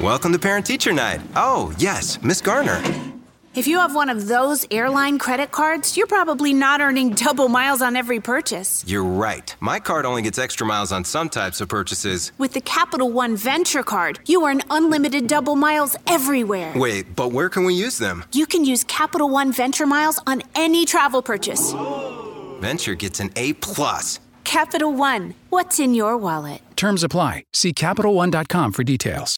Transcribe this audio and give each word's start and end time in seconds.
Welcome 0.00 0.32
to 0.32 0.38
Parent 0.38 0.64
Teacher 0.64 0.92
Night. 0.92 1.20
Oh, 1.34 1.74
yes, 1.78 2.22
Miss 2.22 2.40
Garner. 2.40 2.80
If 3.56 3.66
you 3.66 3.78
have 3.78 3.96
one 3.96 4.08
of 4.08 4.28
those 4.28 4.64
airline 4.70 5.18
credit 5.18 5.50
cards, 5.50 5.96
you're 5.96 6.06
probably 6.06 6.54
not 6.54 6.80
earning 6.80 7.10
double 7.14 7.48
miles 7.48 7.82
on 7.82 7.96
every 7.96 8.20
purchase. 8.20 8.84
You're 8.86 9.02
right. 9.02 9.56
My 9.58 9.80
card 9.80 10.06
only 10.06 10.22
gets 10.22 10.38
extra 10.38 10.64
miles 10.64 10.92
on 10.92 11.04
some 11.04 11.28
types 11.28 11.60
of 11.60 11.68
purchases. 11.68 12.30
With 12.38 12.52
the 12.52 12.60
Capital 12.60 13.10
One 13.10 13.34
Venture 13.36 13.82
Card, 13.82 14.20
you 14.26 14.46
earn 14.46 14.62
unlimited 14.70 15.26
double 15.26 15.56
miles 15.56 15.96
everywhere. 16.06 16.72
Wait, 16.76 17.16
but 17.16 17.32
where 17.32 17.48
can 17.48 17.64
we 17.64 17.74
use 17.74 17.98
them? 17.98 18.24
You 18.32 18.46
can 18.46 18.64
use 18.64 18.84
Capital 18.84 19.28
One 19.28 19.50
Venture 19.52 19.86
Miles 19.86 20.20
on 20.28 20.42
any 20.54 20.84
travel 20.84 21.22
purchase. 21.22 21.72
Venture 22.60 22.94
gets 22.94 23.18
an 23.18 23.32
A 23.34 23.54
plus. 23.54 24.20
Capital 24.44 24.92
One, 24.92 25.34
what's 25.48 25.80
in 25.80 25.94
your 25.94 26.16
wallet? 26.16 26.60
Terms 26.76 27.02
apply. 27.02 27.44
See 27.52 27.72
CapitalOne.com 27.72 28.72
for 28.72 28.84
details. 28.84 29.37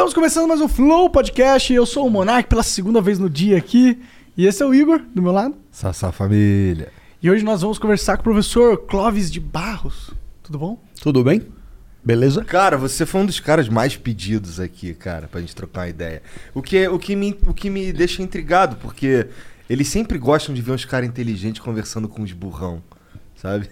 Estamos 0.00 0.14
começando 0.14 0.48
mais 0.48 0.62
um 0.62 0.66
Flow 0.66 1.10
Podcast. 1.10 1.70
Eu 1.70 1.84
sou 1.84 2.06
o 2.06 2.10
Monark 2.10 2.48
pela 2.48 2.62
segunda 2.62 3.02
vez 3.02 3.18
no 3.18 3.28
dia 3.28 3.58
aqui. 3.58 4.00
E 4.34 4.46
esse 4.46 4.62
é 4.62 4.66
o 4.66 4.74
Igor, 4.74 5.02
do 5.14 5.20
meu 5.20 5.30
lado. 5.30 5.54
Sassá 5.70 6.10
família. 6.10 6.90
E 7.22 7.30
hoje 7.30 7.44
nós 7.44 7.60
vamos 7.60 7.78
conversar 7.78 8.16
com 8.16 8.22
o 8.22 8.24
professor 8.24 8.78
Clóvis 8.86 9.30
de 9.30 9.38
Barros. 9.38 10.10
Tudo 10.42 10.58
bom? 10.58 10.82
Tudo 11.02 11.22
bem? 11.22 11.42
Beleza? 12.02 12.42
Cara, 12.42 12.78
você 12.78 13.04
foi 13.04 13.20
um 13.20 13.26
dos 13.26 13.40
caras 13.40 13.68
mais 13.68 13.94
pedidos 13.94 14.58
aqui, 14.58 14.94
cara, 14.94 15.28
pra 15.28 15.42
gente 15.42 15.54
trocar 15.54 15.82
uma 15.82 15.88
ideia. 15.88 16.22
O 16.54 16.62
que, 16.62 16.88
o 16.88 16.98
que, 16.98 17.14
me, 17.14 17.38
o 17.46 17.52
que 17.52 17.68
me 17.68 17.92
deixa 17.92 18.22
intrigado, 18.22 18.76
porque 18.76 19.26
eles 19.68 19.86
sempre 19.88 20.16
gostam 20.16 20.54
de 20.54 20.62
ver 20.62 20.72
uns 20.72 20.86
caras 20.86 21.10
inteligentes 21.10 21.60
conversando 21.60 22.08
com 22.08 22.22
os 22.22 22.32
burrão, 22.32 22.82
sabe? 23.36 23.68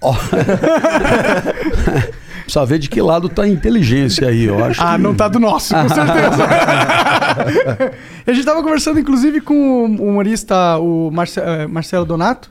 Ó. 0.00 0.14
Precisa 2.42 2.64
ver 2.64 2.78
de 2.78 2.88
que 2.88 3.00
lado 3.02 3.28
tá 3.28 3.42
a 3.42 3.48
inteligência 3.48 4.28
aí, 4.28 4.44
eu 4.44 4.64
acho. 4.64 4.80
Ah, 4.82 4.96
que- 4.96 5.02
não 5.02 5.14
tá 5.14 5.28
do 5.28 5.38
nosso, 5.38 5.74
com 5.74 5.88
certeza. 5.88 6.44
a 8.26 8.32
gente 8.32 8.44
tava 8.44 8.62
conversando, 8.62 8.98
inclusive, 8.98 9.40
com 9.40 9.54
o 9.98 10.08
humorista, 10.08 10.78
o 10.78 11.10
Marce- 11.10 11.40
eh, 11.40 11.66
Marcelo 11.66 12.04
Donato. 12.04 12.50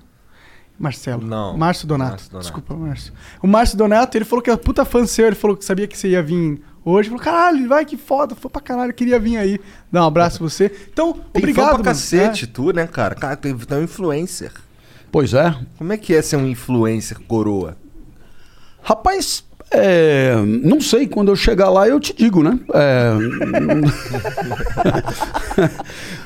Marcelo. 0.80 1.26
Não. 1.26 1.58
Márcio 1.58 1.88
Donato. 1.88 2.12
Márcio 2.12 2.30
Donato. 2.30 2.44
Desculpa, 2.46 2.76
Márcio. 2.76 3.12
O 3.42 3.48
Márcio 3.48 3.76
Donato, 3.78 4.16
ele 4.16 4.26
falou 4.26 4.44
que 4.44 4.52
é 4.52 4.56
puta 4.56 4.86
fã 4.86 5.08
seu, 5.08 5.26
ele 5.26 5.36
falou 5.36 5.58
que 5.58 5.66
sabia 5.66 5.88
que 5.88 5.98
você 5.98 6.10
ia 6.10 6.22
vir 6.22 6.62
hoje. 6.86 7.10
Falou, 7.10 7.24
caralho, 7.24 7.68
vai, 7.68 7.84
que 7.84 7.98
foda, 7.98 8.36
foi 8.36 8.52
pra 8.52 8.62
caralho, 8.62 8.94
queria 8.94 9.18
vir 9.20 9.38
aí. 9.38 9.60
Dar 9.92 10.04
um 10.04 10.08
abraço 10.08 10.38
pra 10.38 10.48
você. 10.48 10.72
Então, 10.94 11.14
Tem 11.14 11.24
obrigado, 11.42 11.66
fã 11.66 11.70
pra 11.70 11.78
mano. 11.78 11.84
cacete, 11.86 12.46
É. 12.46 12.48
tu, 12.48 12.72
né, 12.72 12.86
cara? 12.86 13.16
Cara, 13.16 13.36
tem, 13.36 13.56
tem 13.58 13.78
um 13.80 13.84
influencer. 13.84 14.52
Pois 15.12 15.34
é. 15.34 15.56
Como 15.78 15.94
é 15.94 15.98
que 15.98 16.14
é 16.14 16.22
ser 16.22 16.36
um 16.38 16.48
influencer 16.48 17.18
coroa? 17.28 17.76
Rapaz, 18.82 19.44
é, 19.70 20.34
não 20.64 20.80
sei, 20.80 21.08
quando 21.08 21.30
eu 21.30 21.36
chegar 21.36 21.70
lá 21.70 21.88
eu 21.88 22.00
te 22.00 22.14
digo, 22.16 22.42
né? 22.42 22.58
É, 22.74 23.12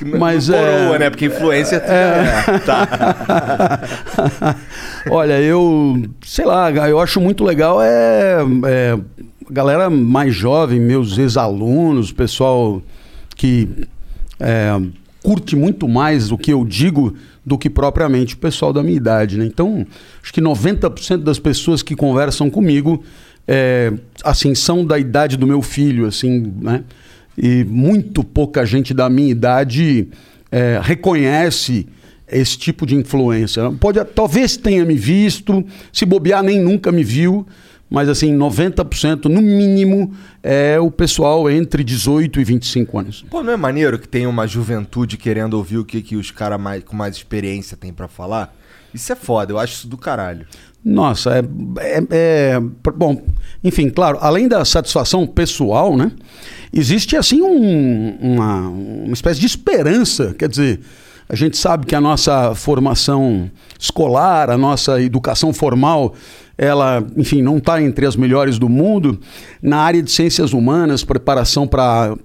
Mas 0.20 0.48
Não 0.48 0.56
é- 0.58 0.78
Coroa, 0.84 1.00
né? 1.00 1.10
Porque 1.10 1.30
já 1.30 1.78
é. 1.78 2.60
Tá. 2.66 3.80
Olha, 5.10 5.40
eu 5.42 6.04
sei 6.24 6.46
lá, 6.46 6.72
eu 6.72 7.00
acho 7.00 7.20
muito 7.20 7.44
legal 7.44 7.82
é, 7.82 8.38
é 8.66 9.00
galera 9.50 9.90
mais 9.90 10.36
jovem, 10.36 10.80
meus 10.80 11.18
ex-alunos, 11.18 12.12
pessoal 12.12 12.82
que 13.36 13.68
é, 14.40 14.80
curte 15.24 15.56
muito 15.56 15.88
mais 15.88 16.32
o 16.32 16.38
que 16.38 16.54
eu 16.54 16.64
digo 16.64 17.16
do 17.52 17.58
que 17.58 17.70
propriamente 17.70 18.36
o 18.36 18.38
pessoal 18.38 18.72
da 18.72 18.82
minha 18.82 18.96
idade, 18.96 19.38
né? 19.38 19.46
Então, 19.46 19.86
acho 20.24 20.32
que 20.32 20.40
90% 20.40 21.18
das 21.18 21.38
pessoas 21.38 21.84
que 21.84 21.98
conversam 21.98 22.50
comigo 22.50 23.04
é, 23.46 23.92
assim 24.24 24.56
são 24.56 24.86
da 24.86 24.98
idade 24.98 25.36
do 25.36 25.46
meu 25.46 25.62
filho, 25.62 26.06
assim, 26.06 26.54
né? 26.62 26.86
E 27.38 27.66
muito 27.66 28.24
pouca 28.24 28.66
gente 28.66 28.94
da 28.94 29.10
minha 29.10 29.30
idade 29.30 30.08
é, 30.50 30.80
reconhece 30.82 31.88
esse 32.26 32.58
tipo 32.58 32.86
de 32.86 32.96
influência. 32.96 33.70
Pode, 33.72 34.02
talvez 34.06 34.56
tenha 34.56 34.86
me 34.86 34.96
visto, 34.96 35.62
se 35.92 36.06
bobear 36.06 36.42
nem 36.42 36.58
nunca 36.58 36.90
me 36.90 37.04
viu, 37.04 37.46
mas 37.92 38.08
assim, 38.08 38.34
90% 38.36 39.26
no 39.26 39.42
mínimo 39.42 40.14
é 40.42 40.80
o 40.80 40.90
pessoal 40.90 41.50
entre 41.50 41.84
18 41.84 42.40
e 42.40 42.44
25 42.46 42.98
anos. 42.98 43.26
Pô, 43.30 43.44
não 43.44 43.52
é 43.52 43.58
maneiro 43.58 44.00
que 44.00 44.08
tem 44.08 44.26
uma 44.26 44.48
juventude 44.48 45.18
querendo 45.18 45.56
ouvir 45.56 45.78
o 45.78 45.86
que, 45.86 46.02
que 46.02 46.16
os 46.16 46.32
caras 46.32 46.60
mais, 46.60 46.84
com 46.86 46.96
mais 46.96 47.16
experiência 47.18 47.76
têm 47.76 47.92
pra 47.92 48.08
falar? 48.08 48.56
Isso 48.94 49.12
é 49.12 49.16
foda, 49.16 49.52
eu 49.54 49.60
acho 49.60 49.74
isso 49.74 49.88
do 49.88 49.98
caralho. 49.98 50.46
Nossa, 50.84 51.32
é, 51.38 51.44
é- 51.80 52.04
é- 52.10 52.60
Bom, 52.96 53.22
enfim, 53.64 53.90
claro, 53.90 54.18
além 54.22 54.48
da 54.48 54.64
satisfação 54.66 55.28
pessoal, 55.28 55.96
né? 55.96 56.12
Existe, 56.74 57.16
assim, 57.18 57.42
um- 57.42 58.18
uma, 58.22 58.70
uma 58.70 59.14
espécie 59.14 59.40
de 59.40 59.46
esperança. 59.46 60.34
Quer 60.38 60.50
dizer, 60.50 60.80
a 61.30 61.36
gente 61.36 61.56
sabe 61.56 61.86
que 61.86 61.96
a 61.96 62.02
nossa 62.02 62.56
formação 62.56 63.50
escolar, 63.80 64.50
a 64.50 64.58
nossa 64.58 65.02
educação 65.02 65.54
formal, 65.54 66.14
ela, 66.62 67.04
enfim, 67.18 67.42
não 67.42 67.58
está 67.58 67.82
entre 67.82 68.06
as 68.06 68.16
melhores 68.16 68.60
do 68.60 68.70
mundo. 68.70 69.20
Na 69.64 69.78
área 69.78 70.00
de 70.00 70.12
ciências 70.12 70.54
humanas, 70.54 71.04
preparação 71.04 71.66
para 71.66 72.16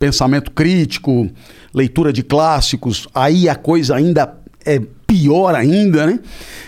pensamento 0.00 0.50
crítico, 0.50 1.30
leitura 1.72 2.12
de 2.12 2.24
clássicos, 2.24 3.06
aí 3.14 3.48
a 3.48 3.54
coisa 3.54 3.94
ainda 3.94 4.36
é 4.66 4.82
pior 5.06 5.54
ainda, 5.54 6.08
né? 6.08 6.18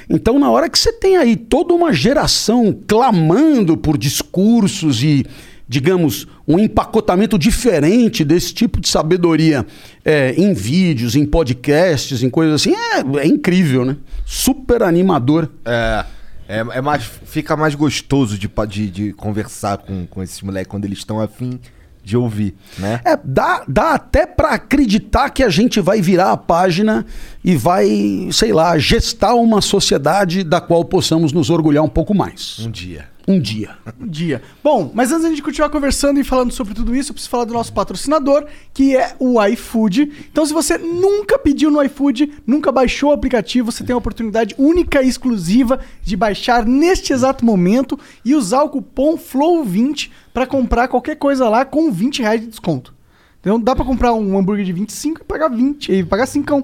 Então, 0.09 0.39
na 0.39 0.49
hora 0.49 0.71
que 0.71 0.79
você 0.79 0.93
tem 0.93 1.17
aí 1.17 1.35
toda 1.35 1.75
uma 1.75 1.93
geração 1.93 2.73
clamando 2.87 3.77
por 3.77 3.99
discursos 3.99 5.03
e, 5.03 5.27
digamos, 5.69 6.29
um 6.47 6.61
empacotamento 6.61 7.37
diferente 7.37 8.25
desse 8.25 8.55
tipo 8.55 8.81
de 8.81 8.89
sabedoria 8.89 9.67
é, 10.05 10.33
em 10.39 10.55
vídeos, 10.55 11.17
em 11.17 11.27
podcasts, 11.27 12.23
em 12.23 12.31
coisas 12.31 12.61
assim, 12.61 12.73
é, 12.73 13.21
é 13.21 13.27
incrível, 13.27 13.85
né? 13.85 13.97
Super 14.25 14.85
animador. 14.85 15.51
É. 15.65 16.05
É, 16.49 16.59
é 16.59 16.81
mais, 16.81 17.05
fica 17.05 17.57
mais 17.57 17.75
gostoso 17.75 18.39
de, 18.39 18.51
de, 18.69 18.91
de 18.91 19.13
conversar 19.13 19.79
com, 19.79 20.07
com 20.07 20.23
esses 20.23 20.41
moleques 20.43 20.71
quando 20.71 20.85
eles 20.85 20.99
estão 20.99 21.21
afim 21.21 21.61
de 22.07 22.17
ouvir, 22.17 22.55
né? 22.79 23.01
É, 23.05 23.19
dá, 23.25 23.65
dá 23.67 23.95
até 23.95 24.27
pra 24.27 24.51
acreditar 24.51 25.29
que 25.31 25.43
a 25.43 25.49
gente 25.49 25.81
vai 25.81 26.01
virar 26.01 26.31
a 26.31 26.37
página 26.37 27.05
e 27.43 27.57
vai, 27.57 28.29
sei 28.31 28.53
lá, 28.53 28.79
gestar 28.79 29.35
uma 29.35 29.61
sociedade 29.61 30.45
da 30.45 30.61
qual 30.61 30.85
possamos 30.85 31.33
nos 31.33 31.51
orgulhar 31.51 31.83
um 31.83 31.89
pouco 31.89 32.15
mais. 32.15 32.61
Um 32.61 32.71
dia. 32.71 33.09
Um 33.29 33.41
dia. 33.41 33.77
Um 34.01 34.07
dia. 34.07 34.41
Bom, 34.63 34.93
mas 34.95 35.11
antes 35.11 35.27
gente 35.29 35.43
continuar 35.43 35.69
conversando 35.69 36.21
e 36.21 36.25
falando 36.25 36.53
sobre 36.53 36.75
tudo 36.75 36.95
isso, 36.95 37.11
eu 37.11 37.15
preciso 37.15 37.31
falar 37.31 37.45
do 37.45 37.53
nosso 37.53 37.73
patrocinador, 37.73 38.47
que 38.73 38.97
é 38.97 39.17
o 39.19 39.43
iFood. 39.45 40.13
Então, 40.31 40.47
se 40.47 40.53
você 40.53 40.79
nunca 40.79 41.37
pediu 41.37 41.69
no 41.69 41.83
iFood, 41.83 42.35
nunca 42.47 42.71
baixou 42.71 43.11
o 43.11 43.13
aplicativo, 43.13 43.73
você 43.73 43.83
tem 43.83 43.95
a 43.95 43.97
oportunidade 43.97 44.55
única 44.57 45.03
e 45.03 45.09
exclusiva 45.09 45.81
de 46.03 46.17
baixar 46.17 46.65
neste 46.65 47.13
exato 47.13 47.45
momento 47.45 47.99
e 48.25 48.33
usar 48.33 48.63
o 48.63 48.69
cupom 48.69 49.19
FLOW20 49.19 50.11
para 50.33 50.47
comprar 50.47 50.87
qualquer 50.87 51.17
coisa 51.17 51.49
lá 51.49 51.65
com 51.65 51.91
20 51.91 52.23
reais 52.23 52.41
de 52.41 52.47
desconto. 52.47 52.95
Então, 53.41 53.61
dá 53.61 53.75
para 53.75 53.85
comprar 53.85 54.13
um 54.15 54.39
hambúrguer 54.39 54.65
de 54.65 54.73
25 54.73 55.23
e 55.23 55.25
pagar 55.25 55.49
20, 55.49 55.93
e 55.93 56.05
pagar 56.05 56.27
5. 56.27 56.63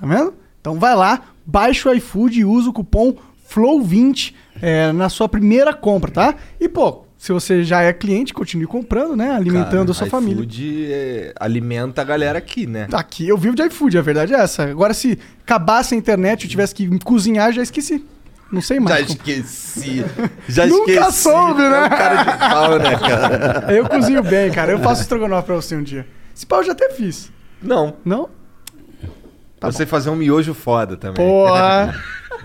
Tá 0.00 0.06
vendo? 0.06 0.34
Então 0.60 0.78
vai 0.78 0.94
lá, 0.94 1.22
baixa 1.46 1.88
o 1.88 1.94
iFood 1.94 2.40
e 2.40 2.44
usa 2.44 2.68
o 2.68 2.72
cupom 2.72 3.14
FLOW20 3.14 3.27
é, 4.60 4.92
na 4.92 5.08
sua 5.08 5.28
primeira 5.28 5.72
compra, 5.72 6.10
tá? 6.10 6.34
E, 6.60 6.68
pô, 6.68 7.04
se 7.16 7.32
você 7.32 7.64
já 7.64 7.82
é 7.82 7.92
cliente, 7.92 8.32
continue 8.32 8.66
comprando, 8.66 9.16
né? 9.16 9.30
Alimentando 9.32 9.90
a 9.90 9.94
sua 9.94 10.06
família. 10.06 10.42
iFood 10.42 10.86
é, 10.90 11.34
alimenta 11.38 12.00
a 12.00 12.04
galera 12.04 12.38
aqui, 12.38 12.66
né? 12.66 12.86
Aqui 12.92 13.28
eu 13.28 13.36
vivo 13.36 13.56
de 13.56 13.62
iFood, 13.64 13.98
a 13.98 14.02
verdade 14.02 14.34
é 14.34 14.38
essa. 14.38 14.62
Agora, 14.64 14.94
se 14.94 15.18
acabasse 15.42 15.94
a 15.94 15.98
internet 15.98 16.42
e 16.42 16.46
eu 16.46 16.50
tivesse 16.50 16.74
que 16.74 16.98
cozinhar, 17.00 17.52
já 17.52 17.62
esqueci. 17.62 18.04
Não 18.50 18.62
sei 18.62 18.78
Já 18.78 18.82
mais. 18.82 19.06
como. 19.06 19.18
esqueci. 19.18 20.04
Já 20.48 20.66
Nunca 20.66 20.92
esqueci. 20.92 21.22
soube, 21.22 21.60
né? 21.60 21.82
É 21.82 21.86
um 21.86 21.88
cara 21.88 22.22
de 22.22 22.38
pau, 22.38 22.78
né, 22.78 22.96
cara? 22.96 23.66
Eu 23.74 23.88
cozinho 23.88 24.22
bem, 24.22 24.50
cara. 24.50 24.72
Eu 24.72 24.78
faço 24.78 25.02
estrogonofe 25.02 25.46
pra 25.46 25.56
você 25.56 25.76
um 25.76 25.82
dia. 25.82 26.06
Esse 26.34 26.46
pau 26.46 26.60
eu 26.60 26.66
já 26.66 26.72
até 26.72 26.90
fiz. 26.90 27.32
Não. 27.60 27.96
Não? 28.04 28.30
eu 29.60 29.72
sei 29.72 29.86
fazer 29.86 30.08
um 30.08 30.14
miojo 30.14 30.54
foda 30.54 30.96
também. 30.96 31.16
Porra! 31.16 31.94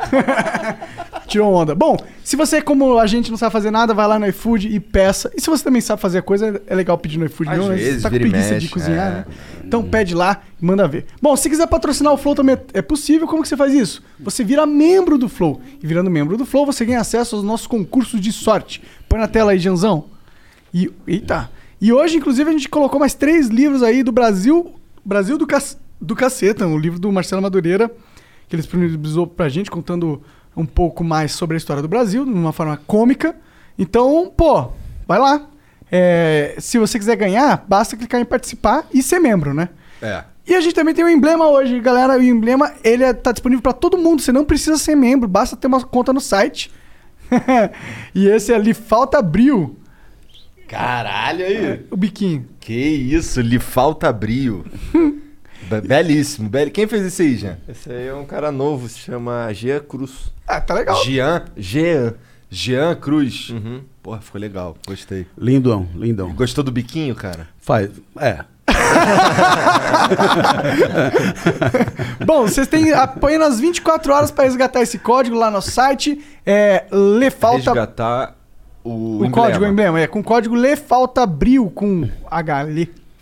Tirou 1.27 1.53
onda. 1.53 1.73
Bom, 1.73 1.97
se 2.23 2.35
você, 2.35 2.61
como 2.61 2.99
a 2.99 3.07
gente, 3.07 3.31
não 3.31 3.37
sabe 3.37 3.51
fazer 3.51 3.71
nada, 3.71 3.93
vai 3.93 4.07
lá 4.07 4.19
no 4.19 4.27
iFood 4.27 4.67
e 4.67 4.79
peça. 4.79 5.31
E 5.35 5.41
se 5.41 5.49
você 5.49 5.63
também 5.63 5.81
sabe 5.81 6.01
fazer 6.01 6.21
coisa, 6.21 6.61
é 6.67 6.75
legal 6.75 6.97
pedir 6.97 7.17
no 7.17 7.25
iFood. 7.25 7.49
Às 7.49 7.57
não, 7.57 7.67
vezes, 7.69 7.95
você 7.95 8.01
tá 8.01 8.09
com 8.09 8.15
preguiça 8.17 8.47
de 8.47 8.53
mexe, 8.53 8.69
cozinhar, 8.69 9.07
é. 9.07 9.11
né? 9.11 9.25
Então 9.63 9.83
pede 9.83 10.13
lá 10.13 10.41
e 10.61 10.65
manda 10.65 10.87
ver. 10.87 11.05
Bom, 11.21 11.35
se 11.35 11.49
quiser 11.49 11.67
patrocinar 11.67 12.13
o 12.13 12.17
Flow 12.17 12.35
também 12.35 12.57
é 12.73 12.81
possível. 12.81 13.27
Como 13.27 13.41
que 13.41 13.47
você 13.47 13.57
faz 13.57 13.73
isso? 13.73 14.03
Você 14.19 14.43
vira 14.43 14.65
membro 14.65 15.17
do 15.17 15.29
Flow. 15.29 15.61
E 15.81 15.87
virando 15.87 16.11
membro 16.11 16.37
do 16.37 16.45
Flow, 16.45 16.65
você 16.65 16.85
ganha 16.85 16.99
acesso 16.99 17.35
aos 17.35 17.43
nossos 17.43 17.67
concursos 17.67 18.19
de 18.19 18.31
sorte. 18.31 18.81
Põe 19.07 19.19
na 19.19 19.27
tela 19.27 19.51
aí, 19.51 19.59
Janzão. 19.59 20.05
E, 20.73 20.91
eita. 21.07 21.49
E 21.79 21.91
hoje, 21.91 22.17
inclusive, 22.17 22.49
a 22.49 22.53
gente 22.53 22.69
colocou 22.69 22.99
mais 22.99 23.13
três 23.13 23.47
livros 23.47 23.83
aí 23.83 24.03
do 24.03 24.11
Brasil. 24.11 24.73
Brasil 25.03 25.37
do, 25.37 25.45
Cac- 25.45 25.75
do 25.99 26.15
Caceta, 26.15 26.65
o 26.65 26.77
livro 26.77 26.99
do 26.99 27.11
Marcelo 27.11 27.41
Madureira, 27.41 27.91
que 28.47 28.55
ele 28.55 28.61
disponibilizou 28.61 29.27
pra 29.27 29.49
gente, 29.49 29.69
contando 29.69 30.21
um 30.55 30.65
pouco 30.65 31.03
mais 31.03 31.31
sobre 31.31 31.55
a 31.55 31.57
história 31.57 31.81
do 31.81 31.87
Brasil, 31.87 32.25
de 32.25 32.31
uma 32.31 32.53
forma 32.53 32.77
cômica. 32.87 33.35
Então, 33.77 34.31
pô, 34.35 34.69
vai 35.07 35.19
lá. 35.19 35.47
É, 35.91 36.55
se 36.59 36.77
você 36.79 36.97
quiser 36.97 37.15
ganhar, 37.15 37.65
basta 37.67 37.95
clicar 37.95 38.19
em 38.19 38.25
participar 38.25 38.85
e 38.93 39.01
ser 39.03 39.19
membro, 39.19 39.53
né? 39.53 39.69
É. 40.01 40.23
E 40.45 40.53
a 40.55 40.59
gente 40.61 40.73
também 40.75 40.93
tem 40.93 41.05
o 41.05 41.09
emblema 41.09 41.47
hoje, 41.47 41.79
galera. 41.79 42.17
O 42.17 42.21
emblema 42.23 42.73
ele 42.83 43.03
é- 43.03 43.13
tá 43.13 43.31
disponível 43.31 43.61
pra 43.61 43.73
todo 43.73 43.97
mundo. 43.97 44.21
Você 44.21 44.31
não 44.31 44.43
precisa 44.43 44.77
ser 44.77 44.95
membro, 44.95 45.27
basta 45.27 45.55
ter 45.55 45.67
uma 45.67 45.81
conta 45.81 46.11
no 46.11 46.19
site. 46.19 46.71
e 48.13 48.27
esse 48.27 48.53
ali 48.53 48.73
falta 48.73 49.19
abril, 49.19 49.77
Caralho 50.67 51.45
aí. 51.45 51.85
o 51.91 51.95
biquinho. 51.97 52.47
Que 52.59 52.73
isso, 52.73 53.39
lhe 53.41 53.59
falta 53.59 54.11
brio. 54.11 54.65
Be- 55.69 55.81
Belíssimo. 55.81 56.49
bel- 56.49 56.71
Quem 56.71 56.87
fez 56.87 57.03
isso 57.05 57.21
aí, 57.21 57.35
Jean? 57.37 57.57
Esse 57.67 57.91
aí 57.91 58.07
é 58.07 58.13
um 58.13 58.25
cara 58.25 58.51
novo, 58.51 58.87
se 58.89 58.99
chama 58.99 59.51
Gia 59.53 59.79
Cruz. 59.79 60.31
Ah, 60.47 60.59
tá 60.61 60.73
legal. 60.73 61.03
Jean. 61.03 61.43
Jean. 61.57 62.13
Jean 62.49 62.95
Cruz. 62.95 63.49
Uhum. 63.49 63.81
Porra, 64.01 64.21
ficou 64.21 64.39
legal. 64.39 64.75
Gostei. 64.87 65.25
Lindão, 65.37 65.87
lindão. 65.95 66.33
Gostou 66.33 66.63
do 66.63 66.71
biquinho, 66.71 67.15
cara? 67.15 67.47
Faz. 67.59 67.89
É. 68.19 68.39
Bom, 72.25 72.43
vocês 72.43 72.67
têm 72.67 72.93
apenas 72.93 73.59
24 73.59 74.13
horas 74.13 74.31
pra 74.31 74.43
resgatar 74.45 74.81
esse 74.81 74.97
código 74.99 75.35
lá 75.37 75.49
no 75.51 75.61
site. 75.61 76.23
É 76.45 76.85
Lefalta. 76.91 77.57
Resgatar 77.71 78.35
o, 78.83 78.89
O 78.89 79.15
emblema. 79.25 79.31
código, 79.33 79.65
o 79.65 79.67
emblema, 79.67 79.99
é 79.99 80.07
com 80.07 80.19
o 80.19 80.23
código 80.23 80.55
Lefalta 80.55 81.25
Bril 81.25 81.69
com 81.73 82.07
H. 82.29 82.65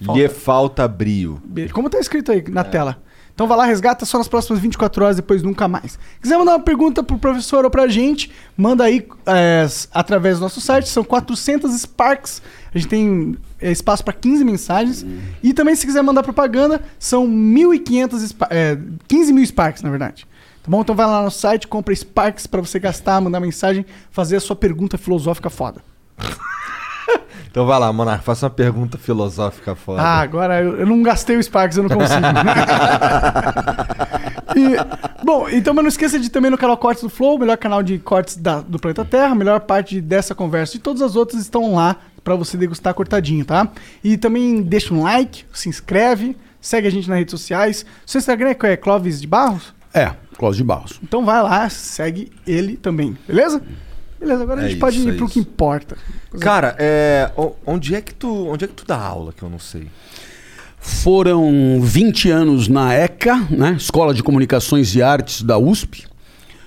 Le, 0.02 0.14
Lhe 0.24 0.30
falta 0.30 0.88
brio. 0.88 1.42
Como 1.74 1.90
tá 1.90 2.00
escrito 2.00 2.32
aí 2.32 2.44
na 2.50 2.64
tela. 2.64 3.02
Então 3.34 3.48
vai 3.48 3.58
lá, 3.58 3.66
resgata 3.66 4.06
só 4.06 4.18
nas 4.18 4.28
próximas 4.28 4.60
24 4.62 5.04
horas, 5.04 5.16
depois 5.16 5.42
nunca 5.42 5.68
mais. 5.68 5.98
Quiser 6.22 6.38
mandar 6.38 6.52
uma 6.52 6.60
pergunta 6.60 7.02
pro 7.02 7.18
professor 7.18 7.64
ou 7.64 7.72
pra 7.72 7.88
gente, 7.88 8.30
manda 8.58 8.84
aí 8.84 9.08
é, 9.26 9.66
através 9.94 10.38
do 10.38 10.42
nosso 10.42 10.60
site. 10.60 10.90
São 10.90 11.04
400 11.04 11.72
Sparks. 11.80 12.42
A 12.74 12.78
gente 12.78 12.90
tem 12.90 13.38
é, 13.60 13.72
espaço 13.72 14.04
para 14.04 14.14
15 14.14 14.44
mensagens. 14.44 15.06
E 15.42 15.54
também, 15.54 15.76
se 15.76 15.86
quiser 15.86 16.02
mandar 16.04 16.24
propaganda, 16.24 16.82
são 17.00 17.26
1.500 17.28 18.28
Spa- 18.28 18.48
é, 18.52 18.78
15 19.08 19.34
mil 19.34 19.46
Sparks, 19.46 19.82
na 19.82 19.90
verdade. 19.90 20.28
Tá 20.62 20.70
bom? 20.70 20.82
Então 20.82 20.94
vai 20.94 21.08
lá 21.08 21.24
no 21.24 21.32
site, 21.32 21.68
compra 21.68 21.96
Sparks 21.96 22.46
para 22.46 22.62
você 22.62 22.80
gastar, 22.80 23.20
mandar 23.22 23.40
mensagem, 23.40 23.86
fazer 24.12 24.36
a 24.36 24.40
sua 24.42 24.56
pergunta 24.56 24.98
filosófica 24.98 25.50
foda. 25.50 25.82
Então 27.52 27.66
vai 27.66 27.78
lá, 27.78 27.92
Monarca, 27.92 28.24
faça 28.24 28.46
uma 28.46 28.50
pergunta 28.50 28.98
filosófica 28.98 29.76
foda. 29.76 30.02
Ah, 30.02 30.22
agora 30.22 30.62
eu, 30.64 30.78
eu 30.80 30.86
não 30.88 31.04
gastei 31.04 31.36
o 31.36 31.44
Sparks, 31.44 31.78
eu 31.78 31.84
não 31.84 31.90
consigo. 31.90 32.22
E, 34.54 34.76
bom, 35.26 35.48
então 35.50 35.74
mas 35.74 35.84
não 35.84 35.90
esqueça 35.90 36.20
de 36.20 36.28
ir 36.28 36.30
também 36.30 36.52
no 36.52 36.58
canal 36.58 36.76
Cortes 36.78 37.02
do 37.04 37.10
Flow, 37.10 37.36
o 37.36 37.40
melhor 37.40 37.56
canal 37.58 37.82
de 37.82 37.98
cortes 38.00 38.36
da- 38.36 38.60
do 38.60 38.78
planeta 38.78 39.06
Terra, 39.06 39.32
a 39.32 39.36
melhor 39.36 39.62
parte 39.62 40.02
dessa 40.02 40.36
conversa 40.36 40.76
e 40.76 40.80
todas 40.80 41.02
as 41.02 41.16
outras 41.16 41.40
estão 41.42 41.74
lá 41.76 41.96
pra 42.22 42.36
você 42.36 42.58
degustar 42.58 42.94
cortadinho, 42.94 43.46
tá? 43.46 43.70
E 44.04 44.18
também 44.18 44.62
deixa 44.62 44.94
um 44.94 45.04
like, 45.04 45.46
se 45.54 45.70
inscreve, 45.70 46.36
segue 46.60 46.86
a 46.88 46.92
gente 46.92 47.10
nas 47.10 47.18
redes 47.20 47.32
sociais. 47.32 47.86
Seu 48.06 48.20
Instagram 48.20 48.50
é, 48.62 48.68
é 48.74 48.78
Clóvis 48.78 49.22
de 49.22 49.28
Barros? 49.28 49.74
É, 49.94 50.12
Clóvis 50.38 50.58
de 50.58 50.64
Barros. 50.66 51.00
Então 51.02 51.24
vai 51.26 51.42
lá, 51.42 51.70
segue 51.70 52.30
ele 52.46 52.76
também, 52.76 53.18
beleza? 53.26 53.62
Beleza, 54.22 54.44
agora 54.44 54.62
a 54.62 54.66
É 54.66 54.70
gente 54.70 54.80
pode 54.80 54.98
isso, 54.98 55.08
ir 55.10 55.14
é 55.14 55.16
pro 55.18 55.26
isso. 55.26 55.34
que 55.34 55.40
importa. 55.40 55.98
Cara, 56.40 56.76
é, 56.80 57.30
onde 57.66 57.96
é 57.96 58.02
que 58.02 58.14
tu, 58.14 58.48
onde 58.48 58.64
é 58.64 58.68
que 58.68 58.74
tu 58.76 58.86
dá 58.86 58.98
aula 58.98 59.34
que 59.36 59.42
eu 59.44 59.50
não 59.50 59.60
sei? 59.60 59.88
Foram 60.80 61.80
20 61.82 62.30
anos 62.30 62.68
na 62.68 62.94
ECA, 62.94 63.36
né? 63.50 63.76
Escola 63.78 64.14
de 64.14 64.24
Comunicações 64.24 64.96
e 64.96 65.02
Artes 65.02 65.44
da 65.44 65.58
USP. 65.58 66.06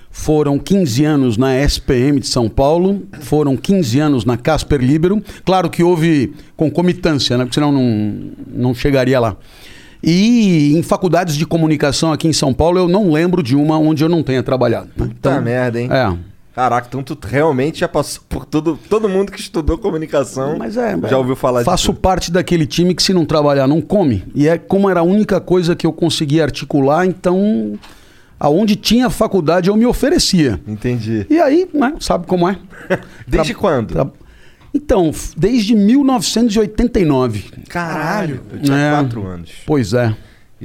Foram 0.09 0.57
15 0.57 1.03
anos 1.03 1.35
na 1.37 1.57
SPM 1.59 2.21
de 2.21 2.27
São 2.27 2.47
Paulo. 2.47 3.03
Foram 3.21 3.57
15 3.57 3.99
anos 3.99 4.23
na 4.23 4.37
Casper 4.37 4.79
Libero. 4.79 5.21
Claro 5.43 5.69
que 5.69 5.83
houve 5.83 6.33
concomitância, 6.55 7.37
né? 7.37 7.43
Porque 7.43 7.55
senão 7.55 7.71
não, 7.73 8.31
não 8.47 8.73
chegaria 8.73 9.19
lá. 9.19 9.35
E 10.01 10.73
em 10.77 10.81
faculdades 10.83 11.35
de 11.35 11.45
comunicação 11.45 12.13
aqui 12.13 12.27
em 12.27 12.33
São 12.33 12.53
Paulo, 12.53 12.77
eu 12.79 12.87
não 12.87 13.11
lembro 13.11 13.43
de 13.43 13.55
uma 13.55 13.77
onde 13.77 14.03
eu 14.03 14.09
não 14.09 14.23
tenha 14.23 14.41
trabalhado. 14.41 14.87
né? 14.95 15.07
Puta 15.07 15.41
merda, 15.41 15.81
hein? 15.81 15.89
É. 15.91 16.17
Caraca, 16.55 16.87
então 16.87 17.03
tu 17.03 17.17
realmente 17.27 17.79
já 17.81 17.87
passou 17.87 18.23
por 18.29 18.45
todo, 18.45 18.79
todo 18.89 19.09
mundo 19.09 19.29
que 19.31 19.39
estudou 19.39 19.77
comunicação. 19.77 20.55
Mas 20.57 20.77
é, 20.77 20.97
já 21.09 21.17
ouviu 21.17 21.35
falar 21.35 21.63
Faço 21.65 21.89
disso? 21.91 22.01
parte 22.01 22.31
daquele 22.31 22.65
time 22.65 22.95
que 22.95 23.03
se 23.03 23.13
não 23.13 23.25
trabalhar 23.25 23.67
não 23.67 23.81
come. 23.81 24.23
E 24.33 24.47
é 24.47 24.57
como 24.57 24.89
era 24.89 25.01
a 25.01 25.03
única 25.03 25.41
coisa 25.41 25.75
que 25.75 25.85
eu 25.85 25.91
conseguia 25.91 26.43
articular, 26.43 27.05
então 27.05 27.77
aonde 28.39 28.75
tinha 28.77 29.09
faculdade 29.09 29.67
eu 29.69 29.75
me 29.75 29.85
oferecia. 29.85 30.59
Entendi. 30.65 31.25
E 31.29 31.39
aí, 31.41 31.67
né, 31.73 31.93
sabe 31.99 32.25
como 32.25 32.47
é? 32.47 32.57
Desde 33.27 33.51
Tra- 33.53 33.59
quando? 33.61 33.91
tra- 33.93 34.09
Então, 34.73 35.11
desde 35.37 35.73
1989. 35.75 37.45
Caralho, 37.69 38.41
eu 38.51 38.59
tinha 38.61 38.77
É. 38.77 38.91
quatro 38.91 39.25
anos. 39.25 39.51
Pois 39.65 39.93
é, 39.93 40.15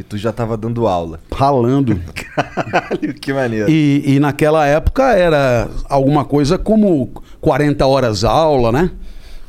E 0.00 0.02
tu 0.02 0.16
já 0.16 0.32
tava 0.32 0.56
dando 0.56 0.86
aula. 0.88 1.20
ralando. 1.30 2.00
Caralho, 2.34 3.12
que 3.14 3.32
maneiro. 3.34 3.68
E, 3.70 4.02
e 4.14 4.18
naquela 4.18 4.66
época 4.66 5.12
era 5.12 5.68
alguma 5.90 6.24
coisa 6.24 6.56
como 6.56 7.10
40 7.40 7.86
horas 7.86 8.24
aula, 8.24 8.72
né? 8.72 8.90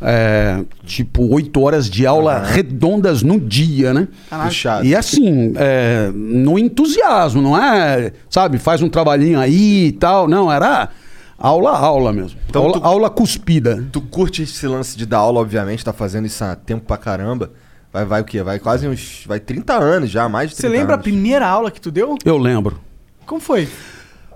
É, 0.02 0.62
tipo, 0.84 1.34
8 1.34 1.62
horas 1.62 1.90
de 1.90 2.06
aula 2.06 2.40
redondas 2.44 3.22
no 3.24 3.40
dia, 3.40 3.94
né? 3.94 4.08
Puxado. 4.30 4.86
E 4.86 4.94
assim, 4.94 5.54
é, 5.56 6.12
no 6.14 6.60
entusiasmo, 6.60 7.42
não 7.42 7.56
é, 7.58 8.12
sabe, 8.30 8.58
faz 8.58 8.82
um 8.82 8.90
trabalhinho 8.90 9.40
aí 9.40 9.86
e 9.88 9.92
tal. 9.94 10.28
Não, 10.28 10.52
era 10.52 10.90
aula, 11.38 11.78
aula 11.78 12.12
mesmo. 12.12 12.38
Então 12.50 12.64
aula, 12.64 12.74
tu- 12.80 12.86
aula 12.86 13.10
cuspida. 13.10 13.86
Tu 13.92 14.02
curte 14.02 14.42
esse 14.42 14.68
lance 14.68 14.98
de 14.98 15.06
dar 15.06 15.20
aula, 15.20 15.40
obviamente, 15.40 15.86
tá 15.86 15.94
fazendo 15.94 16.26
isso 16.26 16.44
há 16.44 16.56
tempo 16.58 16.84
pra 16.86 16.98
caramba. 16.98 17.52
Vai, 17.92 18.06
vai 18.06 18.22
o 18.22 18.26
quê? 18.26 18.42
Vai 18.42 18.60
quase 18.60 18.88
uns. 18.88 19.24
Vai 19.28 19.40
30 19.40 19.74
anos 19.74 20.10
já, 20.10 20.30
mais 20.30 20.50
de 20.52 20.56
30 20.56 20.68
Você 20.70 20.78
lembra 20.80 20.94
a 20.94 20.96
anos. 20.96 21.04
primeira 21.04 21.46
aula 21.48 21.70
que 21.70 21.82
tu 21.82 21.92
deu? 21.92 22.16
Eu 22.24 22.38
lembro. 22.38 22.80
Como 23.26 23.42
foi? 23.42 23.68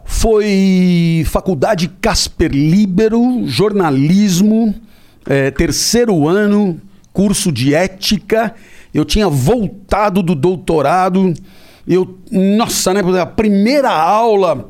Foi 0.03 1.23
Faculdade 1.27 1.87
Casper 2.01 2.51
Libero, 2.51 3.43
jornalismo, 3.47 4.75
eh, 5.27 5.51
terceiro 5.51 6.27
ano, 6.27 6.79
curso 7.11 7.51
de 7.51 7.73
ética. 7.73 8.53
Eu 8.93 9.03
tinha 9.03 9.27
voltado 9.27 10.21
do 10.21 10.35
doutorado. 10.35 11.33
Eu, 11.87 12.17
nossa, 12.31 12.93
né? 12.93 13.01
A 13.19 13.25
primeira 13.25 13.89
aula. 13.89 14.69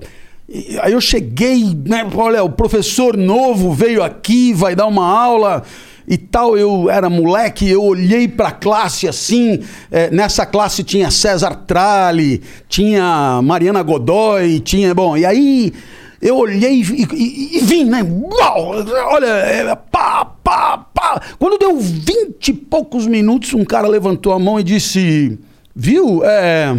Aí 0.81 0.93
eu 0.93 1.01
cheguei, 1.01 1.75
né? 1.85 2.07
Olha, 2.15 2.43
o 2.43 2.49
professor 2.49 3.17
novo 3.17 3.73
veio 3.73 4.03
aqui, 4.03 4.53
vai 4.53 4.75
dar 4.75 4.85
uma 4.85 5.05
aula 5.05 5.63
e 6.07 6.17
tal. 6.17 6.57
Eu 6.57 6.89
era 6.89 7.09
moleque, 7.09 7.69
eu 7.69 7.83
olhei 7.83 8.27
pra 8.27 8.51
classe 8.51 9.07
assim. 9.07 9.61
eh, 9.91 10.09
nessa 10.11 10.45
classe 10.45 10.83
tinha 10.83 11.09
César 11.11 11.55
Tralli, 11.67 12.41
tinha 12.69 13.41
Mariana 13.43 13.81
Godoy, 13.83 14.59
tinha. 14.59 14.93
Bom, 14.93 15.15
e 15.17 15.25
aí 15.25 15.73
eu 16.21 16.37
olhei 16.37 16.81
e, 16.81 17.07
e- 17.13 17.57
e 17.57 17.59
vim, 17.61 17.85
né? 17.85 18.01
Uau! 18.03 18.71
Olha, 19.11 19.25
é, 19.27 19.75
pá, 19.75 20.25
pá, 20.43 20.77
pá. 20.93 21.21
Quando 21.37 21.57
deu 21.59 21.77
vinte 21.79 22.49
e 22.49 22.53
poucos 22.53 23.05
minutos, 23.05 23.53
um 23.53 23.63
cara 23.65 23.87
levantou 23.87 24.33
a 24.33 24.39
mão 24.39 24.59
e 24.59 24.63
disse: 24.63 25.37
Viu? 25.75 26.23
É. 26.23 26.75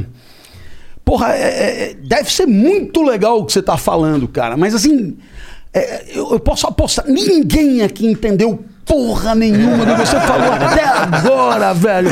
Porra, 1.04 1.34
é- 1.36 1.90
é- 1.90 1.94
deve 1.94 2.32
ser 2.32 2.46
muito 2.46 3.00
legal 3.02 3.38
o 3.38 3.44
que 3.44 3.52
você 3.52 3.62
tá 3.62 3.76
falando, 3.76 4.26
cara. 4.26 4.56
Mas 4.56 4.74
assim, 4.74 5.16
é, 5.72 6.04
eu, 6.12 6.32
eu 6.32 6.40
posso 6.40 6.66
apostar. 6.66 7.06
Ninguém 7.06 7.82
aqui 7.82 8.06
entendeu 8.06 8.64
porra 8.86 9.34
nenhuma 9.34 9.84
do 9.84 9.96
que 9.96 10.06
você 10.06 10.20
falou 10.20 10.52
até 10.52 10.84
agora, 10.84 11.74
velho. 11.74 12.10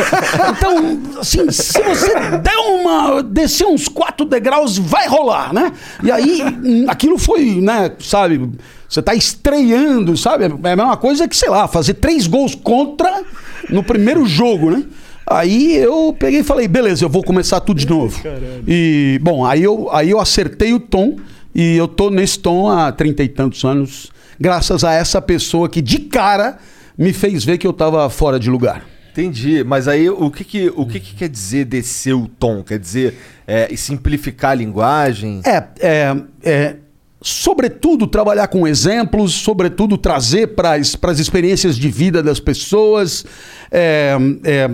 Então, 0.50 1.20
assim, 1.20 1.50
se 1.50 1.80
você 1.80 2.14
der 2.42 2.56
uma. 2.56 3.22
descer 3.22 3.64
uns 3.66 3.86
quatro 3.88 4.26
degraus, 4.26 4.76
vai 4.76 5.06
rolar, 5.06 5.54
né? 5.54 5.72
E 6.02 6.10
aí, 6.10 6.42
aquilo 6.88 7.16
foi, 7.16 7.60
né, 7.60 7.92
sabe? 8.00 8.50
Você 8.88 9.00
tá 9.00 9.14
estreando, 9.14 10.16
sabe? 10.16 10.44
É 10.44 10.46
a 10.48 10.76
mesma 10.76 10.96
coisa 10.96 11.26
que, 11.28 11.36
sei 11.36 11.48
lá, 11.48 11.66
fazer 11.68 11.94
três 11.94 12.26
gols 12.26 12.54
contra 12.54 13.22
no 13.70 13.82
primeiro 13.82 14.26
jogo, 14.26 14.70
né? 14.70 14.84
Aí 15.26 15.74
eu 15.76 16.14
peguei 16.18 16.40
e 16.40 16.44
falei, 16.44 16.68
beleza, 16.68 17.04
eu 17.04 17.08
vou 17.08 17.22
começar 17.22 17.60
tudo 17.60 17.78
de 17.78 17.88
novo. 17.88 18.20
E, 18.68 19.18
bom, 19.22 19.46
aí 19.46 19.62
eu, 19.62 19.88
aí 19.90 20.10
eu 20.10 20.20
acertei 20.20 20.74
o 20.74 20.80
tom 20.80 21.16
E 21.54 21.76
eu 21.76 21.86
tô 21.86 22.10
nesse 22.10 22.38
tom 22.40 22.68
há 22.68 22.90
trinta 22.90 23.22
e 23.22 23.28
tantos 23.28 23.64
anos, 23.64 24.10
graças 24.38 24.84
a 24.84 24.92
essa 24.92 25.20
pessoa 25.20 25.68
que 25.68 25.82
de 25.82 25.98
cara 25.98 26.58
me 26.96 27.12
fez 27.12 27.44
ver 27.44 27.58
que 27.58 27.66
eu 27.66 27.72
tava 27.72 28.08
fora 28.08 28.38
de 28.38 28.50
lugar. 28.50 28.84
Entendi, 29.12 29.62
mas 29.62 29.86
aí 29.86 30.10
o 30.10 30.28
que 30.28 30.42
que, 30.42 30.72
o 30.74 30.84
que, 30.84 30.98
que 30.98 31.14
quer 31.14 31.28
dizer 31.28 31.66
descer 31.66 32.14
o 32.14 32.26
tom? 32.26 32.64
Quer 32.64 32.80
dizer 32.80 33.16
é, 33.46 33.68
simplificar 33.76 34.50
a 34.50 34.54
linguagem? 34.54 35.40
É, 35.44 35.64
é, 35.78 36.16
é, 36.42 36.76
sobretudo 37.24 38.06
trabalhar 38.06 38.48
com 38.48 38.68
exemplos, 38.68 39.32
sobretudo 39.32 39.96
trazer 39.96 40.48
para 40.48 40.74
as 40.74 41.18
experiências 41.18 41.74
de 41.74 41.88
vida 41.88 42.22
das 42.22 42.38
pessoas, 42.38 43.24
é, 43.72 44.14
é, 44.44 44.70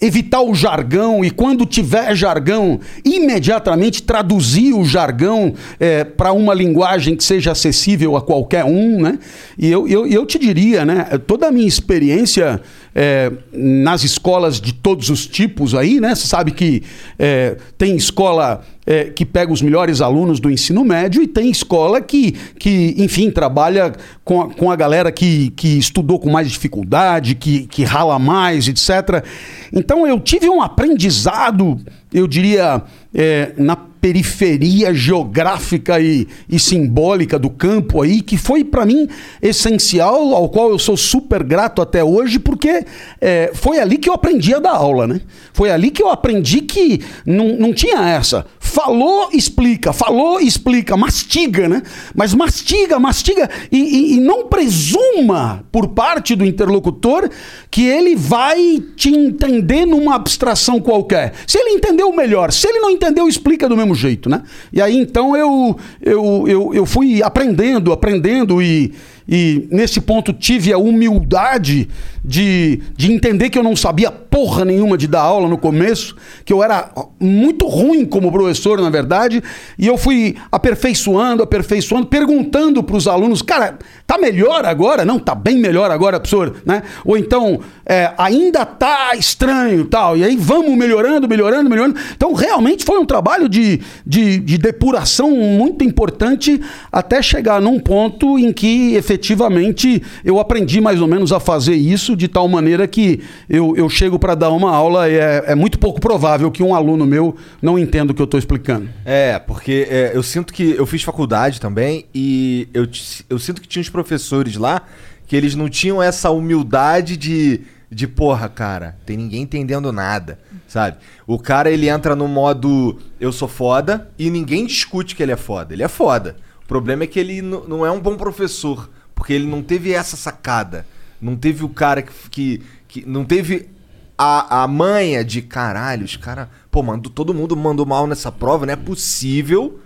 evitar 0.00 0.40
o 0.40 0.52
jargão 0.52 1.24
e 1.24 1.30
quando 1.30 1.64
tiver 1.64 2.16
jargão, 2.16 2.80
imediatamente 3.04 4.02
traduzir 4.02 4.74
o 4.74 4.84
jargão 4.84 5.54
é, 5.78 6.02
para 6.02 6.32
uma 6.32 6.52
linguagem 6.52 7.14
que 7.14 7.22
seja 7.22 7.52
acessível 7.52 8.16
a 8.16 8.20
qualquer 8.20 8.64
um, 8.64 9.00
né? 9.00 9.20
E 9.56 9.70
eu, 9.70 9.86
eu, 9.86 10.04
eu 10.04 10.26
te 10.26 10.40
diria, 10.40 10.84
né? 10.84 11.04
Toda 11.24 11.46
a 11.46 11.52
minha 11.52 11.68
experiência 11.68 12.60
é, 12.92 13.30
nas 13.52 14.02
escolas 14.02 14.60
de 14.60 14.74
todos 14.74 15.08
os 15.08 15.24
tipos 15.24 15.72
aí, 15.72 16.00
né? 16.00 16.16
Você 16.16 16.26
sabe 16.26 16.50
que 16.50 16.82
é, 17.16 17.56
tem 17.78 17.94
escola 17.94 18.64
é, 18.86 19.04
que 19.04 19.24
pega 19.24 19.52
os 19.52 19.62
melhores 19.62 20.00
alunos 20.00 20.40
do 20.40 20.50
ensino 20.50 20.84
médio 20.84 21.22
e 21.22 21.26
tem 21.26 21.50
escola 21.50 22.00
que, 22.00 22.32
que 22.58 22.94
enfim, 22.98 23.30
trabalha 23.30 23.92
com 24.24 24.42
a, 24.42 24.50
com 24.50 24.70
a 24.70 24.76
galera 24.76 25.12
que, 25.12 25.50
que 25.50 25.78
estudou 25.78 26.18
com 26.18 26.30
mais 26.30 26.50
dificuldade, 26.50 27.34
que, 27.34 27.66
que 27.66 27.84
rala 27.84 28.18
mais, 28.18 28.68
etc. 28.68 29.24
Então 29.72 30.06
eu 30.06 30.18
tive 30.18 30.48
um 30.48 30.60
aprendizado, 30.60 31.80
eu 32.12 32.26
diria, 32.26 32.82
é, 33.14 33.52
na 33.56 33.91
periferia 34.02 34.92
geográfica 34.92 36.00
e, 36.00 36.26
e, 36.48 36.58
simbólica 36.58 37.38
do 37.38 37.48
campo 37.48 38.02
aí, 38.02 38.20
que 38.20 38.36
foi 38.36 38.64
para 38.64 38.84
mim 38.84 39.08
essencial, 39.40 40.34
ao 40.34 40.48
qual 40.48 40.70
eu 40.70 40.78
sou 40.78 40.96
super 40.96 41.44
grato 41.44 41.80
até 41.80 42.02
hoje, 42.02 42.40
porque 42.40 42.84
é, 43.20 43.52
foi 43.54 43.78
ali 43.78 43.96
que 43.96 44.08
eu 44.08 44.12
aprendi 44.12 44.52
a 44.52 44.58
dar 44.58 44.72
aula, 44.72 45.06
né? 45.06 45.20
Foi 45.52 45.70
ali 45.70 45.88
que 45.88 46.02
eu 46.02 46.08
aprendi 46.08 46.62
que 46.62 47.00
não, 47.24 47.56
não 47.56 47.72
tinha 47.72 48.00
essa. 48.08 48.44
Falou, 48.58 49.28
explica, 49.32 49.92
falou, 49.92 50.40
explica, 50.40 50.96
mastiga, 50.96 51.68
né? 51.68 51.82
Mas 52.12 52.34
mastiga, 52.34 52.98
mastiga 52.98 53.48
e, 53.70 53.78
e, 53.78 54.14
e 54.14 54.20
não 54.20 54.46
presuma 54.46 55.64
por 55.70 55.88
parte 55.88 56.34
do 56.34 56.44
interlocutor 56.44 57.30
que 57.70 57.86
ele 57.86 58.16
vai 58.16 58.82
te 58.96 59.10
entender 59.10 59.86
numa 59.86 60.16
abstração 60.16 60.80
qualquer. 60.80 61.34
Se 61.46 61.56
ele 61.56 61.70
entendeu, 61.70 62.12
melhor. 62.12 62.50
Se 62.50 62.66
ele 62.68 62.80
não 62.80 62.90
entendeu, 62.90 63.28
explica 63.28 63.68
do 63.68 63.76
mesmo 63.76 63.91
jeito, 63.94 64.28
né? 64.28 64.42
E 64.72 64.80
aí 64.80 64.96
então 64.96 65.36
eu, 65.36 65.76
eu, 66.00 66.44
eu, 66.48 66.74
eu 66.74 66.86
fui 66.86 67.22
aprendendo, 67.22 67.92
aprendendo 67.92 68.62
e 68.62 68.92
e 69.28 69.68
nesse 69.70 70.00
ponto 70.00 70.32
tive 70.32 70.72
a 70.72 70.78
humildade 70.78 71.88
de, 72.24 72.80
de 72.96 73.12
entender 73.12 73.50
que 73.50 73.58
eu 73.58 73.62
não 73.62 73.74
sabia 73.74 74.10
porra 74.10 74.64
nenhuma 74.64 74.96
de 74.96 75.06
dar 75.06 75.22
aula 75.22 75.48
no 75.48 75.58
começo, 75.58 76.16
que 76.44 76.52
eu 76.52 76.62
era 76.62 76.90
muito 77.20 77.66
ruim 77.66 78.04
como 78.04 78.30
professor, 78.30 78.80
na 78.80 78.90
verdade, 78.90 79.42
e 79.78 79.86
eu 79.86 79.96
fui 79.96 80.36
aperfeiçoando, 80.50 81.42
aperfeiçoando, 81.42 82.06
perguntando 82.06 82.82
para 82.82 82.96
os 82.96 83.08
alunos, 83.08 83.42
cara, 83.42 83.78
tá 84.06 84.16
melhor 84.18 84.64
agora? 84.64 85.04
Não, 85.04 85.18
tá 85.18 85.34
bem 85.34 85.58
melhor 85.58 85.90
agora, 85.90 86.18
professor, 86.18 86.56
né? 86.64 86.82
Ou 87.04 87.16
então, 87.16 87.60
é, 87.84 88.12
ainda 88.16 88.64
tá 88.64 89.14
estranho 89.16 89.84
tal, 89.84 90.16
e 90.16 90.24
aí 90.24 90.36
vamos 90.36 90.76
melhorando, 90.76 91.28
melhorando, 91.28 91.68
melhorando. 91.68 91.98
Então, 92.16 92.32
realmente 92.32 92.84
foi 92.84 92.98
um 92.98 93.04
trabalho 93.04 93.48
de, 93.48 93.80
de, 94.06 94.38
de 94.38 94.58
depuração 94.58 95.30
muito 95.30 95.84
importante 95.84 96.60
até 96.90 97.20
chegar 97.20 97.60
num 97.60 97.78
ponto 97.78 98.38
em 98.38 98.52
que, 98.52 98.94
efetivamente, 98.94 99.11
efetivamente 99.12 100.02
eu 100.24 100.40
aprendi 100.40 100.80
mais 100.80 101.00
ou 101.00 101.06
menos 101.06 101.32
a 101.32 101.38
fazer 101.38 101.74
isso 101.74 102.16
de 102.16 102.28
tal 102.28 102.48
maneira 102.48 102.86
que 102.88 103.20
eu, 103.48 103.76
eu 103.76 103.88
chego 103.88 104.18
para 104.18 104.34
dar 104.34 104.50
uma 104.50 104.74
aula 104.74 105.08
e 105.08 105.14
é, 105.14 105.44
é, 105.48 105.54
muito 105.54 105.78
pouco 105.78 106.00
provável 106.00 106.50
que 106.50 106.62
um 106.62 106.74
aluno 106.74 107.04
meu 107.04 107.36
não 107.60 107.78
entenda 107.78 108.12
o 108.12 108.14
que 108.14 108.22
eu 108.22 108.24
estou 108.24 108.38
explicando. 108.38 108.88
É, 109.04 109.38
porque 109.38 109.86
é, 109.90 110.12
eu 110.14 110.22
sinto 110.22 110.52
que 110.52 110.70
eu 110.70 110.86
fiz 110.86 111.02
faculdade 111.02 111.60
também 111.60 112.06
e 112.14 112.68
eu, 112.72 112.88
eu 113.28 113.38
sinto 113.38 113.60
que 113.60 113.68
tinha 113.68 113.80
uns 113.80 113.90
professores 113.90 114.56
lá 114.56 114.82
que 115.26 115.36
eles 115.36 115.54
não 115.54 115.68
tinham 115.68 116.02
essa 116.02 116.30
humildade 116.30 117.16
de, 117.16 117.60
de 117.90 118.06
porra, 118.06 118.48
cara, 118.48 118.96
tem 119.04 119.16
ninguém 119.16 119.42
entendendo 119.42 119.92
nada, 119.92 120.38
sabe? 120.66 120.98
O 121.26 121.38
cara 121.38 121.70
ele 121.70 121.88
entra 121.88 122.16
no 122.16 122.28
modo 122.28 122.98
eu 123.20 123.32
sou 123.32 123.48
foda 123.48 124.10
e 124.18 124.30
ninguém 124.30 124.66
discute 124.66 125.14
que 125.14 125.22
ele 125.22 125.32
é 125.32 125.36
foda. 125.36 125.74
Ele 125.74 125.82
é 125.82 125.88
foda. 125.88 126.36
O 126.64 126.66
problema 126.66 127.04
é 127.04 127.06
que 127.06 127.18
ele 127.18 127.42
não 127.42 127.84
é 127.84 127.90
um 127.90 128.00
bom 128.00 128.16
professor. 128.16 128.88
Porque 129.14 129.32
ele 129.32 129.46
não 129.46 129.62
teve 129.62 129.92
essa 129.92 130.16
sacada. 130.16 130.86
Não 131.20 131.36
teve 131.36 131.64
o 131.64 131.68
cara 131.68 132.02
que. 132.02 132.12
que, 132.30 132.62
que 132.88 133.08
não 133.08 133.24
teve 133.24 133.68
a, 134.16 134.62
a 134.62 134.68
manha 134.68 135.24
de 135.24 135.42
caralho, 135.42 136.04
os 136.04 136.16
caras. 136.16 136.48
Pô, 136.70 136.82
mano, 136.82 137.02
todo 137.02 137.34
mundo 137.34 137.56
mandou 137.56 137.86
mal 137.86 138.06
nessa 138.06 138.30
prova, 138.30 138.66
não 138.66 138.72
é 138.72 138.76
possível 138.76 139.80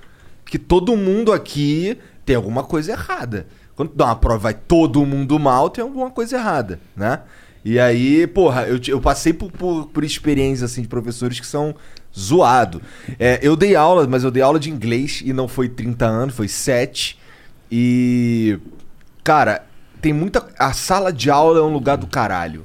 que 0.44 0.58
todo 0.58 0.96
mundo 0.96 1.32
aqui 1.32 1.98
tem 2.24 2.36
alguma 2.36 2.62
coisa 2.62 2.92
errada. 2.92 3.46
Quando 3.74 3.92
dá 3.94 4.06
uma 4.06 4.16
prova 4.16 4.38
vai 4.38 4.54
todo 4.54 5.04
mundo 5.04 5.38
mal, 5.38 5.68
tem 5.68 5.82
alguma 5.82 6.10
coisa 6.10 6.36
errada, 6.36 6.80
né? 6.96 7.20
E 7.64 7.80
aí, 7.80 8.26
porra, 8.28 8.62
eu, 8.62 8.78
eu 8.86 9.00
passei 9.00 9.32
por, 9.32 9.50
por, 9.50 9.86
por 9.86 10.04
experiências 10.04 10.70
assim 10.70 10.82
de 10.82 10.88
professores 10.88 11.40
que 11.40 11.46
são 11.46 11.74
zoado. 12.16 12.80
É, 13.18 13.40
eu 13.42 13.56
dei 13.56 13.74
aula, 13.74 14.06
mas 14.06 14.22
eu 14.22 14.30
dei 14.30 14.42
aula 14.42 14.58
de 14.60 14.70
inglês 14.70 15.20
e 15.24 15.32
não 15.32 15.48
foi 15.48 15.68
30 15.68 16.06
anos, 16.06 16.34
foi 16.34 16.46
7. 16.46 17.18
E 17.70 18.58
Cara, 19.26 19.66
tem 20.00 20.12
muita. 20.12 20.46
A 20.56 20.72
sala 20.72 21.12
de 21.12 21.28
aula 21.28 21.58
é 21.58 21.62
um 21.62 21.72
lugar 21.72 21.96
do 21.96 22.06
caralho. 22.06 22.64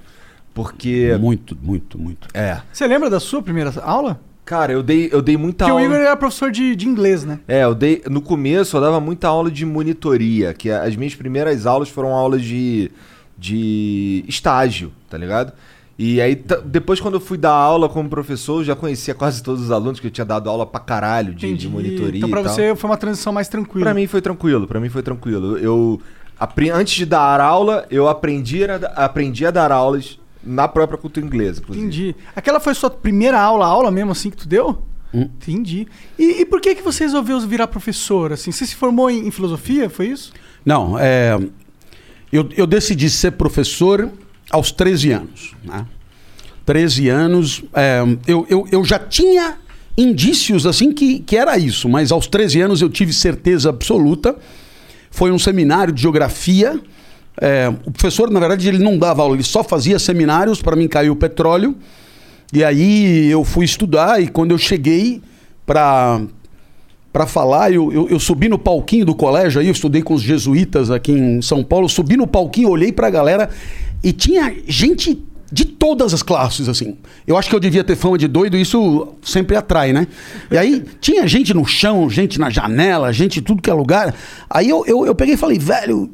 Porque. 0.53 1.17
Muito, 1.19 1.57
muito, 1.59 1.97
muito. 1.97 2.27
É. 2.35 2.61
Você 2.71 2.85
lembra 2.85 3.09
da 3.09 3.19
sua 3.19 3.41
primeira 3.41 3.73
aula? 3.81 4.21
Cara, 4.45 4.71
eu 4.71 4.83
dei, 4.83 5.09
eu 5.11 5.23
dei 5.23 5.37
muita 5.37 5.65
Porque 5.65 5.71
aula. 5.71 5.81
Porque 5.81 5.91
o 5.91 5.97
Igor 5.97 6.07
era 6.07 6.15
professor 6.15 6.51
de, 6.51 6.75
de 6.75 6.87
inglês, 6.87 7.25
né? 7.25 7.39
É, 7.47 7.63
eu 7.63 7.73
dei. 7.73 8.03
No 8.07 8.21
começo 8.21 8.77
eu 8.77 8.81
dava 8.81 8.99
muita 8.99 9.27
aula 9.27 9.49
de 9.49 9.65
monitoria, 9.65 10.53
que 10.53 10.69
as 10.69 10.95
minhas 10.95 11.15
primeiras 11.15 11.65
aulas 11.65 11.89
foram 11.89 12.09
aulas 12.09 12.43
de, 12.43 12.91
de 13.35 14.23
estágio, 14.27 14.93
tá 15.09 15.17
ligado? 15.17 15.53
E 15.97 16.21
aí, 16.21 16.43
depois, 16.65 16.99
quando 16.99 17.15
eu 17.15 17.19
fui 17.19 17.37
dar 17.37 17.53
aula 17.53 17.89
como 17.89 18.07
professor, 18.07 18.61
eu 18.61 18.65
já 18.65 18.75
conhecia 18.75 19.13
quase 19.15 19.41
todos 19.41 19.63
os 19.63 19.71
alunos, 19.71 19.99
que 19.99 20.07
eu 20.07 20.11
tinha 20.11 20.25
dado 20.25 20.49
aula 20.49 20.65
pra 20.65 20.79
caralho 20.79 21.33
de, 21.33 21.55
de 21.55 21.67
monitoria. 21.67 22.17
Então, 22.17 22.29
pra 22.29 22.41
você 22.43 22.75
foi 22.75 22.89
uma 22.89 22.97
transição 22.97 23.33
mais 23.33 23.47
tranquila. 23.47 23.85
Pra 23.85 23.93
mim 23.95 24.05
foi 24.05 24.21
tranquilo, 24.21 24.67
pra 24.67 24.79
mim 24.79 24.89
foi 24.89 25.01
tranquilo. 25.03 25.57
Eu 25.57 25.99
Antes 26.73 26.95
de 26.95 27.05
dar 27.05 27.39
aula, 27.39 27.85
eu 27.91 28.07
aprendi 28.07 28.63
a, 28.63 28.75
aprendi 28.95 29.45
a 29.45 29.51
dar 29.51 29.71
aulas 29.71 30.19
na 30.43 30.67
própria 30.67 30.97
cultura 30.97 31.25
inglesa. 31.25 31.61
Inclusive. 31.61 31.85
Entendi. 31.85 32.15
Aquela 32.35 32.59
foi 32.59 32.73
sua 32.73 32.89
primeira 32.89 33.39
aula, 33.39 33.65
aula 33.65 33.91
mesmo 33.91 34.11
assim 34.11 34.29
que 34.29 34.37
tu 34.37 34.47
deu? 34.47 34.83
Hum. 35.13 35.29
Entendi. 35.37 35.87
E, 36.17 36.41
e, 36.41 36.45
por 36.45 36.61
que 36.61 36.73
que 36.73 36.81
você 36.81 37.03
resolveu 37.03 37.39
virar 37.41 37.67
professor? 37.67 38.31
Assim, 38.31 38.51
você 38.51 38.65
se 38.65 38.75
formou 38.75 39.09
em, 39.09 39.27
em 39.27 39.31
filosofia, 39.31 39.89
foi 39.89 40.07
isso? 40.07 40.31
Não, 40.65 40.97
é, 40.97 41.37
eu, 42.31 42.49
eu, 42.55 42.65
decidi 42.65 43.09
ser 43.09 43.31
professor 43.31 44.09
aos 44.49 44.71
13 44.71 45.11
anos. 45.11 45.53
Né? 45.63 45.85
13 46.65 47.09
anos, 47.09 47.63
é, 47.73 48.01
eu, 48.25 48.47
eu, 48.49 48.67
eu 48.71 48.85
já 48.85 48.97
tinha 48.97 49.57
indícios 49.97 50.65
assim 50.65 50.93
que, 50.93 51.19
que 51.19 51.35
era 51.35 51.57
isso, 51.57 51.89
mas 51.89 52.11
aos 52.11 52.25
13 52.27 52.61
anos 52.61 52.81
eu 52.81 52.89
tive 52.89 53.11
certeza 53.11 53.69
absoluta 53.69 54.37
foi 55.11 55.31
um 55.31 55.37
seminário 55.37 55.93
de 55.93 56.01
geografia. 56.01 56.79
É, 57.39 57.71
o 57.85 57.91
professor, 57.91 58.31
na 58.31 58.39
verdade, 58.39 58.67
ele 58.67 58.79
não 58.79 58.97
dava 58.97 59.21
aula, 59.21 59.35
ele 59.35 59.43
só 59.43 59.63
fazia 59.63 59.99
seminários. 59.99 60.61
Para 60.61 60.75
mim 60.75 60.87
caiu 60.87 61.13
o 61.13 61.15
petróleo. 61.15 61.75
E 62.53 62.63
aí 62.63 63.29
eu 63.29 63.43
fui 63.45 63.63
estudar 63.63 64.21
e 64.21 64.27
quando 64.27 64.51
eu 64.51 64.57
cheguei 64.57 65.21
para 65.65 66.21
para 67.11 67.27
falar, 67.27 67.73
eu, 67.73 67.91
eu, 67.91 68.07
eu, 68.07 68.19
subi 68.21 68.47
no 68.47 68.57
palquinho 68.57 69.05
do 69.05 69.13
colégio 69.13 69.59
aí, 69.59 69.67
eu 69.67 69.73
estudei 69.73 70.01
com 70.01 70.13
os 70.13 70.21
jesuítas 70.21 70.89
aqui 70.89 71.11
em 71.11 71.41
São 71.41 71.61
Paulo, 71.61 71.89
subi 71.89 72.15
no 72.15 72.25
palquinho, 72.25 72.69
olhei 72.69 72.89
para 72.89 73.07
a 73.07 73.09
galera 73.09 73.49
e 74.01 74.13
tinha 74.13 74.55
gente 74.65 75.21
de 75.51 75.65
todas 75.65 76.13
as 76.13 76.23
classes, 76.23 76.69
assim. 76.69 76.95
Eu 77.27 77.37
acho 77.37 77.49
que 77.49 77.55
eu 77.55 77.59
devia 77.59 77.83
ter 77.83 77.95
fama 77.95 78.17
de 78.17 78.27
doido, 78.27 78.55
isso 78.55 79.09
sempre 79.21 79.55
atrai, 79.55 79.91
né? 79.91 80.07
E 80.49 80.57
aí 80.57 80.83
tinha 81.01 81.27
gente 81.27 81.53
no 81.53 81.65
chão, 81.65 82.09
gente 82.09 82.39
na 82.39 82.49
janela, 82.49 83.11
gente 83.11 83.41
tudo 83.41 83.61
que 83.61 83.69
é 83.69 83.73
lugar. 83.73 84.15
Aí 84.49 84.69
eu, 84.69 84.85
eu, 84.85 85.05
eu 85.05 85.13
peguei 85.13 85.33
e 85.33 85.37
falei, 85.37 85.59
velho, 85.59 86.09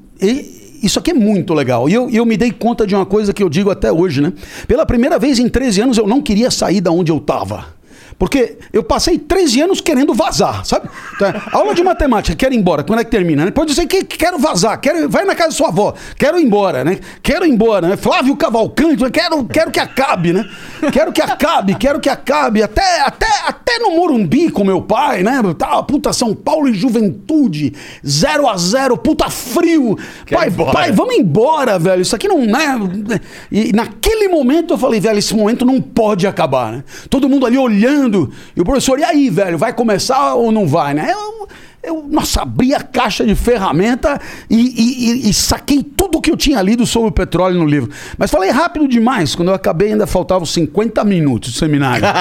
isso 0.81 0.97
aqui 0.97 1.11
é 1.11 1.13
muito 1.13 1.53
legal. 1.53 1.87
E 1.87 1.93
eu, 1.93 2.09
eu 2.09 2.25
me 2.25 2.35
dei 2.35 2.51
conta 2.51 2.87
de 2.87 2.95
uma 2.95 3.05
coisa 3.05 3.31
que 3.31 3.43
eu 3.43 3.49
digo 3.49 3.69
até 3.69 3.91
hoje, 3.91 4.21
né? 4.21 4.33
Pela 4.67 4.85
primeira 4.85 5.19
vez 5.19 5.37
em 5.37 5.47
13 5.47 5.81
anos 5.81 5.97
eu 5.97 6.07
não 6.07 6.21
queria 6.21 6.49
sair 6.49 6.81
da 6.81 6.91
onde 6.91 7.11
eu 7.11 7.19
tava. 7.19 7.76
Porque 8.19 8.57
eu 8.73 8.83
passei 8.83 9.17
13 9.19 9.61
anos 9.61 9.81
querendo 9.81 10.13
vazar, 10.13 10.65
sabe? 10.65 10.89
Então, 11.15 11.33
aula 11.51 11.75
de 11.75 11.83
matemática, 11.83 12.35
quero 12.35 12.53
ir 12.53 12.57
embora. 12.57 12.83
Quando 12.83 12.99
é 12.99 13.03
que 13.03 13.11
termina? 13.11 13.37
né? 13.37 13.45
Depois 13.45 13.69
eu 13.69 13.75
sei 13.75 13.85
que 13.85 14.03
que 14.03 14.17
quero 14.17 14.39
vazar, 14.39 14.79
quero, 14.79 15.09
vai 15.09 15.25
na 15.25 15.35
casa 15.35 15.49
da 15.49 15.55
sua 15.55 15.67
avó, 15.67 15.93
quero 16.17 16.39
ir 16.39 16.43
embora, 16.43 16.83
né? 16.83 16.99
Quero 17.21 17.45
ir 17.45 17.49
embora, 17.49 17.87
né? 17.87 17.97
Flávio 17.97 18.35
Cavalcante, 18.35 19.09
quero, 19.11 19.43
quero 19.45 19.71
que 19.71 19.79
acabe, 19.79 20.33
né? 20.33 20.45
Quero 20.91 21.11
que 21.11 21.21
acabe, 21.21 21.75
quero 21.75 21.99
que 21.99 22.09
acabe. 22.09 22.63
Até, 22.63 23.01
até, 23.01 23.27
até 23.45 23.79
no 23.79 23.91
Morumbi 23.91 24.49
com 24.49 24.63
meu 24.63 24.81
pai, 24.81 25.23
né? 25.23 25.41
Tá, 25.57 25.81
puta, 25.83 26.11
São 26.13 26.33
Paulo 26.33 26.67
e 26.69 26.73
Juventude, 26.73 27.73
0 28.05 28.47
a 28.47 28.57
0 28.57 28.97
puta 28.97 29.29
frio. 29.29 29.97
Pai, 30.31 30.49
pai, 30.49 30.91
vamos 30.91 31.15
embora, 31.15 31.77
velho. 31.77 32.01
Isso 32.01 32.15
aqui 32.15 32.27
não 32.27 32.41
é. 32.41 33.19
E 33.51 33.71
naquele 33.73 34.27
momento 34.27 34.73
eu 34.73 34.77
falei, 34.77 34.99
velho, 34.99 35.19
esse 35.19 35.35
momento 35.35 35.65
não 35.65 35.81
pode 35.81 36.25
acabar, 36.25 36.71
né? 36.71 36.83
Todo 37.09 37.29
mundo 37.29 37.45
ali 37.45 37.57
olhando. 37.57 38.06
E 38.55 38.61
o 38.61 38.65
professor, 38.65 38.99
e 38.99 39.03
aí, 39.03 39.29
velho, 39.29 39.57
vai 39.57 39.73
começar 39.73 40.35
ou 40.35 40.51
não 40.51 40.67
vai, 40.67 40.93
né? 40.93 41.11
Eu, 41.11 41.47
eu 41.83 42.05
nossa, 42.09 42.41
abri 42.41 42.73
a 42.73 42.81
caixa 42.81 43.25
de 43.25 43.35
ferramenta 43.35 44.19
e, 44.49 44.55
e- 44.57 45.29
e- 45.29 45.33
saquei 45.33 45.83
tudo 45.83 46.21
que 46.21 46.31
eu 46.31 46.37
tinha 46.37 46.61
lido 46.61 46.85
sobre 46.85 47.09
o 47.09 47.11
petróleo 47.11 47.59
no 47.59 47.65
livro. 47.65 47.89
Mas 48.17 48.31
falei 48.31 48.49
rápido 48.49 48.87
demais. 48.87 49.35
Quando 49.35 49.49
eu 49.49 49.55
acabei, 49.55 49.91
ainda 49.91 50.07
faltavam 50.07 50.45
50 50.45 51.03
minutos 51.03 51.51
de 51.53 51.59
seminário. 51.59 52.03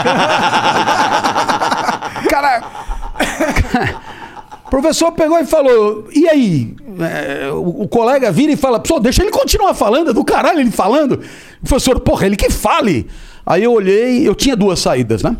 Cara. 2.30 2.62
O 4.66 4.68
professor 4.70 5.12
pegou 5.12 5.38
e 5.38 5.46
falou: 5.46 6.08
e 6.12 6.28
aí? 6.28 6.74
É, 7.00 7.50
o, 7.52 7.82
o 7.82 7.88
colega 7.88 8.30
vira 8.32 8.52
e 8.52 8.56
fala: 8.56 8.80
Pô, 8.80 8.98
deixa 9.00 9.22
ele 9.22 9.30
continuar 9.30 9.74
falando, 9.74 10.10
é 10.10 10.12
do 10.12 10.24
caralho 10.24 10.60
ele 10.60 10.70
falando. 10.70 11.20
O 11.62 11.66
professor, 11.66 12.00
porra, 12.00 12.26
ele 12.26 12.36
que 12.36 12.50
fale. 12.50 13.06
Aí 13.44 13.62
eu 13.62 13.72
olhei, 13.72 14.26
eu 14.26 14.34
tinha 14.34 14.56
duas 14.56 14.80
saídas, 14.80 15.22
né? 15.22 15.36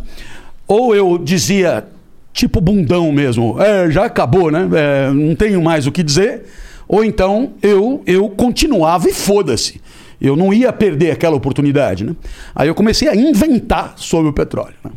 Ou 0.69 0.95
eu 0.95 1.19
dizia, 1.19 1.87
tipo 2.33 2.61
bundão 2.61 3.11
mesmo, 3.13 3.61
é, 3.61 3.91
já 3.91 4.05
acabou, 4.05 4.51
né? 4.51 4.69
É, 4.75 5.11
não 5.11 5.35
tenho 5.35 5.63
mais 5.63 5.87
o 5.87 5.93
que 5.93 6.03
dizer. 6.03 6.45
Ou 6.89 7.05
então 7.05 7.53
eu, 7.63 8.03
eu 8.07 8.29
continuava 8.31 9.09
e 9.09 9.13
foda-se. 9.13 9.81
Eu 10.21 10.35
não 10.37 10.53
ia 10.53 10.73
perder 10.73 11.11
aquela 11.11 11.37
oportunidade, 11.37 12.05
né? 12.05 12.15
Aí 12.55 12.69
eu 12.69 12.75
comecei 12.75 13.09
a 13.09 13.15
inventar 13.15 13.95
sobre 13.97 14.31
o 14.31 14.33
petróleo. 14.33 14.75
Né? 14.83 14.91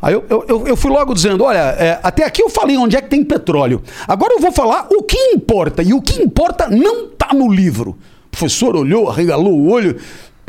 Aí 0.00 0.14
eu, 0.14 0.24
eu- 0.28 0.66
eu, 0.66 0.76
fui 0.76 0.90
logo 0.90 1.12
dizendo: 1.14 1.44
olha, 1.44 1.58
é, 1.78 1.98
até 2.02 2.24
aqui 2.24 2.42
eu 2.42 2.48
falei 2.48 2.76
onde 2.76 2.96
é 2.96 3.00
que 3.00 3.08
tem 3.10 3.22
petróleo. 3.24 3.82
Agora 4.08 4.32
eu 4.34 4.40
vou 4.40 4.52
falar 4.52 4.86
o 4.90 5.02
que 5.02 5.16
importa. 5.34 5.82
E 5.82 5.92
o 5.92 6.00
que 6.00 6.22
importa 6.22 6.68
não 6.68 7.06
está 7.06 7.34
no 7.34 7.50
livro. 7.52 7.90
O 8.26 8.30
professor 8.30 8.74
olhou, 8.74 9.08
arregalou 9.10 9.52
o 9.52 9.70
olho, 9.70 9.96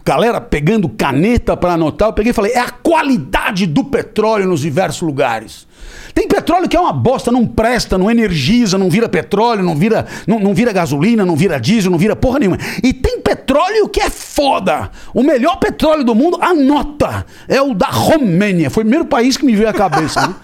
galera 0.05 0.39
pegando 0.39 0.87
caneta 0.87 1.57
para 1.57 1.73
anotar. 1.73 2.09
Eu 2.09 2.13
peguei 2.13 2.29
e 2.29 2.33
falei: 2.33 2.51
é 2.53 2.59
a 2.59 2.69
qualidade 2.69 3.65
do 3.65 3.83
petróleo 3.83 4.47
nos 4.47 4.61
diversos 4.61 5.01
lugares. 5.01 5.67
Tem 6.15 6.29
petróleo 6.29 6.69
que 6.69 6.77
é 6.77 6.79
uma 6.79 6.93
bosta, 6.93 7.29
não 7.29 7.45
presta, 7.45 7.97
não 7.97 8.09
energiza, 8.09 8.77
não 8.77 8.89
vira 8.89 9.09
petróleo, 9.09 9.61
não 9.61 9.75
vira, 9.75 10.05
não, 10.25 10.39
não 10.39 10.53
vira 10.53 10.71
gasolina, 10.71 11.25
não 11.25 11.35
vira 11.35 11.59
diesel, 11.59 11.91
não 11.91 11.97
vira 11.97 12.15
porra 12.15 12.39
nenhuma. 12.39 12.57
E 12.81 12.93
tem 12.93 13.19
petróleo 13.19 13.89
que 13.89 13.99
é 13.99 14.09
foda. 14.09 14.89
O 15.13 15.21
melhor 15.21 15.57
petróleo 15.57 16.05
do 16.05 16.15
mundo, 16.15 16.37
anota, 16.41 17.25
é 17.49 17.61
o 17.61 17.73
da 17.73 17.87
Romênia. 17.87 18.69
Foi 18.69 18.83
o 18.83 18.85
primeiro 18.85 19.05
país 19.05 19.35
que 19.35 19.45
me 19.45 19.53
veio 19.57 19.67
à 19.67 19.73
cabeça. 19.73 20.25
né? 20.25 20.35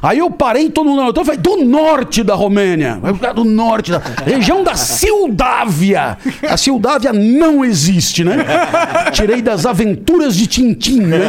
Aí 0.00 0.18
eu 0.18 0.30
parei, 0.30 0.70
todo 0.70 0.88
mundo 0.88 1.02
anotou, 1.02 1.24
falei, 1.24 1.40
do 1.40 1.58
norte 1.62 2.22
da 2.22 2.34
Romênia. 2.34 2.98
Ficar 3.12 3.34
do 3.34 3.44
norte, 3.44 3.90
da 3.90 4.00
região 4.24 4.64
da 4.64 4.76
Sildávia. 4.76 6.16
A 6.48 6.56
Sildávia 6.56 7.12
não 7.12 7.62
existe, 7.62 8.24
né? 8.24 8.46
Tirei 9.12 9.42
das 9.42 9.66
aventuras 9.66 10.34
de 10.34 10.46
Tintim, 10.46 11.00
né? 11.00 11.20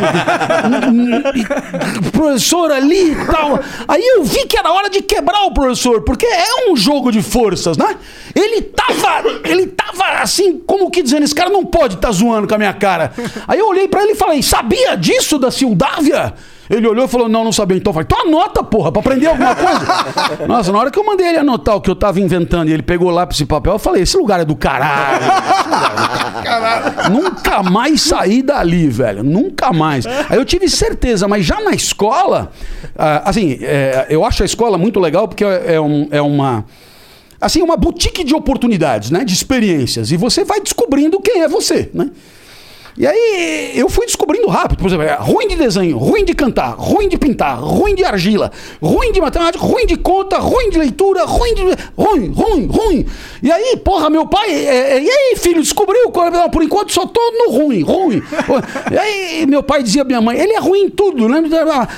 Professor 2.12 2.72
ali 2.72 3.12
e 3.12 3.26
tal. 3.26 3.60
Aí 3.90 4.06
eu 4.06 4.24
vi 4.24 4.46
que 4.46 4.56
era 4.56 4.72
hora 4.72 4.88
de 4.88 5.02
quebrar 5.02 5.48
o 5.48 5.52
professor, 5.52 6.04
porque 6.04 6.24
é 6.24 6.70
um 6.70 6.76
jogo 6.76 7.12
de 7.12 7.24
forças, 7.24 7.76
né? 7.76 7.98
Ele 8.36 8.62
tava, 8.62 9.24
ele 9.44 9.66
tava 9.66 10.22
assim, 10.22 10.60
como 10.60 10.92
que 10.92 11.02
dizendo, 11.02 11.24
esse 11.24 11.34
cara 11.34 11.50
não 11.50 11.66
pode 11.66 11.96
estar 11.96 12.12
zoando 12.12 12.48
com 12.48 12.54
a 12.54 12.58
minha 12.60 12.72
cara. 12.72 13.12
Aí 13.48 13.58
eu 13.58 13.68
olhei 13.68 13.88
pra 13.88 14.04
ele 14.04 14.12
e 14.12 14.16
falei, 14.16 14.44
sabia 14.44 14.96
disso 14.96 15.40
da 15.40 15.50
Sildávia? 15.50 16.36
Ele 16.70 16.88
olhou 16.88 17.06
e 17.06 17.08
falou, 17.08 17.28
não, 17.28 17.44
não 17.44 17.52
sabia. 17.52 17.76
Então 17.78 17.90
eu 17.90 17.94
falei, 17.96 18.06
então 18.08 18.22
anota, 18.28 18.64
porra, 18.64 18.92
pra 18.92 19.00
aprender 19.02 19.26
alguma 19.28 19.56
coisa. 19.56 19.86
Nossa, 20.48 20.72
na 20.72 20.78
hora 20.78 20.92
que 20.92 21.00
eu 21.00 21.04
mandei 21.04 21.28
ele 21.28 21.38
anotar 21.40 21.76
o 21.76 21.82
que 21.82 21.90
eu 21.90 21.96
tava 21.96 22.20
inventando 22.20 22.70
e 22.70 22.74
ele 22.74 22.84
pegou 22.84 23.10
lápis 23.10 23.40
e 23.40 23.46
papel, 23.46 23.74
eu 23.74 23.80
falei, 23.80 24.04
esse 24.04 24.16
lugar 24.16 24.40
é 24.40 24.46
do 24.46 24.56
caralho. 24.56 25.24
Esse 25.26 25.64
lugar 25.68 25.92
é 25.92 26.40
do 26.40 26.44
caralho. 26.44 27.12
Nunca 27.12 27.64
mais 27.64 28.02
saí 28.02 28.44
dali, 28.44 28.88
velho. 28.88 29.24
Nunca 29.24 29.74
mais. 29.74 30.06
Aí 30.06 30.38
eu 30.38 30.46
tive 30.46 30.70
certeza, 30.70 31.28
mas 31.28 31.44
já 31.46 31.60
na 31.60 31.72
escola, 31.72 32.52
ah, 32.96 33.24
assim, 33.26 33.58
é, 33.62 34.06
eu 34.10 34.24
acho 34.24 34.44
a 34.44 34.46
escola 34.46 34.78
muito 34.78 35.00
legal 35.00 35.28
porque 35.28 35.44
é, 35.44 35.74
é 35.76 35.82
um- 35.82 36.08
é 36.12 36.22
uma 36.22 36.66
assim, 37.42 37.62
uma 37.62 37.78
boutique 37.78 38.24
de 38.24 38.36
oportunidades, 38.36 39.10
né? 39.12 39.24
De 39.24 39.34
experiências. 39.34 40.12
E 40.12 40.18
você 40.18 40.44
vai 40.44 40.60
descobrindo 40.60 41.20
quem 41.22 41.42
é 41.42 41.48
você, 41.48 41.90
né? 41.94 42.10
E 43.00 43.08
aí 43.08 43.72
eu 43.76 43.88
fui 43.88 44.06
descobrindo 44.06 44.50
rápido. 44.50 44.80
Por 44.80 44.88
exemplo, 44.88 45.06
é 45.06 45.16
ruim 45.16 45.48
de 45.48 45.56
desenho, 45.56 45.98
ruim 45.98 46.26
de 46.26 46.34
cantar, 46.34 46.76
ruim 46.78 47.08
de 47.08 47.18
pintar, 47.18 47.58
ruim 47.58 47.96
de 47.96 48.04
argila, 48.04 48.52
ruim 48.82 49.14
de 49.14 49.22
matemática, 49.22 49.64
ruim 49.64 49.86
de 49.86 49.96
conta, 49.96 50.38
ruim 50.38 50.70
de 50.70 50.78
leitura, 50.78 51.24
ruim 51.24 51.54
de. 51.54 51.62
ruim, 51.96 52.34
ruim, 52.34 52.66
ruim. 52.66 53.06
E 53.42 53.50
aí, 53.50 53.78
porra, 53.78 54.10
meu 54.10 54.28
pai. 54.28 54.52
é, 54.52 54.98
é, 54.98 55.02
e 55.02 55.10
aí, 55.10 55.36
filho, 55.38 55.62
descobriu? 55.62 56.12
por 56.52 56.62
enquanto 56.62 56.92
só 56.92 57.06
tô 57.06 57.22
no 57.32 57.52
ruim, 57.54 57.84
ruim. 57.84 58.22
E 58.92 58.98
aí, 58.98 59.46
meu 59.46 59.64
pai 59.64 59.82
dizia 59.82 60.02
à 60.02 60.06
minha 60.06 60.20
mãe, 60.20 60.38
ele 60.38 60.52
é 60.52 60.60
ruim 60.60 60.82
em 60.82 60.90
tudo, 60.90 61.30
né? 61.30 61.42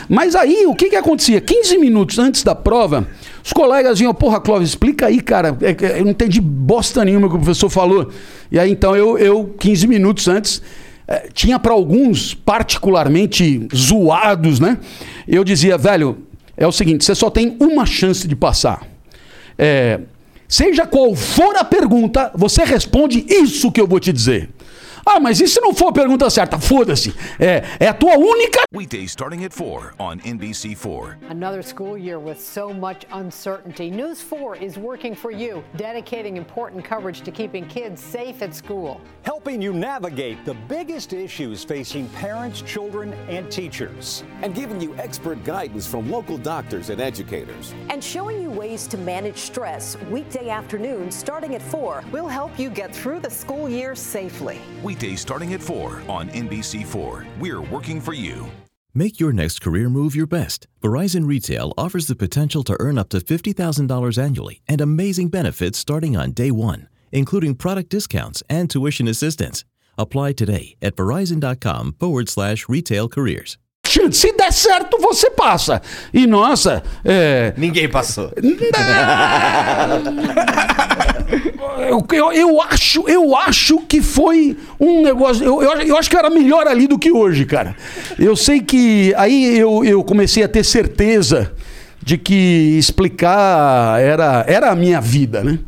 Mas 0.08 0.36
aí, 0.36 0.68
o 0.68 0.76
que 0.76 0.88
que 0.90 0.96
acontecia? 0.96 1.42
15 1.42 1.80
minutos 1.80 2.20
antes 2.20 2.44
da 2.44 2.54
prova. 2.54 3.08
Os 3.44 3.52
colegas 3.52 3.98
vinham, 3.98 4.14
porra, 4.14 4.40
Clóvis, 4.40 4.70
explica 4.70 5.08
aí, 5.08 5.20
cara. 5.20 5.58
É 5.62 6.00
Eu 6.00 6.04
não 6.04 6.12
entendi 6.12 6.40
bosta 6.40 7.04
nenhuma 7.04 7.28
que 7.28 7.36
o 7.36 7.40
professor 7.40 7.70
falou. 7.70 8.10
E 8.52 8.60
aí, 8.60 8.70
então, 8.70 8.96
eu, 8.96 9.18
eu 9.18 9.56
15 9.58 9.88
minutos 9.88 10.28
antes, 10.28 10.62
eh, 11.08 11.30
tinha 11.34 11.60
para 11.60 11.74
alguns 11.74 12.34
particularmente 12.34 13.68
zoados, 13.76 14.60
né? 14.60 14.78
Eu 15.28 15.44
dizia, 15.44 15.78
velho, 15.78 16.18
é 16.58 16.68
o 16.68 16.72
seguinte, 16.72 17.04
você 17.04 17.16
só 17.16 17.30
tem 17.30 17.58
uma 17.60 17.86
chance 17.86 18.28
de 18.28 18.36
passar. 18.36 18.86
É, 19.58 20.00
seja 20.48 20.86
qual 20.86 21.16
for 21.16 21.56
a 21.56 21.64
pergunta, 21.64 22.32
você 22.36 22.64
responde 22.64 23.26
isso 23.28 23.72
que 23.72 23.80
eu 23.80 23.88
vou 23.88 24.00
te 24.00 24.12
dizer. 24.12 24.50
Ah, 25.14 25.20
mas 25.20 25.42
e 25.42 25.48
se 25.48 25.60
não 25.60 25.74
for 25.74 25.90
a 25.90 25.92
pergunta 25.92 26.30
certa? 26.30 26.58
Foda-se. 26.58 27.14
É, 27.38 27.64
é 27.82 27.88
a 27.90 27.94
tua 27.94 28.18
única 28.18 28.62
Weekdays 28.74 29.12
starting 29.12 29.44
at 29.44 29.52
4 29.54 29.94
on 30.00 30.20
NBC4. 30.20 31.18
Another 31.30 31.62
school 31.62 31.98
year 31.98 32.18
with 32.18 32.40
so 32.40 32.74
much 32.74 33.06
uncertainty. 33.12 33.92
News 33.92 34.22
4 34.22 34.56
is 34.64 34.78
working 34.78 35.14
for 35.14 35.30
you, 35.30 35.62
dedicating 35.76 36.38
important 36.38 36.86
coverage 36.88 37.22
to 37.24 37.32
keeping 37.32 37.66
kids 37.68 38.00
safe 38.02 38.42
at 38.42 38.56
school. 38.56 39.02
helping 39.24 39.62
you 39.62 39.74
navigate 39.74 40.38
the 40.46 40.54
biggest 40.70 41.12
issues 41.14 41.66
facing 41.66 42.08
parents, 42.10 42.62
children, 42.62 43.14
and 43.28 43.52
teachers. 43.52 44.24
and 44.44 44.56
giving 44.56 44.80
you 44.80 44.96
expert 44.96 45.44
guidance 45.44 45.86
from 45.86 46.10
local 46.10 46.38
doctors 46.38 46.90
and 46.90 47.02
educators. 47.02 47.74
and 47.90 48.02
showing 48.02 48.42
you 48.42 48.50
ways 48.50 48.88
to 48.88 48.98
manage 48.98 49.38
stress 49.38 49.98
weekday 50.10 50.48
afternoons 50.48 51.14
starting 51.14 51.54
at 51.56 51.62
4. 51.62 52.02
We'll 52.14 52.30
help 52.30 52.58
you 52.58 52.70
get 52.70 52.96
through 52.96 53.20
the 53.20 53.30
school 53.30 53.68
year 53.68 53.96
safely. 53.96 54.60
Weekdays 55.02 55.22
starting 55.22 55.54
at 55.54 55.64
4 55.64 56.04
on 56.08 56.30
NBC4. 56.30 57.26
We're 57.40 57.62
working 57.62 58.00
for 58.00 58.14
you. 58.14 58.52
Make 58.94 59.20
your 59.20 59.34
next 59.34 59.60
career 59.60 59.90
move 59.90 60.16
your 60.16 60.28
best. 60.28 60.68
Verizon 60.82 61.28
Retail 61.28 61.74
offers 61.76 62.06
the 62.06 62.16
potential 62.16 62.64
to 62.64 62.78
earn 62.80 63.00
up 63.00 63.10
to 63.10 63.20
$50,000 63.20 64.18
annually 64.18 64.62
and 64.68 64.80
amazing 64.80 65.30
benefits 65.30 65.80
starting 65.80 66.16
on 66.16 66.34
day 66.34 66.52
one, 66.52 66.88
including 67.12 67.56
product 67.56 67.90
discounts 67.90 68.44
and 68.48 68.70
tuition 68.70 69.08
assistance. 69.08 69.66
Apply 69.98 70.34
today 70.34 70.76
at 70.82 70.96
verizon.com 70.96 71.96
forward 72.00 72.30
slash 72.30 72.70
retail 72.70 73.10
careers. 73.10 73.58
Chance. 73.92 74.20
Se 74.20 74.34
der 74.34 74.52
certo, 74.52 74.98
você 75.00 75.30
passa. 75.30 75.82
E 76.14 76.26
nossa, 76.26 76.82
é. 77.04 77.54
Ninguém 77.58 77.90
passou. 77.90 78.32
Eu, 81.80 82.06
eu, 82.14 82.32
eu 82.32 82.62
acho, 82.62 83.08
eu 83.08 83.36
acho 83.36 83.80
que 83.80 84.02
foi 84.02 84.56
um 84.80 85.02
negócio. 85.02 85.44
Eu, 85.44 85.62
eu, 85.62 85.82
eu 85.82 85.98
acho 85.98 86.10
que 86.10 86.16
era 86.16 86.30
melhor 86.30 86.68
ali 86.68 86.88
do 86.88 86.98
que 87.00 87.12
hoje, 87.12 87.46
cara. 87.46 87.76
Eu 88.20 88.36
sei 88.36 88.62
que 88.62 89.14
aí 89.18 89.58
eu, 89.58 89.84
eu 89.84 90.04
comecei 90.04 90.44
a 90.44 90.48
ter 90.48 90.64
certeza 90.64 91.52
de 92.04 92.18
que 92.18 92.78
explicar 92.78 94.00
era, 94.00 94.46
era 94.48 94.70
a 94.72 94.76
minha 94.76 95.00
vida, 95.00 95.44
né? 95.44 95.60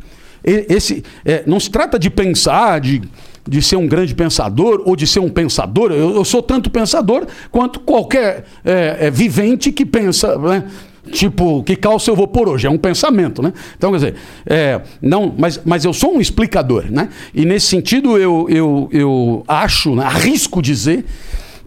Esse, 0.44 1.02
é, 1.24 1.42
não 1.46 1.58
se 1.58 1.70
trata 1.70 1.98
de 1.98 2.10
pensar, 2.10 2.78
de, 2.80 3.02
de 3.48 3.60
ser 3.62 3.76
um 3.76 3.86
grande 3.86 4.14
pensador 4.14 4.82
ou 4.84 4.96
de 4.96 5.06
ser 5.06 5.20
um 5.20 5.28
pensador. 5.28 5.92
Eu, 5.92 6.14
eu 6.14 6.24
sou 6.24 6.42
tanto 6.42 6.70
pensador 6.70 7.26
quanto 7.50 7.80
qualquer 7.80 8.44
é, 8.64 8.96
é, 9.00 9.10
vivente 9.10 9.70
que 9.70 9.84
pensa, 9.84 10.36
né? 10.38 10.64
Tipo, 11.10 11.62
que 11.62 11.76
calça 11.76 12.10
eu 12.10 12.16
vou 12.16 12.26
por 12.26 12.48
hoje? 12.48 12.66
É 12.66 12.70
um 12.70 12.78
pensamento, 12.78 13.42
né? 13.42 13.52
Então, 13.76 13.90
quer 13.90 13.96
dizer, 13.96 14.14
é, 14.46 14.80
não, 15.02 15.34
mas, 15.36 15.60
mas 15.62 15.84
eu 15.84 15.92
sou 15.92 16.16
um 16.16 16.20
explicador, 16.20 16.86
né? 16.90 17.10
E 17.34 17.44
nesse 17.44 17.66
sentido 17.66 18.16
eu, 18.16 18.46
eu, 18.48 18.88
eu 18.90 19.44
acho, 19.46 19.94
né, 19.94 20.04
arrisco 20.04 20.62
dizer 20.62 21.04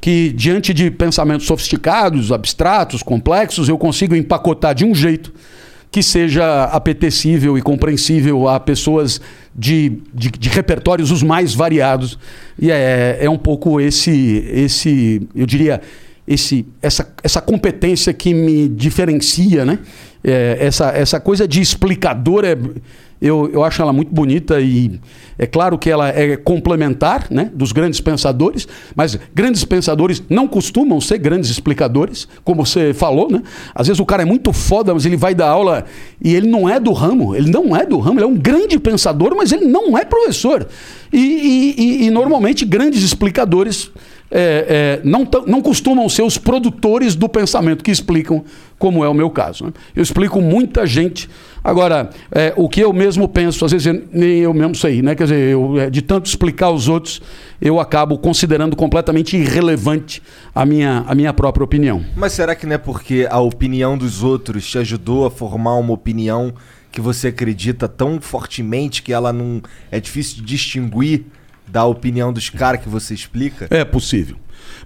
que 0.02 0.30
diante 0.30 0.74
de 0.74 0.90
pensamentos 0.90 1.46
sofisticados, 1.46 2.32
abstratos, 2.32 3.04
complexos, 3.04 3.70
eu 3.70 3.78
consigo 3.78 4.16
empacotar 4.16 4.74
de 4.74 4.84
um 4.86 4.96
jeito 4.96 5.32
que 5.92 6.04
seja 6.04 6.66
apetecível 6.66 7.58
e 7.58 7.62
compreensível 7.62 8.48
a 8.48 8.60
pessoas 8.60 9.22
de, 9.56 10.02
de, 10.14 10.30
de 10.30 10.50
repertórios 10.50 11.12
os 11.12 11.24
mais 11.24 11.54
variados. 11.54 12.20
E 12.60 12.70
é, 12.72 13.18
é 13.22 13.30
um 13.30 13.38
pouco 13.38 13.80
esse, 13.80 14.46
esse 14.52 15.28
eu 15.34 15.46
diria, 15.46 15.82
esse, 16.28 16.66
essa, 16.82 17.12
essa 17.24 17.42
competência 17.42 18.14
que 18.14 18.34
me 18.34 18.68
diferencia, 18.68 19.64
né? 19.64 19.80
É, 20.24 20.58
essa, 20.60 20.90
essa 20.90 21.20
coisa 21.20 21.48
de 21.48 21.62
explicador 21.62 22.44
é, 22.44 22.58
eu, 23.22 23.50
eu 23.52 23.64
acho 23.64 23.82
ela 23.82 23.92
muito 23.92 24.14
bonita 24.14 24.60
e 24.60 25.00
é 25.38 25.46
claro 25.46 25.78
que 25.78 25.90
ela 25.90 26.10
é 26.10 26.36
complementar 26.38 27.28
né, 27.30 27.52
dos 27.54 27.72
grandes 27.72 28.00
pensadores, 28.00 28.68
mas 28.96 29.18
grandes 29.34 29.64
pensadores 29.66 30.22
não 30.30 30.48
costumam 30.48 31.02
ser 31.02 31.18
grandes 31.18 31.50
explicadores, 31.50 32.28
como 32.44 32.66
você 32.66 32.94
falou, 32.94 33.30
né? 33.30 33.42
Às 33.74 33.88
vezes 33.88 34.00
o 34.00 34.06
cara 34.06 34.24
é 34.24 34.26
muito 34.26 34.54
foda, 34.54 34.94
mas 34.94 35.06
ele 35.06 35.18
vai 35.18 35.34
dar 35.34 35.50
aula 35.50 35.86
e 36.24 36.36
ele 36.36 36.48
não 36.48 36.70
é 36.70 36.80
do 36.80 36.92
ramo, 36.92 37.36
ele 37.36 37.50
não 37.50 37.76
é 37.76 37.86
do 37.86 37.98
ramo, 38.00 38.20
ele 38.20 38.26
é 38.26 38.28
um 38.28 38.38
grande 38.38 38.80
pensador, 38.80 39.36
mas 39.36 39.52
ele 39.52 39.66
não 39.66 39.98
é 39.98 40.06
professor. 40.06 40.68
E, 41.12 41.18
e, 41.18 41.76
e, 41.78 42.06
e 42.06 42.10
normalmente 42.10 42.66
grandes 42.66 43.04
explicadores 43.04 43.92
é, 44.30 45.00
é, 45.00 45.02
não, 45.04 45.28
não 45.46 45.62
costumam 45.62 46.08
ser 46.10 46.22
os 46.22 46.38
produtores 46.38 47.16
do 47.16 47.30
pensamento 47.30 47.84
que 47.84 47.92
explicam, 47.92 48.44
como 48.78 49.04
é 49.04 49.10
o 49.10 49.14
meu 49.14 49.30
caso. 49.30 49.66
Né? 49.66 49.74
Eu 49.96 50.04
explico 50.04 50.42
muita 50.42 50.86
gente. 50.86 51.30
Agora, 51.64 52.10
é, 52.32 52.54
o 52.56 52.70
que 52.70 52.82
eu 52.82 52.94
mesmo 52.94 53.28
penso, 53.28 53.64
às 53.66 53.72
vezes 53.72 54.02
nem 54.12 54.40
eu 54.40 54.54
mesmo 54.54 54.76
sei, 54.76 55.02
né? 55.02 55.16
Quer 55.16 55.24
dizer, 55.24 55.52
eu, 55.52 55.80
é, 55.80 55.90
de 55.90 56.02
tanto 56.02 56.26
explicar 56.26 56.68
aos 56.68 56.88
outros, 56.88 57.22
eu 57.62 57.80
acabo 57.80 58.18
considerando 58.18 58.76
completamente 58.76 59.36
irrelevante 59.36 60.22
a 60.54 60.66
minha, 60.66 61.04
a 61.08 61.16
minha 61.16 61.34
própria 61.34 61.64
opinião. 61.64 62.06
Mas 62.16 62.34
será 62.34 62.56
que 62.56 62.66
não 62.66 62.76
é 62.76 62.78
porque 62.78 63.28
a 63.30 63.40
opinião 63.40 63.98
dos 63.98 64.24
outros 64.24 64.68
te 64.70 64.78
ajudou 64.78 65.26
a 65.26 65.32
formar 65.32 65.76
uma 65.76 65.94
opinião 65.94 66.54
que 66.92 67.02
você 67.02 67.28
acredita 67.28 67.88
tão 67.88 68.20
fortemente 68.22 69.04
que 69.04 69.12
ela 69.14 69.34
não 69.34 69.62
é 69.92 70.00
difícil 70.00 70.38
de 70.38 70.44
distinguir 70.44 71.26
da 71.68 71.86
opinião 71.86 72.32
dos 72.34 72.50
caras 72.50 72.82
que 72.82 72.90
você 72.90 73.14
explica? 73.14 73.68
É 73.70 73.84
possível. 73.86 74.36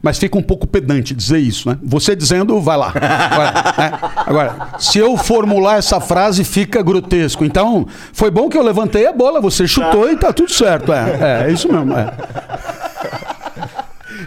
Mas 0.01 0.17
fica 0.17 0.35
um 0.37 0.41
pouco 0.41 0.65
pedante 0.65 1.13
dizer 1.13 1.37
isso, 1.37 1.69
né? 1.69 1.77
Você 1.83 2.15
dizendo, 2.15 2.59
vai 2.59 2.75
lá. 2.75 2.87
Agora, 2.95 3.51
né? 3.77 3.99
Agora, 4.15 4.67
se 4.79 4.97
eu 4.97 5.15
formular 5.15 5.77
essa 5.77 5.99
frase, 6.01 6.43
fica 6.43 6.81
grotesco. 6.81 7.45
Então, 7.45 7.85
foi 8.11 8.31
bom 8.31 8.49
que 8.49 8.57
eu 8.57 8.63
levantei 8.63 9.05
a 9.05 9.13
bola, 9.13 9.39
você 9.39 9.67
chutou 9.67 10.09
e 10.11 10.17
tá 10.17 10.33
tudo 10.33 10.51
certo. 10.51 10.91
É, 10.91 11.43
é, 11.45 11.49
é 11.49 11.51
isso 11.53 11.71
mesmo. 11.71 11.93
É. 11.93 12.13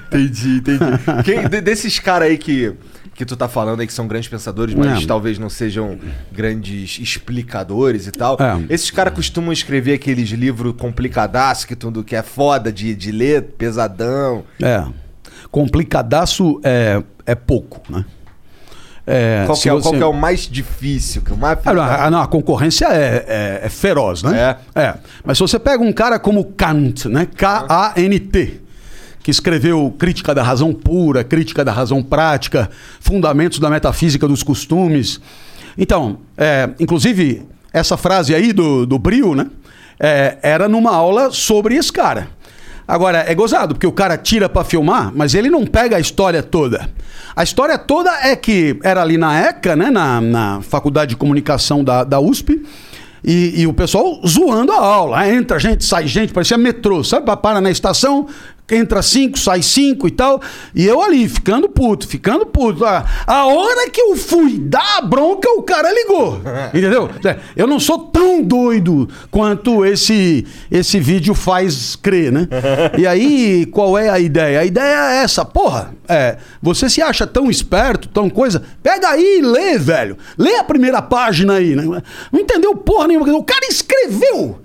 Entendi, 0.08 0.56
entendi. 0.58 0.84
Quem, 1.24 1.48
de- 1.48 1.60
desses 1.60 1.98
caras 1.98 2.28
aí 2.28 2.38
que, 2.38 2.72
que 3.14 3.24
tu 3.24 3.37
tá 3.37 3.46
falando 3.48 3.81
aí 3.81 3.87
que 3.87 3.92
são 3.92 4.09
grandes 4.09 4.29
pensadores, 4.29 4.74
mas 4.74 5.03
É. 5.03 5.07
talvez 5.07 5.38
não 5.38 5.48
sejam 5.48 5.98
grandes 6.33 6.98
explicadores 6.98 8.07
e 8.07 8.11
tal. 8.11 8.37
É. 8.40 8.64
Esses 8.74 8.90
caras 8.90 9.14
costumam 9.14 9.53
escrever 9.53 9.94
aqueles 9.94 10.31
livros 10.31 10.74
complicadaços 10.79 11.64
que 11.64 11.77
tudo 11.77 12.03
que 12.03 12.16
é 12.16 12.22
foda 12.22 12.72
de, 12.72 12.94
de 12.94 13.12
ler, 13.12 13.42
pesadão. 13.57 14.44
É. 14.61 14.85
Complicadaço 15.50 16.61
é, 16.64 17.03
é 17.24 17.35
pouco, 17.35 17.81
né? 17.88 18.05
É, 19.07 19.42
qual, 19.46 19.59
que 19.59 19.68
é, 19.68 19.72
qual 19.72 19.83
você- 19.83 19.96
que 19.98 20.03
é 20.03 20.07
o 20.07 20.12
mais 20.14 20.48
difícil? 20.48 21.20
Que 21.22 21.31
é 21.31 21.35
o 21.35 21.38
mais 21.38 21.59
Ah, 21.64 21.74
não, 21.74 21.83
a, 21.83 22.11
não, 22.11 22.22
a 22.22 22.27
concorrência 22.27 22.87
é, 22.87 23.24
é- 23.29 23.61
é 23.64 23.68
feroz, 23.68 24.22
né? 24.22 24.57
É. 24.74 24.94
Mas 25.22 25.37
se 25.37 25.42
você 25.42 25.59
pega 25.59 25.83
um 25.85 25.92
cara 25.92 26.18
como 26.18 26.42
Kant, 26.46 27.07
né? 27.09 27.27
K-A-N-T, 27.37 28.62
que 29.24 29.30
escreveu 29.30 29.92
Crítica 29.98 30.34
da 30.34 30.42
Razão 30.42 30.74
Pura, 30.74 31.24
Crítica 31.24 31.64
da 31.64 31.72
Razão 31.72 32.02
Prática, 32.02 32.70
Fundamentos 33.00 33.58
da 33.58 33.70
Metafísica 33.70 34.28
dos 34.28 34.42
Costumes. 34.42 35.18
Então, 35.78 36.18
é, 36.37 36.68
inclusive, 36.78 37.42
essa 37.72 37.96
frase 37.96 38.34
aí 38.34 38.52
do, 38.52 38.84
do 38.84 38.98
Brio, 38.98 39.34
né? 39.34 39.46
É, 39.98 40.37
era 40.42 40.68
numa 40.68 40.94
aula 40.94 41.30
sobre 41.32 41.74
esse 41.74 41.90
cara. 41.90 42.28
Agora, 42.87 43.24
é 43.26 43.34
gozado, 43.34 43.74
porque 43.74 43.87
o 43.87 43.92
cara 43.92 44.18
tira 44.18 44.46
pra 44.46 44.62
filmar, 44.62 45.10
mas 45.14 45.34
ele 45.34 45.48
não 45.48 45.64
pega 45.64 45.96
a 45.96 46.00
história 46.00 46.42
toda. 46.42 46.90
A 47.34 47.42
história 47.42 47.78
toda 47.78 48.10
é 48.28 48.37
que 48.37 48.78
era 48.82 49.00
ali 49.00 49.16
na 49.16 49.40
ECA, 49.40 49.74
né, 49.74 49.88
na, 49.88 50.20
na 50.20 50.60
Faculdade 50.60 51.10
de 51.10 51.16
Comunicação 51.16 51.82
da, 51.82 52.04
da 52.04 52.20
USP, 52.20 52.62
e, 53.24 53.62
e 53.62 53.66
o 53.66 53.72
pessoal 53.72 54.20
zoando 54.26 54.70
a 54.70 54.78
aula. 54.78 55.26
Entra 55.28 55.58
gente, 55.58 55.82
sai 55.82 56.06
gente, 56.06 56.32
parecia 56.32 56.58
metrô, 56.58 57.02
sabe? 57.02 57.34
Para 57.37 57.60
na 57.60 57.70
estação, 57.70 58.28
entra 58.70 59.03
cinco, 59.03 59.38
sai 59.38 59.62
cinco 59.62 60.09
e 60.09 60.11
tal. 60.11 60.40
E 60.74 60.85
eu 60.87 61.03
ali, 61.03 61.29
ficando 61.29 61.68
puto, 61.68 62.07
ficando 62.09 62.46
puto. 62.46 62.85
A, 62.85 63.05
a 63.27 63.46
hora 63.46 63.90
que 63.90 64.00
eu 64.00 64.16
fui 64.16 64.59
dar 64.59 64.98
a 64.98 65.03
bronca, 65.03 65.48
o 65.50 65.62
cara 65.62 65.92
ligou. 65.92 66.40
Entendeu? 66.72 67.11
É, 67.24 67.38
Eu 67.57 67.66
não 67.66 67.79
sou 67.79 67.98
tão 67.98 68.42
doido 68.42 69.09
quanto 69.31 69.85
esse, 69.85 70.46
esse 70.70 70.98
vídeo 70.98 71.35
faz 71.35 71.96
crer, 71.96 72.33
né? 72.33 72.48
E 72.98 73.07
aí, 73.07 73.66
qual 73.66 73.98
é 73.98 74.09
a 74.09 74.18
ideia? 74.18 74.61
A 74.61 74.64
ideia 74.64 75.12
é 75.12 75.24
essa, 75.24 75.44
porra. 75.44 75.92
É, 76.09 76.37
você 76.62 76.88
se 76.88 77.03
acha 77.03 77.27
tão 77.27 77.50
esperto, 77.50 78.09
tão 78.09 78.31
coisa? 78.31 78.62
Pega 78.83 79.09
aí 79.09 79.38
e 79.38 79.42
lê, 79.42 79.79
velho. 79.79 80.16
Lê 80.38 80.57
a 80.57 80.64
primeira 80.64 81.03
página 81.03 81.55
aí, 81.55 81.74
né? 81.74 81.83
Não 82.33 82.40
entendeu 82.40 82.74
porra 82.74 83.09
nenhuma. 83.09 83.27
O 83.37 83.42
cara 83.42 83.66
escreveu. 83.66 84.61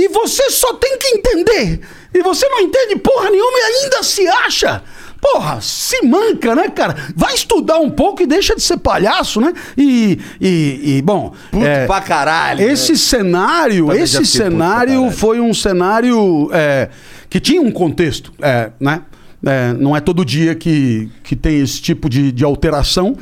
E 0.00 0.08
você 0.08 0.50
só 0.50 0.72
tem 0.74 0.96
que 0.98 1.08
entender. 1.08 1.80
E 2.14 2.22
você 2.22 2.48
não 2.48 2.60
entende 2.60 2.96
porra 2.96 3.28
nenhuma 3.28 3.58
e 3.58 3.84
ainda 3.84 4.02
se 4.02 4.26
acha. 4.26 4.82
Porra, 5.20 5.60
se 5.60 6.02
manca, 6.06 6.54
né, 6.54 6.70
cara? 6.70 6.96
Vai 7.14 7.34
estudar 7.34 7.78
um 7.78 7.90
pouco 7.90 8.22
e 8.22 8.26
deixa 8.26 8.56
de 8.56 8.62
ser 8.62 8.78
palhaço, 8.78 9.38
né? 9.40 9.52
E, 9.76 10.18
e, 10.40 10.96
e, 10.96 11.02
bom. 11.02 11.34
Puto 11.50 11.64
é, 11.64 11.86
pra 11.86 12.00
caralho. 12.00 12.62
Esse 12.62 12.92
né? 12.92 12.98
cenário, 12.98 13.86
Também 13.88 14.02
esse 14.02 14.24
cenário 14.24 15.10
foi 15.10 15.38
um 15.38 15.52
cenário 15.52 16.48
é, 16.52 16.88
que 17.28 17.38
tinha 17.38 17.60
um 17.60 17.70
contexto, 17.70 18.32
é, 18.40 18.70
né? 18.80 19.02
É, 19.44 19.74
não 19.74 19.94
é 19.94 20.00
todo 20.00 20.24
dia 20.24 20.54
que, 20.54 21.10
que 21.22 21.36
tem 21.36 21.60
esse 21.60 21.80
tipo 21.80 22.08
de, 22.08 22.32
de 22.32 22.44
alteração, 22.44 23.16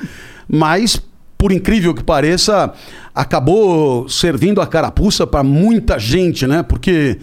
mas, 0.49 1.01
por 1.39 1.53
incrível 1.53 1.95
que 1.95 2.03
pareça, 2.03 2.75
acabou 3.15 4.09
servindo 4.09 4.61
a 4.61 4.67
carapuça 4.67 5.25
para 5.25 5.45
muita 5.45 5.97
gente, 5.97 6.49
né? 6.49 6.65
Porque, 6.65 7.19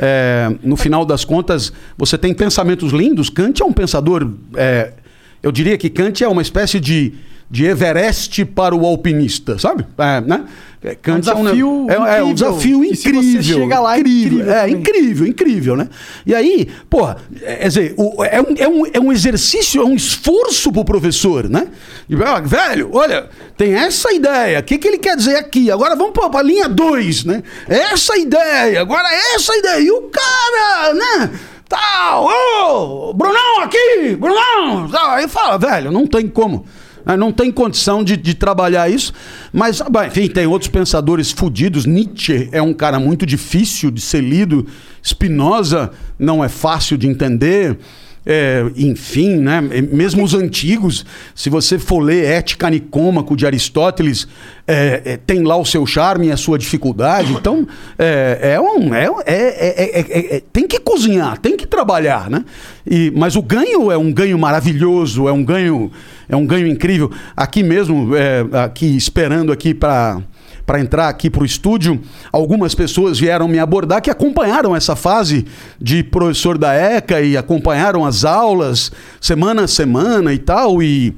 é, 0.00 0.52
no 0.60 0.76
final 0.76 1.06
das 1.06 1.24
contas, 1.24 1.72
você 1.96 2.18
tem 2.18 2.34
pensamentos 2.34 2.92
lindos. 2.92 3.30
Kant 3.30 3.62
é 3.62 3.64
um 3.64 3.72
pensador. 3.72 4.28
é, 4.56 4.94
eu 5.40 5.52
diria 5.52 5.78
que 5.78 5.88
Kant 5.88 6.22
é 6.22 6.28
uma 6.28 6.42
espécie 6.42 6.80
de, 6.80 7.14
de 7.50 7.66
Everest 7.66 8.44
para 8.44 8.74
o 8.74 8.86
alpinista, 8.86 9.58
sabe? 9.58 9.84
É, 9.98 10.20
né? 10.20 10.44
É, 10.82 10.96
é 11.04 11.12
um, 11.12 11.20
desafio 11.20 11.86
é, 11.90 11.94
é 11.94 11.98
um 12.00 12.30
incrível. 12.30 12.34
desafio 12.34 12.84
E 12.84 12.96
se 12.96 13.08
incrível. 13.10 13.42
você 13.42 13.42
chega 13.42 13.80
lá, 13.80 13.96
é 13.96 14.00
incrível 14.00 14.50
É, 14.50 14.60
também. 14.60 14.74
incrível, 14.76 15.26
incrível, 15.26 15.76
né? 15.76 15.88
E 16.24 16.34
aí, 16.34 16.68
porra, 16.88 17.18
é, 17.42 17.56
quer 17.56 17.68
dizer, 17.68 17.94
o- 17.98 18.24
é, 18.24 18.40
um, 18.40 18.54
é, 18.56 18.68
um, 18.68 18.86
é 18.94 19.00
um 19.00 19.12
exercício, 19.12 19.82
é 19.82 19.84
um 19.84 19.94
esforço 19.94 20.72
pro 20.72 20.82
professor, 20.84 21.50
né? 21.50 21.66
E, 22.08 22.14
ah, 22.22 22.40
velho, 22.40 22.88
olha, 22.94 23.28
tem 23.58 23.74
essa 23.74 24.10
ideia, 24.12 24.58
o 24.60 24.62
que, 24.62 24.78
que 24.78 24.88
ele 24.88 24.96
quer 24.98 25.16
dizer 25.16 25.36
aqui? 25.36 25.70
Agora 25.70 25.94
vamos 25.94 26.12
pra, 26.12 26.30
pra 26.30 26.40
linha 26.40 26.66
2, 26.68 27.24
né? 27.24 27.42
Essa 27.68 28.16
ideia, 28.16 28.80
agora 28.80 29.06
essa 29.34 29.54
ideia. 29.56 29.80
E 29.80 29.90
o 29.90 30.02
cara, 30.10 30.94
né? 30.94 31.30
Tal, 31.68 32.26
ô, 32.26 33.12
Brunão 33.12 33.60
aqui, 33.62 34.16
Brunão, 34.18 34.88
tal. 34.90 35.10
Aí 35.10 35.28
fala, 35.28 35.58
velho, 35.58 35.92
não 35.92 36.06
tem 36.06 36.26
como. 36.26 36.64
Né? 37.10 37.16
Não 37.16 37.32
tem 37.32 37.50
condição 37.50 38.04
de, 38.04 38.16
de 38.16 38.34
trabalhar 38.34 38.88
isso, 38.88 39.12
mas, 39.52 39.80
bom, 39.80 40.02
enfim, 40.04 40.28
tem 40.28 40.46
outros 40.46 40.70
pensadores 40.70 41.32
fudidos. 41.32 41.86
Nietzsche 41.86 42.48
é 42.52 42.62
um 42.62 42.72
cara 42.72 42.98
muito 43.00 43.26
difícil 43.26 43.90
de 43.90 44.00
ser 44.00 44.20
lido. 44.20 44.66
Spinoza 45.04 45.90
não 46.18 46.44
é 46.44 46.48
fácil 46.48 46.96
de 46.96 47.08
entender. 47.08 47.78
É, 48.24 48.62
enfim, 48.76 49.36
né? 49.36 49.62
mesmo 49.62 50.22
os 50.22 50.34
antigos, 50.34 51.06
se 51.34 51.48
você 51.48 51.78
for 51.78 52.00
ler 52.00 52.26
Ética 52.26 52.68
Nicômaco 52.68 53.34
de 53.34 53.46
Aristóteles, 53.46 54.28
é, 54.66 55.02
é, 55.04 55.16
tem 55.16 55.42
lá 55.42 55.56
o 55.56 55.64
seu 55.64 55.86
charme 55.86 56.28
e 56.28 56.32
a 56.32 56.36
sua 56.36 56.58
dificuldade. 56.58 57.32
Então, 57.32 57.66
é, 57.98 58.52
é 58.54 58.60
um. 58.60 58.94
É- 58.94 59.06
é- 59.26 60.36
é- 60.36 60.42
tem 60.52 60.66
que 60.68 60.78
cozinhar, 60.78 61.38
tem 61.38 61.56
que 61.56 61.66
trabalhar, 61.66 62.28
né? 62.28 62.44
E, 62.86 63.10
mas 63.16 63.36
o 63.36 63.42
ganho 63.42 63.90
é 63.90 63.96
um 63.96 64.12
ganho 64.12 64.38
maravilhoso, 64.38 65.26
é 65.26 65.32
um 65.32 65.42
ganho, 65.42 65.90
é 66.30 66.36
um 66.36 66.46
ganho 66.46 66.66
incrível. 66.66 67.10
Aqui 67.36 67.62
mesmo, 67.62 68.16
é, 68.16 68.46
aqui 68.64 68.86
esperando 68.96 69.52
aqui 69.52 69.74
para 69.74 70.22
para 70.66 70.78
entrar 70.78 71.08
aqui 71.08 71.28
para 71.28 71.42
o 71.42 71.44
estúdio, 71.44 72.00
algumas 72.30 72.76
pessoas 72.76 73.18
vieram 73.18 73.48
me 73.48 73.58
abordar 73.58 74.00
que 74.00 74.08
acompanharam 74.08 74.76
essa 74.76 74.94
fase 74.94 75.44
de 75.80 76.04
professor 76.04 76.56
da 76.56 76.72
ECA 76.72 77.20
e 77.20 77.36
acompanharam 77.36 78.04
as 78.06 78.24
aulas 78.24 78.92
semana 79.20 79.64
a 79.64 79.66
semana 79.66 80.32
e 80.32 80.38
tal. 80.38 80.80
E, 80.80 81.12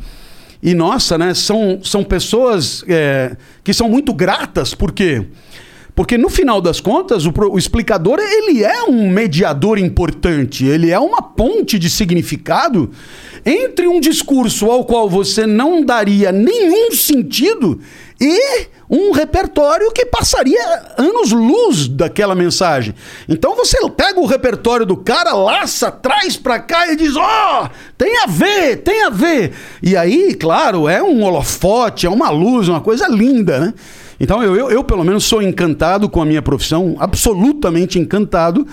e 0.62 0.72
nossa, 0.72 1.18
né, 1.18 1.34
são, 1.34 1.80
são 1.82 2.02
pessoas 2.02 2.82
é, 2.88 3.36
que 3.62 3.74
são 3.74 3.90
muito 3.90 4.14
gratas, 4.14 4.74
por 4.74 4.90
quê? 4.90 5.26
Porque 5.94 6.16
no 6.16 6.30
final 6.30 6.60
das 6.60 6.80
contas, 6.80 7.26
o, 7.26 7.32
o 7.50 7.58
explicador 7.58 8.18
ele 8.18 8.64
é 8.64 8.82
um 8.84 9.10
mediador 9.10 9.78
importante, 9.78 10.64
ele 10.64 10.90
é 10.90 10.98
uma 10.98 11.20
ponte 11.20 11.78
de 11.78 11.90
significado 11.90 12.90
entre 13.44 13.86
um 13.86 14.00
discurso 14.00 14.70
ao 14.70 14.84
qual 14.84 15.08
você 15.08 15.46
não 15.46 15.84
daria 15.84 16.32
nenhum 16.32 16.92
sentido 16.92 17.78
e 18.20 18.68
um 18.88 19.10
repertório 19.10 19.90
que 19.90 20.06
passaria 20.06 20.60
anos-luz 20.96 21.88
daquela 21.88 22.34
mensagem. 22.34 22.94
Então 23.28 23.56
você 23.56 23.76
pega 23.90 24.20
o 24.20 24.26
repertório 24.26 24.86
do 24.86 24.96
cara, 24.96 25.32
laça, 25.34 25.90
traz 25.90 26.36
pra 26.36 26.60
cá 26.60 26.90
e 26.90 26.96
diz: 26.96 27.16
Ó, 27.16 27.68
tem 27.98 28.22
a 28.22 28.26
ver, 28.26 28.76
tem 28.78 29.02
a 29.04 29.10
ver. 29.10 29.52
E 29.82 29.96
aí, 29.96 30.34
claro, 30.34 30.88
é 30.88 31.02
um 31.02 31.22
holofote, 31.22 32.06
é 32.06 32.10
uma 32.10 32.30
luz, 32.30 32.68
uma 32.68 32.80
coisa 32.80 33.08
linda, 33.08 33.58
né? 33.58 33.74
Então 34.22 34.40
eu, 34.40 34.54
eu, 34.54 34.70
eu, 34.70 34.84
pelo 34.84 35.02
menos, 35.02 35.24
sou 35.24 35.42
encantado 35.42 36.08
com 36.08 36.22
a 36.22 36.24
minha 36.24 36.40
profissão, 36.40 36.94
absolutamente 37.00 37.98
encantado. 37.98 38.64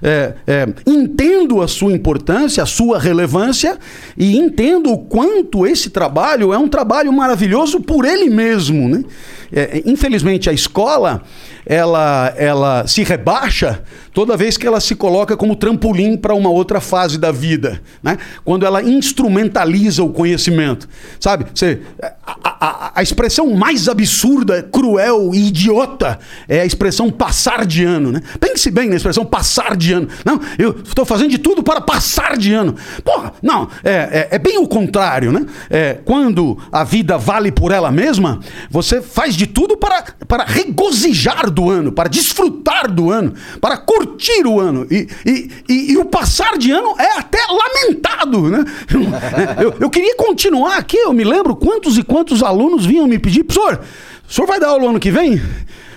É, 0.00 0.34
é, 0.46 0.68
entendo 0.86 1.60
a 1.60 1.66
sua 1.66 1.92
importância, 1.92 2.62
a 2.62 2.66
sua 2.66 3.00
relevância 3.00 3.76
e 4.16 4.36
entendo 4.36 4.92
o 4.92 4.98
quanto 4.98 5.66
esse 5.66 5.90
trabalho 5.90 6.52
é 6.52 6.58
um 6.58 6.68
trabalho 6.68 7.12
maravilhoso 7.12 7.80
por 7.80 8.04
ele 8.04 8.28
mesmo. 8.30 8.88
Né? 8.88 9.02
É, 9.50 9.82
infelizmente, 9.86 10.48
a 10.48 10.52
escola 10.52 11.22
ela, 11.66 12.32
ela 12.36 12.86
se 12.86 13.02
rebaixa 13.02 13.82
toda 14.18 14.36
vez 14.36 14.56
que 14.56 14.66
ela 14.66 14.80
se 14.80 14.96
coloca 14.96 15.36
como 15.36 15.54
trampolim 15.54 16.16
para 16.16 16.34
uma 16.34 16.50
outra 16.50 16.80
fase 16.80 17.16
da 17.16 17.30
vida. 17.30 17.80
Né? 18.02 18.18
Quando 18.44 18.66
ela 18.66 18.82
instrumentaliza 18.82 20.02
o 20.02 20.08
conhecimento. 20.08 20.88
Sabe? 21.20 21.46
Você, 21.54 21.82
a, 22.26 22.34
a- 22.42 22.92
a 22.96 23.00
expressão 23.00 23.54
mais 23.54 23.88
absurda, 23.88 24.60
cruel 24.60 25.30
e 25.32 25.46
idiota 25.46 26.18
é 26.48 26.62
a 26.62 26.66
expressão 26.66 27.12
passar 27.12 27.64
de 27.64 27.84
ano. 27.84 28.10
Né? 28.10 28.20
Pense 28.40 28.68
bem 28.72 28.88
na 28.88 28.96
expressão 28.96 29.24
passar 29.24 29.76
de 29.76 29.92
ano. 29.92 30.08
Não, 30.24 30.40
eu 30.58 30.80
estou 30.84 31.04
fazendo 31.04 31.30
de 31.30 31.38
tudo 31.38 31.62
para 31.62 31.80
passar 31.80 32.36
de 32.36 32.52
ano. 32.52 32.74
Porra, 33.04 33.32
não, 33.40 33.68
é, 33.84 33.92
é, 33.92 34.28
é 34.32 34.38
bem 34.40 34.58
o 34.58 34.66
contrário. 34.66 35.30
Né? 35.30 35.46
É, 35.70 35.98
quando 36.04 36.58
a 36.72 36.82
vida 36.82 37.16
vale 37.16 37.52
por 37.52 37.70
ela 37.70 37.92
mesma, 37.92 38.40
você 38.68 39.00
faz 39.00 39.36
de 39.36 39.46
tudo 39.46 39.76
para, 39.76 40.02
para 40.26 40.42
regozijar 40.42 41.48
do 41.48 41.70
ano, 41.70 41.92
para 41.92 42.08
desfrutar 42.08 42.90
do 42.90 43.12
ano, 43.12 43.32
para 43.60 43.76
curtir 43.76 44.07
o 44.46 44.60
ano. 44.60 44.86
E, 44.90 45.06
e, 45.26 45.50
e, 45.68 45.92
e 45.92 45.96
o 45.98 46.04
passar 46.04 46.56
de 46.58 46.70
ano 46.70 46.94
é 46.98 47.18
até 47.18 47.38
lamentado. 47.48 48.42
Né? 48.48 48.64
Eu, 49.62 49.74
eu 49.80 49.90
queria 49.90 50.14
continuar 50.16 50.76
aqui, 50.76 50.96
eu 50.96 51.12
me 51.12 51.24
lembro 51.24 51.54
quantos 51.56 51.96
e 51.98 52.02
quantos 52.02 52.42
alunos 52.42 52.84
vinham 52.86 53.06
me 53.06 53.18
pedir, 53.18 53.42
professor, 53.44 53.80
o 54.28 54.32
senhor 54.32 54.46
vai 54.46 54.60
dar 54.60 54.68
aula 54.68 54.90
ano 54.90 55.00
que 55.00 55.10
vem? 55.10 55.40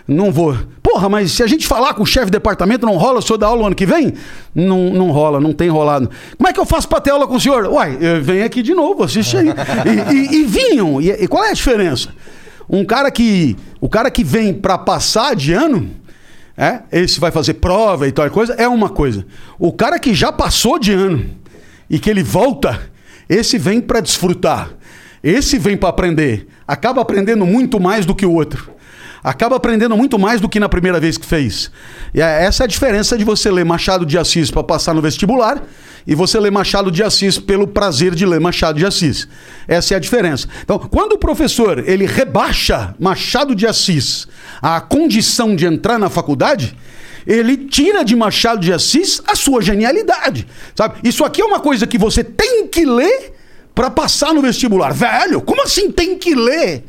Não 0.08 0.32
vou. 0.32 0.56
Porra, 0.82 1.08
mas 1.08 1.32
se 1.32 1.43
a 1.43 1.47
gente 1.47 1.67
falar 1.67 1.93
com 1.93 2.04
o 2.04 2.06
chefe 2.06 2.26
de 2.26 2.32
departamento, 2.32 2.86
não 2.86 2.97
rola 2.97 3.19
o 3.19 3.21
senhor 3.21 3.38
dar 3.38 3.47
aula 3.47 3.67
ano 3.67 3.76
que 3.76 3.86
vem? 3.86 4.13
Não, 4.54 4.89
não 4.91 5.12
rola, 5.12 5.39
não 5.39 5.54
tem 5.54 5.69
rolado. 5.69 6.10
Como 6.38 6.47
é 6.50 6.54
que 6.54 6.60
eu 6.60 6.65
faço 6.65 6.88
pra 6.89 7.00
ter 7.00 7.12
aula 7.12 7.28
com 7.28 7.36
o 7.36 7.39
senhor? 7.39 7.65
Uai, 7.67 7.97
vem 8.21 8.43
aqui 8.43 8.62
de 8.62 8.74
novo, 8.74 9.04
assiste 9.04 9.38
aí. 9.38 9.47
E, 9.50 10.13
e- 10.15 10.41
e 10.41 10.43
vinham. 10.43 11.00
E, 11.02 11.10
e 11.12 11.28
qual 11.28 11.43
é 11.45 11.50
a 11.52 11.54
diferença? 11.54 12.10
Um 12.69 12.84
cara 12.84 13.12
que. 13.12 13.56
O 13.80 13.88
cara 13.89 14.10
que 14.12 14.24
vem 14.24 14.54
pra 14.54 14.78
passar 14.78 15.36
de 15.36 15.54
ano. 15.54 15.89
É, 16.62 16.84
esse 16.91 17.19
vai 17.19 17.32
fazer 17.32 17.56
prova 17.56 18.08
e 18.08 18.12
tal 18.12 18.30
coisa, 18.30 18.54
é 18.54 18.67
uma 18.67 18.88
coisa. 18.88 19.26
O 19.58 19.74
cara 19.74 19.97
que 19.97 20.13
já 20.13 20.32
passou 20.32 20.78
de 20.78 20.93
ano 20.93 21.26
e 21.89 21.97
que 21.97 22.08
ele 22.08 22.21
volta, 22.21 22.80
esse 23.28 23.58
vem 23.58 23.82
pra 23.82 24.00
desfrutar. 24.00 24.69
Esse 25.24 25.58
vem 25.58 25.76
pra 25.76 25.89
aprender. 25.89 26.47
Acaba 26.67 27.02
aprendendo 27.02 27.47
muito 27.47 27.80
mais 27.80 28.06
do 28.06 28.13
que 28.13 28.28
o 28.28 28.32
outro. 28.32 28.69
Acaba 29.24 29.56
aprendendo 29.56 29.97
muito 29.97 30.19
mais 30.19 30.39
do 30.39 30.47
que 30.47 30.60
na 30.60 30.69
primeira 30.69 31.00
vez 31.00 31.17
que 31.17 31.26
fez. 31.26 31.71
E 32.13 32.21
é- 32.21 32.43
essa 32.43 32.63
é 32.63 32.65
a 32.65 32.67
diferença 32.67 33.17
de 33.17 33.24
você 33.24 33.50
ler 33.50 33.65
Machado 33.65 34.06
de 34.06 34.19
Assis 34.19 34.52
para 34.52 34.63
passar 34.63 34.93
no 34.93 35.02
vestibular 35.02 35.63
e 36.06 36.16
você 36.16 36.40
ler 36.40 36.52
Machado 36.52 36.92
de 36.92 37.04
Assis 37.04 37.38
pelo 37.38 37.68
prazer 37.68 38.16
de 38.16 38.26
ler 38.26 38.40
Machado 38.40 38.78
de 38.80 38.86
Assis. 38.86 39.28
Essa 39.68 39.94
é 39.94 39.98
a 39.98 40.00
diferença. 40.00 40.48
Então, 40.64 40.80
quando 40.80 41.14
o 41.14 41.18
professor 41.18 41.88
ele 41.88 42.06
rebaixa 42.06 42.96
Machado 43.00 43.56
de 43.56 43.68
Assis 43.68 44.28
à 44.62 44.80
condição 44.82 45.56
de 45.56 45.66
entrar 45.66 46.00
na 46.00 46.10
faculdade, 46.10 46.76
ele 47.26 47.58
tira 47.58 48.04
de 48.04 48.16
Machado 48.16 48.62
de 48.62 48.74
Assis 48.74 49.22
a 49.28 49.36
sua 49.36 49.62
genialidade, 49.62 50.48
sabe? 50.76 51.00
Isso 51.04 51.24
aqui 51.24 51.42
é 51.42 51.46
uma 51.46 51.60
coisa 51.60 51.86
que 51.86 51.98
você 51.98 52.24
tem 52.24 52.68
que 52.68 52.86
ler 52.86 53.34
para 53.74 53.90
passar 53.90 54.34
no 54.34 54.42
vestibular. 54.42 54.94
Velho, 54.94 55.42
como 55.42 55.62
assim 55.62 55.92
tem 55.92 56.18
que 56.18 56.36
ler? 56.36 56.84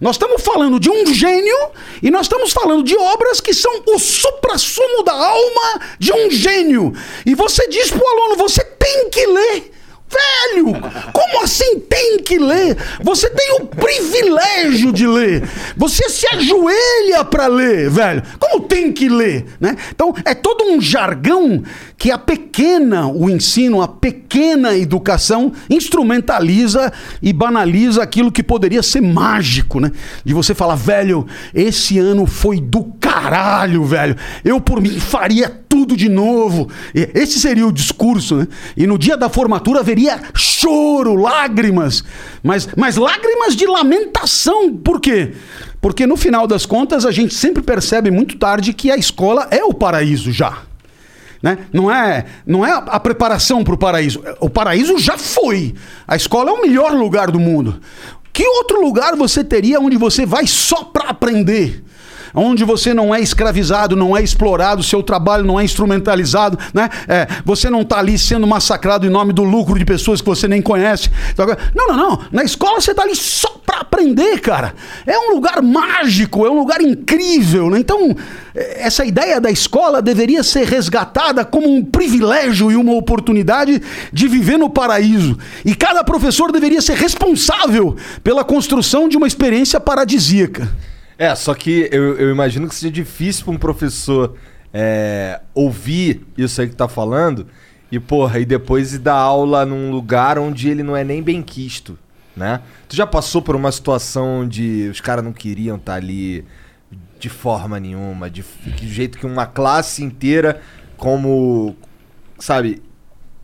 Nós 0.00 0.16
estamos 0.16 0.42
falando 0.42 0.80
de 0.80 0.88
um 0.88 1.12
gênio 1.12 1.56
e 2.02 2.10
nós 2.10 2.22
estamos 2.22 2.52
falando 2.52 2.82
de 2.82 2.96
obras 2.96 3.40
que 3.40 3.52
são 3.52 3.82
o 3.86 3.98
suprassumo 3.98 5.02
da 5.02 5.12
alma 5.12 5.80
de 5.98 6.12
um 6.12 6.30
gênio. 6.30 6.92
E 7.26 7.34
você 7.34 7.68
diz 7.68 7.90
pro 7.90 8.06
aluno, 8.06 8.36
você 8.36 8.64
tem 8.64 9.10
que 9.10 9.26
ler. 9.26 9.79
Velho, 10.10 10.72
como 11.12 11.44
assim 11.44 11.78
tem 11.78 12.18
que 12.18 12.36
ler? 12.36 12.76
Você 13.00 13.30
tem 13.30 13.52
o 13.60 13.66
privilégio 13.66 14.92
de 14.92 15.06
ler. 15.06 15.48
Você 15.76 16.08
se 16.08 16.26
ajoelha 16.26 17.24
para 17.24 17.46
ler, 17.46 17.88
velho. 17.88 18.22
Como 18.40 18.64
tem 18.64 18.92
que 18.92 19.08
ler, 19.08 19.46
né? 19.60 19.76
Então 19.94 20.12
é 20.24 20.34
todo 20.34 20.64
um 20.64 20.80
jargão 20.80 21.62
que 21.96 22.10
a 22.10 22.18
pequena 22.18 23.06
o 23.06 23.30
ensino, 23.30 23.82
a 23.82 23.86
pequena 23.86 24.76
educação 24.76 25.52
instrumentaliza 25.68 26.92
e 27.22 27.32
banaliza 27.32 28.02
aquilo 28.02 28.32
que 28.32 28.42
poderia 28.42 28.82
ser 28.82 29.00
mágico, 29.00 29.78
né? 29.78 29.92
De 30.24 30.34
você 30.34 30.54
falar, 30.54 30.74
velho, 30.74 31.26
esse 31.54 31.98
ano 31.98 32.26
foi 32.26 32.60
do 32.60 32.82
caralho, 33.20 33.84
velho. 33.84 34.16
Eu 34.44 34.60
por 34.60 34.80
mim 34.80 34.98
faria 34.98 35.48
tudo 35.68 35.96
de 35.96 36.08
novo. 36.08 36.68
Esse 36.94 37.38
seria 37.38 37.66
o 37.66 37.72
discurso, 37.72 38.36
né? 38.36 38.48
E 38.76 38.86
no 38.86 38.98
dia 38.98 39.16
da 39.16 39.28
formatura 39.28 39.80
haveria 39.80 40.20
choro, 40.34 41.14
lágrimas, 41.14 42.02
mas, 42.42 42.68
mas 42.76 42.96
lágrimas 42.96 43.54
de 43.54 43.66
lamentação. 43.66 44.74
Por 44.76 45.00
quê? 45.00 45.32
Porque 45.80 46.06
no 46.06 46.16
final 46.16 46.46
das 46.46 46.64
contas 46.64 47.04
a 47.04 47.10
gente 47.10 47.34
sempre 47.34 47.62
percebe 47.62 48.10
muito 48.10 48.38
tarde 48.38 48.72
que 48.72 48.90
a 48.90 48.96
escola 48.96 49.48
é 49.50 49.62
o 49.62 49.74
paraíso 49.74 50.32
já. 50.32 50.58
Né? 51.42 51.58
Não 51.72 51.90
é, 51.90 52.26
não 52.46 52.66
é 52.66 52.72
a 52.72 53.00
preparação 53.00 53.64
para 53.64 53.74
o 53.74 53.78
paraíso. 53.78 54.22
O 54.40 54.50
paraíso 54.50 54.98
já 54.98 55.16
foi. 55.16 55.74
A 56.06 56.14
escola 56.14 56.50
é 56.50 56.52
o 56.52 56.60
melhor 56.60 56.92
lugar 56.92 57.30
do 57.30 57.40
mundo. 57.40 57.80
Que 58.32 58.46
outro 58.46 58.80
lugar 58.82 59.16
você 59.16 59.42
teria 59.42 59.80
onde 59.80 59.96
você 59.96 60.26
vai 60.26 60.46
só 60.46 60.84
para 60.84 61.08
aprender? 61.08 61.82
Onde 62.34 62.64
você 62.64 62.94
não 62.94 63.14
é 63.14 63.20
escravizado, 63.20 63.96
não 63.96 64.16
é 64.16 64.22
explorado, 64.22 64.82
seu 64.82 65.02
trabalho 65.02 65.44
não 65.44 65.58
é 65.58 65.64
instrumentalizado, 65.64 66.58
né? 66.72 66.88
É, 67.08 67.26
você 67.44 67.68
não 67.68 67.82
está 67.82 67.98
ali 67.98 68.18
sendo 68.18 68.46
massacrado 68.46 69.06
em 69.06 69.10
nome 69.10 69.32
do 69.32 69.42
lucro 69.42 69.78
de 69.78 69.84
pessoas 69.84 70.20
que 70.20 70.26
você 70.28 70.46
nem 70.46 70.62
conhece. 70.62 71.10
Então, 71.32 71.46
Não, 71.74 71.88
não, 71.88 71.96
não. 71.96 72.18
Na 72.30 72.44
escola 72.44 72.80
você 72.80 72.92
está 72.92 73.02
ali 73.02 73.16
só 73.16 73.60
para 73.64 73.80
aprender, 73.80 74.40
cara. 74.40 74.74
É 75.06 75.16
um 75.18 75.34
lugar 75.34 75.62
mágico, 75.62 76.44
é 76.44 76.50
um 76.50 76.58
lugar 76.58 76.80
incrível, 76.80 77.70
né? 77.70 77.78
Então, 77.78 78.16
eh, 78.54 78.80
essa 78.80 79.04
ideia 79.04 79.40
da 79.40 79.50
escola 79.50 80.02
deveria 80.02 80.42
ser 80.42 80.66
resgatada 80.66 81.44
como 81.44 81.68
um 81.68 81.84
privilégio 81.84 82.70
e 82.70 82.76
uma 82.76 82.94
oportunidade 82.94 83.80
de 84.12 84.28
viver 84.28 84.56
no 84.56 84.68
paraíso. 84.70 85.38
E 85.64 85.74
cada 85.74 86.02
professor 86.02 86.50
deveria 86.50 86.82
ser 86.82 86.96
responsável 86.96 87.96
pela 88.24 88.42
construção 88.42 89.08
de 89.08 89.16
uma 89.16 89.26
experiência 89.26 89.78
paradisíaca. 89.78 90.68
É, 91.20 91.34
só 91.34 91.52
que 91.54 91.86
eu, 91.92 92.16
eu 92.16 92.30
imagino 92.30 92.66
que 92.66 92.74
seja 92.74 92.90
difícil 92.90 93.44
para 93.44 93.52
um 93.52 93.58
professor 93.58 94.36
é, 94.72 95.38
ouvir 95.52 96.26
isso 96.34 96.62
aí 96.62 96.68
que 96.70 96.74
tá 96.74 96.88
falando 96.88 97.46
e, 97.92 98.00
porra, 98.00 98.38
e 98.40 98.46
depois 98.46 98.94
ir 98.94 99.00
dar 99.00 99.16
aula 99.16 99.66
num 99.66 99.90
lugar 99.90 100.38
onde 100.38 100.70
ele 100.70 100.82
não 100.82 100.96
é 100.96 101.04
nem 101.04 101.22
bem 101.22 101.42
quisto, 101.42 101.98
né? 102.34 102.62
Tu 102.88 102.96
já 102.96 103.06
passou 103.06 103.42
por 103.42 103.54
uma 103.54 103.70
situação 103.70 104.40
onde 104.40 104.88
os 104.90 105.02
caras 105.02 105.22
não 105.22 105.34
queriam 105.34 105.76
estar 105.76 105.96
ali 105.96 106.42
de 107.18 107.28
forma 107.28 107.78
nenhuma, 107.78 108.30
de, 108.30 108.42
de 108.64 108.88
jeito 108.88 109.18
que 109.18 109.26
uma 109.26 109.44
classe 109.44 110.02
inteira, 110.02 110.62
como, 110.96 111.76
sabe, 112.38 112.82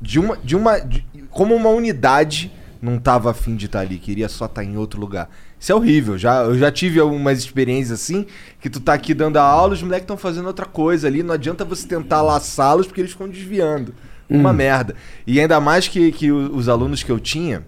de 0.01 0.19
uma, 0.19 0.39
de 0.39 0.57
uma, 0.57 0.79
de- 0.79 1.05
como 1.29 1.55
uma 1.55 1.69
unidade 1.69 2.51
não 2.81 2.99
tava 2.99 3.33
afim 3.33 3.55
de 3.55 3.67
estar 3.67 3.81
ali, 3.81 3.99
queria 3.99 4.31
só 4.31 4.47
estar 4.47 4.65
em 4.65 4.79
outro 4.79 4.99
lugar. 4.99 5.29
Isso 5.59 5.73
é 5.73 5.75
horrível. 5.75 6.19
Já, 6.19 6.43
eu 6.43 6.59
já 6.59 6.71
tive 6.71 7.01
algumas 7.01 7.39
experiências 7.39 8.01
assim, 8.01 8.27
que 8.61 8.69
tu 8.69 8.79
tá 8.81 8.93
aqui 8.95 9.15
dando 9.15 9.39
a 9.39 9.43
aula, 9.43 9.73
os 9.75 9.83
moleques 9.83 10.05
estão 10.05 10.17
fazendo 10.17 10.47
outra 10.47 10.67
coisa 10.67 11.07
ali, 11.07 11.23
não 11.23 11.35
adianta 11.35 11.65
você 11.65 11.87
tentar 11.89 12.21
laçá-los 12.23 12.87
porque 12.87 13.01
eles 13.01 13.13
ficam 13.13 13.29
desviando. 13.29 13.95
Uma 14.29 14.51
Hum. 14.51 14.55
merda. 14.55 14.95
E 15.27 15.41
ainda 15.41 15.61
mais 15.61 15.87
que, 15.89 16.11
que 16.13 16.31
os 16.33 16.69
alunos 16.69 17.03
que 17.03 17.11
eu 17.11 17.19
tinha, 17.21 17.65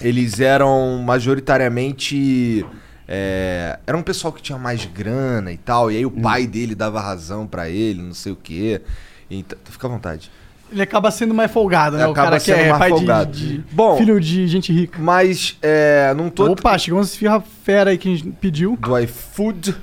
eles 0.00 0.38
eram 0.40 1.02
majoritariamente. 1.04 2.64
é, 3.12 3.76
era 3.88 3.96
um 3.96 4.02
pessoal 4.02 4.32
que 4.32 4.40
tinha 4.40 4.56
mais 4.56 4.84
grana 4.84 5.50
e 5.50 5.56
tal, 5.56 5.90
e 5.90 5.96
aí 5.96 6.06
o 6.06 6.12
Hum. 6.14 6.20
pai 6.22 6.46
dele 6.46 6.76
dava 6.76 7.00
razão 7.00 7.44
pra 7.44 7.68
ele, 7.68 8.00
não 8.00 8.14
sei 8.14 8.30
o 8.30 8.36
quê. 8.36 8.80
Então, 9.28 9.58
fica 9.64 9.86
à 9.88 9.90
vontade. 9.90 10.30
Ele 10.72 10.82
acaba 10.82 11.10
sendo 11.10 11.34
mais 11.34 11.50
folgado, 11.50 11.96
né? 11.96 12.06
o 12.06 12.10
Acaba 12.12 12.26
cara 12.28 12.38
que 12.38 12.44
sendo 12.46 12.58
é 12.60 12.68
mais 12.68 12.78
pai 12.78 12.90
de- 12.90 12.96
folgado. 12.96 13.32
de, 13.32 13.64
Bom, 13.72 13.96
filho 13.96 14.20
de 14.20 14.46
gente 14.46 14.72
rica. 14.72 14.98
Mas, 15.00 15.58
é, 15.60 16.14
não 16.14 16.30
tô... 16.30 16.52
Opa, 16.52 16.78
chegou 16.78 17.00
uns 17.00 17.08
esfirra 17.10 17.40
fera 17.64 17.90
aí 17.90 17.98
que 17.98 18.08
a 18.12 18.16
gente 18.16 18.30
pediu. 18.40 18.76
Do 18.80 18.96
iFood. 18.98 19.74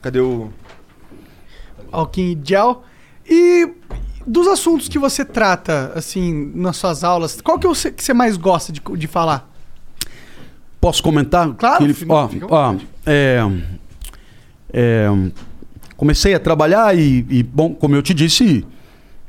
Cadê 0.00 0.20
o... 0.20 0.50
em 2.16 2.40
gel. 2.42 2.82
E 3.28 3.68
dos 4.26 4.46
assuntos 4.48 4.88
que 4.88 4.98
você 4.98 5.24
trata, 5.24 5.92
assim, 5.94 6.52
nas 6.54 6.76
suas 6.76 7.04
aulas, 7.04 7.40
qual 7.40 7.58
que 7.58 7.66
é 7.66 7.70
o 7.70 7.74
que 7.74 8.02
você 8.02 8.14
mais 8.14 8.36
gosta 8.36 8.72
de, 8.72 8.80
de 8.96 9.06
falar? 9.06 9.48
Posso 10.80 11.02
comentar? 11.02 11.52
Claro, 11.54 11.78
Que 11.78 11.84
ele- 11.84 11.96
ó, 12.08 12.28
ó, 12.48 12.74
é, 13.04 13.40
é, 14.72 15.08
comecei 15.96 16.32
a 16.34 16.40
trabalhar 16.40 16.96
e, 16.96 17.26
e, 17.28 17.42
bom, 17.42 17.74
como 17.74 17.94
eu 17.94 18.02
te 18.02 18.14
disse, 18.14 18.64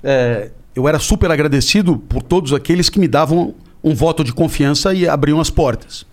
é, 0.02 0.50
eu 0.76 0.88
era 0.88 1.00
super 1.00 1.32
agradecido 1.32 1.98
por 1.98 2.22
todos 2.22 2.54
aqueles 2.54 2.90
que 2.90 3.00
me 3.00 3.08
davam 3.08 3.54
um 3.84 3.94
voto 3.94 4.24
de 4.24 4.34
confiança 4.34 4.94
e 4.94 5.08
abriam 5.08 5.40
as 5.40 5.50
portas. 5.50 6.06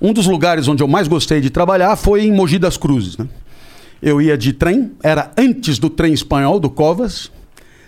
Um 0.00 0.12
dos 0.12 0.26
lugares 0.26 0.66
onde 0.66 0.82
eu 0.82 0.88
mais 0.88 1.06
gostei 1.06 1.40
de 1.40 1.48
trabalhar 1.48 1.94
foi 1.96 2.24
em 2.24 2.32
Mogi 2.32 2.58
das 2.58 2.76
Cruzes. 2.76 3.16
Né? 3.16 3.28
Eu 4.02 4.20
ia 4.20 4.36
de 4.36 4.52
trem, 4.52 4.90
era 5.02 5.30
antes 5.38 5.78
do 5.78 5.88
trem 5.88 6.12
espanhol, 6.12 6.58
do 6.58 6.68
Covas. 6.68 7.30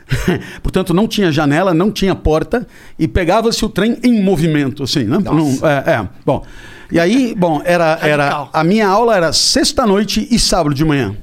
Portanto, 0.62 0.94
não 0.94 1.08
tinha 1.08 1.32
janela, 1.32 1.74
não 1.74 1.90
tinha 1.90 2.14
porta 2.14 2.66
e 2.98 3.08
pegava-se 3.08 3.64
o 3.64 3.68
trem 3.68 3.98
em 4.02 4.22
movimento, 4.22 4.84
assim, 4.84 5.04
né? 5.04 5.18
Não- 5.18 5.58
é, 5.68 5.92
é, 5.92 6.08
bom. 6.24 6.44
E 6.92 7.00
aí, 7.00 7.34
bom, 7.36 7.60
era, 7.64 7.98
era 8.00 8.48
a 8.52 8.62
minha 8.62 8.86
aula 8.86 9.16
era 9.16 9.32
sexta-noite 9.32 10.28
e 10.30 10.38
sábado 10.38 10.74
de 10.74 10.84
manhã. 10.84 11.16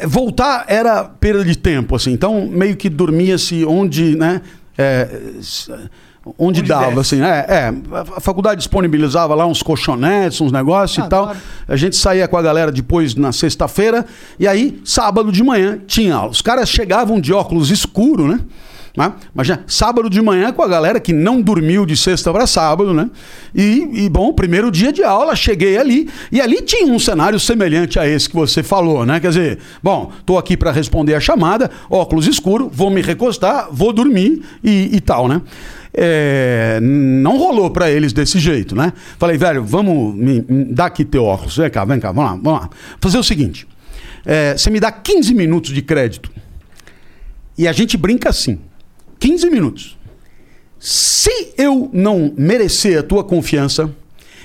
É, 0.00 0.06
voltar 0.06 0.64
era 0.68 1.04
perda 1.04 1.44
de 1.44 1.56
tempo, 1.56 1.94
assim. 1.96 2.12
Então, 2.12 2.46
meio 2.46 2.76
que 2.76 2.88
dormia-se 2.88 3.64
onde, 3.64 4.16
né? 4.16 4.40
é, 4.76 5.08
s- 5.38 5.70
onde, 6.38 6.62
dava, 6.62 7.00
assim. 7.00 7.20
É, 7.22 7.46
é, 7.48 7.74
a 8.16 8.20
faculdade 8.20 8.58
disponibilizava 8.58 9.34
lá 9.34 9.46
uns 9.46 9.62
colchonetes, 9.62 10.40
uns 10.40 10.50
negócios 10.50 10.98
Ah, 11.04 11.06
e 11.06 11.08
tal. 11.10 11.34
A 11.68 11.76
gente 11.76 11.96
saía 11.96 12.26
com 12.26 12.36
a 12.36 12.42
galera 12.42 12.72
depois 12.72 13.14
na 13.14 13.30
sexta-feira. 13.30 14.04
E 14.40 14.48
aí, 14.48 14.80
sábado 14.84 15.30
de 15.30 15.42
manhã, 15.44 15.78
tinha 15.86 16.14
aula. 16.14 16.30
Os 16.30 16.40
caras 16.42 16.68
chegavam 16.68 17.20
de 17.20 17.32
óculos 17.32 17.70
escuro, 17.70 18.26
né? 18.26 18.40
Né? 18.96 19.12
Já 19.42 19.58
sábado 19.66 20.08
de 20.08 20.22
manhã 20.22 20.52
com 20.52 20.62
a 20.62 20.68
galera 20.68 21.00
que 21.00 21.12
não 21.12 21.42
dormiu 21.42 21.84
de 21.84 21.96
sexta 21.96 22.32
para 22.32 22.46
sábado, 22.46 22.94
né? 22.94 23.10
E, 23.52 24.04
e, 24.04 24.08
bom, 24.08 24.32
primeiro 24.32 24.70
dia 24.70 24.92
de 24.92 25.02
aula, 25.02 25.34
cheguei 25.34 25.76
ali 25.76 26.08
e 26.30 26.40
ali 26.40 26.62
tinha 26.62 26.92
um 26.92 26.98
cenário 26.98 27.40
semelhante 27.40 27.98
a 27.98 28.06
esse 28.06 28.28
que 28.28 28.36
você 28.36 28.62
falou, 28.62 29.04
né? 29.04 29.18
Quer 29.18 29.28
dizer, 29.28 29.58
bom, 29.82 30.12
tô 30.24 30.38
aqui 30.38 30.56
para 30.56 30.70
responder 30.70 31.14
a 31.16 31.20
chamada, 31.20 31.68
óculos 31.90 32.28
escuro, 32.28 32.70
vou 32.72 32.88
me 32.88 33.02
recostar, 33.02 33.66
vou 33.72 33.92
dormir 33.92 34.42
e, 34.62 34.90
e 34.92 35.00
tal, 35.00 35.26
né? 35.26 35.42
É, 35.92 36.78
não 36.80 37.36
rolou 37.36 37.70
para 37.70 37.90
eles 37.90 38.12
desse 38.12 38.38
jeito, 38.38 38.76
né? 38.76 38.92
Falei, 39.18 39.36
velho, 39.36 39.64
vamos 39.64 40.14
me, 40.14 40.44
me 40.48 40.64
dá 40.66 40.86
aqui 40.86 41.04
teu 41.04 41.24
óculos, 41.24 41.56
vem 41.56 41.68
cá, 41.68 41.84
vem 41.84 41.98
cá, 41.98 42.12
vamos 42.12 42.30
lá, 42.30 42.38
vamos 42.40 42.60
lá. 42.60 42.70
Fazer 43.00 43.18
o 43.18 43.24
seguinte, 43.24 43.66
é, 44.24 44.56
você 44.56 44.70
me 44.70 44.78
dá 44.78 44.92
15 44.92 45.34
minutos 45.34 45.72
de 45.72 45.82
crédito 45.82 46.30
e 47.58 47.66
a 47.66 47.72
gente 47.72 47.96
brinca 47.96 48.28
assim. 48.28 48.60
15 49.24 49.48
minutos. 49.48 49.98
Se 50.78 51.54
eu 51.56 51.88
não 51.94 52.34
merecer 52.36 52.98
a 52.98 53.02
tua 53.02 53.24
confiança, 53.24 53.90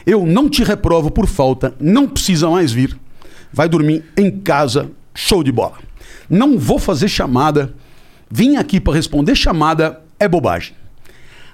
eu 0.05 0.25
não 0.25 0.49
te 0.49 0.63
reprovo 0.63 1.11
por 1.11 1.27
falta, 1.27 1.75
não 1.81 2.07
precisa 2.07 2.49
mais 2.49 2.71
vir. 2.71 2.97
Vai 3.51 3.67
dormir 3.67 4.05
em 4.15 4.31
casa, 4.39 4.89
show 5.13 5.43
de 5.43 5.51
bola. 5.51 5.79
Não 6.29 6.57
vou 6.57 6.79
fazer 6.79 7.09
chamada. 7.09 7.75
Vim 8.31 8.55
aqui 8.55 8.79
para 8.79 8.93
responder 8.93 9.35
chamada 9.35 10.01
é 10.17 10.29
bobagem. 10.29 10.73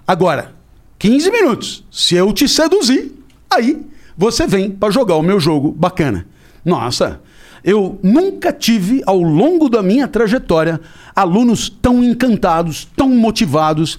Agora, 0.06 0.54
15 1.00 1.32
minutos. 1.32 1.84
Se 1.90 2.14
eu 2.14 2.32
te 2.32 2.48
seduzir, 2.48 3.12
aí 3.50 3.84
você 4.16 4.46
vem 4.46 4.70
para 4.70 4.92
jogar 4.94 5.16
o 5.16 5.24
meu 5.24 5.40
jogo 5.40 5.72
bacana. 5.72 6.28
Nossa, 6.64 7.20
eu 7.66 8.00
nunca 8.04 8.54
tive 8.54 9.02
ao 9.08 9.20
longo 9.20 9.68
da 9.68 9.82
minha 9.82 10.08
trajetória 10.08 10.80
alunos 11.16 11.68
tão 11.68 12.04
encantados, 12.04 12.88
tão 12.96 13.10
motivados, 13.10 13.98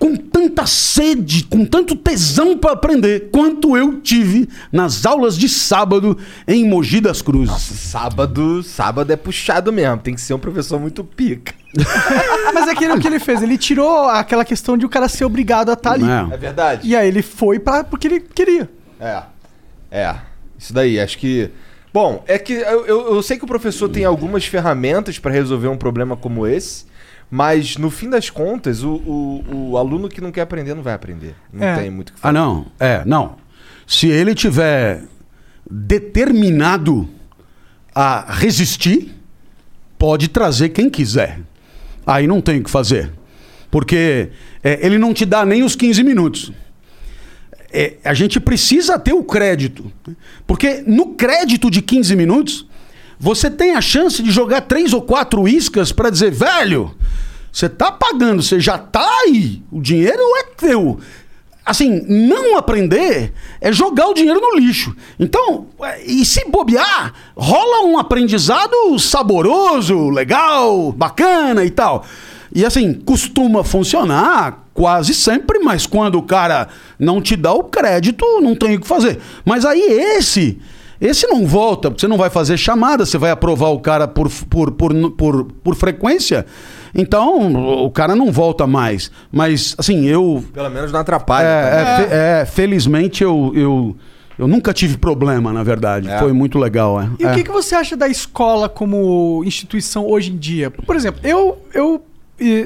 com 0.00 0.16
tanta 0.16 0.66
sede, 0.66 1.44
com 1.44 1.64
tanto 1.64 1.94
tesão 1.94 2.58
para 2.58 2.72
aprender, 2.72 3.30
quanto 3.30 3.76
eu 3.76 4.00
tive 4.00 4.48
nas 4.72 5.06
aulas 5.06 5.38
de 5.38 5.48
sábado 5.48 6.18
em 6.46 6.68
Mogi 6.68 7.00
das 7.00 7.22
Cruzes. 7.22 7.62
Sábado, 7.62 8.62
sábado 8.64 9.12
é 9.12 9.16
puxado 9.16 9.72
mesmo. 9.72 9.98
Tem 9.98 10.14
que 10.14 10.20
ser 10.20 10.34
um 10.34 10.38
professor 10.38 10.80
muito 10.80 11.04
pica. 11.04 11.54
Mas 12.52 12.66
é 12.66 12.72
aquilo 12.72 12.98
que 12.98 13.06
ele 13.06 13.20
fez, 13.20 13.42
ele 13.42 13.56
tirou 13.56 14.08
aquela 14.08 14.44
questão 14.44 14.76
de 14.76 14.84
o 14.84 14.88
cara 14.88 15.08
ser 15.08 15.24
obrigado 15.24 15.70
a 15.70 15.74
estar 15.74 15.92
ali. 15.92 16.04
É 16.32 16.36
verdade. 16.36 16.88
E 16.88 16.96
aí 16.96 17.06
ele 17.06 17.22
foi 17.22 17.60
pra, 17.60 17.84
porque 17.84 18.08
ele 18.08 18.20
queria. 18.20 18.68
É. 19.00 19.22
É. 19.90 20.16
Isso 20.58 20.74
daí, 20.74 20.98
acho 20.98 21.16
que. 21.16 21.48
Bom, 21.94 22.24
é 22.26 22.36
que 22.40 22.52
eu, 22.54 22.84
eu, 22.86 23.14
eu 23.14 23.22
sei 23.22 23.38
que 23.38 23.44
o 23.44 23.46
professor 23.46 23.88
tem 23.88 24.04
algumas 24.04 24.44
ferramentas 24.44 25.16
para 25.16 25.30
resolver 25.30 25.68
um 25.68 25.76
problema 25.76 26.16
como 26.16 26.44
esse, 26.44 26.86
mas 27.30 27.76
no 27.76 27.88
fim 27.88 28.10
das 28.10 28.28
contas, 28.28 28.82
o, 28.82 28.94
o, 28.96 29.70
o 29.70 29.78
aluno 29.78 30.08
que 30.08 30.20
não 30.20 30.32
quer 30.32 30.40
aprender 30.40 30.74
não 30.74 30.82
vai 30.82 30.92
aprender. 30.92 31.36
Não 31.52 31.64
É. 31.64 31.76
tem 31.78 31.90
muito 31.90 32.08
o 32.08 32.12
que 32.14 32.18
Ah, 32.20 32.32
não. 32.32 32.66
É, 32.80 33.04
não. 33.06 33.36
Se 33.86 34.08
ele 34.08 34.34
tiver 34.34 35.04
determinado 35.70 37.08
a 37.94 38.24
resistir, 38.28 39.14
pode 39.96 40.26
trazer 40.26 40.70
quem 40.70 40.90
quiser. 40.90 41.38
Aí 42.04 42.26
não 42.26 42.40
tem 42.40 42.58
o 42.58 42.64
que 42.64 42.70
fazer. 42.70 43.12
Porque 43.70 44.30
é, 44.64 44.84
ele 44.84 44.98
não 44.98 45.14
te 45.14 45.24
dá 45.24 45.46
nem 45.46 45.62
os 45.62 45.76
15 45.76 46.02
minutos. 46.02 46.52
É, 47.76 47.94
a 48.04 48.14
gente 48.14 48.38
precisa 48.38 48.96
ter 49.00 49.12
o 49.12 49.24
crédito. 49.24 49.90
Porque 50.46 50.84
no 50.86 51.14
crédito 51.14 51.68
de 51.68 51.82
15 51.82 52.14
minutos, 52.14 52.66
você 53.18 53.50
tem 53.50 53.74
a 53.74 53.80
chance 53.80 54.22
de 54.22 54.30
jogar 54.30 54.60
três 54.60 54.92
ou 54.92 55.02
quatro 55.02 55.48
iscas 55.48 55.90
para 55.90 56.08
dizer, 56.08 56.30
velho, 56.30 56.94
você 57.52 57.68
tá 57.68 57.90
pagando, 57.90 58.44
você 58.44 58.60
já 58.60 58.78
tá 58.78 59.04
aí, 59.24 59.60
o 59.72 59.80
dinheiro 59.80 60.22
é 60.36 60.44
teu. 60.56 61.00
Assim, 61.66 62.04
não 62.06 62.56
aprender 62.56 63.32
é 63.60 63.72
jogar 63.72 64.06
o 64.08 64.14
dinheiro 64.14 64.40
no 64.40 64.56
lixo. 64.56 64.94
Então, 65.18 65.66
é, 65.82 66.04
e 66.04 66.24
se 66.24 66.48
bobear, 66.48 67.12
rola 67.34 67.86
um 67.86 67.98
aprendizado 67.98 68.98
saboroso, 69.00 70.10
legal, 70.10 70.92
bacana 70.92 71.64
e 71.64 71.70
tal. 71.70 72.04
E 72.54 72.64
assim, 72.64 72.94
costuma 72.94 73.64
funcionar 73.64 74.63
quase 74.74 75.14
sempre, 75.14 75.60
mas 75.60 75.86
quando 75.86 76.16
o 76.16 76.22
cara 76.22 76.68
não 76.98 77.22
te 77.22 77.36
dá 77.36 77.52
o 77.54 77.64
crédito, 77.64 78.24
não 78.42 78.54
tem 78.54 78.74
o 78.76 78.80
que 78.80 78.86
fazer. 78.86 79.18
Mas 79.44 79.64
aí 79.64 79.80
esse, 79.80 80.58
esse 81.00 81.26
não 81.28 81.46
volta, 81.46 81.90
porque 81.90 82.00
você 82.00 82.08
não 82.08 82.18
vai 82.18 82.28
fazer 82.28 82.56
chamada, 82.56 83.06
você 83.06 83.16
vai 83.16 83.30
aprovar 83.30 83.68
o 83.70 83.78
cara 83.78 84.06
por, 84.08 84.28
por, 84.50 84.72
por, 84.72 85.10
por, 85.12 85.44
por 85.44 85.74
frequência. 85.76 86.44
Então, 86.94 87.84
o 87.84 87.90
cara 87.90 88.14
não 88.14 88.30
volta 88.30 88.66
mais. 88.66 89.10
Mas, 89.32 89.74
assim, 89.78 90.06
eu. 90.06 90.44
Pelo 90.52 90.70
menos 90.70 90.92
não 90.92 91.00
atrapalha. 91.00 91.46
É, 91.46 91.70
também. 91.70 91.86
é, 91.86 91.96
fe- 91.96 92.14
é, 92.14 92.44
felizmente 92.46 93.24
eu, 93.24 93.52
eu, 93.54 93.96
eu 94.38 94.46
nunca 94.46 94.72
tive 94.72 94.96
problema, 94.96 95.52
na 95.52 95.64
verdade. 95.64 96.08
É. 96.08 96.18
Foi 96.20 96.32
muito 96.32 96.56
legal. 96.56 97.00
É. 97.00 97.08
E 97.18 97.24
o 97.24 97.28
É. 97.30 97.34
que, 97.34 97.42
que 97.44 97.50
você 97.50 97.74
acha 97.74 97.96
da 97.96 98.06
escola 98.08 98.68
como 98.68 99.42
instituição 99.44 100.06
hoje 100.08 100.30
em 100.32 100.36
dia? 100.36 100.70
Por 100.70 100.94
exemplo, 100.94 101.20
eu, 101.24 101.58
eu 101.74 102.00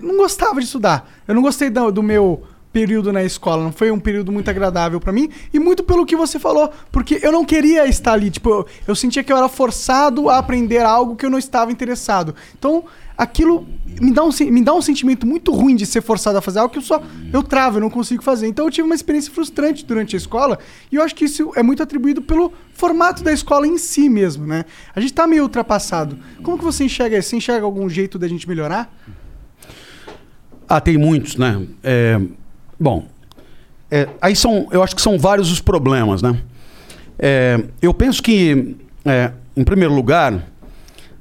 não 0.03 0.17
gostava 0.17 0.61
de 0.61 0.67
estudar. 0.67 1.09
Eu 1.27 1.35
não 1.35 1.43
gostei 1.43 1.71
do, 1.71 1.91
do 1.91 2.03
meu 2.03 2.43
período 2.73 3.13
na 3.13 3.25
escola. 3.25 3.65
Não 3.65 3.73
foi 3.73 3.91
um 3.91 3.99
período 3.99 4.31
muito 4.31 4.49
agradável 4.49 5.01
pra 5.01 5.13
mim. 5.13 5.31
E 5.53 5.59
muito 5.59 5.83
pelo 5.83 6.07
que 6.07 6.17
você 6.17 6.39
falou. 6.39 6.71
Porque 6.93 7.19
eu 7.23 7.33
não 7.33 7.45
queria 7.45 7.87
estar 7.87 8.13
ali. 8.13 8.31
Tipo, 8.31 8.51
eu, 8.51 8.67
eu 8.87 8.95
sentia 8.95 9.23
que 9.23 9.33
eu 9.33 9.37
era 9.37 9.49
forçado 9.49 10.29
a 10.29 10.39
aprender 10.39 10.85
algo 10.85 11.17
que 11.17 11.27
eu 11.27 11.31
não 11.31 11.39
estava 11.39 11.73
interessado. 11.73 12.35
Então, 12.59 12.85
aquilo 13.19 13.67
me 14.01 14.13
dá, 14.13 14.23
um, 14.23 14.31
me 14.49 14.63
dá 14.63 14.73
um 14.73 14.81
sentimento 14.81 15.27
muito 15.27 15.53
ruim 15.53 15.75
de 15.75 15.85
ser 15.85 16.01
forçado 16.01 16.39
a 16.39 16.41
fazer 16.41 16.61
algo 16.61 16.73
que 16.73 16.79
eu 16.79 16.83
só 16.83 17.03
eu 17.33 17.43
travo, 17.43 17.79
eu 17.79 17.81
não 17.81 17.91
consigo 17.91 18.23
fazer. 18.23 18.47
Então 18.47 18.67
eu 18.67 18.71
tive 18.71 18.87
uma 18.87 18.95
experiência 18.95 19.33
frustrante 19.33 19.85
durante 19.85 20.15
a 20.15 20.17
escola 20.17 20.57
e 20.93 20.95
eu 20.95 21.03
acho 21.03 21.17
que 21.17 21.25
isso 21.25 21.51
é 21.57 21.63
muito 21.63 21.83
atribuído 21.83 22.23
pelo 22.23 22.53
formato 22.75 23.25
da 23.25 23.33
escola 23.33 23.67
em 23.67 23.77
si 23.77 24.09
mesmo, 24.09 24.47
né? 24.47 24.65
A 24.95 25.01
gente 25.01 25.13
tá 25.13 25.27
meio 25.27 25.43
ultrapassado. 25.43 26.17
Como 26.45 26.57
que 26.57 26.65
você 26.65 26.85
enxerga 26.85 27.19
isso? 27.19 27.31
Você 27.31 27.37
enxerga 27.37 27.65
algum 27.67 27.89
jeito 27.89 28.21
da 28.21 28.29
gente 28.29 28.49
melhorar? 28.49 28.89
Ah, 30.69 30.81
tem 30.81 30.99
muitos, 30.99 31.37
né? 31.37 31.63
É, 31.83 32.21
bom, 32.79 33.07
é, 33.91 34.09
aí 34.21 34.37
são, 34.37 34.69
eu 34.71 34.83
acho 34.83 34.95
que 34.95 35.01
são 35.03 35.19
vários 35.19 35.51
os 35.51 35.61
problemas, 35.61 36.21
né? 36.21 36.39
É, 37.19 37.63
eu 37.81 37.95
penso 37.95 38.23
que, 38.23 38.77
é, 39.05 39.33
em 39.57 39.65
primeiro 39.65 39.95
lugar, 39.95 40.47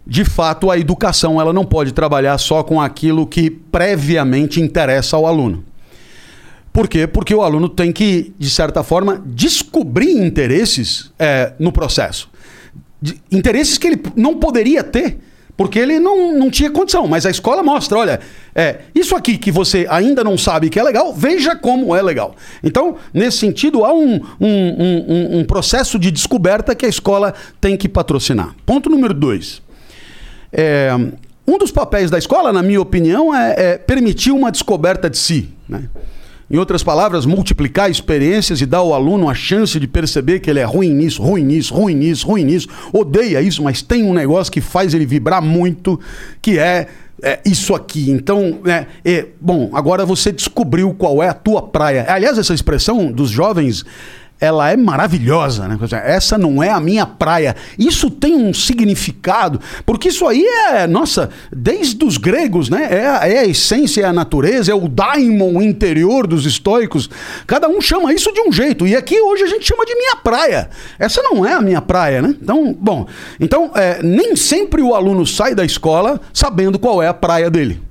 de 0.05 0.23
fato, 0.25 0.69
a 0.69 0.77
educação 0.77 1.39
ela 1.39 1.53
não 1.53 1.65
pode 1.65 1.93
trabalhar 1.93 2.37
só 2.37 2.61
com 2.63 2.79
aquilo 2.81 3.25
que 3.25 3.49
previamente 3.49 4.61
interessa 4.61 5.15
ao 5.15 5.25
aluno. 5.25 5.63
Por 6.71 6.87
quê? 6.87 7.07
Porque 7.07 7.33
o 7.33 7.41
aluno 7.41 7.67
tem 7.67 7.91
que, 7.91 8.33
de 8.37 8.49
certa 8.49 8.83
forma, 8.83 9.21
descobrir 9.25 10.11
interesses 10.11 11.11
é, 11.17 11.53
no 11.57 11.71
processo. 11.71 12.29
De- 13.01 13.19
interesses 13.31 13.77
que 13.77 13.87
ele 13.87 14.01
não 14.15 14.35
poderia 14.35 14.83
ter, 14.83 15.17
porque 15.57 15.79
ele 15.79 15.99
não, 15.99 16.37
não 16.37 16.49
tinha 16.51 16.69
condição. 16.69 17.07
Mas 17.07 17.25
a 17.25 17.31
escola 17.31 17.63
mostra: 17.63 17.97
olha, 17.97 18.19
é, 18.55 18.81
isso 18.93 19.15
aqui 19.15 19.37
que 19.37 19.51
você 19.51 19.87
ainda 19.89 20.23
não 20.23 20.37
sabe 20.37 20.69
que 20.69 20.79
é 20.79 20.83
legal, 20.83 21.11
veja 21.13 21.55
como 21.55 21.95
é 21.95 22.01
legal. 22.01 22.35
Então, 22.63 22.95
nesse 23.11 23.39
sentido, 23.39 23.83
há 23.83 23.91
um, 23.91 24.21
um, 24.39 24.47
um- 24.47 25.39
um- 25.39 25.45
processo 25.45 25.97
de 25.97 26.11
descoberta 26.11 26.75
que 26.75 26.85
a 26.85 26.89
escola 26.89 27.33
tem 27.59 27.75
que 27.75 27.89
patrocinar. 27.89 28.55
Ponto 28.65 28.89
número 28.89 29.13
dois. 29.13 29.61
É, 30.53 30.91
um 31.47 31.57
dos 31.57 31.71
papéis 31.71 32.11
da 32.11 32.17
escola, 32.17 32.53
na 32.53 32.61
minha 32.61 32.79
opinião, 32.81 33.33
é, 33.33 33.55
é 33.57 33.77
permitir 33.77 34.31
uma 34.31 34.51
descoberta 34.51 35.09
de 35.09 35.17
si. 35.17 35.49
Né? 35.67 35.83
Em 36.49 36.57
outras 36.57 36.81
palavras, 36.81 37.25
multiplicar 37.25 37.91
experiências 37.91 38.61
e 38.61 38.65
dar 38.65 38.77
ao 38.77 38.93
aluno 38.93 39.29
a 39.29 39.33
chance 39.33 39.77
de 39.77 39.85
perceber 39.85 40.39
que 40.39 40.49
ele 40.49 40.59
é 40.59 40.63
ruim 40.63 40.93
nisso, 40.93 41.21
ruim 41.21 41.43
nisso, 41.43 41.73
ruim 41.73 41.93
nisso, 41.93 42.25
ruim 42.25 42.45
nisso, 42.45 42.69
odeia 42.93 43.41
isso, 43.41 43.61
mas 43.61 43.81
tem 43.81 44.03
um 44.03 44.13
negócio 44.13 44.51
que 44.51 44.61
faz 44.61 44.93
ele 44.93 45.05
vibrar 45.05 45.41
muito, 45.41 45.99
que 46.41 46.57
é, 46.57 46.87
é 47.21 47.41
isso 47.43 47.75
aqui. 47.75 48.09
Então, 48.09 48.59
é, 48.65 48.85
é, 49.03 49.25
bom, 49.41 49.69
agora 49.73 50.05
você 50.05 50.31
descobriu 50.31 50.93
qual 50.93 51.21
é 51.21 51.27
a 51.27 51.33
tua 51.33 51.61
praia. 51.61 52.05
Aliás, 52.07 52.37
essa 52.37 52.53
expressão 52.53 53.11
dos 53.11 53.29
jovens 53.29 53.83
ela 54.39 54.71
é 54.71 54.77
maravilhosa, 54.77 55.67
né? 55.67 55.77
Essa 56.03 56.37
não 56.37 56.61
é 56.61 56.69
a 56.69 56.79
minha 56.79 57.05
praia. 57.05 57.55
Isso 57.77 58.09
tem 58.09 58.35
um 58.35 58.53
significado, 58.53 59.59
porque 59.85 60.09
isso 60.09 60.27
aí 60.27 60.45
é, 60.45 60.85
nossa, 60.85 61.29
desde 61.51 62.03
os 62.05 62.17
gregos, 62.17 62.69
né? 62.69 62.87
É 62.89 63.07
a, 63.07 63.27
é 63.27 63.39
a 63.39 63.45
essência, 63.45 64.01
é 64.01 64.05
a 64.05 64.13
natureza, 64.13 64.71
é 64.71 64.75
o 64.75 64.87
daimon 64.87 65.61
interior 65.61 66.27
dos 66.27 66.45
estoicos. 66.45 67.09
Cada 67.45 67.67
um 67.67 67.81
chama 67.81 68.13
isso 68.13 68.31
de 68.31 68.41
um 68.41 68.51
jeito. 68.51 68.85
E 68.85 68.95
aqui 68.95 69.19
hoje 69.19 69.43
a 69.43 69.47
gente 69.47 69.65
chama 69.65 69.85
de 69.85 69.95
minha 69.95 70.15
praia. 70.17 70.69
Essa 70.99 71.21
não 71.23 71.45
é 71.45 71.53
a 71.53 71.61
minha 71.61 71.81
praia, 71.81 72.21
né? 72.21 72.35
Então, 72.41 72.75
bom, 72.79 73.07
então 73.39 73.71
é, 73.75 74.01
nem 74.03 74.35
sempre 74.35 74.81
o 74.81 74.93
aluno 74.93 75.25
sai 75.25 75.55
da 75.55 75.65
escola 75.65 76.21
sabendo 76.31 76.77
qual 76.77 77.01
é 77.01 77.07
a 77.07 77.13
praia 77.13 77.49
dele 77.49 77.87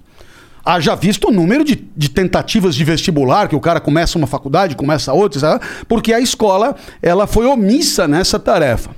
haja 0.66 0.96
visto 0.96 1.28
o 1.28 1.30
número 1.30 1.62
de, 1.64 1.76
de, 1.96 2.10
tentativas 2.10 2.74
de 2.74 2.82
vestibular, 2.82 3.48
que 3.48 3.54
o 3.54 3.60
cara 3.60 3.78
começa 3.78 4.18
uma 4.18 4.26
faculdade, 4.26 4.74
começa 4.74 5.12
outra, 5.12 5.38
sabe? 5.38 5.64
porque 5.86 6.12
a 6.12 6.18
escola 6.18 6.74
ela 7.00 7.28
foi 7.28 7.46
omissa 7.46 8.08
nessa 8.08 8.36
tarefa. 8.36 8.90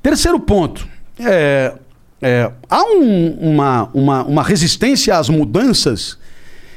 Terceiro 0.00 0.38
ponto. 0.38 0.86
É, 1.18 1.74
é, 2.22 2.50
há 2.70 2.84
um, 2.84 3.30
uma, 3.40 3.90
uma, 3.92 4.24
uma 4.24 4.42
resistência 4.44 5.18
às 5.18 5.28
mudanças. 5.28 6.16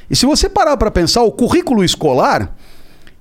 E 0.09 0.15
se 0.15 0.25
você 0.25 0.49
parar 0.49 0.75
para 0.77 0.89
pensar, 0.89 1.21
o 1.21 1.31
currículo 1.31 1.83
escolar, 1.83 2.55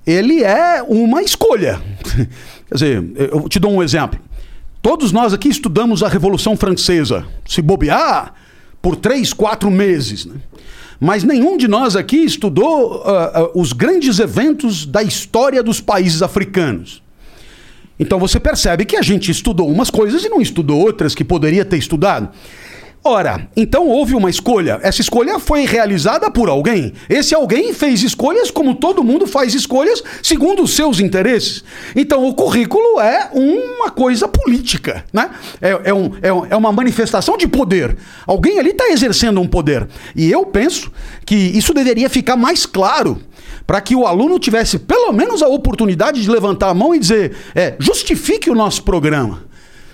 ele 0.05 0.43
é 0.43 0.81
uma 0.81 1.21
escolha. 1.21 1.79
Quer 2.67 2.73
dizer, 2.73 3.11
eu 3.15 3.47
te 3.47 3.59
dou 3.59 3.71
um 3.71 3.83
exemplo. 3.83 4.19
Todos 4.81 5.11
nós 5.11 5.33
aqui 5.33 5.49
estudamos 5.49 6.01
a 6.01 6.07
Revolução 6.07 6.57
Francesa. 6.57 7.25
Se 7.47 7.61
bobear, 7.61 8.33
por 8.85 8.95
três, 8.95 9.33
quatro 9.33 9.71
meses. 9.71 10.27
Né? 10.27 10.35
Mas 10.99 11.23
nenhum 11.23 11.57
de 11.57 11.67
nós 11.67 11.95
aqui 11.95 12.17
estudou 12.17 12.97
uh, 12.97 13.45
uh, 13.45 13.59
os 13.59 13.73
grandes 13.73 14.19
eventos 14.19 14.85
da 14.85 15.01
história 15.01 15.63
dos 15.63 15.81
países 15.81 16.21
africanos. 16.21 17.01
Então 17.99 18.19
você 18.19 18.39
percebe 18.39 18.85
que 18.85 18.95
a 18.95 19.01
gente 19.01 19.31
estudou 19.31 19.67
umas 19.71 19.89
coisas 19.89 20.23
e 20.23 20.29
não 20.29 20.39
estudou 20.39 20.79
outras 20.79 21.15
que 21.15 21.23
poderia 21.23 21.65
ter 21.65 21.77
estudado. 21.77 22.29
Ora, 23.07 23.47
então 23.55 23.87
houve 23.87 24.15
uma 24.15 24.31
escolha. 24.31 24.79
Essa 24.81 24.99
escolha 24.99 25.37
foi 25.37 25.63
realizada 25.63 26.31
por 26.31 26.49
alguém. 26.49 26.91
Esse 27.07 27.35
alguém 27.35 27.71
fez 27.71 28.01
escolhas 28.01 28.49
como 28.49 28.73
todo 28.73 29.03
mundo 29.03 29.27
faz 29.27 29.53
escolhas 29.53 30.03
segundo 30.23 30.63
os 30.63 30.75
seus 30.75 30.99
interesses. 30.99 31.63
Então 31.95 32.27
o 32.27 32.33
currículo 32.33 32.99
é 32.99 33.29
uma 33.31 33.91
coisa 33.91 34.27
política, 34.27 35.05
né? 35.13 35.29
É, 35.61 35.81
é, 35.83 35.93
um, 35.93 36.13
é, 36.19 36.29
é 36.49 36.55
uma 36.55 36.71
manifestação 36.71 37.37
de 37.37 37.47
poder. 37.47 37.95
Alguém 38.25 38.57
ali 38.57 38.71
está 38.71 38.87
exercendo 38.87 39.39
um 39.39 39.47
poder. 39.47 39.87
E 40.15 40.31
eu 40.31 40.43
penso 40.43 40.91
que 41.27 41.35
isso 41.35 41.75
deveria 41.75 42.09
ficar 42.09 42.35
mais 42.35 42.65
claro 42.65 43.21
para 43.67 43.81
que 43.81 43.95
o 43.95 44.07
aluno 44.07 44.39
tivesse 44.39 44.79
pelo 44.79 45.13
menos 45.13 45.43
a 45.43 45.47
oportunidade 45.47 46.23
de 46.23 46.31
levantar 46.31 46.69
a 46.69 46.73
mão 46.73 46.95
e 46.95 46.97
dizer: 46.97 47.35
é, 47.53 47.75
justifique 47.77 48.49
o 48.49 48.55
nosso 48.55 48.81
programa. 48.81 49.43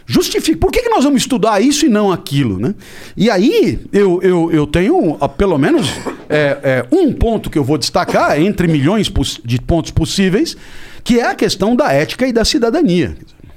Justifique. 0.06 0.58
Por 0.58 0.72
que, 0.72 0.82
que 0.82 0.90
nós 0.90 1.04
vamos 1.04 1.22
estudar 1.22 1.62
isso 1.62 1.86
e 1.86 1.90
não 1.90 2.12
aquilo? 2.12 2.60
Né? 2.60 2.76
E 3.16 3.30
aí 3.30 3.80
eu, 3.92 4.22
eu, 4.22 4.52
eu 4.52 4.68
tenho 4.68 5.18
pelo 5.38 5.58
menos 5.58 5.90
é, 6.30 6.58
é, 6.64 6.86
um 6.92 7.14
ponto 7.14 7.50
que 7.50 7.58
eu 7.58 7.64
vou 7.64 7.78
destacar 7.78 8.40
entre 8.40 8.68
milhões 8.68 9.12
de 9.44 9.62
pontos 9.62 9.92
possíveis, 9.92 10.58
que 11.04 11.20
é 11.20 11.28
a 11.28 11.36
questão 11.36 11.76
da 11.76 11.92
ética 11.92 12.28
e 12.28 12.34
da 12.34 12.44
cidadania. 12.44 13.16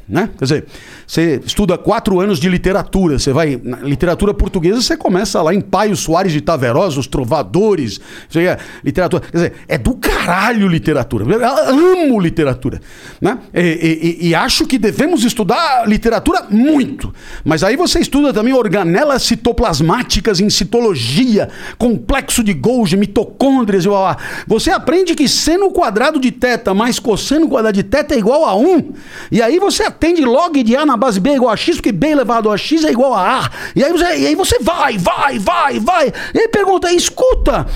Né? 0.09 0.29
Quer 0.39 0.45
dizer, 0.45 0.67
você 1.07 1.41
estuda 1.45 1.77
quatro 1.77 2.21
anos 2.21 2.39
de 2.39 2.49
literatura, 2.49 3.19
você 3.19 3.33
vai. 3.33 3.61
Literatura 3.83 4.33
portuguesa, 4.33 4.81
você 4.81 4.97
começa 4.97 5.41
lá 5.43 5.55
em 5.55 5.61
Paio 5.61 5.97
Soares 5.97 6.33
de 6.33 6.41
Taverosa, 6.41 6.99
os 6.99 7.07
trovadores. 7.07 8.01
É, 8.35 8.59
literatura. 8.83 9.23
Quer 9.23 9.37
dizer, 9.37 9.53
é 9.69 9.79
do 9.79 9.95
caralho 9.95 10.67
literatura. 10.67 11.25
Eu 11.25 11.45
amo 11.45 12.21
literatura. 12.21 12.81
Né? 13.21 13.39
E, 13.53 14.19
e, 14.21 14.29
e, 14.29 14.35
acho 14.35 14.67
que 14.67 14.79
devemos 14.79 15.25
estudar 15.25 15.87
literatura 15.89 16.47
muito. 16.49 17.15
Mas 17.45 17.63
aí 17.63 17.77
você 17.77 17.99
estuda 17.99 18.33
também 18.33 18.55
organelas 18.55 19.23
citoplasmáticas 19.23 20.41
em 20.41 20.51
citologia, 20.51 21.49
complexo 21.79 22.43
de 22.43 22.53
Golgi, 22.53 22.97
mitocôndrias 22.97 23.85
e 23.85 23.89
blá, 23.89 23.99
blá. 23.99 24.17
Você 24.47 24.71
aprende 24.71 25.15
que 25.15 25.29
seno 25.29 25.71
quadrado 25.71 26.19
de 26.19 26.31
teta 26.33 26.73
mais 26.75 26.99
cosseno 26.99 27.49
quadrado 27.49 27.75
de 27.75 27.83
teta 27.83 28.15
é 28.15 28.19
igual 28.19 28.45
a 28.45 28.57
1. 28.57 28.93
E 29.31 29.43
aí 29.43 29.59
você 29.59 29.83
atende 29.85 30.25
log 30.25 30.63
de 30.63 30.77
A 30.77 30.87
na 30.87 30.94
base 30.97 31.21
B 31.21 31.31
é 31.31 31.37
igual 31.37 31.53
a 31.53 31.57
X, 31.57 31.77
porque 31.77 31.93
B 31.93 32.09
elevado 32.09 32.51
a 32.51 32.57
X 32.57 32.85
é 32.85 32.91
igual 32.91 33.15
a 33.15 33.41
A. 33.41 33.51
E 33.75 33.85
aí 33.85 33.93
você, 33.93 34.17
e 34.17 34.27
aí 34.27 34.35
você 34.35 34.59
vai, 34.59 34.99
vai, 34.99 35.39
vai, 35.39 35.79
vai. 35.79 36.13
E 36.35 36.39
aí 36.39 36.49
pergunta, 36.49 36.93
escuta, 36.93 37.67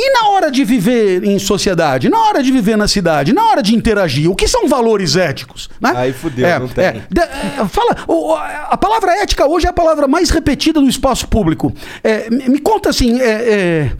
e 0.00 0.12
na 0.12 0.28
hora 0.28 0.48
de 0.48 0.62
viver 0.62 1.24
em 1.24 1.40
sociedade, 1.40 2.08
na 2.08 2.22
hora 2.22 2.40
de 2.40 2.52
viver 2.52 2.76
na 2.76 2.86
cidade, 2.86 3.32
na 3.32 3.44
hora 3.44 3.60
de 3.60 3.74
interagir, 3.74 4.30
o 4.30 4.36
que 4.36 4.46
são 4.46 4.68
valores 4.68 5.16
éticos? 5.16 5.68
Né? 5.80 5.92
Aí 5.96 6.12
fudeu, 6.12 6.46
é, 6.46 6.56
não 6.56 6.68
tem. 6.68 6.84
É, 6.84 7.02
de, 7.10 7.20
é, 7.20 7.66
fala, 7.68 7.96
o, 8.06 8.32
a 8.36 8.76
palavra 8.76 9.10
ética 9.20 9.44
hoje 9.48 9.66
é 9.66 9.70
a 9.70 9.72
palavra 9.72 10.06
mais 10.06 10.30
repetida 10.30 10.80
no 10.80 10.88
espaço 10.88 11.26
público. 11.26 11.72
É, 12.04 12.30
me, 12.30 12.60
conta 12.60 12.90
assim, 12.90 13.18
é, 13.20 13.90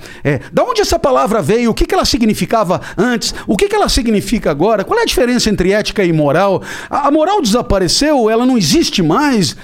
da 0.52 0.62
onde 0.62 0.80
essa 0.80 1.00
palavra 1.00 1.42
veio, 1.42 1.72
o 1.72 1.74
que, 1.74 1.84
que 1.84 1.92
ela 1.92 2.04
significava 2.04 2.80
antes, 2.96 3.34
o 3.44 3.56
que, 3.56 3.68
que 3.68 3.74
ela 3.74 3.88
significa 3.88 4.52
agora, 4.52 4.84
qual 4.84 5.00
é 5.00 5.02
a 5.02 5.06
diferença 5.06 5.50
entre 5.50 5.72
ética 5.72 6.04
e 6.04 6.12
moral? 6.12 6.62
A, 6.88 7.08
a 7.08 7.10
moral 7.10 7.42
desapareceu, 7.42 8.30
ela 8.30 8.46
não 8.46 8.56
existe 8.56 9.02
mais? 9.02 9.56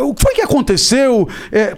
o 0.00 0.14
que 0.14 0.22
foi 0.22 0.34
que 0.34 0.42
aconteceu? 0.42 1.28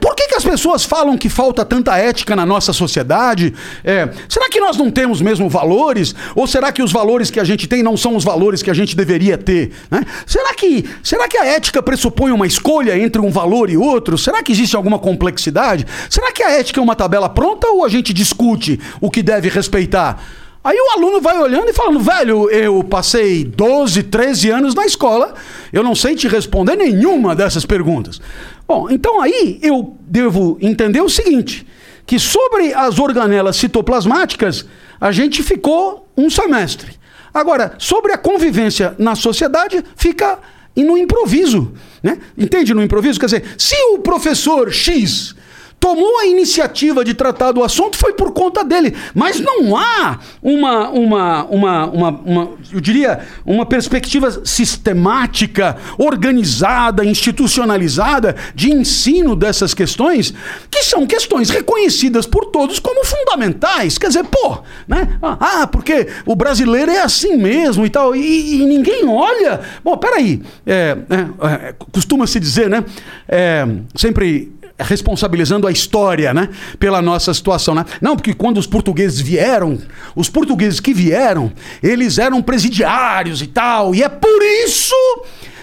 por 0.01 0.15
que, 0.15 0.29
que 0.29 0.35
as 0.35 0.45
pessoas 0.45 0.85
falam 0.85 1.19
que 1.19 1.29
falta 1.29 1.63
tanta 1.63 1.99
ética 1.99 2.35
na 2.35 2.47
nossa 2.47 2.73
sociedade? 2.73 3.53
É, 3.85 3.98
será 4.29 4.49
que 4.49 4.61
nós 4.61 4.77
não 4.77 4.91
temos 4.91 5.21
mesmo 5.21 5.49
valores? 5.49 6.15
Ou 6.35 6.47
será 6.47 6.71
que 6.71 6.83
os 6.83 6.93
valores 6.93 7.31
que 7.31 7.41
a 7.41 7.45
gente 7.45 7.67
tem 7.67 7.83
não 7.83 7.97
são 7.97 8.17
os 8.17 8.25
valores 8.25 8.63
que 8.63 8.71
a 8.71 8.75
gente 8.75 8.97
deveria 8.97 9.39
ter? 9.39 9.73
Né? 9.91 10.05
Será, 10.27 10.55
que, 10.55 10.85
será 11.03 11.29
que 11.29 11.39
a 11.39 11.47
ética 11.47 11.83
pressupõe 11.83 12.31
uma 12.31 12.47
escolha 12.47 12.99
entre 12.99 13.21
um 13.21 13.31
valor 13.31 13.71
e 13.71 13.77
outro? 13.77 14.17
Será 14.19 14.43
que 14.43 14.53
existe 14.53 14.77
alguma 14.77 14.99
complexidade? 14.99 15.87
Será 16.11 16.31
que 16.33 16.43
a 16.43 16.51
ética 16.51 16.81
é 16.81 16.83
uma 16.83 16.97
tabela 16.97 17.29
pronta 17.29 17.69
ou 17.69 17.85
a 17.85 17.89
gente 17.89 18.13
discute 18.13 18.79
o 19.01 19.11
que 19.11 19.23
deve 19.23 19.49
respeitar? 19.49 20.23
Aí 20.63 20.77
o 20.77 20.99
aluno 20.99 21.21
vai 21.21 21.39
olhando 21.39 21.71
e 21.71 21.73
falando, 21.73 22.01
velho, 22.01 22.51
eu 22.51 22.83
passei 22.83 23.45
12, 23.45 24.03
13 24.03 24.51
anos 24.51 24.75
na 24.75 24.85
escola, 24.85 25.35
eu 25.73 25.83
não 25.83 25.95
sei 25.95 26.15
te 26.15 26.27
responder 26.27 26.77
nenhuma 26.77 27.35
dessas 27.35 27.65
perguntas. 27.65 28.21
Bom, 28.67 28.91
então 28.91 29.23
aí 29.23 29.59
eu 29.63 29.97
devo 30.01 30.59
entender 30.61 31.01
o 31.01 31.09
seguinte: 31.09 31.67
que 32.09 32.19
sobre 32.19 32.73
as 32.73 32.99
organelas 32.99 33.57
citoplasmáticas 33.57 34.65
a 34.99 35.13
gente 35.13 35.43
ficou 35.43 36.11
um 36.17 36.31
semestre. 36.31 36.99
Agora, 37.35 37.75
sobre 37.77 38.13
a 38.13 38.17
convivência 38.17 38.95
na 38.99 39.15
sociedade, 39.15 39.85
fica 39.95 40.39
no 40.75 40.97
improviso. 40.97 41.75
Né? 42.03 42.19
Entende 42.37 42.73
no 42.73 42.83
improviso? 42.83 43.21
Quer 43.21 43.27
dizer, 43.27 43.45
se 43.59 43.77
o 43.93 43.99
professor 43.99 44.73
X 44.73 45.37
tomou 45.81 46.19
a 46.19 46.27
iniciativa 46.27 47.05
de 47.05 47.15
tratar 47.15 47.53
do 47.53 47.63
assunto 47.63 47.97
foi 47.97 48.13
por 48.13 48.33
conta 48.33 48.65
dele. 48.65 48.95
Mas 49.15 49.41
não 49.41 49.77
há 49.77 50.19
uma, 50.43 50.91
uma, 50.91 51.43
uma, 51.45 51.87
uma, 51.87 52.11
uma 52.11 52.51
eu 52.73 52.81
diria, 52.81 53.21
uma 53.45 53.65
perspectiva 53.65 54.45
sistemática, 54.45 55.77
organizada, 55.97 57.05
institucionalizada 57.05 58.37
de 58.55 58.71
ensino 58.71 59.35
dessas 59.37 59.73
questões, 59.73 60.35
que 60.71 60.83
são 60.83 61.07
questões 61.07 61.51
reconhecidas 61.51 62.27
por 62.27 62.47
todos 62.47 62.79
como 62.79 63.05
fundamentais. 63.05 63.99
Quer 63.99 64.09
dizer, 64.09 64.25
pô, 64.25 64.59
né? 64.87 65.19
Ah, 65.23 65.67
porque 65.67 66.09
o 66.27 66.35
brasileiro 66.35 66.91
é 66.91 67.01
assim 67.01 67.37
mesmo 67.37 67.87
e 67.87 67.91
tal, 67.91 68.15
e, 68.15 68.63
e 68.63 68.67
ninguém 68.67 69.07
olha. 69.07 69.61
Bom, 69.83 69.97
peraí, 69.97 70.43
é, 70.67 70.97
é, 71.09 71.69
é, 71.69 71.75
costuma-se 71.93 72.41
dizer, 72.41 72.69
né? 72.69 72.85
É, 73.29 73.67
sempre 73.95 74.53
responsabilizando 74.79 75.67
a 75.67 75.73
história, 75.73 76.33
né, 76.33 76.49
pela 76.79 77.03
nossa 77.03 77.33
situação, 77.35 77.75
né? 77.75 77.85
Não, 78.01 78.17
porque 78.17 78.33
quando 78.33 78.59
os 78.59 78.67
portugueses 78.67 79.21
vieram, 79.21 79.79
os 80.15 80.29
portugueses 80.29 80.81
que 80.81 80.95
vieram, 80.95 81.53
eles 81.83 82.19
eram 82.19 82.41
presidiários 82.41 83.43
e 83.43 83.47
tal, 83.47 83.95
e 83.95 84.03
é 84.03 84.09
por 84.09 84.43
isso 84.65 84.95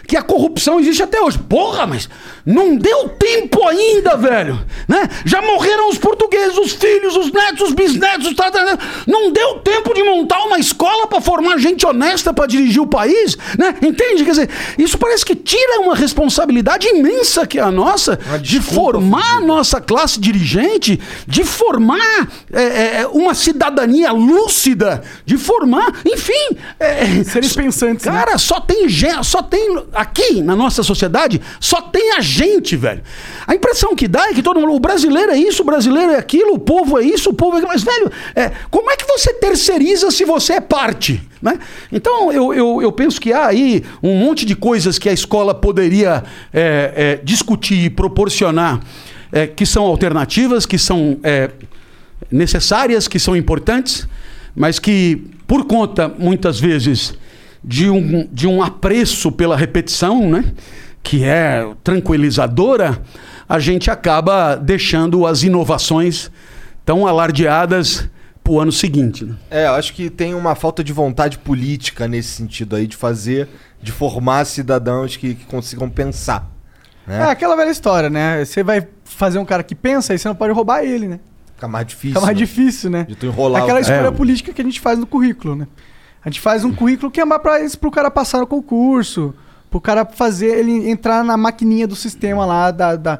que 0.07 0.17
a 0.17 0.21
corrupção 0.21 0.79
existe 0.79 1.03
até 1.03 1.21
hoje. 1.21 1.37
Porra, 1.37 1.85
mas 1.85 2.09
não 2.45 2.75
deu 2.75 3.09
tempo 3.09 3.67
ainda, 3.67 4.15
velho. 4.15 4.63
Né? 4.87 5.09
Já 5.25 5.41
morreram 5.41 5.89
os 5.89 5.97
portugueses, 5.97 6.57
os 6.57 6.73
filhos, 6.73 7.15
os 7.15 7.31
netos, 7.31 7.69
os 7.69 7.73
bisnetos. 7.73 8.33
Não 9.07 9.31
deu 9.31 9.59
tempo 9.59 9.93
de 9.93 10.03
montar 10.03 10.43
uma 10.43 10.59
escola 10.59 11.07
para 11.07 11.21
formar 11.21 11.57
gente 11.57 11.85
honesta 11.85 12.33
para 12.33 12.45
dirigir 12.45 12.81
o 12.81 12.87
país, 12.87 13.37
né? 13.57 13.75
Entende? 13.81 14.23
Quer 14.23 14.31
dizer, 14.31 14.49
isso 14.77 14.97
parece 14.97 15.25
que 15.25 15.35
tira 15.35 15.79
uma 15.81 15.95
responsabilidade 15.95 16.87
imensa 16.87 17.47
que 17.47 17.59
é 17.59 17.61
a 17.61 17.71
nossa 17.71 18.19
de 18.41 18.59
formar 18.61 19.37
a 19.37 19.41
nossa 19.41 19.81
classe 19.81 20.19
dirigente, 20.19 20.99
de 21.27 21.43
formar 21.43 22.29
é, 22.51 23.01
é, 23.01 23.07
uma 23.07 23.33
cidadania 23.33 24.11
lúcida, 24.11 25.01
de 25.25 25.37
formar, 25.37 25.93
enfim, 26.05 26.57
é, 26.79 27.23
Seres 27.23 27.53
pensantes, 27.53 28.05
né? 28.05 28.11
Cara, 28.11 28.37
só 28.37 28.59
tem 28.59 28.87
só 29.23 29.41
tem 29.41 29.83
aqui 29.95 30.41
na 30.41 30.55
nossa 30.55 30.83
sociedade, 30.83 31.41
só 31.59 31.81
tem 31.81 32.13
a 32.13 32.21
gente, 32.21 32.75
velho. 32.75 33.01
A 33.47 33.55
impressão 33.55 33.95
que 33.95 34.07
dá 34.07 34.27
é 34.29 34.33
que 34.33 34.43
todo 34.43 34.59
mundo, 34.59 34.73
o 34.73 34.79
brasileiro 34.79 35.31
é 35.31 35.37
isso, 35.37 35.61
o 35.61 35.65
brasileiro 35.65 36.11
é 36.11 36.17
aquilo, 36.17 36.53
o 36.53 36.59
povo 36.59 36.99
é 36.99 37.03
isso, 37.03 37.29
o 37.29 37.33
povo 37.33 37.55
é 37.55 37.59
aquilo. 37.59 37.73
Mas, 37.73 37.83
velho, 37.83 38.11
é, 38.35 38.51
como 38.69 38.91
é 38.91 38.97
que 38.97 39.05
você 39.05 39.33
terceiriza 39.33 40.11
se 40.11 40.25
você 40.25 40.53
é 40.53 40.61
parte? 40.61 41.23
Né? 41.41 41.57
Então, 41.91 42.31
eu, 42.31 42.53
eu, 42.53 42.81
eu 42.81 42.91
penso 42.91 43.19
que 43.21 43.31
há 43.31 43.47
aí 43.47 43.83
um 44.03 44.15
monte 44.15 44.45
de 44.45 44.55
coisas 44.55 44.99
que 44.99 45.07
a 45.07 45.13
escola 45.13 45.55
poderia 45.55 46.23
é, 46.53 46.93
é, 46.95 47.19
discutir 47.23 47.85
e 47.85 47.89
proporcionar, 47.89 48.81
é, 49.31 49.47
que 49.47 49.65
são 49.65 49.83
alternativas, 49.83 50.65
que 50.65 50.77
são 50.77 51.17
é, 51.23 51.49
necessárias, 52.29 53.07
que 53.07 53.19
são 53.19 53.35
importantes, 53.35 54.07
mas 54.55 54.79
que, 54.79 55.21
por 55.47 55.65
conta, 55.65 56.07
muitas 56.07 56.59
vezes, 56.59 57.13
de 57.67 57.89
um, 57.89 58.27
de 58.31 58.47
um 58.47 58.61
apreço 58.61 59.31
pela 59.31 59.57
repetição, 59.57 60.29
né? 60.29 60.53
que 61.01 61.23
é 61.23 61.67
tranquilizadora, 61.83 63.01
a 63.47 63.59
gente 63.59 63.91
acaba 63.91 64.55
deixando 64.55 65.25
as 65.25 65.43
inovações 65.43 66.31
tão 66.83 67.05
alardeadas 67.05 68.07
para 68.43 68.53
o 68.53 68.59
ano 68.59 68.71
seguinte. 68.71 69.25
Né? 69.25 69.35
É, 69.49 69.67
eu 69.67 69.73
acho 69.73 69.93
que 69.93 70.09
tem 70.09 70.33
uma 70.33 70.55
falta 70.55 70.83
de 70.83 70.93
vontade 70.93 71.37
política 71.39 72.07
nesse 72.07 72.29
sentido 72.29 72.75
aí, 72.75 72.87
de 72.87 72.95
fazer, 72.95 73.47
de 73.81 73.91
formar 73.91 74.45
cidadãos 74.45 75.15
que, 75.17 75.35
que 75.35 75.45
consigam 75.45 75.89
pensar. 75.89 76.49
É 77.07 77.19
Né? 77.19 77.23
aquela 77.25 77.55
velha 77.55 77.69
história, 77.69 78.09
né? 78.09 78.43
Você 78.43 78.63
vai 78.63 78.87
fazer 79.03 79.37
um 79.37 79.45
cara 79.45 79.61
que 79.63 79.75
pensa 79.75 80.13
e 80.13 80.17
você 80.17 80.27
não 80.27 80.35
pode 80.35 80.53
roubar 80.53 80.83
ele, 80.83 81.07
né? 81.07 81.19
Fica 81.53 81.67
mais 81.67 81.85
difícil. 81.85 82.09
Fica 82.09 82.21
mais 82.21 82.35
né? 82.35 82.45
difícil, 82.45 82.89
né? 82.89 83.05
De 83.07 83.15
tu 83.15 83.27
enrolar 83.27 83.61
Aquela 83.63 83.79
escolha 83.79 84.07
É. 84.07 84.11
política 84.11 84.51
que 84.51 84.61
a 84.61 84.65
gente 84.65 84.79
faz 84.79 84.97
no 84.97 85.05
currículo, 85.05 85.55
né? 85.55 85.67
A 86.25 86.29
gente 86.29 86.41
faz 86.41 86.65
um 86.65 86.73
currículo 86.73 87.11
que 87.11 87.21
é 87.21 87.25
isso, 87.63 87.77
pro 87.77 87.91
cara 87.91 88.09
passar 88.09 88.39
no 88.39 88.47
concurso, 88.47 89.33
pro 89.69 89.79
cara 89.79 90.03
fazer 90.05 90.57
ele 90.57 90.89
entrar 90.89 91.23
na 91.23 91.37
maquininha 91.37 91.87
do 91.87 91.95
sistema 91.95 92.45
lá 92.45 92.71
da, 92.71 92.95
da- 92.95 93.19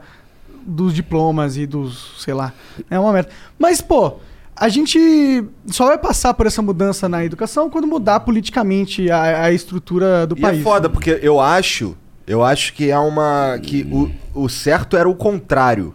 dos 0.66 0.92
diplomas 0.94 1.56
e 1.56 1.68
dos, 1.68 2.16
sei 2.18 2.34
lá. 2.34 2.52
É 2.90 2.98
uma 3.00 3.14
merda. 3.14 3.30
Mas, 3.60 3.80
pô, 3.80 4.16
a 4.56 4.68
gente 4.70 5.44
só 5.68 5.86
vai 5.86 5.98
passar 6.00 6.34
por 6.34 6.48
essa 6.48 6.64
mudança 6.64 7.08
na 7.08 7.24
educação 7.24 7.70
quando 7.70 7.86
mudar 7.86 8.22
politicamente 8.22 9.12
a, 9.12 9.44
a 9.44 9.52
estrutura 9.52 10.26
do 10.26 10.36
E 10.36 10.42
país. 10.42 10.60
é 10.62 10.64
foda, 10.64 10.90
porque 10.90 11.20
eu 11.22 11.40
acho, 11.40 11.96
eu 12.26 12.44
acho 12.44 12.74
que 12.74 12.90
é 12.90 12.98
uma. 12.98 13.60
que 13.62 13.84
o, 13.92 14.10
o 14.46 14.50
certo 14.50 14.98
era 14.98 15.08
o 15.08 15.14
contrário. 15.14 15.94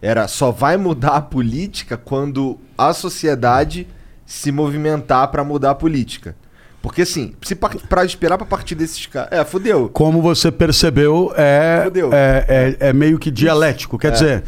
Era 0.00 0.28
só 0.28 0.52
vai 0.52 0.76
mudar 0.76 1.16
a 1.16 1.20
política 1.20 1.96
quando 1.96 2.58
a 2.78 2.92
sociedade 2.92 3.86
se 4.26 4.52
movimentar 4.52 5.26
pra 5.28 5.42
mudar 5.42 5.70
a 5.72 5.74
política. 5.74 6.36
Porque 6.82 7.02
assim, 7.02 7.32
se 7.42 7.54
par- 7.54 7.76
pra 7.88 8.04
esperar 8.04 8.36
pra 8.36 8.46
partir 8.46 8.74
desses 8.74 9.06
caras. 9.06 9.30
É, 9.30 9.44
fudeu. 9.44 9.88
Como 9.88 10.20
você 10.20 10.50
percebeu, 10.50 11.32
é, 11.36 11.88
é, 12.12 12.76
é, 12.80 12.88
é 12.88 12.92
meio 12.92 13.18
que 13.18 13.30
dialético. 13.30 13.96
Quer 13.96 14.08
É. 14.08 14.10
dizer, 14.10 14.42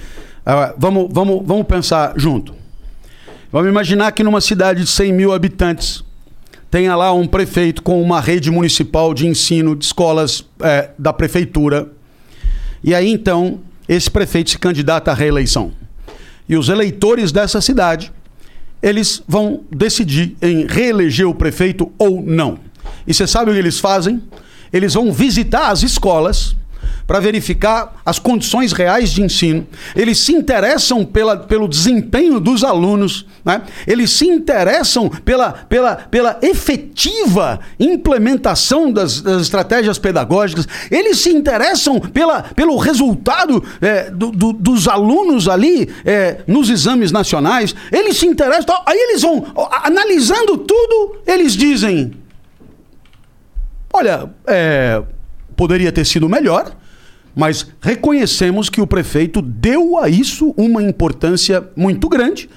ah, 0.45 0.74
vamos, 0.76 1.09
vamos, 1.12 1.43
vamos 1.47 1.64
pensar 1.66 2.12
junto. 2.16 2.53
Vamos 3.53 3.68
imaginar 3.70 4.11
que 4.11 4.24
numa 4.24 4.41
cidade 4.41 4.80
de 4.82 4.89
100 4.91 5.12
mil 5.12 5.32
habitantes 5.32 6.03
tenha 6.68 6.97
lá 6.97 7.12
um 7.12 7.24
prefeito 7.24 7.82
com 7.82 8.03
uma 8.03 8.20
rede 8.20 8.51
municipal 8.51 9.14
de 9.14 9.28
ensino 9.28 9.76
de 9.76 9.85
escolas 9.85 10.45
é, 10.61 10.91
da 10.99 11.12
prefeitura. 11.12 11.87
E 12.82 12.93
aí 12.93 13.12
então 13.12 13.61
esse 13.89 14.11
prefeito 14.11 14.51
se 14.51 14.59
candidata 14.59 15.12
à 15.12 15.14
reeleição. 15.14 15.70
E 16.49 16.57
os 16.57 16.68
eleitores 16.68 17.30
dessa 17.30 17.61
cidade, 17.61 18.12
eles 18.85 19.22
vão 19.26 19.62
decidir 19.74 20.37
em 20.43 20.66
reeleger 20.66 21.26
o 21.26 21.35
prefeito 21.35 21.91
ou 21.99 22.20
não. 22.20 22.59
E 23.07 23.14
você 23.14 23.26
sabe 23.26 23.51
o 23.51 23.55
que 23.55 23.59
eles 23.59 23.80
fazem? 23.80 24.22
Eles 24.70 24.93
vão 24.93 25.11
visitar 25.11 25.70
as 25.70 25.82
escolas 25.82 26.55
para 27.07 27.20
verificar 27.20 28.01
as 28.05 28.18
condições 28.18 28.72
reais 28.72 29.11
de 29.11 29.22
ensino. 29.22 29.66
Eles 29.95 30.18
se 30.18 30.32
interessam 30.32 31.05
pela, 31.05 31.37
pelo 31.37 31.68
desempenho 31.68 32.41
dos 32.41 32.62
alunos, 32.64 33.26
né? 33.45 33.62
eles 33.87 34.11
se 34.11 34.26
interessam 34.26 35.09
pela, 35.09 35.53
pela, 35.53 35.97
pela 35.97 36.39
efetiva 36.43 37.61
implementação 37.78 38.93
das, 38.93 39.20
das 39.20 39.43
estratégias 39.43 39.99
pedagógicas, 39.99 40.66
eles 40.91 41.18
se 41.18 41.30
interessam 41.30 42.01
pela, 42.01 42.43
pelo 42.43 42.76
resultado 42.76 43.62
é, 43.80 44.11
do- 44.11 44.30
do- 44.30 44.53
dos 44.53 44.89
alunos 44.89 45.49
ali 45.49 45.89
é, 46.05 46.39
nos 46.47 46.70
exames 46.70 47.11
nacionais, 47.12 47.74
eles 47.93 48.16
se 48.16 48.26
interessam. 48.26 48.74
Aí 48.87 48.97
eles 48.99 49.22
vão, 49.22 49.47
analisando 49.82 50.59
tudo, 50.59 51.16
eles 51.26 51.55
dizem: 51.55 52.12
Olha, 53.93 54.30
é, 54.47 55.03
poderia 55.57 55.92
ter 55.92 56.05
sido 56.05 56.28
melhor, 56.28 56.76
mas 57.34 57.66
reconhecemos 57.80 58.68
que 58.68 58.80
o 58.80 58.86
prefeito 58.86 59.42
deu 59.42 59.98
a 59.98 60.09
isso 60.09 60.55
uma 60.57 60.82
importância 60.82 61.68
muito 61.76 62.09
grande 62.09 62.48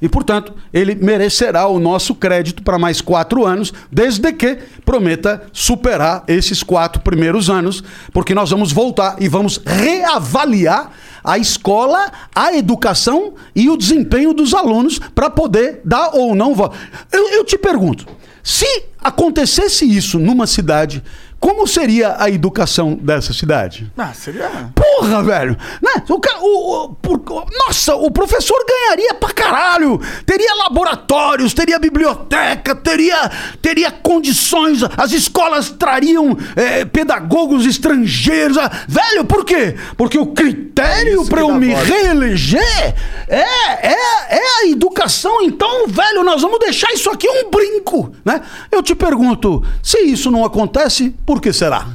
e, 0.00 0.08
portanto, 0.08 0.52
ele 0.72 0.94
merecerá 0.94 1.66
o 1.66 1.78
nosso 1.78 2.14
crédito 2.14 2.62
para 2.62 2.78
mais 2.78 3.00
quatro 3.00 3.46
anos, 3.46 3.72
desde 3.90 4.30
que 4.32 4.58
prometa 4.84 5.42
superar 5.52 6.22
esses 6.28 6.62
quatro 6.62 7.00
primeiros 7.00 7.48
anos, 7.48 7.82
porque 8.12 8.34
nós 8.34 8.50
vamos 8.50 8.72
voltar 8.72 9.16
e 9.18 9.28
vamos 9.28 9.60
reavaliar 9.64 10.92
a 11.24 11.38
escola, 11.38 12.12
a 12.34 12.52
educação 12.52 13.34
e 13.54 13.70
o 13.70 13.76
desempenho 13.76 14.34
dos 14.34 14.52
alunos 14.52 14.98
para 15.14 15.30
poder 15.30 15.80
dar 15.82 16.10
ou 16.12 16.34
não 16.34 16.54
voto. 16.54 16.76
Eu, 17.10 17.30
eu 17.30 17.44
te 17.44 17.56
pergunto, 17.56 18.06
se 18.42 18.84
acontecesse 19.02 19.84
isso 19.84 20.18
numa 20.18 20.46
cidade, 20.46 21.02
como 21.46 21.64
seria 21.64 22.16
a 22.18 22.28
educação 22.28 22.94
dessa 23.00 23.32
cidade? 23.32 23.88
Ah, 23.96 24.12
seria. 24.12 24.50
Porra, 24.74 25.22
velho! 25.22 25.56
Né? 25.80 26.02
O, 26.08 26.18
ca- 26.18 26.38
o- 26.40 26.84
o- 26.86 26.88
por- 26.94 27.22
nossa, 27.68 27.94
o 27.94 28.10
professor 28.10 28.56
ganharia 28.68 29.14
pra 29.14 29.32
caralho! 29.32 30.00
Teria 30.26 30.52
laboratórios, 30.56 31.54
teria 31.54 31.78
biblioteca, 31.78 32.74
teria, 32.74 33.30
teria 33.62 33.92
condições, 33.92 34.80
as 34.96 35.12
escolas 35.12 35.70
trariam 35.70 36.36
eh, 36.56 36.84
pedagogos 36.84 37.64
estrangeiros. 37.64 38.56
Velho, 38.88 39.24
por 39.24 39.44
quê? 39.44 39.76
Porque 39.96 40.18
o 40.18 40.26
critério 40.26 41.24
pra 41.26 41.42
eu 41.42 41.54
me 41.54 41.72
reeleger 41.72 42.94
é, 43.28 43.38
é, 43.38 43.96
é 44.30 44.62
a 44.62 44.66
educação. 44.68 45.42
Então, 45.42 45.86
velho, 45.86 46.24
nós 46.24 46.42
vamos 46.42 46.58
deixar 46.58 46.92
isso 46.92 47.08
aqui 47.08 47.28
um 47.28 47.50
brinco, 47.50 48.12
né? 48.24 48.42
Eu 48.72 48.82
te 48.82 48.96
pergunto, 48.96 49.62
se 49.80 49.98
isso 50.00 50.28
não 50.28 50.44
acontece, 50.44 51.14
por 51.24 51.35
que 51.40 51.52
será? 51.52 51.86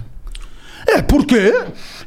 É 0.87 1.01
porque 1.01 1.53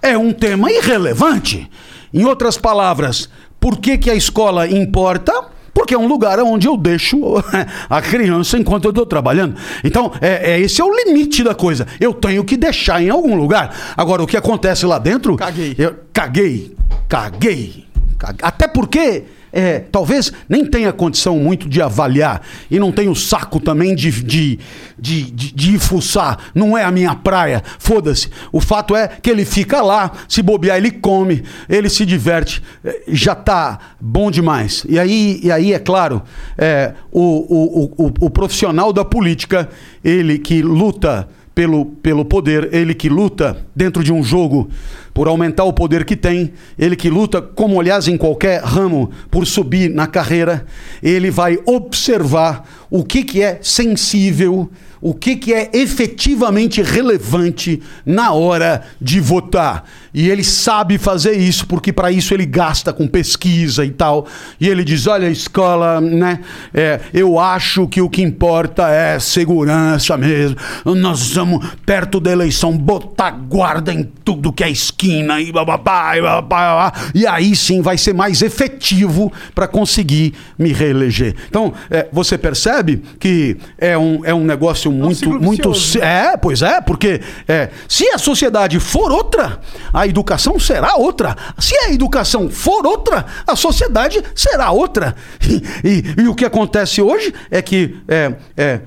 é 0.03 0.17
um 0.19 0.33
tema 0.33 0.71
irrelevante. 0.71 1.71
Em 2.13 2.25
outras 2.25 2.57
palavras, 2.57 3.29
por 3.59 3.79
que, 3.79 3.99
que 3.99 4.11
a 4.11 4.15
escola 4.15 4.69
importa? 4.69 5.33
Porque 5.73 5.93
é 5.95 5.99
um 5.99 6.07
lugar 6.07 6.39
onde 6.41 6.69
eu 6.69 6.77
deixo 6.77 7.19
a 7.91 8.01
criança 8.01 8.57
enquanto 8.57 8.85
eu 8.85 8.91
estou 8.91 9.05
trabalhando. 9.05 9.57
Então, 9.83 10.13
é, 10.21 10.53
é- 10.53 10.61
esse 10.61 10.81
é 10.81 10.85
o 10.85 10.95
limite 10.95 11.43
da 11.43 11.55
coisa. 11.55 11.87
Eu 12.01 12.15
tenho 12.15 12.45
que 12.45 12.57
deixar 12.57 13.03
em 13.03 13.11
algum 13.11 13.35
lugar. 13.35 13.75
Agora, 13.97 14.23
o 14.23 14.27
que 14.27 14.37
acontece 14.37 14.87
lá 14.87 14.99
dentro. 14.99 15.37
Caguei. 15.37 15.75
Eu 15.77 15.97
caguei. 16.13 16.77
Caguei. 17.09 17.85
Caguei. 18.19 18.39
Até 18.43 18.69
porque. 18.69 19.25
É, 19.55 19.79
talvez 19.79 20.33
nem 20.49 20.67
tenha 20.67 20.93
condição 20.93 21.39
muito 21.39 21.69
de 21.69 21.81
avaliar 21.81 22.43
e 22.69 22.79
não 22.81 22.91
tenho 22.91 23.15
saco 23.15 23.61
também 23.61 23.95
de, 23.95 24.11
de, 24.11 24.59
de, 24.99 25.31
de, 25.31 25.55
de 25.55 25.75
ir 25.77 25.79
fuçar. 25.79 26.51
Não 26.53 26.77
é 26.77 26.83
a 26.83 26.91
minha 26.91 27.15
praia. 27.15 27.63
Foda-se. 27.79 28.29
O 28.51 28.61
fato 28.61 28.97
é 28.97 29.07
que 29.07 29.31
ele 29.31 29.45
fica 29.45 29.81
lá, 29.81 30.11
se 30.29 30.43
bobear, 30.43 30.77
ele 30.77 30.91
come, 30.91 31.45
ele 31.69 31.89
se 31.89 32.05
diverte. 32.05 32.61
É, 32.85 33.03
Já 33.07 33.37
tá 33.37 33.79
bom 34.01 34.29
demais. 34.29 34.85
E 34.89 34.99
aí, 34.99 35.39
e 35.43 35.53
aí 35.53 35.73
é 35.73 35.79
claro, 35.79 36.21
é, 36.59 36.93
o, 37.13 37.21
o, 37.21 37.85
o, 37.85 38.07
o, 38.07 38.27
o 38.27 38.31
profissional 38.31 38.93
da 38.93 39.05
política, 39.05 39.69
ele 40.03 40.37
que 40.39 40.63
luta 40.63 41.29
pelo, 41.55 41.87
pelo 41.87 42.25
poder, 42.25 42.75
ele 42.75 42.95
que 42.95 43.09
luta 43.09 43.65
dentro 43.75 44.03
de 44.03 44.13
um 44.13 44.23
jogo 44.23 44.69
por 45.13 45.29
aumentar 45.29 45.63
o 45.63 45.73
poder 45.73 46.05
que 46.05 46.17
tem, 46.17 46.53
ele 46.77 46.97
que 46.97 47.09
luta, 47.09 47.41
como 47.41 47.81
aliás 47.81 48.09
em 48.09 48.17
qualquer 48.17 48.61
ramo, 48.63 49.13
por 49.31 49.47
subir 49.47 49.89
na 49.89 50.09
carreira, 50.09 50.67
ele 51.01 51.31
vai 51.31 51.57
observar 51.65 52.69
o 52.91 53.05
que, 53.05 53.23
que 53.23 53.41
é 53.41 53.61
sensível, 53.63 54.69
o 55.01 55.15
que, 55.15 55.37
que 55.37 55.55
é 55.55 55.71
efetivamente 55.73 56.83
relevante 56.83 57.81
na 58.05 58.33
hora 58.33 58.83
de 59.01 59.21
votar. 59.21 59.85
E 60.15 60.31
ele 60.31 60.45
sabe 60.45 60.97
fazer 60.97 61.33
isso, 61.33 61.67
porque 61.67 61.93
para 61.93 62.13
isso 62.13 62.33
ele 62.33 62.47
gasta 62.47 62.93
com 62.93 63.09
pesquisa 63.09 63.85
e 63.85 63.91
tal. 63.91 64.27
E 64.61 64.69
ele 64.69 64.85
diz: 64.85 65.09
olha, 65.09 65.29
escola, 65.29 66.01
né? 66.01 66.39
é, 66.73 67.01
eu 67.13 67.39
acho 67.39 67.89
que 67.89 68.01
o 68.01 68.09
que 68.09 68.23
importa 68.23 68.89
é 68.89 69.19
segurança 69.19 70.17
mesmo. 70.17 70.57
Nós 70.85 71.21
estamos 71.21 71.67
perto 71.85 72.21
da 72.21 72.31
eleição, 72.31 72.77
botar 72.77 73.33
guarda 73.33 73.93
em 73.93 74.05
tudo 74.25 74.53
que 74.53 74.63
é 74.63 74.71
esquina 74.71 75.41
e 75.41 75.51
bababá, 75.51 76.17
e, 76.17 76.23
bababá, 76.23 76.93
e 77.15 77.27
aí 77.27 77.57
sim 77.57 77.83
vai 77.83 77.99
ser 77.99 78.15
mais 78.15 78.41
efetivo 78.41 79.33
para 79.55 79.67
conseguir 79.67 80.35
me 80.59 80.73
reeleger. 80.73 81.35
Então, 81.49 81.73
é, 81.91 82.09
você 82.13 82.39
percebe 82.39 83.03
que 83.19 83.57
é 83.79 83.99
um, 83.99 84.25
é 84.25 84.33
um 84.33 84.45
negócio 84.45 84.93
muito, 84.93 85.17
ciclo 85.17 85.41
muito. 85.41 85.73
vicioso, 85.73 85.99
É, 86.01 86.37
pois 86.37 86.63
é, 86.63 86.81
porque 86.81 87.21
é, 87.49 87.71
se 87.89 88.09
a 88.11 88.19
sociedade 88.19 88.79
for 88.79 89.11
outra, 89.11 89.61
a 89.93 90.04
educação 90.07 90.59
será 90.59 90.97
outra. 90.97 91.37
Se 91.59 91.75
a 91.79 91.91
educação 91.93 92.49
for 92.51 92.87
outra, 92.87 93.25
a 93.47 93.57
sociedade 93.57 94.23
será 94.35 94.71
outra. 94.71 95.15
E, 95.85 95.89
e- 95.89 96.23
e 96.23 96.29
o 96.29 96.35
que 96.35 96.45
acontece 96.45 97.01
hoje 97.03 97.33
é 97.51 97.61
que 97.63 97.97
é, 98.09 98.35
é, 98.57 98.81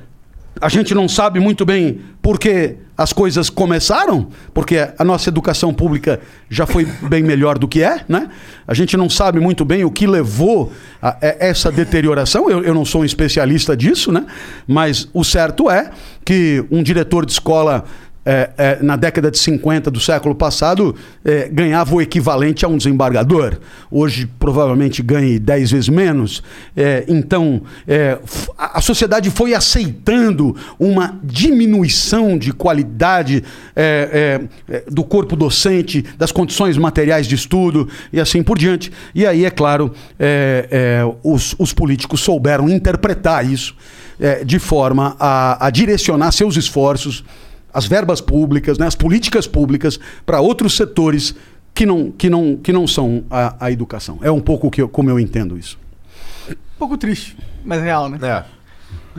a 0.59 0.69
gente 0.69 0.93
não 0.95 1.07
sabe 1.07 1.39
muito 1.39 1.65
bem 1.65 2.01
por 2.21 2.39
que 2.39 2.75
as 2.97 3.13
coisas 3.13 3.47
começaram, 3.47 4.29
porque 4.55 4.75
a 4.97 5.03
nossa 5.03 5.29
educação 5.29 5.71
pública 5.71 6.19
já 6.49 6.65
foi 6.65 6.83
bem 7.03 7.21
melhor 7.21 7.59
do 7.59 7.67
que 7.67 7.83
é, 7.83 8.01
né? 8.09 8.27
A 8.67 8.73
gente 8.73 8.97
não 8.97 9.07
sabe 9.07 9.39
muito 9.39 9.63
bem 9.63 9.85
o 9.85 9.91
que 9.91 10.07
levou 10.07 10.71
a, 10.99 11.09
a 11.09 11.17
essa 11.21 11.71
deterioração. 11.71 12.49
Eu, 12.49 12.63
eu 12.63 12.73
não 12.73 12.83
sou 12.83 13.01
um 13.01 13.05
especialista 13.05 13.77
disso, 13.77 14.11
né? 14.11 14.25
Mas 14.67 15.07
o 15.13 15.23
certo 15.23 15.69
é 15.69 15.91
que 16.25 16.65
um 16.71 16.81
diretor 16.81 17.23
de 17.23 17.33
escola 17.33 17.85
é, 18.29 18.49
é, 18.57 18.77
na 18.81 18.97
década 18.97 19.31
de 19.31 19.39
50 19.39 19.89
do 19.89 20.01
século 20.01 20.35
passado, 20.35 20.93
é, 21.23 21.47
ganhava 21.47 21.95
o 21.95 22.01
equivalente 22.01 22.65
a 22.65 22.67
um 22.67 22.75
desembargador. 22.75 23.57
Hoje, 23.89 24.29
provavelmente, 24.37 25.01
ganhe 25.01 25.39
10 25.39 25.71
vezes 25.71 25.87
menos. 25.87 26.43
É, 26.75 27.05
então, 27.07 27.61
é, 27.87 28.17
a 28.57 28.81
sociedade 28.81 29.31
foi 29.31 29.53
aceitando 29.53 30.53
uma 30.77 31.17
diminuição 31.23 32.37
de 32.37 32.51
qualidade 32.51 33.45
é, 33.73 34.41
do 34.91 35.05
corpo 35.05 35.33
docente, 35.33 36.03
das 36.17 36.29
condições 36.29 36.75
materiais 36.75 37.27
de 37.27 37.35
estudo 37.35 37.87
e 38.11 38.19
assim 38.19 38.43
por 38.43 38.57
diante. 38.57 38.91
E 39.15 39.25
aí, 39.25 39.45
é 39.45 39.49
claro, 39.49 39.93
os, 41.23 41.55
os 41.57 41.71
políticos 41.71 42.19
souberam 42.19 42.67
interpretar 42.67 43.49
isso 43.49 43.73
de 44.45 44.59
forma 44.59 45.15
a, 45.19 45.67
a 45.67 45.69
direcionar 45.69 46.31
seus 46.31 46.57
esforços 46.57 47.23
as 47.77 47.85
verbas 47.85 48.19
públicas, 48.21 48.77
né, 48.79 48.87
as 48.87 48.95
políticas 48.95 49.45
públicas 49.45 49.99
para 50.25 50.39
outros 50.41 50.75
setores 50.75 51.35
que 51.75 51.85
não, 51.85 52.09
que 52.11 52.27
não, 52.27 52.57
que 52.57 52.73
não 52.73 52.87
são 52.87 53.23
a, 53.29 53.55
a 53.67 53.71
educação. 53.71 54.17
É 54.23 54.31
um 54.31 54.41
pouco 54.41 54.71
que 54.71 54.81
eu- 54.81 54.89
como 54.89 55.11
eu 55.11 55.19
entendo 55.19 55.55
isso. 55.57 55.77
Um 56.49 56.55
pouco 56.79 56.97
triste, 56.97 57.37
mas 57.63 57.79
real, 57.83 58.09
né? 58.09 58.17
É. 58.23 58.45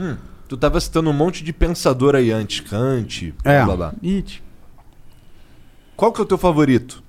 Hum, 0.01 0.17
tu 0.47 0.57
tava 0.57 0.77
citando 0.81 1.09
um 1.09 1.13
monte 1.13 1.41
de 1.41 1.53
pensador 1.53 2.15
aí 2.15 2.31
antes, 2.31 2.59
Kant, 2.59 3.33
É. 3.45 3.63
blá 3.63 3.75
blá. 3.77 3.93
Nietzsche. 4.01 4.41
Qual 5.95 6.11
que 6.11 6.19
é 6.19 6.23
o 6.23 6.27
teu 6.27 6.37
favorito? 6.37 7.01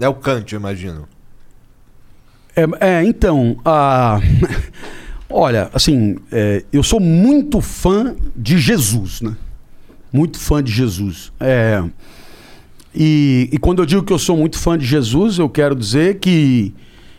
É 0.00 0.08
o 0.08 0.14
Kant, 0.14 0.52
eu 0.52 0.60
imagino. 0.60 1.08
É, 2.54 2.64
é, 3.00 3.04
então, 3.04 3.56
a... 3.64 4.20
olha, 5.28 5.70
assim, 5.74 6.18
é, 6.30 6.64
eu 6.72 6.82
sou 6.84 7.00
muito 7.00 7.60
fã 7.60 8.14
de 8.36 8.58
Jesus, 8.58 9.20
né? 9.22 9.36
Muito 10.12 10.38
fã 10.38 10.62
de 10.62 10.70
Jesus. 10.70 11.32
É, 11.40 11.82
e, 12.94 13.48
e 13.50 13.58
quando 13.58 13.80
eu 13.80 13.86
digo 13.86 14.02
que 14.02 14.12
eu 14.12 14.18
sou 14.18 14.36
muito 14.36 14.58
fã 14.58 14.76
de 14.76 14.84
Jesus, 14.84 15.38
eu 15.38 15.48
quero 15.48 15.74
dizer 15.74 16.18
que, 16.18 16.74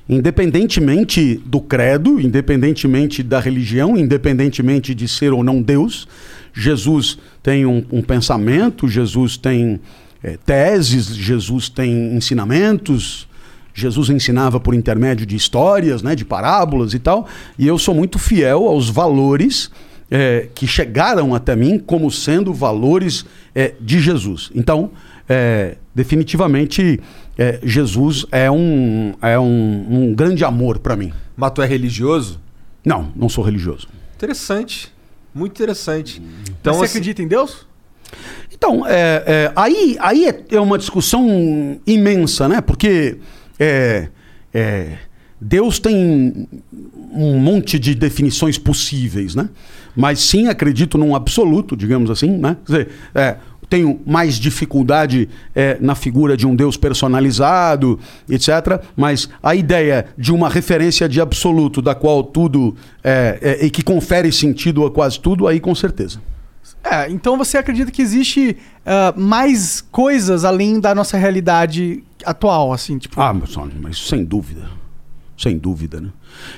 independentemente 0.07 1.41
do 1.45 1.59
credo, 1.59 2.21
independentemente 2.21 3.23
da 3.23 3.39
religião, 3.39 3.97
independentemente 3.97 4.93
de 4.93 5.07
ser 5.07 5.33
ou 5.33 5.43
não 5.43 5.61
Deus, 5.61 6.07
Jesus 6.53 7.17
tem 7.41 7.65
um, 7.65 7.83
um 7.91 8.01
pensamento, 8.03 8.87
Jesus 8.87 9.35
tem 9.35 9.79
é, 10.23 10.37
teses, 10.45 11.07
Jesus 11.07 11.69
tem 11.69 12.15
ensinamentos. 12.15 13.27
Jesus 13.73 14.11
ensinava 14.11 14.59
por 14.59 14.75
intermédio 14.75 15.25
de 15.25 15.35
histórias, 15.35 16.03
né, 16.03 16.15
de 16.15 16.23
parábolas 16.23 16.93
e 16.93 16.99
tal, 16.99 17.27
e 17.57 17.65
eu 17.65 17.79
sou 17.79 17.95
muito 17.95 18.19
fiel 18.19 18.67
aos 18.67 18.87
valores 18.87 19.71
é, 20.13 20.47
que 20.53 20.67
chegaram 20.67 21.33
até 21.33 21.55
mim 21.55 21.79
como 21.79 22.11
sendo 22.11 22.53
valores 22.53 23.25
é, 23.55 23.73
de 23.81 23.99
Jesus. 23.99 24.51
Então, 24.53 24.91
é, 25.27 25.77
definitivamente, 25.95 26.99
é, 27.35 27.59
Jesus 27.63 28.23
é 28.31 28.49
um, 28.51 29.15
é 29.19 29.39
um, 29.39 29.87
um 29.89 30.13
grande 30.13 30.45
amor 30.45 30.77
para 30.77 30.95
mim. 30.95 31.11
Mas 31.35 31.51
tu 31.51 31.63
é 31.63 31.65
religioso? 31.65 32.39
Não, 32.85 33.11
não 33.15 33.27
sou 33.27 33.43
religioso. 33.43 33.87
Interessante. 34.15 34.93
Muito 35.33 35.53
interessante. 35.53 36.21
Então, 36.21 36.53
Então, 36.61 36.73
você 36.75 36.85
assim, 36.85 36.91
acredita 36.99 37.23
em 37.23 37.27
Deus? 37.27 37.65
Então, 38.51 38.85
é, 38.85 39.23
é, 39.25 39.51
aí, 39.55 39.97
aí 39.99 40.27
é, 40.27 40.43
é 40.51 40.59
uma 40.59 40.77
discussão 40.77 41.81
imensa, 41.87 42.47
né? 42.47 42.61
Porque 42.61 43.17
é, 43.59 44.09
é, 44.53 44.97
Deus 45.41 45.79
tem 45.79 46.47
um 47.11 47.39
monte 47.39 47.79
de 47.79 47.95
definições 47.95 48.59
possíveis, 48.59 49.33
né? 49.33 49.49
Mas 49.95 50.19
sim 50.19 50.47
acredito 50.47 50.97
num 50.97 51.15
absoluto, 51.15 51.75
digamos 51.75 52.09
assim, 52.09 52.37
né? 52.37 52.57
Quer 52.65 52.71
dizer, 52.71 52.89
é, 53.13 53.37
tenho 53.73 53.99
mais 54.05 54.35
dificuldade 54.35 55.27
é, 55.55 55.79
na 55.81 55.95
figura 55.95 56.37
de 56.37 56.45
um 56.45 56.55
Deus 56.55 56.77
personalizado, 56.77 57.99
etc. 58.29 58.79
Mas 58.95 59.27
a 59.41 59.55
ideia 59.55 60.05
de 60.15 60.31
uma 60.31 60.47
referência 60.47 61.09
de 61.09 61.19
absoluto, 61.19 61.81
da 61.81 61.95
qual 61.95 62.23
tudo 62.23 62.75
é, 63.03 63.39
é, 63.41 63.65
e 63.65 63.71
que 63.71 63.81
confere 63.81 64.31
sentido 64.31 64.85
a 64.85 64.91
quase 64.91 65.19
tudo, 65.19 65.47
aí 65.47 65.59
com 65.59 65.73
certeza. 65.73 66.21
É, 66.83 67.09
então 67.09 67.35
você 67.35 67.57
acredita 67.57 67.89
que 67.89 68.01
existe 68.01 68.57
ah, 68.85 69.11
mais 69.17 69.81
coisas 69.81 70.45
além 70.45 70.79
da 70.79 70.93
nossa 70.93 71.17
realidade 71.17 72.03
atual, 72.23 72.73
assim, 72.73 72.99
tipo... 72.99 73.19
Ah, 73.19 73.33
mas, 73.33 73.55
mas 73.81 73.97
sem 73.97 74.23
dúvida. 74.23 74.69
Sem 75.43 75.57
dúvida, 75.57 75.99
né? 75.99 76.09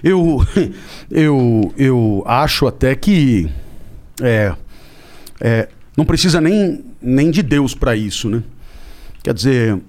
Eu, 0.04 0.46
eu, 1.10 1.74
eu 1.76 2.24
acho 2.28 2.68
até 2.68 2.96
que 2.96 3.50
é, 4.22 4.54
é, 5.42 5.70
não 5.98 6.06
precisa 6.06 6.40
nem, 6.40 6.86
nem 7.02 7.32
de 7.32 7.42
Deus 7.42 7.74
para 7.74 7.96
isso, 7.96 8.30
né? 8.30 8.44
Quer 9.24 9.34
dizer, 9.34 9.82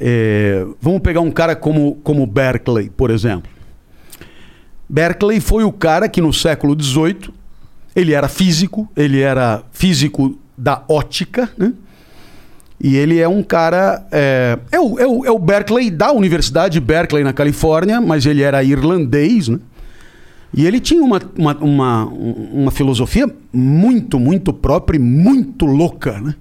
é, 0.00 0.66
vamos 0.80 1.00
pegar 1.02 1.20
um 1.20 1.30
cara 1.30 1.54
como, 1.54 2.00
como 2.02 2.26
Berkeley, 2.26 2.90
por 2.90 3.12
exemplo. 3.12 3.48
Berkeley 4.88 5.38
foi 5.38 5.62
o 5.62 5.70
cara 5.70 6.08
que 6.08 6.20
no 6.20 6.32
século 6.32 6.76
XVIII 6.76 7.32
ele 7.94 8.12
era 8.12 8.26
físico, 8.26 8.90
ele 8.96 9.20
era 9.20 9.62
físico 9.70 10.36
da 10.58 10.82
ótica, 10.88 11.48
né? 11.56 11.72
E 12.80 12.96
ele 12.96 13.18
é 13.18 13.28
um 13.28 13.42
cara. 13.42 14.06
É, 14.10 14.58
é, 14.72 14.80
o, 14.80 14.98
é, 14.98 15.06
o, 15.06 15.24
é 15.26 15.30
o 15.30 15.38
Berkeley 15.38 15.90
da 15.90 16.12
Universidade 16.12 16.74
de 16.74 16.80
Berkeley, 16.80 17.22
na 17.22 17.32
Califórnia, 17.32 18.00
mas 18.00 18.24
ele 18.24 18.42
era 18.42 18.64
irlandês, 18.64 19.48
né? 19.48 19.58
E 20.52 20.66
ele 20.66 20.80
tinha 20.80 21.02
uma, 21.02 21.20
uma, 21.36 21.56
uma, 21.58 22.04
uma 22.06 22.70
filosofia 22.70 23.28
muito, 23.52 24.18
muito 24.18 24.52
própria 24.52 24.96
e 24.96 25.00
muito 25.00 25.66
louca, 25.66 26.18
né? 26.20 26.34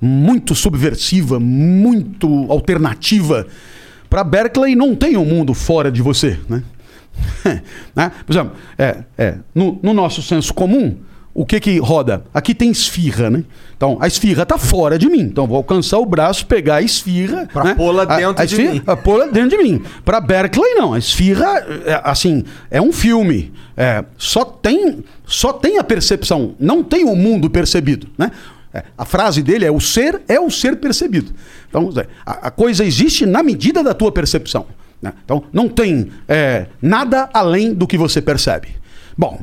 Muito 0.00 0.54
subversiva, 0.54 1.38
muito 1.38 2.46
alternativa. 2.48 3.46
Para 4.10 4.24
Berkeley 4.24 4.74
não 4.74 4.96
tem 4.96 5.16
um 5.16 5.24
mundo 5.24 5.54
fora 5.54 5.92
de 5.92 6.02
você, 6.02 6.40
né? 6.48 6.62
né? 7.94 8.10
Por 8.26 8.32
exemplo, 8.32 8.52
é, 8.76 9.04
é, 9.16 9.36
no, 9.54 9.78
no 9.82 9.92
nosso 9.92 10.22
senso 10.22 10.52
comum, 10.52 10.96
o 11.34 11.46
que 11.46 11.58
que 11.60 11.78
roda? 11.78 12.24
Aqui 12.34 12.54
tem 12.54 12.70
esfirra, 12.70 13.30
né? 13.30 13.42
Então, 13.76 13.96
a 14.00 14.06
esfirra 14.06 14.44
tá 14.46 14.58
fora 14.58 14.98
de 14.98 15.08
mim. 15.08 15.20
Então, 15.20 15.46
vou 15.46 15.56
alcançar 15.56 15.98
o 15.98 16.06
braço, 16.06 16.46
pegar 16.46 16.76
a 16.76 16.82
esfirra... 16.82 17.48
Pra 17.52 17.64
né? 17.64 17.74
pô-la 17.74 18.02
A- 18.02 18.16
dentro 18.16 18.42
a 18.42 18.44
de 18.44 18.52
esfirra- 18.54 18.74
mim. 18.74 18.82
a 18.86 18.96
pô-la 18.96 19.26
dentro 19.26 19.50
de 19.56 19.58
mim. 19.58 19.82
Para 20.04 20.20
Berkeley, 20.20 20.74
não. 20.74 20.92
A 20.92 20.98
esfirra, 20.98 21.46
é, 21.86 22.00
assim, 22.04 22.44
é 22.70 22.80
um 22.80 22.92
filme. 22.92 23.52
É, 23.76 24.04
só, 24.18 24.44
tem, 24.44 25.02
só 25.26 25.52
tem 25.52 25.78
a 25.78 25.84
percepção, 25.84 26.54
não 26.60 26.84
tem 26.84 27.04
o 27.04 27.16
mundo 27.16 27.48
percebido, 27.50 28.06
né? 28.18 28.30
É, 28.74 28.84
a 28.96 29.04
frase 29.04 29.42
dele 29.42 29.64
é: 29.64 29.70
o 29.70 29.80
ser 29.80 30.22
é 30.28 30.38
o 30.40 30.50
ser 30.50 30.76
percebido. 30.76 31.32
Então, 31.68 31.90
a, 32.24 32.48
a 32.48 32.50
coisa 32.50 32.84
existe 32.84 33.26
na 33.26 33.42
medida 33.42 33.82
da 33.82 33.92
tua 33.94 34.12
percepção. 34.12 34.66
né? 35.00 35.12
Então, 35.24 35.42
não 35.52 35.68
tem 35.68 36.10
é, 36.28 36.66
nada 36.80 37.28
além 37.34 37.74
do 37.74 37.86
que 37.86 37.98
você 37.98 38.20
percebe. 38.22 38.68
Bom, 39.16 39.40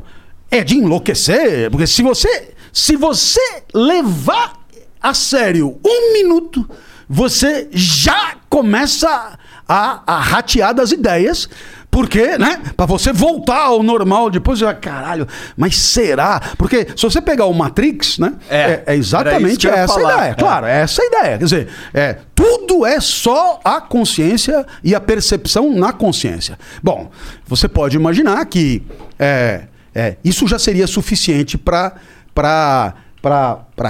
é 0.50 0.64
de 0.64 0.76
enlouquecer, 0.76 1.70
porque 1.70 1.86
se 1.86 2.02
você, 2.02 2.50
se 2.72 2.96
você 2.96 3.62
levar 3.72 4.54
a 5.00 5.14
sério 5.14 5.78
um 5.84 6.12
minuto, 6.12 6.68
você 7.08 7.68
já 7.72 8.34
começa 8.48 9.38
a, 9.68 10.02
a 10.06 10.18
ratear 10.18 10.74
das 10.74 10.92
ideias. 10.92 11.48
Porque, 11.90 12.38
né? 12.38 12.62
Pra 12.76 12.86
você 12.86 13.12
voltar 13.12 13.62
ao 13.62 13.82
normal 13.82 14.30
depois, 14.30 14.62
ah, 14.62 14.72
caralho, 14.72 15.26
mas 15.56 15.76
será? 15.76 16.40
Porque 16.56 16.86
se 16.94 17.02
você 17.02 17.20
pegar 17.20 17.46
o 17.46 17.52
Matrix, 17.52 18.16
né? 18.16 18.34
É, 18.48 18.84
é, 18.86 18.94
isso 18.94 19.16
exatamente 19.16 19.66
essa 19.66 19.94
falar. 19.94 20.14
ideia. 20.14 20.30
É. 20.30 20.34
Claro, 20.34 20.66
é 20.66 20.80
essa 20.82 21.02
a 21.02 21.06
ideia. 21.06 21.38
Quer 21.38 21.44
dizer, 21.44 21.68
é, 21.92 22.18
tudo 22.32 22.86
é 22.86 23.00
só 23.00 23.60
a 23.64 23.80
consciência 23.80 24.64
e 24.84 24.94
a 24.94 25.00
percepção 25.00 25.72
na 25.72 25.92
consciência. 25.92 26.56
Bom, 26.80 27.10
você 27.44 27.66
pode 27.66 27.96
imaginar 27.96 28.44
que 28.46 28.84
é, 29.18 29.62
é, 30.00 30.16
isso 30.24 30.48
já 30.48 30.58
seria 30.58 30.86
suficiente 30.86 31.58
para 31.58 31.94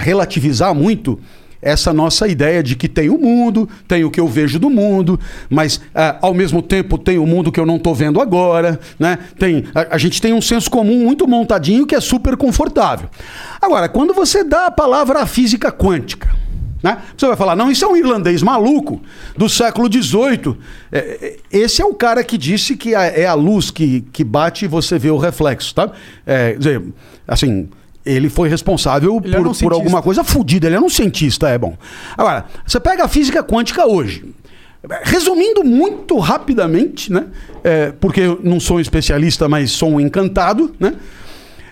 relativizar 0.00 0.74
muito 0.74 1.20
essa 1.62 1.92
nossa 1.92 2.26
ideia 2.26 2.64
de 2.64 2.74
que 2.74 2.88
tem 2.88 3.08
o 3.08 3.16
mundo, 3.16 3.68
tem 3.86 4.02
o 4.02 4.10
que 4.10 4.18
eu 4.18 4.26
vejo 4.26 4.58
do 4.58 4.68
mundo, 4.68 5.20
mas 5.48 5.80
ah, 5.94 6.16
ao 6.20 6.34
mesmo 6.34 6.62
tempo 6.62 6.98
tem 6.98 7.16
o 7.16 7.26
mundo 7.26 7.52
que 7.52 7.60
eu 7.60 7.66
não 7.66 7.76
estou 7.76 7.94
vendo 7.94 8.20
agora, 8.20 8.80
né? 8.98 9.18
Tem, 9.38 9.66
a, 9.72 9.94
a 9.94 9.98
gente 9.98 10.20
tem 10.20 10.32
um 10.32 10.40
senso 10.40 10.68
comum 10.68 11.04
muito 11.04 11.28
montadinho 11.28 11.86
que 11.86 11.94
é 11.94 12.00
super 12.00 12.36
confortável. 12.36 13.08
Agora, 13.62 13.88
quando 13.88 14.12
você 14.12 14.42
dá 14.42 14.66
a 14.66 14.70
palavra 14.70 15.20
à 15.20 15.26
física 15.26 15.70
quântica, 15.70 16.34
né? 16.82 16.98
Você 17.16 17.26
vai 17.26 17.36
falar, 17.36 17.54
não, 17.54 17.70
isso 17.70 17.84
é 17.84 17.88
um 17.88 17.96
irlandês 17.96 18.42
maluco 18.42 19.00
do 19.36 19.48
século 19.48 19.88
XVIII. 19.92 20.56
É, 20.90 20.98
é, 20.98 21.36
esse 21.58 21.82
é 21.82 21.84
o 21.84 21.94
cara 21.94 22.24
que 22.24 22.38
disse 22.38 22.76
que 22.76 22.94
é 22.94 23.26
a 23.26 23.34
luz 23.34 23.70
que, 23.70 24.02
que 24.12 24.24
bate 24.24 24.64
e 24.64 24.68
você 24.68 24.98
vê 24.98 25.10
o 25.10 25.18
reflexo, 25.18 25.74
tá? 25.74 25.90
É, 26.26 26.52
quer 26.52 26.58
dizer, 26.58 26.82
assim, 27.26 27.68
ele 28.04 28.30
foi 28.30 28.48
responsável 28.48 29.20
Ele 29.22 29.34
era 29.34 29.42
por, 29.42 29.50
um 29.50 29.54
por 29.54 29.72
alguma 29.72 30.02
coisa 30.02 30.24
fodida. 30.24 30.66
Ele 30.66 30.76
era 30.76 30.84
um 30.84 30.88
cientista, 30.88 31.48
é 31.48 31.58
bom. 31.58 31.76
Agora, 32.16 32.46
você 32.66 32.80
pega 32.80 33.04
a 33.04 33.08
física 33.08 33.42
quântica 33.42 33.86
hoje. 33.86 34.24
Resumindo 35.02 35.62
muito 35.62 36.18
rapidamente, 36.18 37.12
né? 37.12 37.26
É, 37.62 37.92
porque 37.92 38.20
eu 38.20 38.40
não 38.42 38.58
sou 38.58 38.78
um 38.78 38.80
especialista, 38.80 39.46
mas 39.46 39.70
sou 39.72 39.90
um 39.90 40.00
encantado, 40.00 40.74
né? 40.80 40.94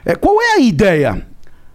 É, 0.04 0.14
qual 0.14 0.40
é 0.42 0.56
a 0.56 0.60
ideia? 0.60 1.26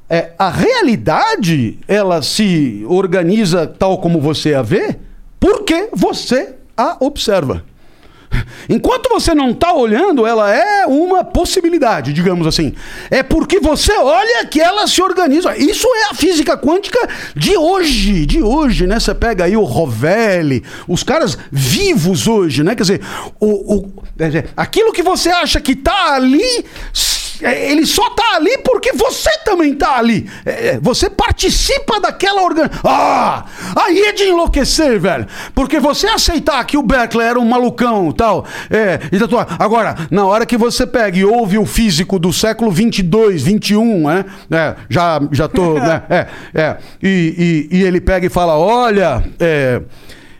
É, 0.10 0.32
a 0.38 0.50
realidade 0.50 1.80
ela 1.88 2.22
se 2.22 2.84
organiza 2.88 3.66
tal 3.66 3.98
como 4.00 4.20
você 4.20 4.54
a 4.54 4.62
vê, 4.62 4.98
porque 5.40 5.90
você 5.94 6.56
a 6.78 6.98
observa. 7.00 7.64
Enquanto 8.68 9.10
você 9.10 9.36
não 9.36 9.52
está 9.52 9.74
olhando, 9.74 10.26
ela 10.26 10.52
é 10.52 10.88
uma 10.88 11.24
possibilidade, 11.24 12.12
digamos 12.12 12.48
assim. 12.48 12.74
É 13.12 13.22
porque 13.22 13.60
você 13.60 13.94
olha 13.94 14.44
que 14.48 14.60
ela 14.60 14.88
se 14.88 15.00
organiza. 15.04 15.56
Isso 15.56 15.88
é 15.88 16.10
a 16.10 16.16
física 16.16 16.58
quântica 16.58 16.98
de 17.36 17.56
hoje, 17.56 18.26
de 18.26 18.42
hoje, 18.42 18.88
né? 18.88 19.00
Você 19.00 19.14
pega 19.14 19.44
aí 19.46 19.56
o 19.56 19.64
Rovelli, 19.64 20.64
os 20.88 21.04
caras 21.04 21.38
vivos 21.52 22.28
hoje, 22.28 22.64
né? 22.64 22.74
Quer 22.74 22.82
dizer, 22.84 23.02
o, 23.40 23.76
o- 23.76 23.94
aquilo 24.58 24.92
que 24.92 25.04
você 25.04 25.30
acha 25.30 25.62
que 25.62 25.74
está 25.74 26.16
ali, 26.16 26.66
ele 27.44 27.86
só 27.86 28.10
tá 28.12 28.36
ali 28.36 28.58
porque 28.60 28.94
você 28.94 29.30
também 29.46 29.74
tá 29.76 29.98
ali. 29.98 30.30
É, 30.46 30.68
é, 30.68 30.80
você 30.80 31.10
participa 31.10 32.00
daquela 32.00 32.42
organização. 32.42 32.82
Ah! 32.84 33.46
Aí 33.76 34.02
é 34.02 34.12
de 34.14 34.24
enlouquecer, 34.24 35.00
velho. 35.00 35.28
Porque 35.54 35.80
você 35.80 36.08
aceitar 36.08 36.64
que 36.66 36.78
o 36.78 36.84
Beckler 36.84 37.28
era 37.28 37.40
um 37.40 37.48
malucão 37.48 38.12
tal. 38.12 38.46
É, 38.70 39.00
e 39.12 39.20
tatuar. 39.20 39.56
Agora, 39.60 39.96
na 40.10 40.26
hora 40.26 40.46
que 40.46 40.58
você 40.58 40.86
pega 40.86 41.18
e 41.18 41.26
ouve 41.26 41.58
o 41.58 41.66
físico 41.66 42.18
do 42.18 42.32
século 42.32 42.72
22, 42.72 43.44
21, 43.44 44.08
né? 44.08 44.26
É, 44.52 44.76
já, 44.90 45.22
já 45.32 45.48
tô. 45.48 45.74
né? 45.80 46.04
É, 46.10 46.28
é. 46.54 46.78
E, 47.02 47.70
e, 47.72 47.78
e 47.78 47.84
ele 47.84 48.00
pega 48.00 48.26
e 48.26 48.30
fala: 48.30 48.58
olha. 48.58 49.24
É, 49.40 49.82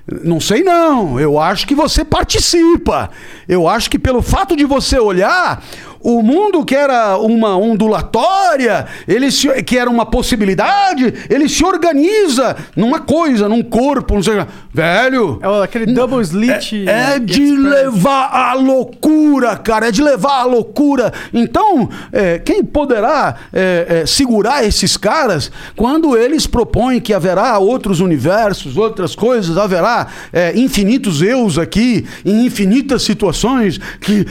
não 0.06 0.40
sei 0.42 0.64
não, 0.64 1.18
eu 1.18 1.40
acho 1.40 1.66
que 1.66 1.74
você 1.74 2.04
participa. 2.04 3.10
Eu 3.48 3.70
acho 3.70 3.90
que 3.90 3.98
pelo 3.98 4.22
fato 4.22 4.54
de 4.54 4.66
você 4.66 5.00
olhar, 5.00 5.64
o 6.04 6.22
mundo 6.22 6.64
que 6.66 6.76
era 6.76 7.18
uma 7.18 7.56
ondulatória, 7.58 8.86
ele 9.08 9.32
se- 9.32 9.64
que 9.64 9.78
era 9.78 9.90
uma 9.90 10.06
possibilidade, 10.06 11.14
ele 11.30 11.48
se 11.48 11.64
organiza 11.64 12.56
numa 12.76 13.00
coisa, 13.00 13.48
num 13.48 13.64
corpo, 13.64 14.16
não 14.16 14.24
sei 14.24 14.36
lá. 14.36 14.48
Velho. 14.74 15.40
É 15.42 15.64
aquele 15.64 15.94
double 15.94 16.22
slit. 16.22 16.88
É 16.88 17.20
de 17.20 17.56
levar 17.56 18.30
à 18.32 18.54
loucura, 18.54 19.56
cara. 19.56 19.88
É 19.88 19.92
de 19.92 20.02
levar 20.02 20.42
à 20.42 20.44
loucura. 20.44 21.14
Então, 21.34 21.90
é, 22.12 22.40
quem 22.40 22.64
poderá 22.64 23.36
é, 23.54 24.02
é, 24.02 24.06
segurar 24.06 24.66
esses 24.66 24.98
caras 24.98 25.52
quando 25.76 26.18
eles 26.18 26.48
propõem 26.48 27.00
que 27.00 27.14
haverá 27.14 27.58
outros 27.60 28.00
universos, 28.00 28.78
outras 28.78 29.16
coisas, 29.16 29.58
haverá 29.58 30.08
é, 30.32 30.58
infinitos 30.58 31.22
eus 31.22 31.58
aqui, 31.58 32.06
em 32.26 32.46
infinitas 32.46 33.04
situações, 33.04 33.80
que 34.02 34.26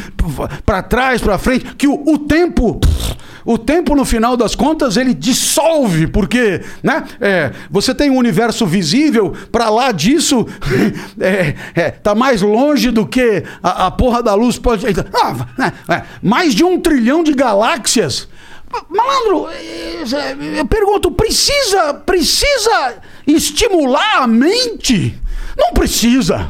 para 0.67 0.83
trás, 0.83 1.21
para 1.21 1.39
frente, 1.39 1.62
que 1.77 1.87
o, 1.87 2.03
o 2.07 2.19
tempo. 2.19 2.81
O 3.45 3.59
tempo, 3.59 3.97
no 3.97 4.05
final 4.05 4.37
das 4.37 4.55
contas, 4.55 4.97
ele 4.97 5.13
dissolve, 5.13 6.07
porque 6.07 6.63
né, 6.81 7.05
é, 7.21 7.51
você 7.69 7.93
tem 7.93 8.09
um 8.09 8.17
universo 8.17 8.65
visível, 8.65 9.35
para 9.51 9.69
lá 9.69 9.91
disso, 9.91 10.47
é, 11.19 11.55
é, 11.75 11.91
tá 11.91 12.15
mais 12.15 12.41
longe 12.41 12.93
do 12.93 13.05
que 13.05 13.43
a, 13.61 13.87
a 13.87 13.91
porra 13.91 14.23
da 14.23 14.35
luz 14.35 14.59
pode. 14.59 14.87
Ah, 15.13 15.73
é, 15.89 15.93
é, 15.93 16.03
mais 16.23 16.55
de 16.55 16.63
um 16.63 16.79
trilhão 16.81 17.25
de 17.25 17.33
galáxias. 17.33 18.29
Malandro, 18.89 19.49
é, 19.51 20.61
eu 20.61 20.65
pergunto, 20.65 21.11
precisa, 21.11 21.95
precisa 21.95 22.95
estimular 23.27 24.23
a 24.23 24.27
mente? 24.27 25.19
Não 25.57 25.73
precisa. 25.73 26.49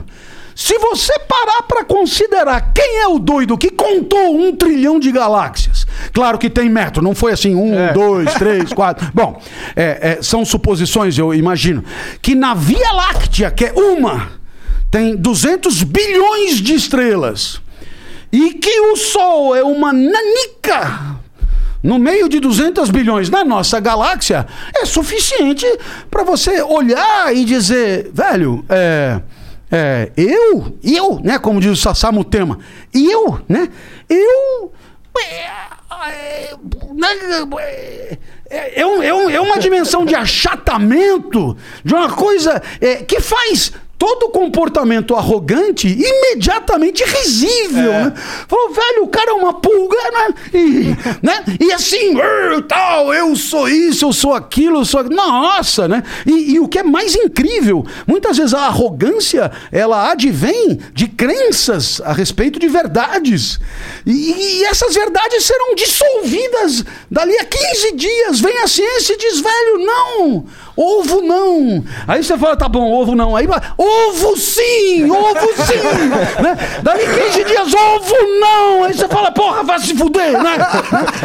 Se 0.55 0.78
você 0.78 1.18
parar 1.20 1.62
para 1.62 1.84
considerar 1.84 2.72
quem 2.74 3.00
é 3.00 3.07
o 3.07 3.18
doido 3.18 3.57
que 3.57 3.70
contou 3.70 4.36
um 4.36 4.55
trilhão 4.55 5.00
de 5.00 5.11
galáxias, 5.11 5.86
claro 6.12 6.38
que 6.38 6.50
tem 6.50 6.68
metro, 6.68 7.03
não 7.03 7.14
foi 7.14 7.32
assim, 7.32 7.55
um, 7.55 7.92
dois, 7.92 8.32
três, 8.34 8.72
quatro. 8.74 9.11
Bom, 9.14 9.40
é, 9.74 10.16
é, 10.18 10.22
são 10.22 10.44
suposições, 10.44 11.16
eu 11.16 11.32
imagino, 11.34 11.82
que 12.20 12.34
na 12.34 12.55
Via 12.55 12.92
Láctea, 12.92 13.50
que 13.50 13.66
é 13.66 13.72
uma, 13.72 14.32
tem 14.90 15.16
200 15.16 15.82
bilhões 15.82 16.61
de 16.61 16.74
estrelas, 16.74 17.61
e 18.30 18.55
que 18.55 18.80
o 18.80 18.96
Sol 18.96 19.55
é 19.55 19.62
uma 19.62 19.92
nanica 19.92 21.20
no 21.82 21.98
meio 21.98 22.28
de 22.28 22.38
200 22.38 22.90
bilhões 22.90 23.28
na 23.28 23.44
nossa 23.44 23.80
galáxia, 23.80 24.46
é 24.76 24.86
suficiente 24.86 25.66
para 26.11 26.22
você 26.22 26.62
olhar 26.62 27.34
e 27.34 27.44
dizer, 27.44 28.11
velho, 28.14 28.64
é, 28.68 29.20
é, 29.73 30.12
eu, 30.16 30.77
eu, 30.85 31.18
né, 31.25 31.39
como 31.39 31.59
diz 31.61 31.70
o 31.70 31.77
Sassamo 31.77 32.23
Tema, 32.25 32.59
eu, 32.93 33.41
né, 33.49 33.68
eu, 34.09 34.73
é, 35.18 35.47
é, 36.11 36.55
né, 36.95 37.09
é, 38.51 38.81
é, 38.81 38.87
um- 38.87 39.03
é 39.03 39.14
um- 39.14 39.31
é 39.31 39.41
uma 39.41 39.59
dimensão 39.59 40.05
de 40.05 40.14
achatamento, 40.14 41.57
de 41.85 41.95
uma 41.95 42.11
coisa 42.11 42.62
é, 42.81 42.97
que 42.97 43.20
faz 43.20 43.73
todo 44.03 44.30
comportamento 44.30 45.14
arrogante 45.14 45.86
imediatamente 45.86 47.05
risível, 47.05 47.92
né? 47.92 48.12
Falou, 48.48 48.70
velho, 48.70 49.05
o 49.05 49.07
cara 49.07 49.30
é 49.30 49.34
uma 49.34 49.55
pulga, 49.55 49.96
né? 50.11 50.34
E, 50.53 50.96
né? 51.24 51.44
e 51.61 51.72
assim, 51.72 52.16
"Ur, 52.16 52.62
tal, 52.62 53.14
eu 53.14 53.36
sou 53.36 53.68
isso, 53.68 54.05
eu 54.05 54.12
sou 54.12 54.34
aquilo, 54.34 54.80
eu 54.80 54.84
sou 54.84 54.98
aquilo. 54.98 55.14
Nossa, 55.14 55.86
né? 55.86 56.03
E, 56.26 56.55
e 56.55 56.59
o 56.59 56.66
que 56.66 56.80
é 56.80 56.82
mais 56.82 57.14
incrível, 57.14 57.86
muitas 58.05 58.38
vezes 58.38 58.53
a 58.55 58.62
arrogância, 58.62 59.53
ela 59.70 60.11
advém 60.11 60.80
de 60.92 61.07
crenças 61.07 62.00
a 62.05 62.12
respeito 62.12 62.59
de 62.59 62.66
verdades. 62.66 63.61
E, 64.05 64.11
e 64.32 64.64
essas 64.64 64.94
verdades 64.94 65.44
serão 65.44 65.76
dissolvidas 65.76 66.84
dali 67.09 67.38
a 67.38 67.44
15 67.44 67.92
dias. 67.92 68.40
Vem 68.40 68.59
a 68.59 68.66
ciência 68.66 69.14
e 69.14 69.18
diz, 69.18 69.38
velho, 69.38 69.78
não, 69.78 70.44
ovo 70.76 71.22
não. 71.22 71.84
Aí 72.09 72.24
você 72.24 72.36
fala, 72.36 72.57
tá 72.57 72.68
bom, 72.68 72.92
ovo 72.92 73.14
não. 73.14 73.36
Aí 73.36 73.46
vai, 73.46 73.61
ovo 73.93 74.36
sim, 74.36 75.11
ovo 75.11 75.64
sim. 75.64 76.43
né? 76.43 76.57
Dali 76.82 77.05
15 77.05 77.45
dias, 77.45 77.72
ovo 77.74 78.14
não. 78.40 78.84
Aí 78.84 78.95
você 78.95 79.07
fala, 79.09 79.30
porra, 79.32 79.62
vai 79.62 79.78
se 79.80 79.95
fuder, 79.97 80.32
né? 80.43 80.57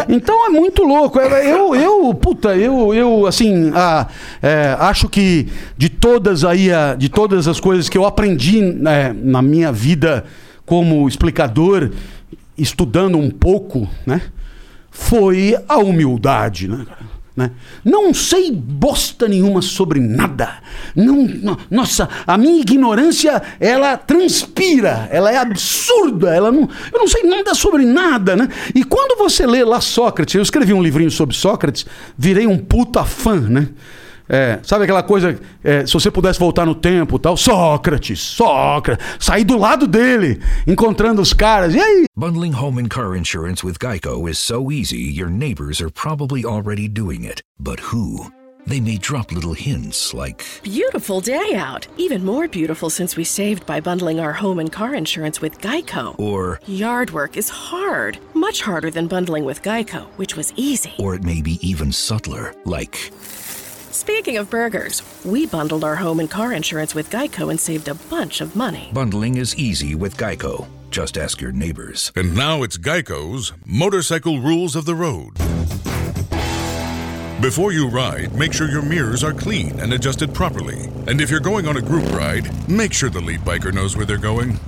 Então 0.10 0.46
é 0.46 0.50
muito 0.50 0.84
louco. 0.84 1.20
Eu, 1.20 1.76
eu 1.76 2.14
puta, 2.14 2.56
eu, 2.56 2.94
eu 2.94 3.26
assim, 3.26 3.72
ah, 3.76 4.08
é, 4.42 4.76
acho 4.80 5.08
que 5.10 5.48
de 5.78 5.90
todas 5.90 6.44
aí, 6.44 6.72
a- 6.72 6.96
de 6.96 7.10
todas 7.10 7.48
as 7.48 7.60
coisas 7.60 7.88
que 7.90 7.98
eu 7.98 8.06
aprendi 8.06 8.62
né, 8.62 9.16
na 9.16 9.42
minha 9.42 9.72
vida 9.72 10.26
como 10.66 11.08
explicador, 11.08 11.92
estudando 12.58 13.18
um 13.18 13.30
pouco, 13.30 13.88
né? 14.06 14.22
Foi 14.92 15.56
a 15.70 15.78
humildade, 15.78 16.68
né? 16.68 16.86
cara? 16.88 17.07
Né? 17.38 17.52
Não 17.86 18.16
sei 18.16 18.52
bosta 18.52 19.28
nenhuma 19.28 19.62
sobre 19.62 20.00
nada. 20.00 20.56
Não, 20.96 21.18
no- 21.28 21.58
nossa, 21.70 22.10
a 22.26 22.36
minha 22.36 22.60
ignorância 22.60 23.40
ela 23.60 23.96
transpira, 23.96 25.08
ela 25.12 25.32
é 25.32 25.38
absurda. 25.38 26.34
Ela 26.36 26.52
não, 26.52 26.68
eu 26.92 27.00
não 27.00 27.08
sei 27.08 27.22
nada 27.22 27.54
sobre 27.54 27.86
nada, 27.86 28.36
né? 28.36 28.50
E 28.74 28.84
quando 28.84 29.20
você 29.20 29.46
lê 29.46 29.64
lá 29.64 29.80
Sócrates, 29.80 30.34
eu 30.34 30.42
escrevi 30.42 30.74
um 30.74 30.82
livrinho 30.82 31.12
sobre 31.12 31.36
Sócrates, 31.36 31.86
virei 32.18 32.48
um 32.48 32.58
puta 32.58 33.06
fã, 33.06 33.40
né? 33.40 33.70
É, 34.30 34.60
sabe 34.64 34.84
aquela 34.84 35.04
coisa, 35.04 35.40
é, 35.64 35.86
se 35.86 35.94
você 35.94 36.12
pudesse 36.12 36.40
voltar 36.40 36.66
no 36.66 36.76
tempo 36.76 37.18
tal, 37.18 37.38
Sócrates, 37.38 38.20
Sócrates, 38.20 39.06
sair 39.20 39.44
do 39.44 39.58
lado 39.58 39.88
dele, 39.88 40.42
encontrando 40.66 41.22
os 41.22 41.34
caras, 41.34 41.74
e 41.74 41.80
aí? 41.80 42.06
Bundling 42.16 42.54
home 42.54 42.82
and 42.82 42.90
car 42.90 43.16
insurance 43.16 43.66
with 43.66 43.78
Geico 43.80 44.30
is 44.30 44.38
so 44.38 44.72
easy, 44.72 44.98
your 44.98 45.30
neighbors 45.30 45.80
are 45.82 45.90
probably 45.92 46.44
already 46.44 46.88
doing 46.90 47.24
it. 47.24 47.42
But 47.60 47.80
who? 47.80 48.32
They 48.66 48.82
may 48.82 48.98
drop 48.98 49.32
little 49.32 49.54
hints 49.54 50.14
like 50.14 50.44
Beautiful 50.62 51.22
day 51.22 51.56
out. 51.56 51.88
Even 51.96 52.26
more 52.26 52.50
beautiful 52.50 52.90
since 52.90 53.16
we 53.16 53.24
saved 53.24 53.66
by 53.66 53.80
bundling 53.80 54.20
our 54.20 54.34
home 54.34 54.60
and 54.60 54.70
car 54.70 54.94
insurance 54.94 55.40
with 55.40 55.62
Geico. 55.62 56.20
Or 56.20 56.60
Yard 56.68 57.12
work 57.12 57.38
is 57.38 57.48
hard, 57.50 58.20
much 58.34 58.62
harder 58.62 58.92
than 58.92 59.08
bundling 59.08 59.46
with 59.46 59.62
Geico, 59.64 60.08
which 60.18 60.36
was 60.36 60.52
easy. 60.58 60.92
or 61.00 61.16
it 61.16 61.24
may 61.24 61.42
be 61.42 61.58
even 61.66 61.94
subtler, 61.94 62.54
like 62.66 63.14
Speaking 63.98 64.38
of 64.38 64.52
burgers, 64.52 65.02
we 65.26 65.48
bundled 65.48 65.84
our 65.84 65.96
home 65.96 66.20
and 66.20 66.30
car 66.30 66.54
insurance 66.54 66.94
with 66.94 67.10
Geico 67.10 67.50
and 67.50 67.60
saved 67.60 67.88
a 67.88 67.96
bunch 67.96 68.42
of 68.42 68.56
money. 68.56 68.92
bundling 68.94 69.38
is 69.38 69.56
easy 69.56 69.96
with 69.96 70.16
Geico. 70.18 70.68
Just 70.92 71.18
ask 71.18 71.42
your 71.42 71.52
neighbors. 71.52 72.12
And 72.16 72.36
now 72.36 72.62
it's 72.62 72.78
Geico's 72.78 73.54
Motorcycle 73.66 74.40
Rules 74.40 74.76
of 74.76 74.86
the 74.86 74.94
Road. 74.94 75.34
Before 77.42 77.72
you 77.72 77.90
ride, 77.90 78.36
make 78.36 78.54
sure 78.54 78.70
your 78.70 78.84
mirrors 78.84 79.24
are 79.24 79.34
clean 79.34 79.80
and 79.80 79.92
adjusted 79.92 80.32
properly. 80.32 80.78
And 81.08 81.20
if 81.20 81.32
you're 81.32 81.40
going 81.40 81.68
on 81.68 81.78
a 81.78 81.82
group 81.82 82.06
ride, 82.12 82.70
make 82.70 82.94
sure 82.94 83.10
the 83.10 83.20
lead 83.20 83.40
biker 83.40 83.74
knows 83.74 83.98
where 83.98 84.06
they're 84.06 84.20
going. 84.20 84.60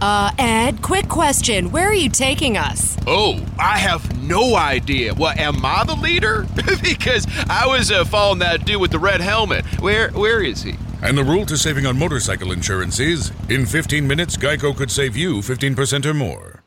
Uh, 0.00 0.32
Ed, 0.38 0.82
quick 0.82 1.08
question. 1.08 1.70
Where 1.70 1.88
are 1.88 1.94
you 1.94 2.08
taking 2.08 2.56
us? 2.56 2.96
Oh, 3.06 3.44
I 3.58 3.78
have 3.78 4.22
no 4.22 4.54
idea. 4.56 5.14
Well, 5.14 5.34
am 5.36 5.64
I 5.64 5.84
the 5.84 5.94
leader? 5.94 6.46
because 6.82 7.26
I 7.48 7.66
was 7.66 7.90
uh, 7.90 8.04
following 8.04 8.40
that 8.40 8.64
dude 8.64 8.80
with 8.80 8.90
the 8.90 8.98
red 8.98 9.20
helmet. 9.20 9.64
Where, 9.80 10.10
where 10.10 10.42
is 10.42 10.62
he? 10.62 10.74
And 11.02 11.18
the 11.18 11.24
rule 11.24 11.46
to 11.46 11.56
saving 11.56 11.86
on 11.86 11.98
motorcycle 11.98 12.52
insurance 12.52 13.00
is 13.00 13.32
in 13.48 13.66
15 13.66 14.06
minutes, 14.06 14.36
Geico 14.36 14.76
could 14.76 14.90
save 14.90 15.16
you 15.16 15.36
15% 15.36 16.06
or 16.06 16.14
more. 16.14 16.62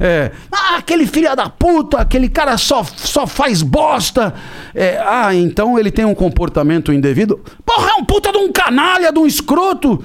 É, 0.00 0.32
ah, 0.50 0.76
aquele 0.78 1.06
filho 1.06 1.36
da 1.36 1.50
puta, 1.50 1.98
aquele 1.98 2.26
cara 2.26 2.56
só, 2.56 2.82
só 2.84 3.26
faz 3.26 3.60
bosta. 3.60 4.34
É, 4.74 4.98
ah, 4.98 5.34
então 5.34 5.78
ele 5.78 5.90
tem 5.90 6.06
um 6.06 6.14
comportamento 6.14 6.90
indevido. 6.90 7.44
Porra, 7.64 7.90
é 7.90 7.94
um 7.94 8.04
puta 8.04 8.32
de 8.32 8.38
um 8.38 8.50
canalha, 8.50 9.12
de 9.12 9.18
um 9.18 9.26
escroto. 9.26 10.02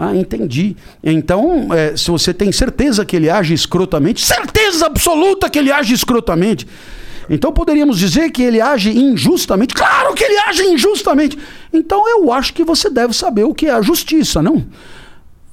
Ah, 0.00 0.14
entendi. 0.14 0.76
Então, 1.02 1.74
é, 1.74 1.96
se 1.96 2.08
você 2.08 2.32
tem 2.32 2.52
certeza 2.52 3.04
que 3.04 3.16
ele 3.16 3.28
age 3.28 3.52
escrotamente, 3.52 4.24
certeza 4.24 4.86
absoluta 4.86 5.50
que 5.50 5.58
ele 5.58 5.72
age 5.72 5.92
escrotamente. 5.92 6.68
Então 7.28 7.52
poderíamos 7.52 7.98
dizer 7.98 8.30
que 8.30 8.42
ele 8.42 8.60
age 8.60 8.96
injustamente? 8.96 9.74
Claro 9.74 10.14
que 10.14 10.22
ele 10.22 10.38
age 10.38 10.62
injustamente! 10.62 11.36
Então 11.72 12.08
eu 12.08 12.32
acho 12.32 12.54
que 12.54 12.62
você 12.64 12.88
deve 12.88 13.12
saber 13.12 13.42
o 13.42 13.52
que 13.52 13.66
é 13.66 13.70
a 13.72 13.82
justiça, 13.82 14.40
não? 14.40 14.64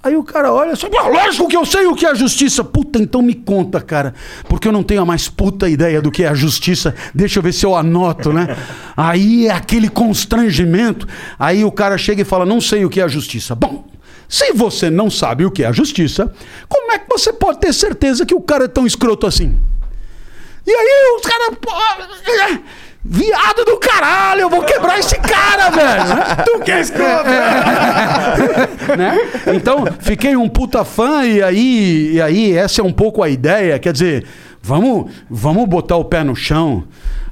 Aí 0.02 0.16
o 0.16 0.24
cara 0.24 0.54
olha 0.54 0.76
só, 0.76 0.88
"Ah, 0.96 1.08
lógico 1.08 1.48
que 1.48 1.58
eu 1.58 1.66
sei 1.66 1.88
o 1.88 1.96
que 1.96 2.06
é 2.06 2.12
a 2.12 2.14
justiça. 2.14 2.64
Puta, 2.64 3.00
então 3.00 3.24
me 3.24 3.34
conta, 3.34 3.82
cara. 3.82 4.14
Porque 4.48 4.68
eu 4.68 4.72
não 4.72 4.84
tenho 4.84 5.02
a 5.02 5.06
mais 5.06 5.28
puta 5.28 5.68
ideia 5.68 6.00
do 6.00 6.12
que 6.12 6.24
é 6.24 6.28
a 6.28 6.36
justiça. 6.36 6.94
Deixa 7.14 7.40
eu 7.40 7.44
ver 7.44 7.52
se 7.52 7.66
eu 7.66 7.76
anoto, 7.76 8.32
né? 8.32 8.56
Aí 8.96 9.48
é 9.48 9.52
aquele 9.52 9.90
constrangimento. 9.90 11.08
Aí 11.40 11.66
o 11.66 11.72
cara 11.72 11.98
chega 11.98 12.22
e 12.22 12.26
fala: 12.26 12.46
Não 12.46 12.62
sei 12.62 12.86
o 12.86 12.90
que 12.90 13.02
é 13.02 13.04
a 13.04 13.08
justiça. 13.08 13.56
Bom, 13.56 13.84
se 14.28 14.54
você 14.54 14.90
não 14.90 15.10
sabe 15.10 15.46
o 15.46 15.52
que 15.52 15.64
é 15.64 15.68
a 15.68 15.72
justiça, 15.72 16.34
como 16.68 16.92
é 16.92 17.00
que 17.00 17.10
você 17.10 17.32
pode 17.32 17.60
ter 17.60 17.74
certeza 17.74 18.26
que 18.26 18.36
o 18.36 18.42
cara 18.42 18.66
é 18.66 18.68
tão 18.68 18.86
escroto 18.86 19.28
assim? 19.28 19.58
E 20.66 20.72
aí 20.72 21.16
os 21.16 21.22
caras. 21.22 21.58
é, 22.52 22.60
Viado 23.08 23.64
do 23.66 23.78
caralho, 23.78 24.42
eu 24.42 24.50
vou 24.50 24.64
quebrar 24.64 24.98
esse 24.98 25.16
cara, 25.20 25.70
velho. 25.70 26.44
Tu 26.44 26.60
que 26.62 26.72
é 26.72 26.82
escroto. 26.82 27.30
né? 28.98 29.20
Então, 29.54 29.86
fiquei 30.00 30.36
um 30.36 30.50
puta 30.50 30.84
fã 30.84 31.24
e 31.24 31.40
aí, 31.44 32.14
e 32.14 32.22
aí 32.22 32.54
essa 32.54 32.82
é 32.82 32.84
um 32.84 32.92
pouco 32.92 33.22
a 33.22 33.30
ideia. 33.30 33.78
Quer 33.78 33.94
dizer, 33.94 34.26
vamos, 34.60 35.12
vamos 35.30 35.70
botar 35.70 35.98
o 35.98 36.06
pé 36.06 36.24
no 36.24 36.36
chão. 36.36 36.84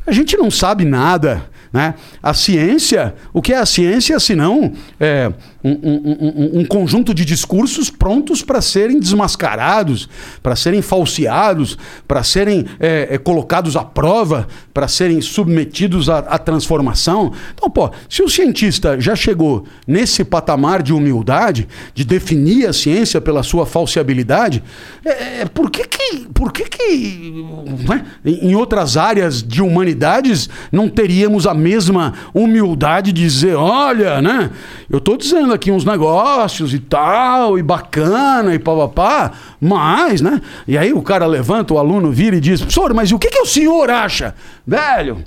A 0.06 0.12
gente 0.12 0.38
não 0.38 0.52
sabe 0.52 0.86
nada. 0.86 1.44
Né? 1.74 1.96
A 2.22 2.36
ciência, 2.36 3.16
o 3.34 3.42
que 3.42 3.52
é 3.52 3.58
a 3.58 3.66
ciência 3.66 4.20
senão 4.20 4.74
é, 5.00 5.34
um, 5.64 6.60
um- 6.60 6.66
conjunto 6.66 7.14
de 7.14 7.24
discursos 7.24 7.90
prontos 7.90 8.42
para 8.42 8.62
serem 8.62 9.00
desmascarados, 9.00 10.10
para 10.42 10.56
serem 10.56 10.82
falseados, 10.82 11.78
para 12.08 12.24
serem 12.24 12.66
é, 12.80 13.08
é, 13.12 13.18
colocados 13.18 13.76
à 13.76 13.84
prova, 13.84 14.48
para 14.74 14.88
serem 14.88 15.22
submetidos 15.22 16.10
à, 16.10 16.20
à 16.20 16.38
transformação. 16.38 17.32
Então, 17.54 17.70
pô, 17.70 17.90
se 18.10 18.22
o 18.22 18.30
cientista 18.30 19.00
já 19.00 19.16
chegou 19.16 19.66
nesse 19.88 20.24
patamar 20.24 20.82
de 20.84 20.92
humildade, 20.94 21.68
de 21.94 22.04
definir 22.04 22.68
a 22.68 22.74
ciência 22.74 23.22
pela 23.22 23.44
sua 23.44 23.66
falseabilidade, 23.66 24.64
é, 25.06 25.42
é, 25.42 25.46
por 25.46 25.70
que 25.70 25.88
que, 25.88 26.28
por 26.34 26.52
que, 26.52 26.64
que 26.66 27.46
né, 27.88 28.06
em 28.26 28.56
outras 28.56 28.98
áreas 28.98 29.42
de 29.44 29.62
humanidades 29.62 30.50
não 30.72 30.90
teríamos 30.90 31.48
a 31.48 31.54
mesma 31.54 32.14
humildade 32.34 33.12
de 33.14 33.24
dizer, 33.24 33.56
olha, 33.56 34.22
né, 34.22 34.50
eu 34.90 34.98
estou 34.98 35.16
dizendo 35.16 35.53
aqui 35.54 35.72
uns 35.72 35.86
negócios 35.86 36.74
e 36.74 36.80
tal, 36.80 37.58
e 37.58 37.64
bacana, 37.64 38.54
e 38.54 38.60
papapá, 38.60 39.32
mas, 39.60 40.22
né, 40.22 40.42
e 40.68 40.78
aí 40.78 40.92
o 40.94 41.02
cara 41.02 41.26
levanta, 41.26 41.74
o 41.74 41.78
aluno 41.78 42.12
vira 42.12 42.36
e 42.36 42.42
diz, 42.42 42.62
professor, 42.62 42.94
mas 42.94 43.12
o 43.12 43.20
que, 43.20 43.30
que 43.30 43.40
o 43.40 43.46
senhor 43.46 43.90
acha? 43.90 44.36
Velho, 44.66 45.24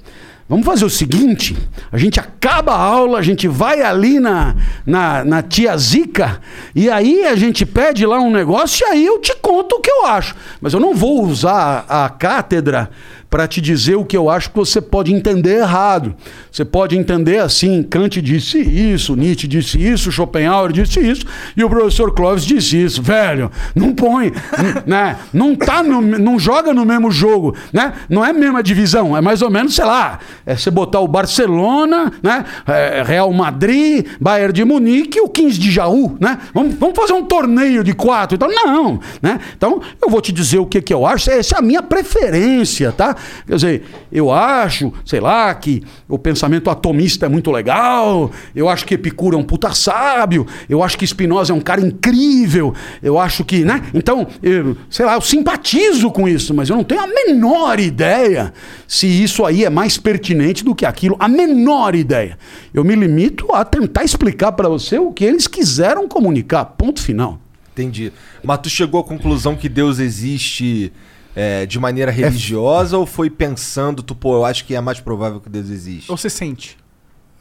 Vamos 0.48 0.64
fazer 0.64 0.84
o 0.84 0.90
seguinte: 0.90 1.56
a 1.90 1.98
gente 1.98 2.20
acaba 2.20 2.72
a 2.72 2.80
aula, 2.80 3.18
a 3.18 3.22
gente 3.22 3.48
vai 3.48 3.82
ali 3.82 4.20
na, 4.20 4.54
na, 4.84 5.24
na 5.24 5.42
tia 5.42 5.76
Zica, 5.76 6.40
e 6.74 6.88
aí 6.88 7.24
a 7.24 7.34
gente 7.34 7.66
pede 7.66 8.06
lá 8.06 8.20
um 8.20 8.30
negócio, 8.30 8.86
e 8.86 8.90
aí 8.90 9.06
eu 9.06 9.20
te 9.20 9.34
conto 9.36 9.76
o 9.76 9.80
que 9.80 9.90
eu 9.90 10.06
acho. 10.06 10.36
Mas 10.60 10.72
eu 10.72 10.78
não 10.78 10.94
vou 10.94 11.24
usar 11.24 11.84
a 11.88 12.08
cátedra 12.08 12.88
para 13.28 13.46
te 13.46 13.60
dizer 13.60 13.96
o 13.96 14.04
que 14.04 14.16
eu 14.16 14.30
acho 14.30 14.50
que 14.50 14.56
você 14.56 14.80
pode 14.80 15.12
entender 15.12 15.58
errado. 15.58 16.14
Você 16.50 16.64
pode 16.64 16.96
entender 16.96 17.38
assim: 17.38 17.82
Kant 17.82 18.20
disse 18.22 18.58
isso, 18.58 19.16
Nietzsche 19.16 19.46
disse 19.46 19.78
isso, 19.78 20.12
Schopenhauer 20.12 20.72
disse 20.72 21.00
isso, 21.00 21.26
e 21.56 21.62
o 21.62 21.68
professor 21.68 22.14
Clóvis 22.14 22.44
disse 22.44 22.82
isso. 22.82 23.02
Velho, 23.02 23.50
não 23.74 23.92
põe, 23.92 24.32
né? 24.86 25.16
Não 25.32 25.54
tá 25.54 25.82
no, 25.82 26.00
não 26.00 26.38
joga 26.38 26.72
no 26.72 26.84
mesmo 26.84 27.10
jogo, 27.10 27.54
né? 27.72 27.92
Não 28.08 28.24
é 28.24 28.30
a 28.30 28.32
mesma 28.32 28.62
divisão, 28.62 29.16
é 29.16 29.20
mais 29.20 29.42
ou 29.42 29.50
menos, 29.50 29.74
sei 29.74 29.84
lá, 29.84 30.18
é 30.44 30.56
você 30.56 30.70
botar 30.70 31.00
o 31.00 31.08
Barcelona, 31.08 32.12
né? 32.22 32.44
É, 32.66 33.02
Real 33.04 33.32
Madrid, 33.32 34.06
Bayern 34.20 34.52
de 34.52 34.64
Munique 34.64 35.18
e 35.18 35.20
o 35.20 35.28
15 35.28 35.58
de 35.58 35.70
Jaú, 35.70 36.16
né? 36.20 36.38
Vamos, 36.54 36.74
vamos 36.76 36.96
fazer 36.96 37.12
um 37.12 37.24
torneio 37.24 37.82
de 37.82 37.92
quatro, 37.92 38.36
então 38.36 38.48
não, 38.48 39.00
né? 39.20 39.40
Então 39.56 39.80
eu 40.00 40.08
vou 40.08 40.20
te 40.20 40.32
dizer 40.32 40.58
o 40.58 40.66
que 40.66 40.80
que 40.80 40.94
eu 40.94 41.04
acho, 41.04 41.30
essa 41.30 41.56
é 41.56 41.58
a 41.58 41.62
minha 41.62 41.82
preferência, 41.82 42.92
tá? 42.92 43.16
Quer 43.46 43.54
dizer, 43.54 43.82
eu 44.10 44.30
acho, 44.30 44.92
sei 45.04 45.20
lá, 45.20 45.54
que 45.54 45.82
o 46.08 46.18
pensamento 46.18 46.70
atomista 46.70 47.26
é 47.26 47.28
muito 47.28 47.50
legal, 47.50 48.30
eu 48.54 48.68
acho 48.68 48.84
que 48.84 48.94
Epicuro 48.94 49.36
é 49.36 49.40
um 49.40 49.44
puta 49.44 49.72
sábio, 49.72 50.46
eu 50.68 50.82
acho 50.82 50.98
que 50.98 51.06
Spinoza 51.06 51.52
é 51.52 51.56
um 51.56 51.60
cara 51.60 51.80
incrível, 51.80 52.74
eu 53.02 53.18
acho 53.18 53.44
que, 53.44 53.64
né? 53.64 53.82
Então, 53.94 54.26
eu, 54.42 54.76
sei 54.90 55.06
lá, 55.06 55.14
eu 55.14 55.20
simpatizo 55.20 56.10
com 56.10 56.28
isso, 56.28 56.54
mas 56.54 56.68
eu 56.68 56.76
não 56.76 56.84
tenho 56.84 57.02
a 57.02 57.06
menor 57.06 57.78
ideia 57.80 58.52
se 58.86 59.06
isso 59.06 59.44
aí 59.44 59.64
é 59.64 59.70
mais 59.70 59.98
pertinente 59.98 60.64
do 60.64 60.74
que 60.74 60.86
aquilo, 60.86 61.16
a 61.18 61.28
menor 61.28 61.94
ideia. 61.94 62.38
Eu 62.72 62.84
me 62.84 62.94
limito 62.94 63.52
a 63.52 63.64
tentar 63.64 64.04
explicar 64.04 64.52
para 64.52 64.68
você 64.68 64.98
o 64.98 65.12
que 65.12 65.24
eles 65.24 65.46
quiseram 65.46 66.08
comunicar, 66.08 66.64
ponto 66.64 67.00
final. 67.00 67.40
Entendi. 67.72 68.12
Mas 68.42 68.60
tu 68.60 68.70
chegou 68.70 69.00
à 69.00 69.04
conclusão 69.04 69.54
que 69.54 69.68
Deus 69.68 69.98
existe 69.98 70.92
é, 71.36 71.66
de 71.66 71.78
maneira 71.78 72.10
religiosa 72.10 72.96
ou 72.98 73.06
foi 73.06 73.28
pensando, 73.30 74.02
tu, 74.02 74.14
pô, 74.14 74.34
eu 74.36 74.44
acho 74.44 74.64
que 74.64 74.74
é 74.74 74.80
mais 74.80 74.98
provável 74.98 75.38
que 75.38 75.48
Deus 75.48 75.68
existe? 75.70 76.10
Ou 76.10 76.16
você 76.16 76.28
sente? 76.30 76.76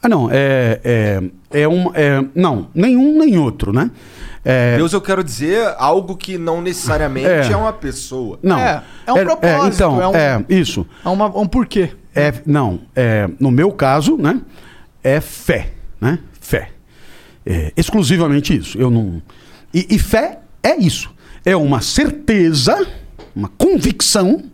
Ah, 0.02 0.08
não, 0.08 0.28
é, 0.30 0.78
é, 0.84 1.22
é 1.62 1.66
um. 1.66 1.90
É, 1.94 2.22
não, 2.34 2.68
nenhum 2.74 3.18
nem 3.18 3.38
outro, 3.38 3.72
né? 3.72 3.90
É, 4.44 4.76
Deus, 4.76 4.92
eu 4.92 5.00
quero 5.00 5.24
dizer 5.24 5.74
algo 5.78 6.14
que 6.16 6.38
não 6.38 6.60
necessariamente 6.60 7.26
É. 7.26 7.50
é, 7.50 7.56
uma 7.56 7.72
pessoa. 7.72 8.38
Não. 8.42 8.58
É, 8.60 8.84
é 9.06 9.12
um 9.12 9.24
propósito, 9.24 9.74
então, 9.74 10.00
é 10.00 10.06
um- 10.06 10.14
é, 10.14 10.44
isso. 10.50 10.86
É 11.04 11.08
uma- 11.08 11.36
um 11.36 11.46
porquê. 11.46 11.90
É, 12.14 12.32
não, 12.46 12.80
é, 12.94 13.28
no 13.40 13.50
meu 13.50 13.72
caso, 13.72 14.16
né? 14.16 14.40
É 15.02 15.20
fé, 15.20 15.72
né? 16.00 16.18
Fé. 16.40 16.70
É, 17.44 17.72
exclusivamente 17.76 18.56
isso. 18.56 18.78
Eu 18.78 18.90
não. 18.90 19.20
E, 19.74 19.86
e 19.90 19.98
fé 19.98 20.40
é 20.62 20.76
isso. 20.76 21.10
É 21.44 21.56
uma 21.56 21.80
certeza, 21.80 22.86
uma 23.36 23.48
convicção 23.48 24.44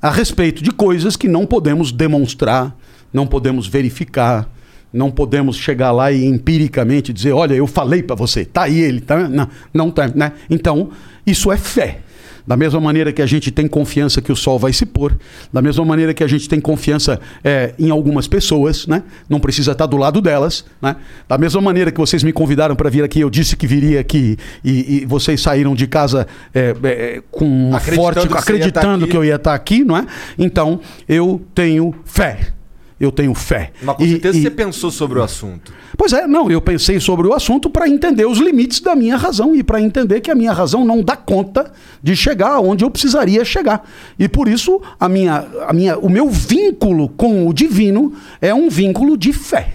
a 0.00 0.10
respeito 0.10 0.64
de 0.64 0.70
coisas 0.70 1.16
que 1.16 1.28
não 1.28 1.44
podemos 1.44 1.92
demonstrar, 1.92 2.74
não 3.12 3.26
podemos 3.26 3.66
verificar, 3.66 4.48
não 4.90 5.10
podemos 5.10 5.56
chegar 5.56 5.92
lá 5.92 6.10
e 6.10 6.24
empiricamente 6.24 7.12
dizer, 7.12 7.32
olha, 7.32 7.54
eu 7.54 7.66
falei 7.66 8.02
para 8.02 8.16
você, 8.16 8.44
tá 8.44 8.62
aí 8.62 8.80
ele, 8.80 9.02
tá? 9.02 9.28
Não, 9.28 9.48
não 9.74 9.90
tá, 9.90 10.08
né? 10.08 10.32
Então, 10.48 10.90
isso 11.26 11.52
é 11.52 11.58
fé. 11.58 12.00
Da 12.46 12.56
mesma 12.56 12.80
maneira 12.80 13.12
que 13.12 13.22
a 13.22 13.26
gente 13.26 13.50
tem 13.50 13.66
confiança 13.66 14.20
que 14.20 14.32
o 14.32 14.36
sol 14.36 14.58
vai 14.58 14.72
se 14.72 14.86
pôr, 14.86 15.16
da 15.52 15.62
mesma 15.62 15.84
maneira 15.84 16.14
que 16.14 16.24
a 16.24 16.26
gente 16.26 16.48
tem 16.48 16.60
confiança 16.60 17.20
é, 17.42 17.74
em 17.78 17.90
algumas 17.90 18.26
pessoas, 18.26 18.86
né? 18.86 19.02
Não 19.28 19.40
precisa 19.40 19.72
estar 19.72 19.86
do 19.86 19.96
lado 19.96 20.20
delas, 20.20 20.64
né? 20.80 20.96
Da 21.28 21.38
mesma 21.38 21.60
maneira 21.60 21.90
que 21.90 21.98
vocês 21.98 22.22
me 22.22 22.32
convidaram 22.32 22.74
para 22.76 22.90
vir 22.90 23.04
aqui, 23.04 23.20
eu 23.20 23.30
disse 23.30 23.56
que 23.56 23.66
viria 23.66 24.00
aqui 24.00 24.36
e, 24.64 25.02
e 25.02 25.06
vocês 25.06 25.40
saíram 25.40 25.74
de 25.74 25.86
casa 25.86 26.26
é, 26.54 26.74
é, 26.82 27.22
com 27.30 27.44
uma 27.44 27.76
Acreditando 27.76 28.02
forte, 28.02 28.28
que 28.28 28.38
acreditando 28.38 29.06
tá 29.06 29.10
que 29.10 29.16
eu 29.16 29.24
ia 29.24 29.36
estar 29.36 29.54
aqui, 29.54 29.84
não 29.84 29.96
é? 29.96 30.06
Então 30.38 30.80
eu 31.08 31.40
tenho 31.54 31.94
fé. 32.04 32.52
Eu 33.00 33.10
tenho 33.10 33.32
fé. 33.34 33.72
Mas 33.82 33.96
com 33.96 34.04
E- 34.04 34.10
certeza 34.10 34.36
e- 34.38 34.42
você 34.42 34.50
pensou 34.50 34.90
sobre 34.90 35.18
o 35.18 35.22
assunto. 35.22 35.72
Pois 35.96 36.12
é, 36.12 36.26
não, 36.26 36.50
eu 36.50 36.60
pensei 36.60 37.00
sobre 37.00 37.26
o 37.26 37.32
assunto 37.32 37.70
para 37.70 37.88
entender 37.88 38.26
os 38.26 38.36
limites 38.38 38.80
da 38.80 38.94
minha 38.94 39.16
razão 39.16 39.56
e 39.56 39.62
para 39.62 39.80
entender 39.80 40.20
que 40.20 40.30
a 40.30 40.34
minha 40.34 40.52
razão 40.52 40.84
não 40.84 41.02
dá 41.02 41.16
conta 41.16 41.72
de 42.02 42.14
chegar 42.14 42.60
onde 42.60 42.84
eu 42.84 42.90
precisaria 42.90 43.42
chegar. 43.42 43.88
E 44.18 44.28
por 44.28 44.46
isso 44.48 44.82
a 45.00 45.08
minha, 45.08 45.46
a 45.66 45.72
minha, 45.72 45.98
o 45.98 46.10
meu 46.10 46.28
vínculo 46.28 47.08
com 47.08 47.46
o 47.48 47.54
divino 47.54 48.12
é 48.38 48.54
um 48.54 48.68
vínculo 48.68 49.16
de 49.16 49.32
fé. 49.32 49.74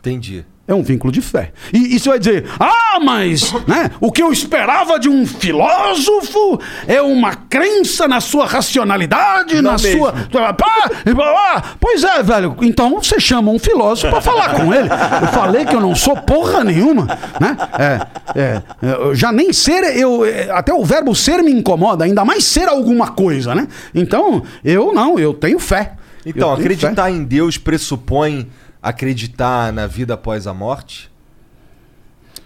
Entendi. 0.00 0.44
É 0.66 0.72
um 0.72 0.82
vínculo 0.82 1.12
de 1.12 1.20
fé. 1.20 1.52
E 1.72 1.96
isso 1.96 2.08
vai 2.08 2.20
dizer, 2.20 2.46
ah, 2.58 3.00
mas 3.02 3.52
né, 3.66 3.90
o 4.00 4.12
que 4.12 4.22
eu 4.22 4.32
esperava 4.32 4.96
de 4.98 5.08
um 5.08 5.26
filósofo 5.26 6.60
é 6.86 7.02
uma 7.02 7.34
crença 7.34 8.06
na 8.06 8.20
sua 8.20 8.46
racionalidade, 8.46 9.60
na 9.60 9.76
sua. 9.76 10.12
Pá, 10.30 10.52
pá, 10.52 10.90
pá. 11.16 11.64
Pois 11.80 12.04
é, 12.04 12.22
velho. 12.22 12.56
Então 12.62 13.00
você 13.02 13.18
chama 13.18 13.50
um 13.50 13.58
filósofo 13.58 14.08
para 14.08 14.20
falar 14.20 14.54
com 14.54 14.72
ele. 14.72 14.88
Eu 14.88 15.28
falei 15.28 15.64
que 15.64 15.74
eu 15.74 15.80
não 15.80 15.96
sou 15.96 16.16
porra 16.16 16.62
nenhuma. 16.62 17.06
Né? 17.40 17.56
É, 17.78 18.06
é, 18.36 18.62
já 19.14 19.32
nem 19.32 19.52
ser, 19.52 19.82
eu, 19.96 20.24
é, 20.24 20.48
até 20.50 20.72
o 20.72 20.84
verbo 20.84 21.12
ser 21.12 21.42
me 21.42 21.50
incomoda, 21.50 22.04
ainda 22.04 22.24
mais 22.24 22.44
ser 22.44 22.68
alguma 22.68 23.08
coisa, 23.08 23.52
né? 23.52 23.66
Então, 23.92 24.44
eu 24.64 24.92
não, 24.92 25.18
eu 25.18 25.34
tenho 25.34 25.58
fé. 25.58 25.94
Então, 26.24 26.52
acreditar 26.52 27.10
em 27.10 27.24
Deus 27.24 27.58
pressupõe 27.58 28.48
acreditar 28.82 29.72
na 29.72 29.86
vida 29.86 30.14
após 30.14 30.46
a 30.46 30.52
morte? 30.52 31.10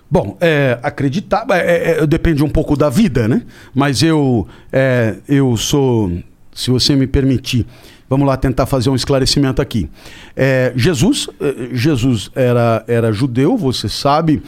Bom, 0.09 0.37
é, 0.41 0.79
acreditar 0.83 1.45
é, 1.51 2.03
é, 2.03 2.07
depende 2.07 2.45
um 2.45 2.49
pouco 2.49 2.77
da 2.77 2.89
vida, 2.89 3.27
né? 3.27 3.43
Mas 3.75 4.03
eu, 4.03 4.47
é, 4.73 5.17
eu 5.29 5.57
sou, 5.57 6.13
se 6.55 6.71
você 6.71 6.95
me 6.95 7.09
permitir, 7.09 7.67
vamos 8.09 8.27
lá 8.27 8.37
tentar 8.37 8.67
fazer 8.67 8.89
um 8.89 8.95
esclarecimento 8.95 9.61
aqui. 9.61 9.91
É, 10.37 10.73
Jesus, 10.77 11.29
é, 11.41 11.75
Jesus 11.75 12.31
era, 12.37 12.85
era 12.87 13.13
judeu, 13.13 13.57
você 13.57 13.89
sabe, 13.89 14.43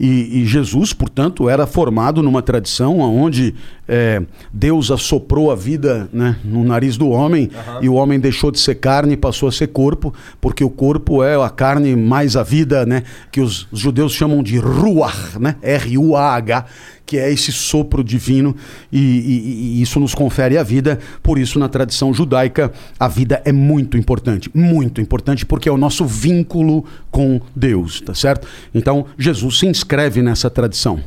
e, 0.00 0.40
e 0.40 0.46
Jesus, 0.46 0.92
portanto, 0.92 1.48
era 1.48 1.66
formado 1.66 2.22
numa 2.22 2.40
tradição 2.40 2.98
onde 2.98 3.54
é, 3.94 4.22
Deus 4.50 4.90
assoprou 4.90 5.50
a 5.50 5.54
vida 5.54 6.08
né, 6.10 6.36
no 6.42 6.64
nariz 6.64 6.96
do 6.96 7.10
homem 7.10 7.50
e 7.82 7.88
o 7.90 7.94
homem 7.94 8.18
deixou 8.18 8.50
de 8.50 8.58
ser 8.58 8.76
carne 8.76 9.12
e 9.12 9.16
passou 9.18 9.50
a 9.50 9.52
ser 9.52 9.66
corpo, 9.66 10.14
porque 10.40 10.64
o 10.64 10.70
corpo 10.70 11.22
é 11.22 11.34
a 11.36 11.50
carne 11.50 11.94
mais 11.94 12.34
a 12.34 12.42
vida, 12.42 12.86
né, 12.86 13.02
que 13.30 13.42
os, 13.42 13.68
os 13.70 13.80
judeus 13.80 14.14
chamam 14.14 14.42
de 14.42 14.56
ruach, 14.56 15.38
né, 15.38 15.56
R-U-A-H, 15.60 16.64
que 17.04 17.18
é 17.18 17.30
esse 17.30 17.52
sopro 17.52 18.02
divino 18.02 18.56
e, 18.90 18.98
e- 18.98 19.78
e 19.78 19.82
isso 19.82 20.00
nos 20.00 20.14
confere 20.14 20.56
a 20.56 20.62
vida. 20.62 20.98
Por 21.22 21.38
isso, 21.38 21.58
na 21.58 21.68
tradição 21.68 22.14
judaica, 22.14 22.72
a 22.98 23.08
vida 23.08 23.42
é 23.44 23.52
muito 23.52 23.98
importante, 23.98 24.48
muito 24.54 25.00
importante, 25.02 25.44
porque 25.44 25.68
é 25.68 25.72
o 25.72 25.76
nosso 25.76 26.06
vínculo 26.06 26.84
com 27.10 27.38
Deus, 27.54 28.00
tá 28.00 28.14
certo? 28.14 28.48
Então, 28.74 29.04
Jesus 29.18 29.58
se 29.58 29.66
inscreve 29.66 30.22
nessa 30.22 30.48
tradição. 30.48 31.00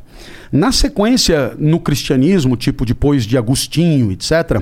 Na 0.52 0.72
sequência, 0.72 1.54
no 1.58 1.80
cristianismo, 1.80 2.56
tipo 2.56 2.86
depois 2.86 3.26
de 3.26 3.38
Agostinho, 3.38 4.12
etc., 4.12 4.62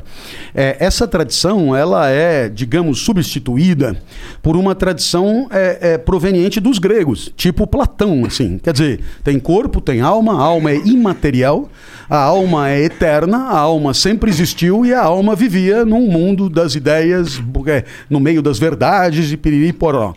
é, 0.53 0.77
essa 0.79 1.07
tradição 1.07 1.75
ela 1.75 2.09
é, 2.09 2.49
digamos, 2.49 2.99
substituída 2.99 3.97
por 4.41 4.55
uma 4.55 4.75
tradição 4.75 5.47
é, 5.51 5.93
é, 5.93 5.97
proveniente 5.97 6.59
dos 6.59 6.79
gregos, 6.79 7.31
tipo 7.35 7.67
Platão, 7.67 8.25
assim. 8.25 8.57
Quer 8.57 8.73
dizer, 8.73 8.99
tem 9.23 9.39
corpo, 9.39 9.81
tem 9.81 10.01
alma, 10.01 10.33
a 10.33 10.43
alma 10.43 10.71
é 10.71 10.77
imaterial, 10.77 11.69
a 12.09 12.17
alma 12.17 12.69
é 12.69 12.83
eterna, 12.83 13.37
a 13.37 13.57
alma 13.57 13.93
sempre 13.93 14.29
existiu 14.29 14.85
e 14.85 14.93
a 14.93 15.01
alma 15.01 15.35
vivia 15.35 15.85
num 15.85 16.07
mundo 16.07 16.49
das 16.49 16.75
ideias, 16.75 17.41
é, 17.67 17.83
no 18.09 18.19
meio 18.19 18.41
das 18.41 18.59
verdades 18.59 19.31
e 19.31 19.37
piriri 19.37 19.73
poró. 19.73 20.13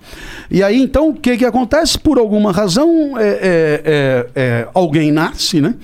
E 0.50 0.62
aí, 0.62 0.80
então, 0.80 1.10
o 1.10 1.14
que, 1.14 1.36
que 1.36 1.44
acontece? 1.44 1.98
Por 1.98 2.18
alguma 2.18 2.52
razão, 2.52 3.14
é, 3.18 4.26
é, 4.34 4.68
alguém 4.74 5.10
nasce, 5.12 5.55
né? 5.60 5.74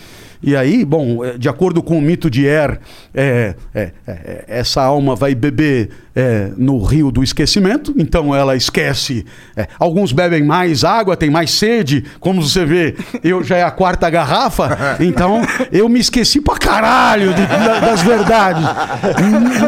E 0.42 0.56
aí, 0.56 0.84
bom, 0.84 1.24
é, 1.24 1.38
de 1.38 1.48
acordo 1.48 1.82
com 1.82 1.96
o 1.96 2.02
mito 2.02 2.28
de 2.28 2.44
Er, 2.46 2.80
é, 3.14 3.54
é, 3.72 3.92
é, 4.06 4.44
essa 4.48 4.82
alma 4.82 5.14
vai 5.14 5.34
beber 5.34 5.90
é, 6.14 6.50
no 6.56 6.82
rio 6.82 7.10
do 7.10 7.22
esquecimento, 7.22 7.94
então 7.96 8.34
ela 8.34 8.54
esquece. 8.56 9.24
é, 9.56 9.66
alguns 9.78 10.12
bebem 10.12 10.42
mais 10.44 10.84
água, 10.84 11.16
tem 11.16 11.30
mais 11.30 11.50
sede, 11.52 12.04
como 12.20 12.42
você 12.42 12.64
vê, 12.64 12.94
eu 13.24 13.42
já 13.42 13.56
é 13.56 13.62
a 13.62 13.70
quarta 13.70 14.08
garrafa, 14.10 14.96
então 15.00 15.40
eu 15.70 15.88
me 15.88 15.98
esqueci 16.00 16.40
pra 16.40 16.56
caralho 16.56 17.32
de- 17.34 17.46
da- 17.46 17.80
das 17.80 18.02
verdades. 18.02 18.64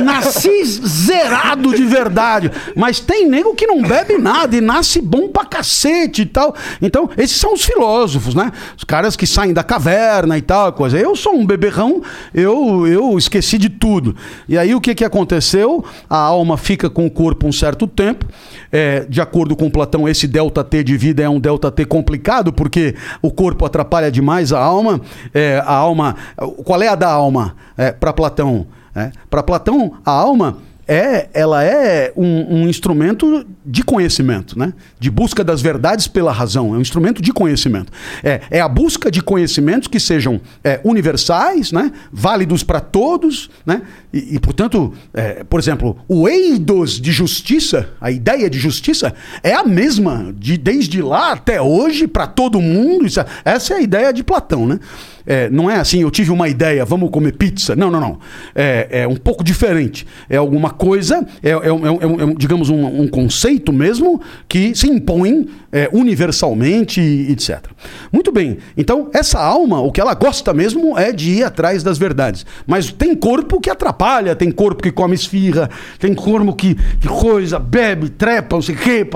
Nasci 0.05 0.65
zerado 0.65 1.75
de 1.75 1.85
verdade, 1.85 2.51
mas 2.77 3.01
tem 3.01 3.29
nego 3.29 3.55
que 3.55 3.67
não 3.67 3.83
bebe 3.83 4.19
nada 4.19 4.57
e 4.57 4.61
nasce 4.61 5.01
bom 5.01 5.29
pra 5.29 5.45
cacete 5.45 6.23
e 6.23 6.27
tal. 6.27 6.55
Então, 6.81 7.09
esses 7.17 7.37
são 7.37 7.55
os 7.55 7.65
filósofos, 7.65 8.35
né? 8.35 8.53
Os 8.77 8.85
caras 8.85 9.17
que 9.17 9.27
saem 9.27 9.53
da 9.53 9.63
caverna 9.63 10.37
e 10.39 10.43
tal, 10.43 10.73
coisa. 10.73 10.99
Eu 10.99 11.15
sou 11.17 11.35
um 11.35 11.47
beberrão, 11.47 12.03
eu, 12.35 12.87
eu 12.87 13.17
esqueci 13.19 13.59
de 13.59 13.69
tudo. 13.69 14.17
E 14.49 14.57
aí 14.59 14.75
o 14.75 14.81
que, 14.81 14.95
que 14.95 15.05
aconteceu? 15.05 15.85
A 16.09 16.34
alma 16.35 16.57
fica 16.57 16.91
com 16.91 17.07
o 17.07 17.11
corpo 17.11 17.47
um 17.47 17.53
certo 17.53 17.87
tempo. 17.87 18.27
É, 18.71 19.07
de 19.09 19.21
acordo 19.21 19.57
com 19.57 19.71
Platão, 19.71 20.09
esse 20.09 20.27
delta 20.27 20.63
T 20.63 20.85
de 20.85 20.97
vida 20.97 21.23
é 21.23 21.29
um 21.29 21.41
delta 21.41 21.71
T 21.71 21.85
complicado, 21.85 22.53
porque 22.53 22.95
o 23.23 23.31
corpo 23.31 23.65
atrapalha 23.65 24.11
demais 24.11 24.53
a 24.53 24.61
alma. 24.61 25.01
É, 25.33 25.63
a 25.65 25.75
alma. 25.75 26.17
Qual 26.65 26.83
é 26.83 26.89
a 26.89 26.95
da 26.95 27.11
alma? 27.11 27.57
É, 27.77 27.93
Para 27.93 28.13
Platão. 28.13 28.67
Para 29.29 29.43
Platão, 29.43 29.95
a 30.05 30.13
alma 30.13 30.59
é, 30.87 31.29
ela 31.33 31.65
é 31.65 32.13
um, 32.17 32.63
um 32.63 32.69
instrumento 32.69 33.47
de 33.65 33.83
conhecimento, 33.83 34.59
né? 34.59 34.73
De 34.99 35.11
busca 35.11 35.43
das 35.43 35.63
verdades 35.63 36.07
pela 36.07 36.33
razão. 36.33 36.75
É 36.75 36.79
um 36.79 36.81
instrumento 36.81 37.23
de 37.23 37.33
conhecimento. 37.33 37.93
É, 38.23 38.41
é 38.51 38.61
a 38.61 38.69
busca 38.69 39.11
de 39.11 39.23
conhecimentos 39.23 39.89
que 39.89 39.99
sejam 39.99 40.41
é, 40.63 40.81
universais, 40.85 41.73
né? 41.73 41.93
Válidos 42.13 42.63
para 42.63 42.81
todos, 42.81 43.51
né? 43.65 43.83
E, 44.13 44.37
e, 44.37 44.39
portanto, 44.41 44.93
é, 45.13 45.45
por 45.45 45.59
exemplo, 45.59 45.97
o 46.09 46.29
eidos 46.29 47.01
de 47.01 47.13
justiça, 47.13 47.89
a 48.01 48.11
ideia 48.11 48.49
de 48.51 48.59
justiça 48.59 49.15
é 49.43 49.55
a 49.55 49.65
mesma 49.65 50.35
de 50.39 50.57
desde 50.57 51.03
lá 51.03 51.33
até 51.33 51.61
hoje 51.61 52.07
para 52.07 52.27
todo 52.27 52.61
mundo. 52.61 53.07
Isso 53.07 53.21
é- 53.21 53.27
essa 53.45 53.75
é 53.75 53.77
a 53.79 53.81
ideia 53.81 54.13
de 54.13 54.23
Platão, 54.23 54.67
né? 54.67 54.79
É, 55.27 55.49
não 55.49 55.71
é 55.71 55.77
assim, 55.77 56.03
eu 56.03 56.11
tive 56.11 56.31
uma 56.31 56.49
ideia, 56.49 56.85
vamos 56.85 57.11
comer 57.11 57.33
pizza. 57.33 57.75
Não, 57.75 57.91
não, 57.91 58.01
não. 58.01 58.19
É, 58.55 58.89
é 59.03 59.09
um 59.09 59.17
pouco 59.17 59.43
diferente. 59.43 60.07
É 60.29 60.37
alguma 60.37 60.71
coisa, 60.71 61.27
é, 61.43 61.51
é 61.51 61.53
é 61.53 61.57
é 61.57 62.31
é 62.31 62.35
digamos, 62.37 62.69
um, 62.71 63.03
um 63.03 63.09
conceito 63.09 63.73
mesmo 63.73 64.21
que 64.49 64.75
se 64.75 64.89
impõe 64.89 65.49
é, 65.73 65.89
universalmente, 65.93 67.01
etc. 67.01 67.67
Muito 68.13 68.31
bem. 68.31 68.59
Então, 68.77 69.11
essa 69.13 69.41
alma, 69.41 69.81
o 69.81 69.91
que 69.91 70.01
ela 70.01 70.15
gosta 70.15 70.53
mesmo 70.53 70.99
é 70.99 71.13
de 71.13 71.31
ir 71.31 71.45
atrás 71.45 71.83
das 71.83 71.99
verdades. 71.99 72.47
Mas 72.67 72.93
tem 72.93 73.15
corpo 73.15 73.61
que 73.61 73.71
atrapalha, 73.71 74.37
tem 74.37 74.51
corpo 74.51 74.83
que 74.83 74.93
come 74.93 75.15
esfirra, 75.15 75.69
tem 75.99 76.15
corpo 76.15 76.55
que, 76.55 76.75
que 76.75 77.09
coisa, 77.09 77.59
bebe, 77.59 78.09
trepa, 78.11 78.57
não 78.57 78.63
sei 78.63 78.75
o 78.75 78.79
quê, 78.79 79.07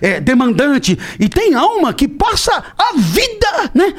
é 0.00 0.20
demandante. 0.20 0.98
E 1.18 1.28
tem 1.28 1.54
alma 1.54 1.92
que 1.92 2.08
passa 2.08 2.64
a 2.78 2.96
vida, 2.96 3.70
né? 3.74 3.94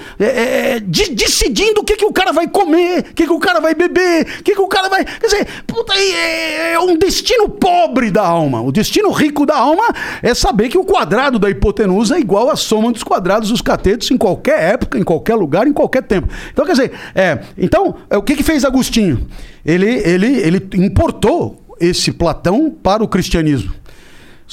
De- 1.10 1.16
decidindo 1.16 1.82
o 1.82 1.84
que, 1.84 1.95
que 1.95 2.06
o 2.06 2.12
cara 2.12 2.32
vai 2.32 2.47
comer, 2.47 2.99
o 2.99 3.14
que, 3.14 3.26
que 3.26 3.32
o 3.32 3.39
cara 3.39 3.60
vai 3.60 3.74
beber, 3.74 4.28
o 4.39 4.43
que, 4.43 4.54
que 4.54 4.62
o 4.62 4.68
cara 4.68 4.89
vai. 4.89 5.04
Quer 5.06 5.26
dizer, 5.28 5.47
puta, 5.66 5.93
é, 5.95 6.74
é 6.74 6.80
um 6.80 6.97
destino 6.97 7.49
pobre 7.49 8.12
da 8.12 8.26
alma. 8.26 8.62
O 8.62 8.72
destino 8.72 9.12
rico 9.12 9.45
da 9.45 9.58
alma 9.58 9.84
é 10.22 10.34
saber 10.34 10.70
que 10.70 10.78
o 10.78 10.84
quadrado 10.84 11.39
da 11.39 11.49
hipotenusa 11.49 12.16
é 12.16 12.20
igual 12.20 12.49
à 12.49 12.56
soma 12.56 12.91
dos 12.91 13.04
quadrados 13.04 13.49
dos 13.49 13.62
catetos 13.62 14.10
em 14.12 14.18
qualquer 14.18 14.62
época, 14.74 14.97
em 14.99 15.04
qualquer 15.04 15.36
lugar, 15.36 15.68
em 15.68 15.74
qualquer 15.74 16.04
tempo. 16.04 16.28
Então, 16.52 16.66
quer 16.66 16.74
dizer, 16.74 16.91
é, 17.16 17.39
então, 17.58 17.95
é, 18.10 18.18
o 18.18 18.22
que, 18.22 18.36
que 18.36 18.43
fez 18.43 18.64
Agostinho? 18.66 19.28
Ele, 19.66 19.88
ele, 19.88 20.38
ele 20.38 20.70
importou 20.76 21.62
esse 21.80 22.12
Platão 22.12 22.70
para 22.84 23.04
o 23.04 23.08
cristianismo. 23.08 23.74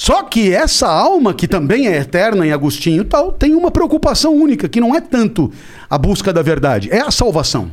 Só 0.00 0.22
que 0.22 0.54
essa 0.54 0.86
alma, 0.86 1.34
que 1.34 1.48
também 1.48 1.88
é 1.88 1.96
eterna 1.96 2.46
em 2.46 2.52
Agostinho 2.52 3.02
e 3.02 3.04
tal, 3.04 3.32
tem 3.32 3.56
uma 3.56 3.68
preocupação 3.68 4.32
única, 4.32 4.68
que 4.68 4.80
não 4.80 4.94
é 4.94 5.00
tanto 5.00 5.50
a 5.90 5.98
busca 5.98 6.32
da 6.32 6.40
verdade, 6.40 6.88
é 6.88 7.00
a 7.00 7.10
salvação. 7.10 7.68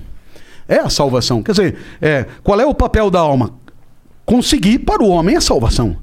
É 0.67 0.79
a 0.79 0.89
salvação. 0.89 1.43
Quer 1.43 1.51
dizer, 1.51 1.77
é, 2.01 2.25
qual 2.41 2.59
é 2.59 2.65
o 2.65 2.73
papel 2.73 3.11
da 3.11 3.19
alma? 3.19 3.53
Conseguir 4.25 4.79
para 4.79 5.03
o 5.03 5.07
homem 5.07 5.35
a 5.35 5.39
salvação. 5.39 5.97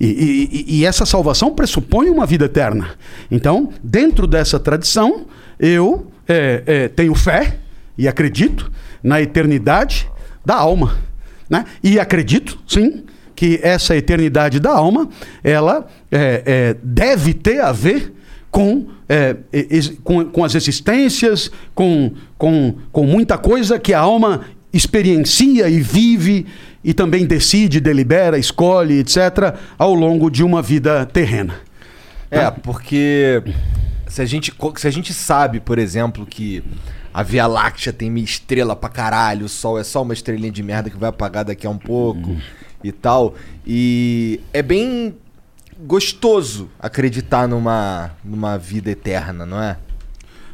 E, 0.00 0.06
e- 0.06 0.78
e- 0.78 0.84
essa 0.86 1.04
salvação 1.04 1.54
pressupõe 1.54 2.08
uma 2.08 2.24
vida 2.24 2.46
eterna. 2.46 2.92
Então, 3.30 3.68
dentro 3.84 4.26
dessa 4.26 4.58
tradição, 4.58 5.26
eu 5.60 6.06
é, 6.26 6.62
é, 6.64 6.88
tenho 6.88 7.14
fé 7.14 7.58
e 7.98 8.08
acredito 8.08 8.72
na 9.02 9.20
eternidade 9.20 10.08
da 10.42 10.54
alma. 10.54 10.96
Né? 11.50 11.66
E 11.84 12.00
acredito, 12.00 12.58
sim, 12.66 13.04
que 13.38 13.60
essa 13.62 13.96
eternidade 13.96 14.58
da 14.58 14.72
alma, 14.72 15.08
ela 15.44 15.86
é, 16.10 16.42
é, 16.44 16.76
deve 16.82 17.32
ter 17.32 17.60
a 17.60 17.70
ver 17.70 18.12
com, 18.50 18.88
é, 19.08 19.36
com, 20.02 20.24
com 20.24 20.42
as 20.42 20.56
existências, 20.56 21.48
com, 21.72 22.14
com, 22.36 22.74
com 22.90 23.04
muita 23.04 23.38
coisa 23.38 23.78
que 23.78 23.94
a 23.94 24.00
alma 24.00 24.40
experiencia 24.72 25.68
e 25.68 25.78
vive 25.78 26.46
e 26.82 26.92
também 26.92 27.24
decide, 27.28 27.78
delibera, 27.78 28.36
escolhe, 28.36 28.98
etc., 28.98 29.54
ao 29.78 29.94
longo 29.94 30.28
de 30.28 30.42
uma 30.42 30.60
vida 30.60 31.06
terrena. 31.06 31.60
É, 32.28 32.50
porque 32.50 33.40
se 34.08 34.20
a, 34.20 34.26
gente, 34.26 34.52
se 34.78 34.88
a 34.88 34.90
gente 34.90 35.14
sabe, 35.14 35.60
por 35.60 35.78
exemplo, 35.78 36.26
que 36.26 36.64
a 37.14 37.22
Via 37.22 37.46
Láctea 37.46 37.92
tem 37.92 38.18
estrela 38.18 38.74
pra 38.74 38.88
caralho, 38.88 39.46
o 39.46 39.48
Sol 39.48 39.78
é 39.78 39.84
só 39.84 40.02
uma 40.02 40.12
estrelinha 40.12 40.50
de 40.50 40.62
merda 40.64 40.90
que 40.90 40.96
vai 40.96 41.10
apagar 41.10 41.44
daqui 41.44 41.68
a 41.68 41.70
um 41.70 41.78
pouco 41.78 42.36
e 42.82 42.92
tal. 42.92 43.34
E 43.66 44.40
é 44.52 44.62
bem 44.62 45.14
gostoso 45.86 46.68
acreditar 46.78 47.46
numa, 47.46 48.10
numa 48.24 48.58
vida 48.58 48.90
eterna, 48.90 49.46
não 49.46 49.62
é? 49.62 49.76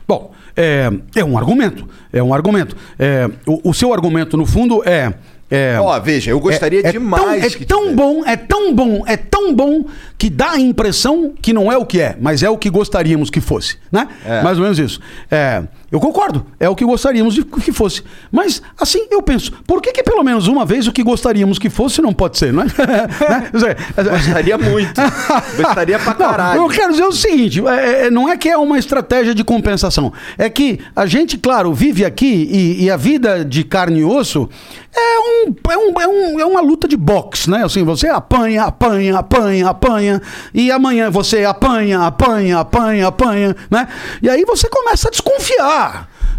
Bom, 0.06 0.32
é, 0.56 0.90
é 1.16 1.24
um 1.24 1.38
argumento. 1.38 1.88
É 2.12 2.22
um 2.22 2.34
argumento. 2.34 2.76
É, 2.98 3.28
o, 3.46 3.70
o 3.70 3.74
seu 3.74 3.92
argumento, 3.92 4.36
no 4.36 4.44
fundo, 4.44 4.82
é. 4.84 5.14
é 5.50 5.78
Ó, 5.80 5.98
veja, 5.98 6.30
eu 6.30 6.38
gostaria 6.38 6.80
é, 6.84 6.88
é 6.88 6.92
demais 6.92 7.54
Tão, 7.54 7.62
é 7.62 7.64
tão 7.64 7.96
bom, 7.96 8.24
é 8.26 8.36
tão 8.36 8.74
bom, 8.74 9.04
é 9.06 9.16
tão 9.16 9.54
bom 9.54 9.86
que 10.18 10.28
dá 10.28 10.52
a 10.52 10.60
impressão 10.60 11.32
que 11.40 11.54
não 11.54 11.72
é 11.72 11.78
o 11.78 11.86
que 11.86 12.00
é, 12.00 12.16
mas 12.20 12.42
é 12.42 12.50
o 12.50 12.58
que 12.58 12.68
gostaríamos 12.68 13.30
que 13.30 13.40
fosse, 13.40 13.78
né? 13.90 14.08
É. 14.26 14.42
Mais 14.42 14.58
ou 14.58 14.64
menos 14.64 14.78
isso. 14.78 15.00
É, 15.30 15.62
eu 15.94 16.00
concordo, 16.00 16.44
é 16.58 16.68
o 16.68 16.74
que 16.74 16.84
gostaríamos 16.84 17.34
de 17.34 17.44
que 17.44 17.70
fosse. 17.70 18.02
Mas, 18.32 18.60
assim, 18.80 19.06
eu 19.12 19.22
penso, 19.22 19.52
por 19.64 19.80
que, 19.80 19.92
que 19.92 20.02
pelo 20.02 20.24
menos 20.24 20.48
uma 20.48 20.66
vez 20.66 20.88
o 20.88 20.92
que 20.92 21.04
gostaríamos 21.04 21.56
que 21.56 21.70
fosse 21.70 22.02
não 22.02 22.12
pode 22.12 22.36
ser, 22.36 22.52
não 22.52 22.64
é? 22.64 22.66
Né? 22.74 23.76
Gostaria 24.10 24.58
muito. 24.58 25.00
Gostaria 25.56 25.96
pra 26.00 26.14
caralho. 26.14 26.58
Não, 26.58 26.66
eu 26.66 26.74
quero 26.74 26.90
dizer 26.90 27.04
o 27.04 27.12
seguinte: 27.12 27.64
é, 27.64 28.06
é, 28.06 28.10
não 28.10 28.28
é 28.28 28.36
que 28.36 28.48
é 28.48 28.56
uma 28.56 28.76
estratégia 28.76 29.32
de 29.32 29.44
compensação. 29.44 30.12
É 30.36 30.50
que 30.50 30.80
a 30.96 31.06
gente, 31.06 31.38
claro, 31.38 31.72
vive 31.72 32.04
aqui 32.04 32.48
e, 32.50 32.84
e 32.84 32.90
a 32.90 32.96
vida 32.96 33.44
de 33.44 33.62
carne 33.62 34.00
e 34.00 34.04
osso 34.04 34.48
é, 34.96 35.18
um, 35.18 35.54
é, 35.70 35.76
um, 35.76 36.00
é, 36.00 36.08
um, 36.08 36.40
é 36.40 36.44
uma 36.44 36.60
luta 36.60 36.86
de 36.86 36.96
boxe, 36.96 37.50
né? 37.50 37.64
Assim, 37.64 37.84
você 37.84 38.08
apanha, 38.08 38.64
apanha, 38.64 39.18
apanha, 39.18 39.68
apanha, 39.68 40.22
e 40.52 40.70
amanhã 40.70 41.10
você 41.10 41.44
apanha, 41.44 42.00
apanha, 42.00 42.60
apanha, 42.60 43.08
apanha, 43.08 43.56
né? 43.70 43.88
E 44.22 44.28
aí 44.28 44.44
você 44.44 44.68
começa 44.68 45.08
a 45.08 45.10
desconfiar. 45.10 45.83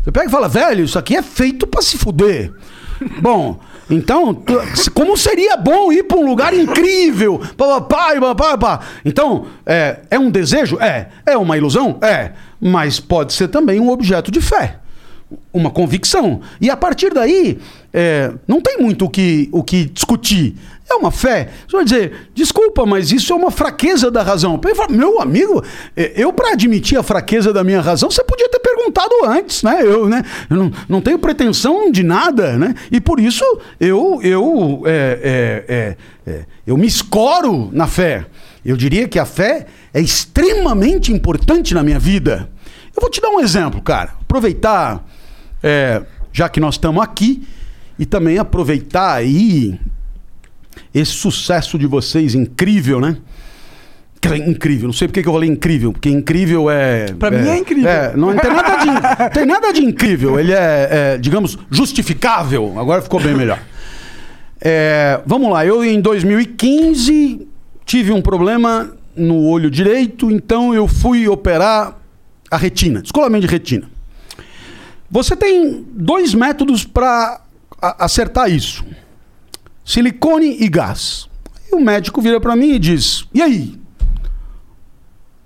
Você 0.04 0.12
pega 0.12 0.28
e 0.28 0.32
fala, 0.32 0.48
velho, 0.48 0.84
isso 0.84 1.00
aqui 1.00 1.16
é 1.16 1.22
feito 1.22 1.66
pra 1.66 1.82
se 1.82 1.98
fuder. 1.98 2.54
Bom, 3.22 3.60
então, 3.90 4.44
como 4.94 5.16
seria 5.16 5.58
bom 5.58 5.92
ir 5.92 6.04
para 6.04 6.18
um 6.18 6.26
lugar 6.26 6.54
incrível? 6.54 7.40
Pá, 7.56 8.58
pá. 8.58 8.80
Então, 9.04 9.46
é, 9.66 10.00
é 10.10 10.20
um 10.20 10.32
desejo? 10.32 10.78
É. 10.80 11.10
É 11.26 11.38
uma 11.38 11.58
ilusão? 11.58 11.98
É. 12.02 12.32
Mas 12.60 13.00
pode 13.00 13.34
ser 13.34 13.48
também 13.48 13.80
um 13.80 13.90
objeto 13.90 14.32
de 14.32 14.42
fé. 14.42 14.80
Uma 15.54 15.70
convicção. 15.70 16.42
E 16.60 16.70
a 16.70 16.78
partir 16.78 17.14
daí, 17.14 17.60
é, 17.94 18.34
não 18.48 18.60
tem 18.60 18.78
muito 18.80 19.06
o 19.06 19.10
que, 19.10 19.50
o 19.52 19.64
que 19.64 19.86
discutir. 19.86 20.56
É 20.88 20.94
uma 20.94 21.10
fé. 21.10 21.50
Você 21.68 21.76
vai 21.76 21.84
dizer, 21.84 22.30
desculpa, 22.34 22.86
mas 22.86 23.12
isso 23.12 23.34
é 23.34 23.36
uma 23.36 23.50
fraqueza 23.50 24.12
da 24.12 24.22
razão. 24.22 24.60
Eu 24.64 24.76
falo, 24.76 24.94
Meu 24.94 25.20
amigo, 25.20 25.64
é, 25.96 26.14
eu 26.16 26.32
para 26.32 26.52
admitir 26.52 26.98
a 26.98 27.04
fraqueza 27.04 27.52
da 27.52 27.64
minha 27.64 27.82
razão, 27.82 28.12
você 28.12 28.24
podia 28.24 28.48
ter 28.50 28.60
perguntado 28.60 29.12
antes, 29.26 29.64
né? 29.64 29.80
Eu, 29.82 30.08
né? 30.08 30.24
eu 30.48 30.56
não, 30.56 30.72
não 30.88 31.02
tenho 31.02 31.18
pretensão 31.18 31.92
de 31.92 32.04
nada, 32.04 32.56
né? 32.58 32.76
E 32.92 33.02
por 33.02 33.20
isso 33.20 33.44
eu, 33.80 34.20
eu, 34.22 34.84
é, 34.86 35.66
é, 35.68 35.76
é, 35.76 36.32
é, 36.32 36.46
eu 36.68 36.78
me 36.78 36.86
escoro 36.86 37.70
na 37.72 37.88
fé. 37.88 38.28
Eu 38.64 38.78
diria 38.78 39.08
que 39.08 39.18
a 39.18 39.26
fé 39.26 39.66
é 39.92 40.00
extremamente 40.00 41.12
importante 41.12 41.74
na 41.74 41.82
minha 41.82 42.00
vida. 42.00 42.50
Eu 42.96 43.02
vou 43.02 43.10
te 43.10 43.20
dar 43.20 43.30
um 43.30 43.40
exemplo, 43.40 43.82
cara. 43.82 44.14
Aproveitar, 44.22 45.04
é, 45.64 46.04
já 46.32 46.48
que 46.48 46.60
nós 46.60 46.76
estamos 46.76 47.04
aqui, 47.04 47.48
e 47.98 48.06
também 48.06 48.38
aproveitar 48.38 49.14
aí 49.14 49.80
esse 50.96 51.12
sucesso 51.12 51.78
de 51.78 51.86
vocês 51.86 52.34
incrível, 52.34 53.02
né? 53.02 53.18
Incrível, 54.48 54.88
não 54.88 54.94
sei 54.94 55.08
porque 55.08 55.22
que 55.22 55.30
eu 55.30 55.34
falei 55.34 55.48
incrível, 55.48 55.92
porque 55.92 56.10
incrível 56.10 56.68
é. 56.68 57.14
Pra 57.20 57.30
mim 57.30 57.48
é 57.48 57.58
incrível. 57.60 57.92
não 58.16 58.36
tem 58.36 58.50
nada, 58.50 58.76
de, 58.78 59.34
tem 59.36 59.46
nada 59.46 59.72
de 59.72 59.84
incrível, 59.84 60.40
ele 60.40 60.52
é, 60.52 60.88
é, 60.90 61.18
digamos, 61.20 61.60
justificável. 61.70 62.74
Agora 62.80 63.04
ficou 63.04 63.20
bem 63.20 63.36
melhor. 63.36 63.60
É, 64.60 65.22
vamos 65.28 65.52
lá, 65.52 65.64
eu 65.64 65.86
em 65.86 66.02
2015 66.02 67.48
tive 67.86 68.12
um 68.12 68.22
problema 68.22 68.96
no 69.16 69.44
olho 69.44 69.70
direito, 69.70 70.32
então 70.32 70.74
eu 70.74 70.88
fui 70.88 71.28
operar 71.28 71.96
a 72.50 72.58
retina, 72.58 73.04
descolamento 73.04 73.46
de 73.46 73.52
retina. 73.52 73.88
Você 75.12 75.36
tem 75.36 75.86
dois 75.92 76.34
métodos 76.34 76.84
para 76.84 77.42
acertar 77.80 78.50
isso: 78.50 78.84
silicone 79.86 80.58
e 80.60 80.68
gás. 80.68 81.30
E 81.72 81.76
o 81.76 81.80
médico 81.80 82.20
vira 82.20 82.42
para 82.42 82.56
mim 82.56 82.72
e 82.72 82.80
diz: 82.80 83.26
E 83.34 83.42
aí? 83.42 83.80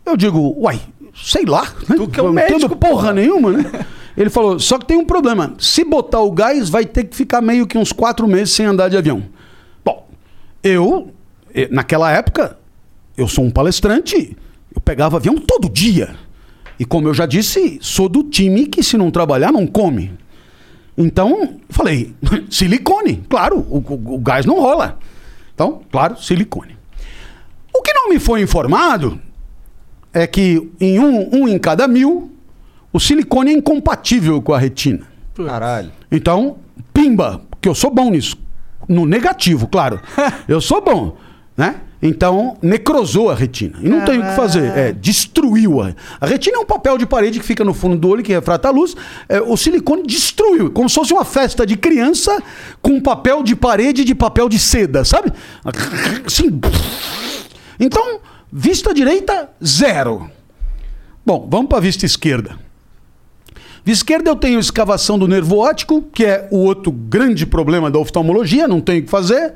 Eu 0.05 0.15
digo: 0.15 0.55
Uai, 0.57 0.81
sei 1.13 1.45
lá. 1.45 1.65
Né? 1.87 1.97
Tu 1.97 2.07
que 2.07 2.19
é 2.19 2.23
um 2.23 2.31
médico, 2.31 2.75
porra 2.75 3.13
nenhuma, 3.13 3.51
né? 3.51 3.85
Ele 4.17 4.29
falou: 4.29 4.57
Só 4.57 4.79
que 4.79 4.85
tem 4.85 4.97
um 4.97 5.05
problema. 5.05 5.53
Se 5.59 5.83
botar 5.83 6.21
o 6.21 6.31
gás, 6.31 6.69
vai 6.69 6.85
ter 6.85 7.03
que 7.03 7.15
ficar 7.15 7.41
meio 7.41 7.67
que 7.67 7.77
uns 7.77 7.91
quatro 7.91 8.27
meses 8.27 8.51
sem 8.51 8.65
andar 8.65 8.89
de 8.89 8.97
avião. 8.97 9.23
Bom, 9.83 10.07
eu, 10.63 11.11
naquela 11.69 12.11
época, 12.11 12.57
eu 13.17 13.27
sou 13.27 13.43
um 13.43 13.51
palestrante, 13.51 14.35
eu 14.73 14.81
pegava 14.81 15.17
avião 15.17 15.35
todo 15.35 15.69
dia. 15.69 16.15
E 16.79 16.85
como 16.85 17.09
eu 17.09 17.13
já 17.13 17.25
disse, 17.25 17.77
sou 17.81 18.07
do 18.07 18.23
time 18.23 18.65
que 18.65 18.81
se 18.81 18.97
não 18.97 19.11
trabalhar 19.11 19.51
não 19.51 19.67
come. 19.67 20.13
Então, 21.01 21.55
falei, 21.69 22.13
silicone, 22.51 23.23
claro, 23.29 23.59
o, 23.69 23.77
o- 23.77 24.15
o 24.15 24.19
gás 24.19 24.45
não 24.45 24.59
rola. 24.59 24.99
Então, 25.55 25.81
claro, 25.89 26.21
silicone. 26.21 26.75
O 27.73 27.81
que 27.81 27.93
não 27.93 28.09
me 28.09 28.19
foi 28.19 28.41
informado 28.41 29.17
é 30.13 30.27
que 30.27 30.69
em 30.79 30.99
um, 30.99 31.29
um 31.43 31.47
em 31.47 31.57
cada 31.57 31.87
mil, 31.87 32.31
o 32.91 32.99
silicone 32.99 33.51
é 33.51 33.53
incompatível 33.53 34.41
com 34.41 34.53
a 34.53 34.59
retina. 34.59 35.07
Caralho. 35.35 35.91
Então, 36.11 36.57
pimba, 36.93 37.41
porque 37.49 37.69
eu 37.69 37.75
sou 37.75 37.89
bom 37.91 38.09
nisso. 38.11 38.35
No 38.87 39.05
negativo, 39.05 39.67
claro. 39.67 40.01
Eu 40.47 40.59
sou 40.59 40.81
bom, 40.83 41.15
né? 41.55 41.75
Então, 42.01 42.57
necrosou 42.61 43.29
a 43.29 43.35
retina. 43.35 43.77
E 43.81 43.89
não 43.89 44.05
tem 44.05 44.19
o 44.19 44.21
que 44.21 44.35
fazer. 44.35 44.77
É, 44.77 44.93
destruiu 44.93 45.81
a. 45.81 45.93
A 46.21 46.25
retina 46.25 46.57
é 46.57 46.59
um 46.59 46.65
papel 46.65 46.97
de 46.97 47.05
parede 47.05 47.39
que 47.39 47.45
fica 47.45 47.63
no 47.65 47.73
fundo 47.73 47.97
do 47.97 48.07
olho, 48.07 48.23
que 48.23 48.31
refrata 48.31 48.69
a 48.69 48.71
luz. 48.71 48.95
É, 49.27 49.41
o 49.41 49.57
silicone 49.57 50.03
destruiu. 50.07 50.71
Como 50.71 50.87
se 50.87 50.95
fosse 50.95 51.11
uma 51.11 51.25
festa 51.25 51.65
de 51.65 51.75
criança 51.75 52.41
com 52.81 53.01
papel 53.01 53.43
de 53.43 53.53
parede 53.53 54.05
de 54.05 54.15
papel 54.15 54.47
de 54.47 54.57
seda, 54.57 55.03
sabe? 55.03 55.33
Assim. 56.25 56.61
Então, 57.77 58.21
vista 58.51 58.93
direita, 58.93 59.49
zero. 59.63 60.29
Bom, 61.25 61.47
vamos 61.51 61.67
para 61.67 61.79
a 61.79 61.81
vista 61.81 62.05
esquerda. 62.05 62.57
Vista 63.83 64.03
esquerda 64.03 64.29
eu 64.29 64.35
tenho 64.35 64.59
escavação 64.59 65.19
do 65.19 65.27
nervo 65.27 65.57
óptico, 65.57 66.01
que 66.13 66.23
é 66.23 66.47
o 66.49 66.59
outro 66.59 66.91
grande 66.91 67.45
problema 67.45 67.91
da 67.91 67.99
oftalmologia, 67.99 68.67
não 68.67 68.79
tenho 68.79 69.01
o 69.01 69.03
que 69.03 69.11
fazer. 69.11 69.53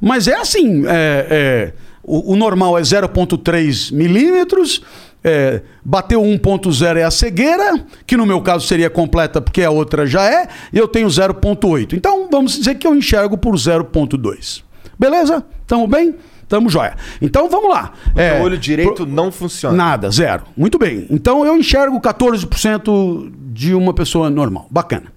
Mas 0.00 0.28
é 0.28 0.36
assim, 0.36 0.84
é, 0.86 1.26
é, 1.30 1.72
o, 2.02 2.32
o 2.32 2.36
normal 2.36 2.78
é 2.78 2.82
0,3 2.82 3.92
milímetros, 3.92 4.82
é, 5.22 5.62
bateu 5.84 6.22
1,0 6.22 6.96
é 6.96 7.04
a 7.04 7.10
cegueira, 7.10 7.84
que 8.06 8.16
no 8.16 8.24
meu 8.24 8.40
caso 8.40 8.66
seria 8.66 8.88
completa 8.88 9.40
porque 9.40 9.62
a 9.62 9.70
outra 9.70 10.06
já 10.06 10.24
é, 10.24 10.48
e 10.72 10.78
eu 10.78 10.86
tenho 10.86 11.08
0,8. 11.08 11.94
Então 11.94 12.28
vamos 12.30 12.56
dizer 12.56 12.76
que 12.76 12.86
eu 12.86 12.94
enxergo 12.94 13.36
por 13.36 13.54
0,2. 13.54 14.62
Beleza? 14.98 15.44
Tamo 15.66 15.86
bem? 15.86 16.14
Tamo 16.48 16.70
jóia. 16.70 16.96
Então 17.20 17.48
vamos 17.48 17.68
lá. 17.70 17.92
O 18.40 18.44
olho 18.44 18.56
direito 18.56 19.04
não 19.04 19.30
funciona. 19.30 19.76
Nada, 19.76 20.10
zero. 20.10 20.44
Muito 20.56 20.78
bem. 20.78 21.06
Então 21.10 21.44
eu 21.44 21.56
enxergo 21.56 22.00
14% 22.00 23.30
de 23.52 23.74
uma 23.74 23.92
pessoa 23.92 24.30
normal. 24.30 24.66
Bacana. 24.70 25.12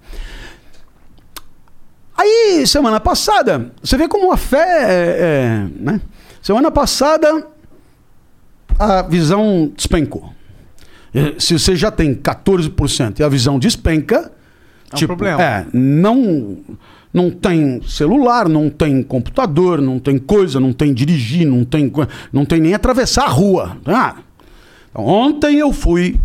Aí, 2.16 2.66
semana 2.66 3.00
passada, 3.00 3.72
você 3.82 3.96
vê 3.96 4.06
como 4.06 4.32
a 4.32 4.36
fé 4.36 4.58
é, 4.58 5.16
é, 5.20 5.68
né? 5.80 6.00
Semana 6.40 6.70
passada, 6.70 7.46
a 8.78 9.02
visão 9.02 9.72
despencou. 9.76 10.32
Se 11.38 11.58
você 11.58 11.76
já 11.76 11.90
tem 11.90 12.14
14% 12.14 13.20
e 13.20 13.22
a 13.22 13.28
visão 13.28 13.58
despenca, 13.58 14.32
É 14.92 15.04
um 15.04 15.06
problema. 15.06 15.42
É, 15.42 15.66
não, 15.72 16.58
não 17.12 17.30
tem 17.30 17.82
celular, 17.82 18.48
não 18.48 18.70
tem 18.70 19.02
computador, 19.02 19.80
não 19.80 19.98
tem 19.98 20.18
coisa, 20.18 20.58
não 20.58 20.72
tem 20.72 20.92
dirigir, 20.94 21.46
não 21.46 21.64
tem, 21.64 21.92
não 22.32 22.44
tem 22.44 22.60
nem 22.60 22.74
atravessar 22.74 23.24
a 23.24 23.28
rua. 23.28 23.76
Ah, 23.86 24.16
então, 24.90 25.04
ontem 25.04 25.58
eu 25.58 25.72
fui 25.72 26.18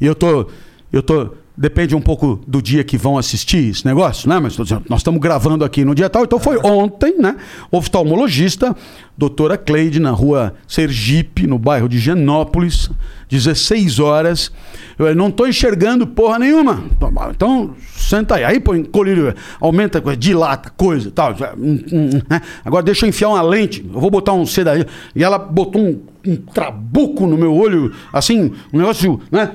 e 0.00 0.06
eu 0.06 0.14
tô, 0.14 0.48
eu 0.92 1.02
tô 1.02 1.32
Depende 1.60 1.96
um 1.96 2.00
pouco 2.00 2.40
do 2.46 2.62
dia 2.62 2.84
que 2.84 2.96
vão 2.96 3.18
assistir 3.18 3.70
esse 3.70 3.84
negócio, 3.84 4.28
né? 4.28 4.38
Mas 4.38 4.52
dizendo, 4.54 4.84
nós 4.88 5.00
estamos 5.00 5.20
gravando 5.20 5.64
aqui 5.64 5.84
no 5.84 5.92
dia 5.92 6.08
tal, 6.08 6.22
então 6.22 6.38
foi 6.38 6.56
ontem, 6.58 7.18
né? 7.18 7.36
Oftalmologista, 7.68 8.76
doutora 9.18 9.58
Cleide, 9.58 9.98
na 9.98 10.12
rua 10.12 10.54
Sergipe, 10.66 11.44
no 11.44 11.58
bairro 11.58 11.88
de 11.88 11.98
Genópolis, 11.98 12.88
16 13.28 13.98
horas. 13.98 14.52
Eu 14.96 15.14
não 15.14 15.28
estou 15.28 15.46
enxergando 15.48 16.06
porra 16.06 16.38
nenhuma. 16.38 16.84
Então, 17.30 17.74
senta 17.92 18.36
aí. 18.36 18.44
Aí 18.44 18.60
põe 18.60 18.84
colírio, 18.84 19.34
aumenta, 19.60 20.00
coisa, 20.00 20.16
dilata, 20.16 20.70
coisa 20.70 21.10
tal. 21.10 21.34
Hum, 21.58 21.80
hum, 21.92 22.10
né? 22.30 22.40
Agora 22.64 22.82
deixa 22.84 23.04
eu 23.04 23.08
enfiar 23.08 23.28
uma 23.30 23.42
lente. 23.42 23.84
Eu 23.92 24.00
vou 24.00 24.10
botar 24.10 24.32
um 24.32 24.46
C 24.46 24.62
daí. 24.62 24.84
E 25.14 25.22
ela 25.22 25.38
botou 25.38 25.80
um, 25.82 26.00
um 26.26 26.36
trabuco 26.36 27.26
no 27.26 27.36
meu 27.36 27.54
olho, 27.54 27.92
assim, 28.12 28.52
um 28.72 28.78
negócio, 28.78 29.20
né? 29.30 29.50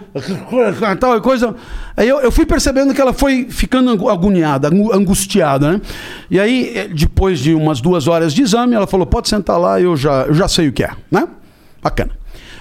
Tal 0.99 1.21
coisa. 1.21 1.55
Aí 1.95 2.07
eu, 2.07 2.19
eu 2.21 2.31
fui 2.31 2.45
percebendo 2.45 2.93
que 2.93 3.01
ela 3.01 3.13
foi 3.13 3.47
ficando 3.49 3.91
agoniada, 4.09 4.69
angu- 4.69 4.93
angustiada, 4.93 5.73
né? 5.73 5.81
E 6.31 6.39
aí, 6.39 6.71
eh, 6.75 6.87
depois 6.87 7.39
de 7.39 7.53
umas 7.53 7.81
duas 7.81 8.07
horas 8.07 8.33
de 8.33 8.41
exame, 8.41 8.75
ela 8.75 8.87
falou: 8.87 9.05
pode 9.05 9.29
sentar 9.29 9.52
lá, 9.57 9.79
eu 9.79 9.95
já, 9.97 10.23
eu 10.23 10.33
já 10.33 10.47
sei 10.47 10.67
o 10.67 10.73
que 10.73 10.83
é, 10.83 10.91
né? 11.11 11.27
Bacana. 11.81 12.11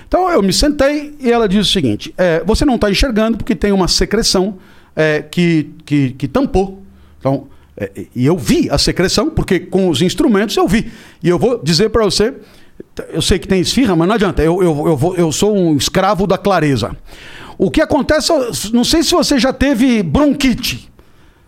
Então 0.06 0.28
eu 0.31 0.43
me 0.43 0.52
sentei 0.52 1.14
e 1.20 1.31
ela 1.31 1.48
disse 1.48 1.62
o 1.70 1.73
seguinte: 1.73 2.12
é, 2.19 2.43
você 2.44 2.64
não 2.64 2.74
está 2.74 2.90
enxergando 2.90 3.36
porque 3.39 3.55
tem 3.55 3.73
uma 3.73 3.89
secreção 3.89 4.59
é, 4.94 5.23
que, 5.23 5.70
que, 5.86 6.10
que 6.10 6.28
tampou. 6.28 6.82
Então, 7.19 7.47
é, 7.77 7.90
e 8.14 8.27
eu 8.27 8.36
vi 8.36 8.69
a 8.70 8.77
secreção, 8.77 9.31
porque 9.31 9.59
com 9.60 9.89
os 9.89 10.02
instrumentos 10.02 10.55
eu 10.56 10.69
vi. 10.69 10.90
E 11.23 11.28
eu 11.28 11.39
vou 11.39 11.59
dizer 11.62 11.89
para 11.89 12.05
você: 12.05 12.35
eu 13.10 13.23
sei 13.23 13.39
que 13.39 13.48
tem 13.48 13.60
esfirra, 13.60 13.97
mas 13.97 14.06
não 14.06 14.14
adianta, 14.14 14.43
eu, 14.43 14.62
eu, 14.62 14.86
eu, 14.89 14.97
vou- 14.97 15.16
eu 15.16 15.32
sou 15.32 15.56
um 15.56 15.77
escravo 15.77 16.27
da 16.27 16.36
clareza. 16.36 16.94
O 17.56 17.70
que 17.70 17.81
acontece, 17.81 18.31
não 18.73 18.85
sei 18.85 19.02
se 19.02 19.12
você 19.12 19.39
já 19.39 19.52
teve 19.52 20.02
bronquite. 20.02 20.91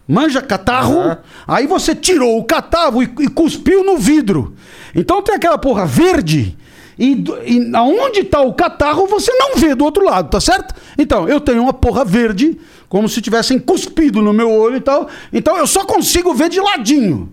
Manja 0.06 0.43
catarro, 0.43 1.16
aí 1.47 1.66
você 1.66 1.94
tirou 1.94 2.39
o 2.39 2.44
catarro 2.44 3.02
e, 3.02 3.10
e 3.20 3.28
cuspiu 3.28 3.82
no 3.82 3.97
vidro. 3.97 4.55
Então 4.94 5.22
tem 5.22 5.35
aquela 5.35 5.56
porra 5.56 5.86
verde. 5.86 6.56
E, 6.98 7.24
e 7.47 7.74
aonde 7.74 8.20
está 8.20 8.40
o 8.40 8.52
catarro, 8.52 9.06
você 9.06 9.32
não 9.32 9.56
vê 9.56 9.74
do 9.74 9.85
outro 9.85 10.05
lado, 10.05 10.31
tá 10.31 10.40
certo? 10.40 10.74
Então, 10.97 11.28
eu 11.28 11.40
tenho 11.40 11.62
uma 11.62 11.72
porra 11.72 12.05
verde, 12.05 12.59
como 12.89 13.09
se 13.09 13.20
tivessem 13.20 13.59
cuspido 13.59 14.22
no 14.22 14.32
meu 14.32 14.51
olho 14.51 14.76
e 14.76 14.81
tal. 14.81 15.09
Então 15.32 15.56
eu 15.56 15.66
só 15.66 15.85
consigo 15.85 16.35
ver 16.35 16.48
de 16.48 16.60
ladinho. 16.60 17.32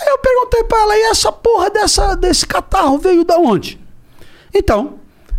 Aí 0.00 0.08
eu 0.08 0.18
perguntei 0.18 0.64
pra 0.64 0.78
ela, 0.78 0.96
e 0.96 1.02
essa 1.10 1.32
porra 1.32 1.70
dessa, 1.70 2.14
desse 2.14 2.46
catarro 2.46 2.98
veio 2.98 3.24
da 3.24 3.38
onde? 3.38 3.80
Então, 4.54 4.94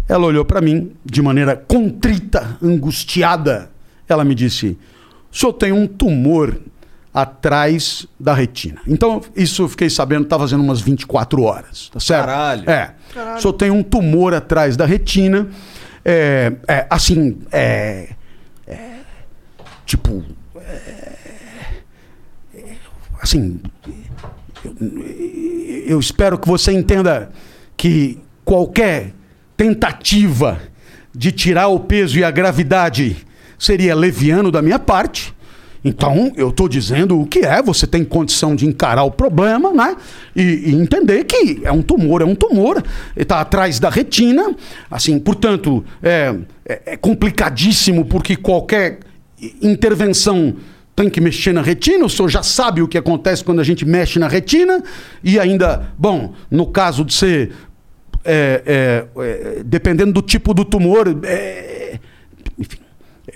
ela 0.07 0.25
olhou 0.25 0.43
pra 0.43 0.59
mim 0.59 0.95
de 1.05 1.21
maneira 1.21 1.55
contrita, 1.55 2.57
angustiada. 2.63 3.71
Ela 4.07 4.23
me 4.23 4.33
disse: 4.33 4.77
o 5.31 5.37
senhor 5.37 5.53
tem 5.53 5.71
um 5.71 5.87
tumor 5.87 6.59
atrás 7.13 8.07
da 8.19 8.33
retina. 8.33 8.81
Então, 8.87 9.21
isso 9.35 9.63
eu 9.63 9.69
fiquei 9.69 9.89
sabendo, 9.89 10.25
tá 10.25 10.37
fazendo 10.37 10.63
umas 10.63 10.81
24 10.81 11.41
horas, 11.41 11.89
tá 11.89 11.99
certo? 11.99 12.25
Caralho. 12.25 12.69
É. 12.69 12.93
O 13.35 13.41
senhor 13.41 13.53
tem 13.53 13.71
um 13.71 13.83
tumor 13.83 14.33
atrás 14.33 14.77
da 14.77 14.85
retina. 14.85 15.47
É, 16.05 16.53
é, 16.67 16.87
assim, 16.89 17.39
é, 17.51 18.09
é, 18.65 18.91
tipo, 19.85 20.23
é, 20.55 21.15
assim, 23.21 23.59
eu, 24.63 24.75
eu 25.87 25.99
espero 25.99 26.37
que 26.37 26.47
você 26.47 26.71
entenda 26.71 27.31
que 27.75 28.19
qualquer 28.45 29.13
tentativa 29.57 30.59
de 31.13 31.31
tirar 31.31 31.67
o 31.67 31.81
peso 31.81 32.17
e 32.17 32.23
a 32.23 32.31
gravidade 32.31 33.25
seria 33.59 33.93
leviano 33.93 34.49
da 34.51 34.61
minha 34.61 34.79
parte. 34.79 35.35
Então, 35.85 36.31
eu 36.35 36.49
estou 36.49 36.67
dizendo 36.67 37.21
o 37.21 37.25
que 37.25 37.39
é, 37.39 37.61
você 37.61 37.87
tem 37.87 38.03
condição 38.03 38.53
de 38.53 38.65
encarar 38.65 39.03
o 39.03 39.11
problema, 39.11 39.71
né? 39.71 39.95
E, 40.35 40.41
e 40.71 40.75
entender 40.75 41.23
que 41.23 41.61
é 41.63 41.71
um 41.71 41.81
tumor, 41.81 42.21
é 42.21 42.25
um 42.25 42.35
tumor, 42.35 42.83
está 43.15 43.39
atrás 43.39 43.79
da 43.79 43.89
retina. 43.89 44.53
Assim, 44.91 45.17
portanto, 45.19 45.85
é, 46.03 46.35
é- 46.65 46.81
é 46.85 46.97
complicadíssimo 46.97 48.03
porque 48.05 48.35
qualquer 48.35 48.99
intervenção 49.61 50.55
tem 50.95 51.09
que 51.09 51.21
mexer 51.21 51.53
na 51.53 51.61
retina, 51.61 52.03
o 52.05 52.09
senhor 52.09 52.27
já 52.27 52.43
sabe 52.43 52.81
o 52.81 52.87
que 52.87 52.97
acontece 52.97 53.41
quando 53.41 53.61
a 53.61 53.63
gente 53.63 53.85
mexe 53.85 54.19
na 54.19 54.27
retina, 54.27 54.83
e 55.23 55.39
ainda, 55.39 55.93
bom, 55.97 56.33
no 56.51 56.67
caso 56.67 57.05
de 57.05 57.13
ser. 57.13 57.51
é, 58.25 59.05
é, 59.15 59.21
é, 59.23 59.63
dependendo 59.63 60.11
do 60.11 60.21
tipo 60.21 60.53
do 60.53 60.65
tumor, 60.65 61.07
é, 61.23 61.78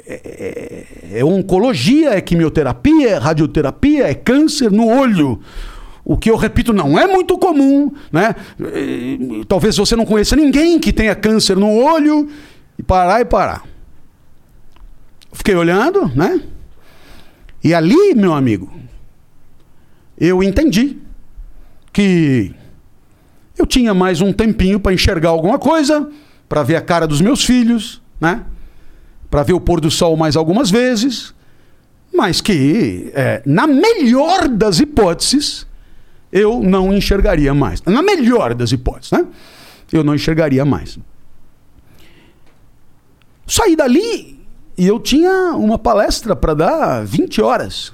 é, 0.05 0.85
é 1.19 1.25
oncologia, 1.25 2.11
é 2.11 2.21
quimioterapia, 2.21 3.09
é 3.09 3.17
radioterapia, 3.17 4.07
é 4.07 4.13
câncer 4.13 4.71
no 4.71 4.87
olho. 4.87 5.39
O 6.05 6.17
que 6.17 6.29
eu 6.29 6.35
repito 6.35 6.73
não 6.73 6.99
é 6.99 7.07
muito 7.07 7.37
comum, 7.37 7.91
né? 8.11 8.35
Talvez 9.47 9.77
você 9.77 9.95
não 9.95 10.05
conheça 10.05 10.35
ninguém 10.35 10.77
que 10.77 10.91
tenha 10.91 11.15
câncer 11.15 11.55
no 11.55 11.69
olho 11.69 12.29
e 12.77 12.83
parar 12.83 13.21
e 13.21 13.25
parar. 13.25 13.63
Fiquei 15.31 15.55
olhando, 15.55 16.11
né? 16.13 16.41
E 17.63 17.73
ali, 17.73 18.13
meu 18.13 18.33
amigo, 18.33 18.71
eu 20.17 20.43
entendi 20.43 20.97
que 21.93 22.53
eu 23.57 23.65
tinha 23.65 23.93
mais 23.93 24.19
um 24.19 24.33
tempinho 24.33 24.79
para 24.79 24.93
enxergar 24.93 25.29
alguma 25.29 25.57
coisa, 25.57 26.09
para 26.49 26.63
ver 26.63 26.75
a 26.75 26.81
cara 26.81 27.07
dos 27.07 27.21
meus 27.21 27.45
filhos, 27.45 28.01
né? 28.19 28.43
Para 29.33 29.41
ver 29.41 29.53
o 29.53 29.59
pôr 29.59 29.81
do 29.81 29.89
sol 29.89 30.15
mais 30.15 30.35
algumas 30.35 30.69
vezes, 30.69 31.33
mas 32.13 32.39
que, 32.39 33.11
é, 33.15 33.41
na 33.47 33.65
melhor 33.65 34.47
das 34.47 34.79
hipóteses, 34.79 35.65
eu 36.31 36.61
não 36.61 36.93
enxergaria 36.93 37.51
mais. 37.51 37.81
Na 37.81 38.03
melhor 38.03 38.53
das 38.53 38.71
hipóteses, 38.71 39.11
né? 39.11 39.25
Eu 39.91 40.03
não 40.03 40.13
enxergaria 40.13 40.63
mais. 40.63 40.99
Saí 43.47 43.75
dali 43.75 44.39
e 44.77 44.85
eu 44.85 44.99
tinha 44.99 45.55
uma 45.55 45.79
palestra 45.79 46.35
para 46.35 46.53
dar 46.53 47.03
20 47.03 47.41
horas. 47.41 47.91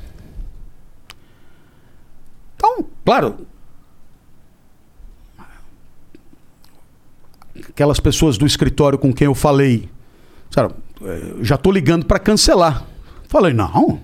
Então, 2.58 2.86
claro, 3.06 3.48
aquelas 7.70 8.02
pessoas 8.02 8.38
do 8.38 8.46
escritório 8.46 9.00
com 9.00 9.14
quem 9.14 9.28
eu 9.28 9.34
falei, 9.34 9.90
eh, 10.58 10.89
já 11.42 11.56
estou 11.56 11.72
ligando 11.72 12.06
para 12.06 12.20
cancelar. 12.20 12.84
Falei, 13.28 13.54
não, 13.54 14.00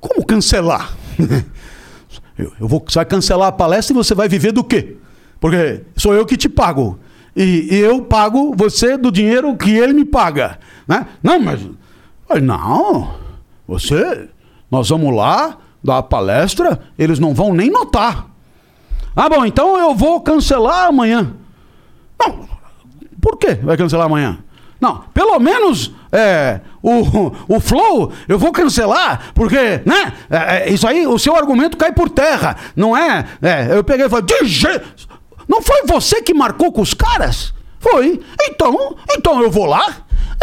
como 0.00 0.24
cancelar? 0.24 0.92
eu, 2.38 2.52
eu 2.60 2.68
vou, 2.68 2.84
você 2.86 2.98
vai 2.98 3.06
cancelar 3.06 3.48
a 3.48 3.52
palestra 3.52 3.92
e 3.92 3.96
você 3.96 4.14
vai 4.14 4.28
viver 4.28 4.52
do 4.52 4.64
quê? 4.64 4.96
Porque 5.40 5.82
sou 5.96 6.14
eu 6.14 6.24
que 6.24 6.36
te 6.36 6.48
pago. 6.48 6.98
E, 7.34 7.68
e 7.70 7.76
eu 7.76 8.02
pago 8.02 8.54
você 8.56 8.96
do 8.96 9.10
dinheiro 9.10 9.54
que 9.56 9.70
ele 9.70 9.92
me 9.92 10.04
paga. 10.04 10.58
Né? 10.88 11.06
Não, 11.22 11.38
mas. 11.38 11.60
Falei, 12.26 12.42
não, 12.42 13.14
você. 13.68 14.28
Nós 14.70 14.88
vamos 14.88 15.14
lá 15.14 15.58
dar 15.82 15.98
a 15.98 16.02
palestra, 16.02 16.80
eles 16.98 17.18
não 17.18 17.34
vão 17.34 17.52
nem 17.52 17.70
notar. 17.70 18.26
Ah, 19.14 19.28
bom, 19.28 19.44
então 19.44 19.78
eu 19.78 19.94
vou 19.94 20.20
cancelar 20.20 20.88
amanhã. 20.88 21.32
Não, 22.18 22.48
por 23.20 23.36
que 23.36 23.54
vai 23.54 23.76
cancelar 23.76 24.06
amanhã? 24.06 24.38
Não, 24.80 25.04
pelo 25.14 25.38
menos 25.38 25.92
é, 26.12 26.60
o, 26.82 27.32
o 27.56 27.60
Flow 27.60 28.12
eu 28.28 28.38
vou 28.38 28.52
cancelar, 28.52 29.32
porque, 29.34 29.82
né? 29.84 30.12
é, 30.30 30.36
é, 30.36 30.70
isso 30.70 30.86
aí, 30.86 31.06
o 31.06 31.18
seu 31.18 31.34
argumento 31.34 31.76
cai 31.76 31.92
por 31.92 32.08
terra, 32.10 32.56
não 32.74 32.96
é? 32.96 33.26
é 33.42 33.68
eu 33.76 33.82
peguei 33.84 34.06
e 34.06 34.08
falei, 34.08 34.26
jeito. 34.44 35.06
Não 35.48 35.62
foi 35.62 35.82
você 35.86 36.20
que 36.22 36.34
marcou 36.34 36.72
com 36.72 36.82
os 36.82 36.92
caras? 36.92 37.54
Foi. 37.78 38.20
Então, 38.42 38.96
então 39.16 39.40
eu 39.42 39.50
vou 39.50 39.66
lá, 39.66 39.86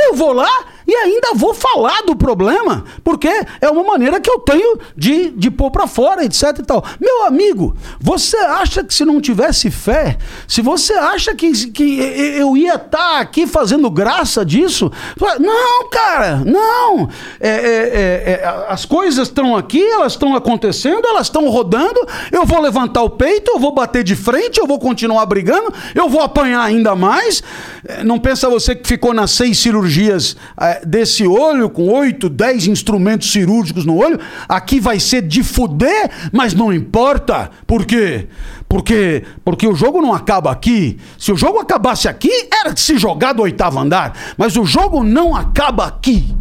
eu 0.01 0.15
vou 0.15 0.31
lá 0.31 0.49
e 0.87 0.93
ainda 0.95 1.33
vou 1.35 1.53
falar 1.53 2.01
do 2.03 2.15
problema, 2.15 2.83
porque 3.03 3.29
é 3.61 3.69
uma 3.69 3.83
maneira 3.83 4.19
que 4.19 4.29
eu 4.29 4.39
tenho 4.39 4.79
de, 4.95 5.31
de 5.31 5.49
pôr 5.49 5.71
pra 5.71 5.87
fora, 5.87 6.23
etc 6.23 6.57
e 6.59 6.63
tal. 6.63 6.83
Meu 6.99 7.25
amigo, 7.25 7.75
você 7.99 8.37
acha 8.37 8.83
que 8.83 8.93
se 8.93 9.05
não 9.05 9.21
tivesse 9.21 9.71
fé, 9.71 10.17
se 10.47 10.61
você 10.61 10.93
acha 10.93 11.33
que, 11.35 11.51
que 11.71 11.99
eu 12.37 12.55
ia 12.57 12.75
estar 12.75 13.19
aqui 13.19 13.47
fazendo 13.47 13.89
graça 13.89 14.45
disso? 14.45 14.91
Não, 15.39 15.89
cara, 15.89 16.43
não. 16.45 17.09
É, 17.39 17.49
é, 17.49 17.53
é, 17.53 18.31
é, 18.33 18.65
as 18.67 18.85
coisas 18.85 19.27
estão 19.27 19.55
aqui, 19.55 19.81
elas 19.81 20.13
estão 20.13 20.35
acontecendo, 20.35 21.05
elas 21.05 21.27
estão 21.27 21.47
rodando. 21.49 22.05
Eu 22.31 22.45
vou 22.45 22.61
levantar 22.61 23.03
o 23.03 23.09
peito, 23.09 23.51
eu 23.51 23.59
vou 23.59 23.73
bater 23.73 24.03
de 24.03 24.15
frente, 24.15 24.59
eu 24.59 24.67
vou 24.67 24.79
continuar 24.79 25.25
brigando, 25.25 25.73
eu 25.95 26.09
vou 26.09 26.21
apanhar 26.21 26.61
ainda 26.61 26.95
mais. 26.95 27.43
É, 27.87 28.03
Não 28.03 28.19
pensa 28.19 28.49
você 28.49 28.75
que 28.75 28.87
ficou 28.87 29.13
nas 29.13 29.31
seis 29.31 29.59
cirurgias 29.59 30.35
é, 30.73 30.85
desse 30.85 31.27
olho, 31.27 31.69
com 31.69 31.87
oito, 31.89 32.29
dez 32.29 32.67
instrumentos 32.67 33.31
cirúrgicos 33.31 33.85
no 33.85 33.97
olho, 33.97 34.19
aqui 34.47 34.79
vai 34.79 34.99
ser 34.99 35.21
de 35.21 35.43
fuder, 35.43 36.09
mas 36.31 36.53
não 36.53 36.73
importa. 36.73 37.51
Por 37.67 37.85
quê? 37.85 38.27
Porque, 38.67 39.23
porque 39.45 39.67
o 39.67 39.75
jogo 39.75 40.01
não 40.01 40.13
acaba 40.13 40.51
aqui. 40.51 40.97
Se 41.17 41.31
o 41.31 41.37
jogo 41.37 41.59
acabasse 41.59 42.07
aqui, 42.07 42.31
era 42.51 42.73
de 42.73 42.79
se 42.79 42.97
jogar 42.97 43.33
do 43.33 43.43
oitavo 43.43 43.79
andar. 43.79 44.17
Mas 44.37 44.57
o 44.57 44.65
jogo 44.65 45.03
não 45.03 45.35
acaba 45.35 45.85
aqui. 45.85 46.33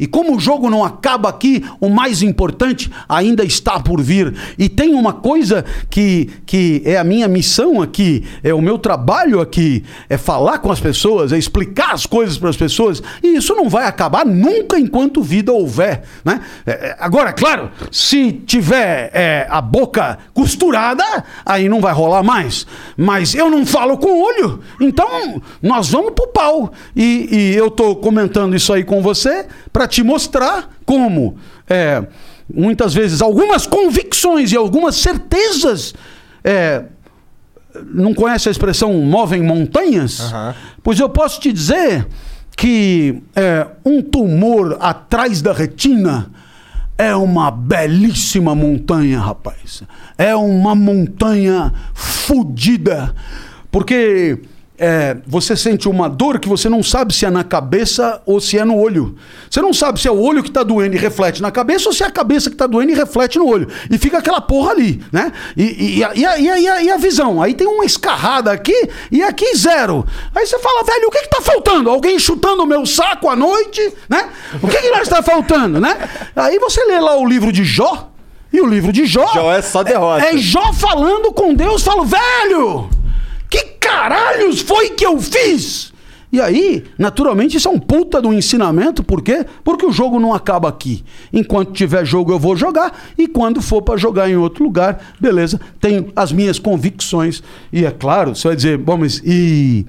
E 0.00 0.06
como 0.06 0.34
o 0.34 0.40
jogo 0.40 0.70
não 0.70 0.82
acaba 0.82 1.28
aqui, 1.28 1.62
o 1.78 1.90
mais 1.90 2.22
importante 2.22 2.90
ainda 3.06 3.44
está 3.44 3.78
por 3.78 4.00
vir. 4.00 4.34
E 4.58 4.66
tem 4.66 4.94
uma 4.94 5.12
coisa 5.12 5.62
que, 5.90 6.30
que 6.46 6.80
é 6.86 6.96
a 6.96 7.04
minha 7.04 7.28
missão 7.28 7.82
aqui, 7.82 8.24
é 8.42 8.54
o 8.54 8.62
meu 8.62 8.78
trabalho 8.78 9.40
aqui, 9.40 9.84
é 10.08 10.16
falar 10.16 10.58
com 10.58 10.72
as 10.72 10.80
pessoas, 10.80 11.32
é 11.32 11.38
explicar 11.38 11.92
as 11.92 12.06
coisas 12.06 12.38
para 12.38 12.48
as 12.48 12.56
pessoas. 12.56 13.02
E 13.22 13.36
isso 13.36 13.54
não 13.54 13.68
vai 13.68 13.84
acabar 13.84 14.24
nunca 14.24 14.78
enquanto 14.78 15.22
vida 15.22 15.52
houver. 15.52 16.02
Né? 16.24 16.40
É, 16.64 16.70
é, 16.70 16.96
agora, 16.98 17.34
claro, 17.34 17.70
se 17.92 18.32
tiver 18.32 19.10
é, 19.12 19.46
a 19.50 19.60
boca 19.60 20.18
costurada, 20.32 21.04
aí 21.44 21.68
não 21.68 21.80
vai 21.80 21.92
rolar 21.92 22.22
mais. 22.22 22.66
Mas 22.96 23.34
eu 23.34 23.50
não 23.50 23.66
falo 23.66 23.98
com 23.98 24.08
o 24.08 24.24
olho, 24.24 24.60
então 24.80 25.42
nós 25.62 25.90
vamos 25.90 26.12
pro 26.12 26.28
pau. 26.28 26.72
E, 26.96 27.28
e 27.30 27.54
eu 27.54 27.70
tô 27.70 27.96
comentando 27.96 28.56
isso 28.56 28.72
aí 28.72 28.82
com 28.82 29.02
você 29.02 29.46
para 29.72 29.86
te 29.86 30.02
mostrar 30.02 30.70
como 30.84 31.36
é, 31.68 32.04
muitas 32.52 32.92
vezes 32.92 33.22
algumas 33.22 33.66
convicções 33.66 34.52
e 34.52 34.56
algumas 34.56 34.96
certezas 34.96 35.94
é, 36.42 36.84
não 37.86 38.12
conhece 38.14 38.48
a 38.48 38.52
expressão 38.52 38.92
movem 38.94 39.42
montanhas? 39.42 40.20
Pois 40.82 40.98
eu 40.98 41.08
posso 41.08 41.40
te 41.40 41.52
dizer 41.52 42.06
que 42.56 43.22
é, 43.34 43.66
um 43.84 44.02
tumor 44.02 44.76
atrás 44.80 45.40
da 45.40 45.52
retina 45.52 46.30
é 46.98 47.14
uma 47.16 47.50
belíssima 47.50 48.54
montanha, 48.54 49.18
rapaz. 49.18 49.82
É 50.18 50.36
uma 50.36 50.74
montanha 50.74 51.72
fodida. 51.94 53.14
Porque 53.70 54.38
é, 54.82 55.18
você 55.26 55.54
sente 55.54 55.86
uma 55.86 56.08
dor 56.08 56.38
que 56.40 56.48
você 56.48 56.66
não 56.66 56.82
sabe 56.82 57.12
se 57.12 57.26
é 57.26 57.30
na 57.30 57.44
cabeça 57.44 58.22
ou 58.24 58.40
se 58.40 58.56
é 58.56 58.64
no 58.64 58.78
olho. 58.78 59.14
Você 59.50 59.60
não 59.60 59.74
sabe 59.74 60.00
se 60.00 60.08
é 60.08 60.10
o 60.10 60.18
olho 60.18 60.42
que 60.42 60.48
está 60.48 60.62
doendo 60.62 60.96
e 60.96 60.98
reflete 60.98 61.42
na 61.42 61.50
cabeça 61.50 61.90
ou 61.90 61.92
se 61.92 62.02
é 62.02 62.06
a 62.06 62.10
cabeça 62.10 62.48
que 62.48 62.54
está 62.54 62.66
doendo 62.66 62.90
e 62.90 62.94
reflete 62.94 63.38
no 63.38 63.46
olho. 63.46 63.68
E 63.90 63.98
fica 63.98 64.16
aquela 64.16 64.40
porra 64.40 64.70
ali, 64.70 65.04
né? 65.12 65.32
E, 65.54 65.98
e, 65.98 66.04
a, 66.04 66.14
e, 66.14 66.24
a, 66.24 66.38
e, 66.38 66.48
a, 66.68 66.82
e, 66.82 66.90
a, 66.90 66.96
visão? 66.96 67.42
Aí 67.42 67.52
tem 67.52 67.66
uma 67.66 67.84
escarrada 67.84 68.50
aqui 68.50 68.88
e 69.12 69.22
aqui 69.22 69.54
zero. 69.54 70.06
Aí 70.34 70.46
você 70.46 70.58
fala, 70.58 70.82
velho, 70.82 71.08
o 71.08 71.10
que 71.10 71.18
está 71.18 71.42
faltando? 71.42 71.90
Alguém 71.90 72.18
chutando 72.18 72.62
o 72.62 72.66
meu 72.66 72.86
saco 72.86 73.28
à 73.28 73.36
noite, 73.36 73.92
né? 74.08 74.30
O 74.62 74.66
que, 74.66 74.78
que 74.78 74.90
mais 74.90 75.02
está 75.02 75.22
faltando, 75.22 75.78
né? 75.78 76.08
Aí 76.34 76.58
você 76.58 76.82
lê 76.86 76.98
lá 76.98 77.18
o 77.18 77.28
livro 77.28 77.52
de 77.52 77.64
Jó. 77.64 78.08
E 78.50 78.62
o 78.62 78.66
livro 78.66 78.92
de 78.92 79.04
Jó. 79.04 79.26
Jó 79.34 79.52
é 79.52 79.60
só 79.60 79.82
derrota. 79.82 80.24
É, 80.24 80.34
é 80.34 80.38
Jó 80.38 80.72
falando 80.72 81.32
com 81.32 81.52
Deus, 81.52 81.82
falo, 81.82 82.04
velho! 82.04 82.99
Que 83.50 83.64
caralhos 83.80 84.60
foi 84.60 84.90
que 84.90 85.04
eu 85.04 85.20
fiz? 85.20 85.92
E 86.32 86.40
aí, 86.40 86.84
naturalmente, 86.96 87.56
isso 87.56 87.66
é 87.66 87.70
um 87.72 87.78
puta 87.78 88.22
do 88.22 88.32
ensinamento, 88.32 89.02
por 89.02 89.20
quê? 89.20 89.44
Porque 89.64 89.84
o 89.84 89.90
jogo 89.90 90.20
não 90.20 90.32
acaba 90.32 90.68
aqui. 90.68 91.04
Enquanto 91.32 91.72
tiver 91.72 92.04
jogo, 92.04 92.30
eu 92.30 92.38
vou 92.38 92.54
jogar, 92.54 92.96
e 93.18 93.26
quando 93.26 93.60
for 93.60 93.82
para 93.82 93.96
jogar 93.96 94.30
em 94.30 94.36
outro 94.36 94.62
lugar, 94.62 95.14
beleza, 95.18 95.60
tenho 95.80 96.12
as 96.14 96.30
minhas 96.30 96.56
convicções. 96.56 97.42
E 97.72 97.84
é 97.84 97.90
claro, 97.90 98.36
você 98.36 98.46
vai 98.46 98.56
dizer, 98.56 98.78
bom, 98.78 98.98
mas 98.98 99.20
e, 99.24 99.84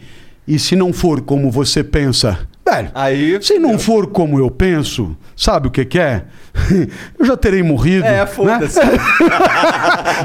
e 0.47 0.57
se 0.57 0.75
não 0.75 0.91
for 0.91 1.21
como 1.21 1.51
você 1.51 1.83
pensa? 1.83 2.39
Velho, 2.63 2.91
aí, 2.93 3.41
se 3.41 3.57
não 3.57 3.79
for 3.79 4.07
como 4.07 4.37
eu 4.37 4.49
penso, 4.51 5.17
sabe 5.35 5.67
o 5.67 5.71
que, 5.71 5.83
que 5.83 5.99
é? 5.99 6.25
eu 7.17 7.25
já 7.25 7.35
terei 7.35 7.63
morrido. 7.63 8.05
É, 8.05 8.25
foda-se. 8.25 8.79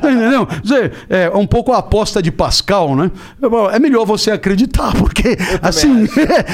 Né? 0.02 0.12
Entendeu? 0.12 0.48
É 1.08 1.30
um 1.30 1.46
pouco 1.46 1.72
a 1.72 1.78
aposta 1.78 2.22
de 2.22 2.30
Pascal, 2.30 2.94
né? 2.94 3.10
É 3.72 3.78
melhor 3.78 4.04
você 4.04 4.30
acreditar, 4.30 4.94
porque 4.96 5.36
assim, 5.62 6.06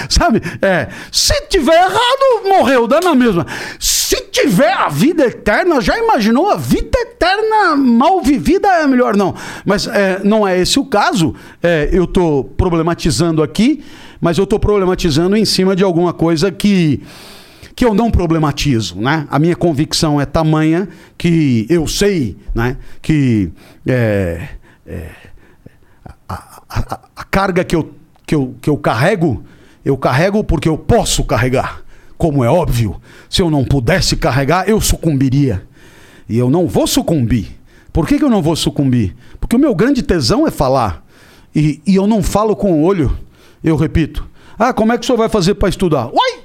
sabe? 0.09 0.40
É, 0.60 0.88
se 1.10 1.48
tiver 1.48 1.74
errado, 1.74 2.48
morreu, 2.48 2.86
dá 2.86 3.00
na 3.00 3.14
mesma. 3.14 3.46
Se 3.78 4.16
tiver 4.30 4.72
a 4.72 4.88
vida 4.88 5.24
eterna, 5.24 5.80
já 5.80 5.98
imaginou 5.98 6.50
a 6.50 6.56
vida 6.56 6.98
eterna 6.98 7.76
mal 7.76 8.22
vivida? 8.22 8.68
É 8.68 8.86
melhor 8.86 9.16
não. 9.16 9.34
Mas 9.64 9.86
é, 9.86 10.20
não 10.22 10.46
é 10.46 10.59
esse 10.59 10.78
o 10.78 10.84
caso. 10.84 11.34
É, 11.62 11.88
eu 11.92 12.04
estou 12.04 12.44
problematizando 12.44 13.42
aqui, 13.42 13.84
mas 14.23 14.39
eu 14.39 14.44
estou 14.44 14.61
problematizando 14.61 15.36
em 15.36 15.44
cima 15.44 15.74
de 15.74 15.82
alguma 15.82 16.12
coisa 16.12 16.53
que 16.53 17.03
que 17.74 17.85
eu 17.85 17.94
não 17.94 18.11
problematizo, 18.11 19.01
né? 19.01 19.27
A 19.31 19.39
minha 19.39 19.57
convicção 19.57 20.20
é 20.20 20.27
tamanha 20.27 20.89
que 21.16 21.66
eu 21.69 21.86
sei, 21.89 22.36
né? 22.55 22.77
Que 23.01 23.51
é, 23.86 24.47
é, 24.86 25.09
a, 26.28 26.62
a, 26.69 27.01
a, 27.16 27.24
carga 27.24 27.65
que 27.65 27.74
eu, 27.74 27.93
que, 28.27 28.35
eu, 28.35 28.55
que 28.61 28.69
eu 28.69 28.77
carrego, 28.77 29.43
eu 29.85 29.97
carrego 29.97 30.44
porque 30.44 30.69
eu 30.69 30.77
posso 30.77 31.24
carregar. 31.24 31.82
Como 32.19 32.44
é 32.44 32.49
óbvio, 32.49 33.01
se 33.28 33.40
eu 33.40 33.51
não 33.51 33.65
pudesse 33.65 34.16
carregar, 34.16 34.69
eu 34.69 34.81
sucumbiria. 34.81 35.66
E 36.28 36.39
eu 36.39 36.51
não 36.51 36.69
vou 36.69 36.86
sucumbir. 36.86 37.59
Por 37.90 38.07
que, 38.07 38.19
que 38.19 38.24
eu 38.24 38.31
não 38.31 38.43
vou 38.43 38.55
sucumbir? 38.55 39.16
Porque 39.40 39.57
o 39.57 39.59
meu 39.59 39.74
grande 39.74 40.03
tesão 40.03 40.47
é 40.47 40.51
falar. 40.51 41.05
E, 41.55 41.81
e 41.86 41.97
eu 41.97 42.07
não 42.07 42.23
falo 42.23 42.55
com 42.55 42.73
o 42.74 42.82
olho. 42.82 43.16
Eu 43.62 43.76
repito. 43.76 44.28
Ah, 44.59 44.72
como 44.72 44.93
é 44.93 44.98
que 44.98 45.05
o 45.05 45.06
senhor 45.06 45.18
vai 45.18 45.28
fazer 45.28 45.55
para 45.55 45.68
estudar? 45.68 46.10
Uai! 46.12 46.40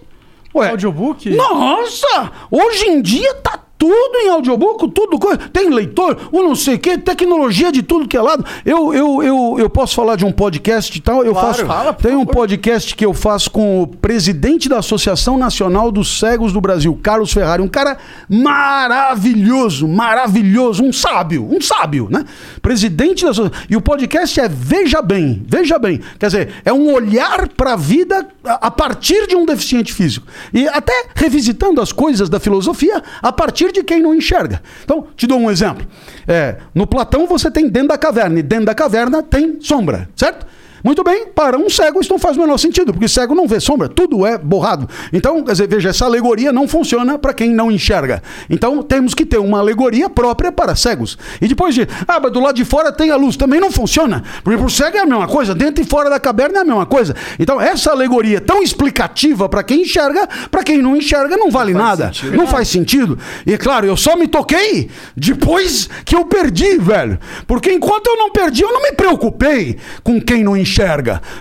Ué, 0.55 0.69
audiobook? 0.69 1.29
Nossa! 1.35 2.31
Hoje 2.49 2.85
em 2.85 3.01
dia 3.01 3.33
tá 3.35 3.59
tudo 3.77 4.17
em 4.17 4.29
audiobook, 4.29 4.89
tudo 4.91 5.19
coisa. 5.19 5.37
Tem 5.51 5.69
leitor, 5.69 6.17
ou 6.31 6.43
não 6.43 6.55
sei 6.55 6.75
o 6.75 6.79
que, 6.79 6.97
tecnologia 6.97 7.71
de 7.71 7.81
tudo 7.83 8.07
que 8.07 8.17
é 8.17 8.21
lado. 8.21 8.43
Eu, 8.65 8.93
eu, 8.93 9.23
eu, 9.23 9.55
eu 9.59 9.69
posso 9.69 9.95
falar 9.95 10.15
de 10.15 10.25
um 10.25 10.31
podcast 10.31 10.97
e 10.97 11.01
tal. 11.01 11.23
Eu 11.23 11.33
Claro, 11.33 11.47
faço. 11.47 11.65
fala, 11.65 11.93
tem 11.93 12.15
um 12.15 12.25
podcast 12.25 12.95
que 12.95 13.05
eu 13.05 13.13
faço 13.13 13.49
com 13.51 13.83
o 13.83 13.87
presidente 13.87 14.67
da 14.69 14.79
Associação 14.79 15.37
Nacional 15.37 15.91
dos 15.91 16.19
Cegos 16.19 16.51
do 16.53 16.61
Brasil, 16.61 16.97
Carlos 17.01 17.31
Ferrari. 17.31 17.61
Um 17.61 17.67
cara 17.67 17.97
maravilhoso, 18.29 19.87
maravilhoso, 19.87 20.83
um 20.83 20.91
sábio, 20.93 21.47
um 21.49 21.59
sábio, 21.61 22.07
né? 22.11 22.25
Presidente 22.61 23.23
da 23.25 23.31
Associação. 23.31 23.59
E 23.69 23.75
o 23.75 23.81
podcast 23.81 24.39
é 24.39 24.47
Veja 24.47 25.01
Bem, 25.01 25.43
veja 25.47 25.77
bem. 25.79 25.99
Quer 26.19 26.25
dizer, 26.27 26.49
é 26.65 26.73
um 26.73 26.91
olhar 26.93 27.47
para 27.49 27.73
a 27.73 27.75
vida 27.75 28.27
a 28.43 28.67
a 28.67 28.71
partir 28.71 29.27
de 29.27 29.35
um 29.35 29.45
deficiente 29.45 29.93
físico. 29.93 30.27
E 30.53 30.67
até 30.67 31.07
revisitando 31.15 31.79
as 31.79 31.91
coisas 31.93 32.27
da 32.29 32.37
filosofia 32.39 33.01
a 33.21 33.31
partir 33.31 33.66
de 33.71 33.83
quem 33.83 34.01
não 34.01 34.13
enxerga. 34.13 34.61
Então, 34.83 35.07
te 35.15 35.27
dou 35.27 35.39
um 35.39 35.49
exemplo. 35.49 35.85
É, 36.27 36.57
no 36.73 36.87
Platão 36.87 37.27
você 37.27 37.49
tem 37.49 37.67
dentro 37.67 37.89
da 37.89 37.97
caverna, 37.97 38.39
e 38.39 38.43
dentro 38.43 38.65
da 38.65 38.75
caverna 38.75 39.21
tem 39.23 39.59
sombra, 39.61 40.09
certo? 40.15 40.45
Muito 40.83 41.03
bem, 41.03 41.27
para 41.27 41.57
um 41.57 41.69
cego 41.69 41.99
isso 41.99 42.11
não 42.11 42.19
faz 42.19 42.37
o 42.37 42.39
menor 42.39 42.57
sentido, 42.57 42.93
porque 42.93 43.07
cego 43.07 43.33
não 43.33 43.47
vê 43.47 43.59
sombra, 43.59 43.89
tudo 43.89 44.25
é 44.25 44.37
borrado. 44.37 44.87
Então, 45.11 45.43
quer 45.43 45.51
dizer, 45.51 45.67
veja, 45.67 45.89
essa 45.89 46.05
alegoria 46.05 46.51
não 46.51 46.67
funciona 46.67 47.17
para 47.17 47.33
quem 47.33 47.51
não 47.51 47.71
enxerga. 47.71 48.21
Então, 48.49 48.81
temos 48.83 49.13
que 49.13 49.25
ter 49.25 49.37
uma 49.37 49.59
alegoria 49.59 50.09
própria 50.09 50.51
para 50.51 50.75
cegos. 50.75 51.17
E 51.41 51.47
depois 51.47 51.73
de, 51.75 51.87
ah, 52.07 52.19
mas 52.21 52.31
do 52.31 52.39
lado 52.39 52.55
de 52.55 52.65
fora 52.65 52.91
tem 52.91 53.11
a 53.11 53.15
luz, 53.15 53.35
também 53.35 53.59
não 53.59 53.71
funciona, 53.71 54.23
porque 54.43 54.57
para 54.57 54.65
o 54.65 54.69
cego 54.69 54.97
é 54.97 55.01
a 55.01 55.05
mesma 55.05 55.27
coisa, 55.27 55.53
dentro 55.55 55.83
e 55.83 55.87
fora 55.87 56.09
da 56.09 56.19
caverna 56.19 56.59
é 56.59 56.61
a 56.61 56.65
mesma 56.65 56.85
coisa. 56.85 57.15
Então, 57.39 57.59
essa 57.59 57.91
alegoria 57.91 58.39
tão 58.39 58.61
explicativa 58.61 59.49
para 59.49 59.63
quem 59.63 59.81
enxerga, 59.81 60.27
para 60.49 60.63
quem 60.63 60.81
não 60.81 60.95
enxerga 60.95 61.37
não 61.37 61.49
vale 61.49 61.73
nada. 61.73 62.07
sentido. 62.13 62.37
Não 62.37 62.47
faz 62.47 62.67
sentido. 62.67 63.19
E 63.45 63.57
claro, 63.57 63.85
eu 63.85 63.97
só 63.97 64.15
me 64.15 64.27
toquei 64.27 64.89
depois 65.15 65.89
que 66.05 66.15
eu 66.15 66.25
perdi, 66.25 66.77
velho. 66.77 67.19
Porque 67.45 67.71
enquanto 67.71 68.07
eu 68.07 68.17
não 68.17 68.31
perdi, 68.31 68.61
eu 68.61 68.71
não 68.71 68.81
me 68.81 68.91
preocupei 68.91 69.77
com 70.03 70.21
quem 70.21 70.43
não 70.43 70.55
enxerga. 70.55 70.66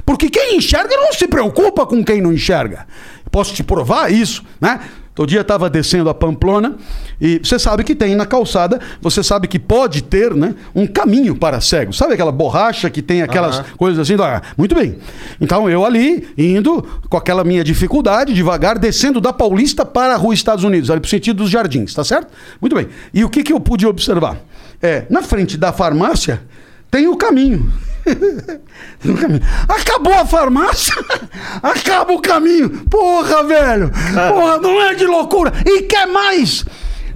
Porque 0.04 0.30
quem 0.30 0.56
enxerga 0.56 0.96
não 0.96 1.12
se 1.12 1.26
preocupa 1.26 1.86
com 1.86 2.04
quem 2.04 2.20
não 2.20 2.32
enxerga. 2.32 2.86
Posso 3.30 3.54
te 3.54 3.62
provar 3.62 4.12
isso, 4.12 4.42
né? 4.60 4.80
Todo 5.16 5.30
dia 5.30 5.40
estava 5.40 5.70
descendo 5.70 6.10
a 6.10 6.14
Pamplona 6.14 6.76
e 7.18 7.40
você 7.42 7.58
sabe 7.58 7.82
que 7.82 7.94
tem 7.94 8.14
na 8.14 8.26
calçada, 8.26 8.78
você 9.00 9.22
sabe 9.22 9.48
que 9.48 9.58
pode 9.58 10.02
ter 10.02 10.34
né, 10.34 10.54
um 10.74 10.86
caminho 10.86 11.34
para 11.34 11.58
cegos. 11.58 11.96
Sabe 11.96 12.12
aquela 12.12 12.30
borracha 12.30 12.90
que 12.90 13.00
tem 13.00 13.22
aquelas 13.22 13.60
Aham. 13.60 13.64
coisas 13.78 13.98
assim? 13.98 14.22
Ah, 14.22 14.42
muito 14.58 14.74
bem. 14.74 14.98
Então 15.40 15.70
eu 15.70 15.86
ali, 15.86 16.28
indo 16.36 16.82
com 17.08 17.16
aquela 17.16 17.44
minha 17.44 17.64
dificuldade, 17.64 18.34
devagar, 18.34 18.78
descendo 18.78 19.18
da 19.18 19.32
Paulista 19.32 19.86
para 19.86 20.12
a 20.12 20.16
Rua 20.18 20.34
Estados 20.34 20.64
Unidos, 20.64 20.90
ali 20.90 21.00
para 21.00 21.06
o 21.06 21.10
sentido 21.10 21.38
dos 21.38 21.48
jardins, 21.48 21.94
tá 21.94 22.04
certo? 22.04 22.30
Muito 22.60 22.76
bem. 22.76 22.86
E 23.14 23.24
o 23.24 23.30
que, 23.30 23.42
que 23.42 23.54
eu 23.54 23.58
pude 23.58 23.86
observar? 23.86 24.36
É, 24.82 25.06
na 25.08 25.22
frente 25.22 25.56
da 25.56 25.72
farmácia 25.72 26.42
tem 26.90 27.08
o 27.08 27.16
caminho. 27.16 27.72
Acabou 29.68 30.14
a 30.14 30.26
farmácia, 30.26 30.94
acaba 31.62 32.12
o 32.12 32.20
caminho. 32.20 32.84
Porra, 32.90 33.42
velho. 33.44 33.90
Porra, 34.32 34.58
não 34.58 34.80
é 34.82 34.94
de 34.94 35.06
loucura. 35.06 35.52
E 35.64 35.82
quer 35.82 36.06
mais? 36.06 36.64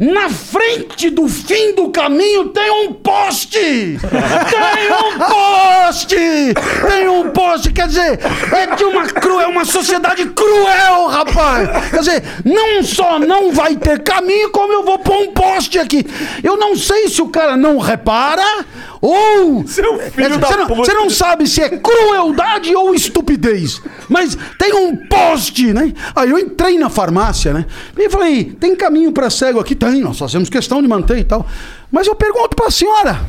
Na 0.01 0.31
frente 0.31 1.11
do 1.11 1.29
fim 1.29 1.75
do 1.75 1.91
caminho 1.91 2.49
tem 2.49 2.71
um 2.71 2.95
poste! 2.95 3.59
Tem 3.61 4.93
um 4.93 5.19
poste! 5.19 6.55
Tem 6.89 7.07
um 7.07 7.29
poste! 7.29 7.71
Quer 7.71 7.87
dizer, 7.87 8.19
é 8.51 8.77
de 8.77 8.85
uma 8.85 9.05
cruel, 9.05 9.51
uma 9.51 9.67
sociedade 9.67 10.25
cruel, 10.31 11.07
rapaz. 11.09 11.69
Quer 11.91 11.99
dizer, 11.99 12.23
não 12.47 12.83
só 12.83 13.19
não 13.19 13.53
vai 13.53 13.77
ter 13.77 14.03
caminho, 14.03 14.49
como 14.49 14.73
eu 14.73 14.85
vou 14.85 14.99
pôr 15.01 15.19
um 15.19 15.35
poste 15.35 15.79
aqui. 15.79 16.07
Eu 16.43 16.57
não 16.57 16.75
sei 16.75 17.07
se 17.09 17.21
o 17.21 17.29
cara 17.29 17.55
não 17.55 17.77
repara 17.77 18.65
ou. 19.01 19.67
Seu 19.67 19.99
filho 20.11 20.27
É, 20.27 20.29
da 20.39 20.47
você, 20.47 20.57
não, 20.57 20.67
puta. 20.67 20.81
você 20.81 20.93
não 20.95 21.11
sabe 21.11 21.47
se 21.47 21.63
é 21.63 21.69
crueldade 21.71 22.75
ou 22.75 22.95
estupidez. 22.95 23.81
Mas 24.09 24.37
tem 24.59 24.75
um 24.75 24.97
poste, 24.97 25.73
né? 25.73 25.93
Aí 26.15 26.31
eu 26.31 26.39
entrei 26.39 26.79
na 26.79 26.91
farmácia, 26.91 27.53
né? 27.53 27.67
E 27.97 28.11
falei, 28.11 28.45
tem 28.59 28.77
caminho 28.77 29.13
para 29.13 29.31
cego 29.31 29.59
aqui? 29.61 29.75
Tem, 29.75 30.01
nós 30.01 30.19
fazemos 30.19 30.49
questão 30.51 30.83
de 30.83 30.89
manter 30.89 31.19
e 31.19 31.25
tal. 31.25 31.47
Mas 31.91 32.07
eu 32.07 32.15
pergunto 32.15 32.55
para 32.55 32.67
a 32.67 32.71
senhora. 32.71 33.21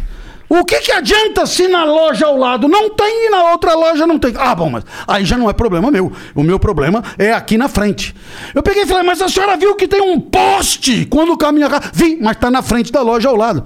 O 0.54 0.66
que, 0.66 0.82
que 0.82 0.92
adianta 0.92 1.46
se 1.46 1.66
na 1.70 1.86
loja 1.86 2.26
ao 2.26 2.36
lado 2.36 2.68
não 2.68 2.90
tem 2.90 3.28
e 3.28 3.30
na 3.30 3.52
outra 3.52 3.74
loja 3.74 4.06
não 4.06 4.20
tem? 4.20 4.34
Ah, 4.38 4.54
bom, 4.54 4.70
mas 4.70 4.84
aí 5.08 5.24
já 5.24 5.38
não 5.38 5.50
é 5.50 5.54
problema 5.54 5.90
meu. 5.90 6.12
O 6.36 6.44
meu 6.44 6.60
problema 6.60 7.02
é 7.18 7.32
aqui 7.32 7.58
na 7.58 7.70
frente. 7.70 8.14
Eu 8.54 8.62
peguei 8.62 8.84
e 8.84 8.86
falei, 8.86 9.02
mas 9.02 9.22
a 9.22 9.30
senhora 9.30 9.56
viu 9.56 9.76
que 9.76 9.88
tem 9.88 10.02
um 10.02 10.20
poste 10.20 11.06
quando 11.06 11.38
caminha 11.38 11.70
cá? 11.70 11.82
Vi, 11.94 12.18
mas 12.20 12.36
tá 12.36 12.52
na 12.52 12.62
frente 12.62 12.92
da 12.92 13.02
loja 13.02 13.30
ao 13.30 13.36
lado. 13.38 13.64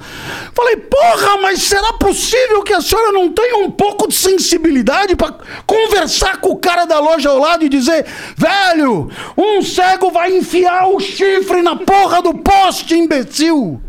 Falei, 0.54 0.78
porra, 0.78 1.38
mas 1.42 1.64
será 1.64 1.94
possível 1.94 2.62
que 2.62 2.74
a 2.74 2.82
senhora 2.82 3.12
não 3.12 3.32
tenha 3.32 3.58
um 3.58 3.72
pouco 3.72 4.08
de 4.08 4.14
sensibilidade 4.14 5.16
para 5.16 5.34
conversar 5.66 6.38
com 6.38 6.50
o 6.50 6.58
cara 6.58 6.86
da 6.86 7.00
loja 7.00 7.32
ao 7.32 7.40
lado 7.40 7.66
e 7.66 7.70
dizer, 7.70 8.06
velho, 8.38 9.10
um 9.36 9.60
cego 9.64 10.12
vai 10.12 10.38
enfiar 10.38 10.88
o 10.88 11.00
chifre 11.00 11.64
na 11.64 11.78
porra 11.78 12.22
do 12.22 12.36
poste, 12.36 12.94
imbecil? 12.94 13.82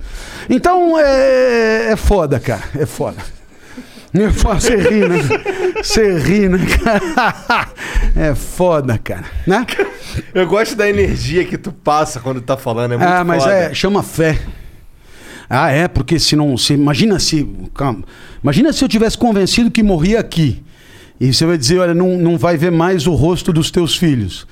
Então 0.49 0.99
é, 0.99 1.93
é 1.93 1.97
foda, 1.97 2.39
cara. 2.41 2.63
É 2.79 2.87
foda. 2.87 3.17
É 4.15 4.31
foda. 4.31 4.61
Você 4.61 4.77
ri, 4.77 5.09
né? 5.09 5.19
Você 5.83 6.19
ri, 6.19 6.49
né, 6.49 6.59
cara? 6.83 7.69
É 8.15 8.35
foda, 8.35 8.97
cara. 8.99 9.25
Né? 9.47 9.67
Eu 10.35 10.47
gosto 10.47 10.75
da 10.75 10.89
energia 10.89 11.45
que 11.45 11.59
tu 11.59 11.71
passa 11.73 12.21
quando 12.21 12.41
tá 12.41 12.57
falando. 12.57 12.93
É 12.95 12.97
muito 12.97 13.09
ah, 13.11 13.25
mas 13.25 13.43
foda. 13.43 13.55
é, 13.55 13.75
chama 13.75 14.03
fé. 14.03 14.39
Ah, 15.51 15.71
é, 15.71 15.87
porque 15.87 16.19
se 16.19 16.35
não. 16.35 16.57
Se, 16.57 16.73
imagina 16.75 17.19
se. 17.19 17.47
Calma. 17.75 18.05
Imagina 18.43 18.73
se 18.73 18.83
eu 18.85 18.89
tivesse 18.89 19.19
convencido 19.19 19.71
que 19.71 19.83
morria 19.83 20.19
aqui. 20.21 20.65
E 21.21 21.33
você 21.33 21.45
vai 21.47 21.57
dizer, 21.59 21.79
olha, 21.79 21.95
não, 21.95 22.17
não 22.19 22.37
vai 22.39 22.57
ver 22.57 22.71
mais 22.71 23.07
o 23.07 23.15
rosto 23.15 23.53
dos 23.53 23.71
teus 23.71 23.97
filhos. 23.97 24.47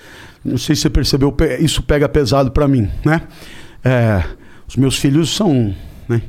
Não 0.44 0.58
sei 0.58 0.74
se 0.74 0.82
você 0.82 0.90
percebeu, 0.90 1.32
pe- 1.32 1.56
isso 1.58 1.82
pega 1.82 2.08
pesado 2.08 2.50
pra 2.50 2.68
mim, 2.68 2.90
né? 3.04 3.22
É, 3.82 4.22
os 4.68 4.76
meus 4.76 4.96
filhos 4.96 5.34
são. 5.34 5.74
Né? 6.08 6.22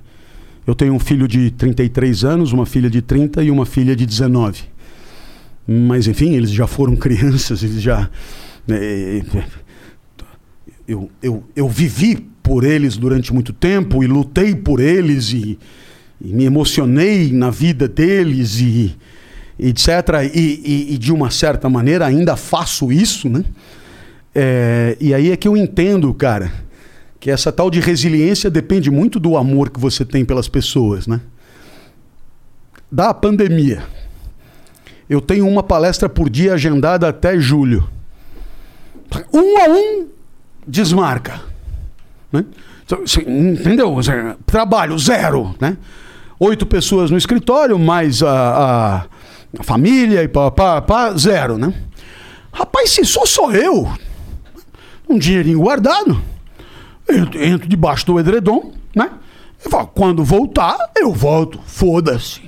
Eu 0.66 0.74
tenho 0.76 0.94
um 0.94 1.00
filho 1.00 1.28
de 1.28 1.52
33 1.52 2.24
anos, 2.24 2.52
uma 2.52 2.66
filha 2.66 2.90
de 2.90 3.02
30 3.02 3.44
e 3.44 3.52
uma 3.52 3.66
filha 3.66 3.96
de 3.96 4.06
19. 4.06 4.64
Mas 5.68 6.08
enfim, 6.08 6.34
eles 6.34 6.52
já 6.52 6.68
foram 6.68 6.96
crianças, 6.98 7.64
eles 7.64 7.82
já. 7.82 8.10
é, 8.70 9.22
é, 9.34 9.44
eu, 10.88 11.10
eu, 11.22 11.44
eu 11.56 11.68
vivi 11.68 12.16
por 12.44 12.64
eles 12.64 12.96
durante 12.96 13.34
muito 13.34 13.52
tempo 13.52 14.04
e 14.04 14.08
lutei 14.08 14.54
por 14.54 14.80
eles 14.80 15.32
e, 15.34 15.58
e 16.22 16.32
me 16.34 16.46
emocionei 16.46 17.32
na 17.32 17.50
vida 17.50 17.88
deles 17.88 18.60
e, 18.60 18.96
e 19.58 19.70
etc. 19.70 19.90
E, 20.34 20.38
e- 20.40 20.94
e 20.94 20.98
de 20.98 21.12
uma 21.12 21.32
certa 21.32 21.68
maneira 21.70 22.06
ainda 22.06 22.36
faço 22.36 22.92
isso, 22.92 23.28
né? 23.30 23.44
É, 24.34 24.96
e 25.00 25.14
aí 25.14 25.32
é 25.32 25.38
que 25.38 25.48
eu 25.48 25.56
entendo, 25.58 26.14
cara, 26.14 26.52
que 27.26 27.32
essa 27.32 27.52
tal 27.52 27.72
de 27.72 27.80
resiliência 27.80 28.52
depende 28.52 28.92
muito 28.92 29.20
do 29.20 29.36
amor 29.36 29.72
que 29.72 29.80
você 29.80 30.06
tem 30.06 30.24
pelas 30.24 30.48
pessoas, 30.48 31.08
né? 31.08 31.20
Da 32.92 33.16
pandemia. 33.16 33.82
Eu 35.10 35.20
tenho 35.20 35.48
uma 35.48 35.64
palestra 35.64 36.08
por 36.08 36.30
dia 36.30 36.54
agendada 36.54 37.10
até 37.10 37.40
julho. 37.40 37.90
Um 39.34 39.58
a 39.58 39.68
um 39.72 40.08
desmarca. 40.68 41.42
Né? 42.32 42.46
Você- 42.88 43.22
Entendeu? 43.22 43.96
Trabalho 44.46 44.96
zero. 45.00 45.56
Né? 45.60 45.78
Oito 46.40 46.64
pessoas 46.68 47.10
no 47.10 47.18
escritório, 47.18 47.80
mais 47.80 48.22
a, 48.22 48.30
a- 48.30 49.06
a 49.58 49.64
família 49.64 50.22
e 50.22 50.28
pá, 50.28 50.52
pá, 50.52 50.80
pá, 50.80 51.12
zero. 51.18 51.58
Né? 51.58 51.74
Rapaz, 52.54 52.92
se 52.92 53.04
sou 53.04 53.26
só 53.26 53.50
eu, 53.52 53.92
um 55.10 55.18
dinheirinho 55.18 55.60
guardado, 55.62 56.22
entro, 57.10 57.44
entro 57.44 57.68
debaixo 57.68 58.06
do 58.06 58.20
edredom, 58.20 58.72
né? 58.96 59.12
E 59.66 59.70
falo, 59.70 59.88
quando 59.88 60.24
voltar, 60.24 60.78
eu 60.96 61.12
volto. 61.12 61.60
Foda-se. 61.66 62.42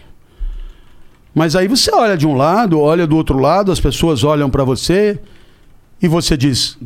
Mas 1.34 1.56
aí 1.56 1.68
você 1.68 1.94
olha 1.94 2.18
de 2.18 2.26
um 2.26 2.36
lado, 2.36 2.80
olha 2.80 3.06
do 3.06 3.16
outro 3.16 3.38
lado, 3.38 3.72
as 3.72 3.80
pessoas 3.80 4.24
olham 4.24 4.50
para 4.50 4.64
você 4.64 5.20
e 6.02 6.08
você 6.08 6.36
diz: 6.36 6.78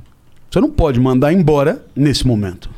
você 0.49 0.59
não 0.59 0.69
pode 0.69 0.99
mandar 0.99 1.31
embora 1.31 1.85
nesse 1.95 2.27
momento. 2.27 2.69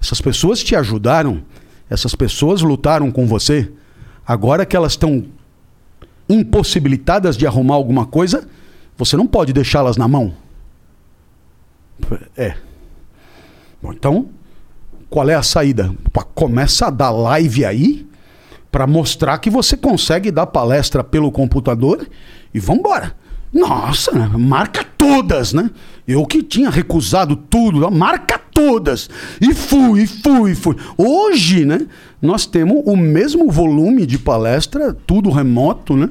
Essas 0.00 0.22
pessoas 0.22 0.62
te 0.62 0.74
ajudaram, 0.74 1.42
essas 1.88 2.14
pessoas 2.14 2.62
lutaram 2.62 3.10
com 3.10 3.26
você. 3.26 3.70
Agora 4.26 4.64
que 4.64 4.74
elas 4.74 4.92
estão 4.92 5.26
impossibilitadas 6.28 7.36
de 7.36 7.46
arrumar 7.46 7.74
alguma 7.74 8.06
coisa, 8.06 8.48
você 8.96 9.16
não 9.16 9.26
pode 9.26 9.52
deixá-las 9.52 9.98
na 9.98 10.08
mão. 10.08 10.34
É. 12.36 12.56
Bom, 13.84 13.92
então, 13.92 14.28
qual 15.10 15.28
é 15.28 15.34
a 15.34 15.42
saída? 15.42 15.94
Começa 16.34 16.86
a 16.86 16.90
dar 16.90 17.10
live 17.10 17.66
aí 17.66 18.06
para 18.72 18.86
mostrar 18.86 19.36
que 19.36 19.50
você 19.50 19.76
consegue 19.76 20.30
dar 20.30 20.46
palestra 20.46 21.04
pelo 21.04 21.30
computador 21.30 22.08
e 22.54 22.58
vambora. 22.58 23.14
Nossa, 23.52 24.10
né? 24.12 24.26
marca 24.38 24.82
todas, 24.96 25.52
né? 25.52 25.70
Eu 26.08 26.24
que 26.24 26.42
tinha 26.42 26.70
recusado 26.70 27.36
tudo, 27.36 27.90
marca 27.90 28.38
todas. 28.38 29.10
E 29.38 29.52
fui, 29.52 30.06
fui, 30.06 30.54
fui. 30.54 30.76
Hoje, 30.96 31.66
né? 31.66 31.86
Nós 32.22 32.46
temos 32.46 32.82
o 32.86 32.96
mesmo 32.96 33.50
volume 33.50 34.06
de 34.06 34.18
palestra, 34.18 34.94
tudo 34.94 35.28
remoto, 35.28 35.94
né? 35.94 36.08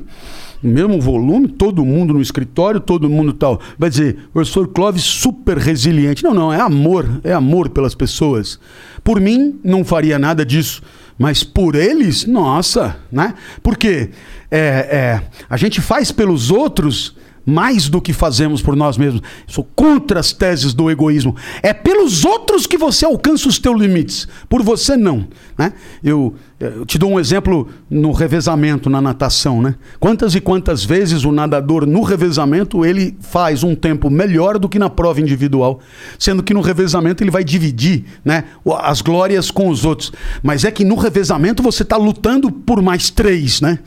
O 0.64 0.68
mesmo 0.68 1.02
volume, 1.02 1.48
todo 1.48 1.84
mundo 1.84 2.14
no 2.14 2.22
escritório, 2.22 2.80
todo 2.80 3.10
mundo 3.10 3.34
tal. 3.34 3.60
Vai 3.77 3.90
dizer, 3.90 4.30
professor 4.31 4.68
Clóvis 4.69 5.03
super 5.03 5.57
resiliente. 5.57 6.23
Não, 6.23 6.34
não, 6.34 6.53
é 6.53 6.60
amor, 6.60 7.19
é 7.23 7.34
amor 7.34 7.69
pelas 7.69 7.94
pessoas. 7.94 8.60
Por 9.03 9.19
mim, 9.19 9.60
não 9.64 9.84
faria 9.84 10.18
nada 10.18 10.45
disso. 10.45 10.81
Mas 11.18 11.44
por 11.44 11.76
eles, 11.76 12.26
nossa, 12.26 12.95
né? 13.11 13.34
Porque 13.61 14.10
é, 14.49 14.57
é, 14.57 15.22
a 15.49 15.57
gente 15.57 15.81
faz 15.81 16.11
pelos 16.11 16.49
outros 16.49 17.15
mais 17.45 17.90
do 17.90 18.02
que 18.02 18.14
fazemos 18.14 18.61
por 18.61 18.76
nós 18.76 18.98
mesmos. 18.98 19.22
Sou 19.48 19.68
contra 19.76 20.20
as 20.20 20.32
teses 20.32 20.74
do 20.74 20.90
egoísmo. 20.90 21.36
É 21.61 21.74
pelos 21.74 22.24
outros 22.24 22.65
que 22.65 22.78
você 22.78 23.06
alcança 23.06 23.48
os 23.48 23.60
teus 23.60 23.80
limites. 23.80 24.28
Por 24.48 24.64
você 24.64 24.95
não. 24.95 25.28
Né? 25.57 25.74
Eu, 26.03 26.36
eu 26.60 26.86
te 26.86 26.98
dou 26.98 27.11
um 27.11 27.20
exemplo 27.20 27.68
no 27.90 28.11
revezamento, 28.11 28.90
na 28.90 29.02
natação. 29.02 29.61
Né? 29.61 29.76
Quantas 29.99 30.36
e 30.36 30.41
quantas 30.41 30.84
vezes 30.84 31.26
o 31.26 31.32
nadador 31.32 31.86
no 31.86 32.02
revezamento 32.02 32.86
ele 32.86 33.18
faz 33.20 33.64
um 33.64 33.76
tempo 33.76 34.10
melhor 34.10 34.57
do 34.57 34.70
que 34.70 34.80
na 34.80 34.90
prova 34.90 35.20
individual, 35.20 35.80
sendo 36.18 36.44
que 36.44 36.53
no 36.53 36.61
revezamento 36.61 37.24
ele 37.24 37.32
vai 37.32 37.44
dividir 37.44 38.06
né, 38.24 38.45
as 38.80 39.02
glórias 39.02 39.52
com 39.52 39.68
os 39.68 39.86
outros. 39.86 40.11
Mas 40.41 40.64
é 40.64 40.72
que 40.72 40.86
no 40.86 40.95
revezamento 40.95 41.61
você 41.61 41.84
está 41.84 41.98
lutando 41.98 42.52
por 42.52 42.82
mais 42.82 43.10
três, 43.10 43.60
né? 43.61 43.80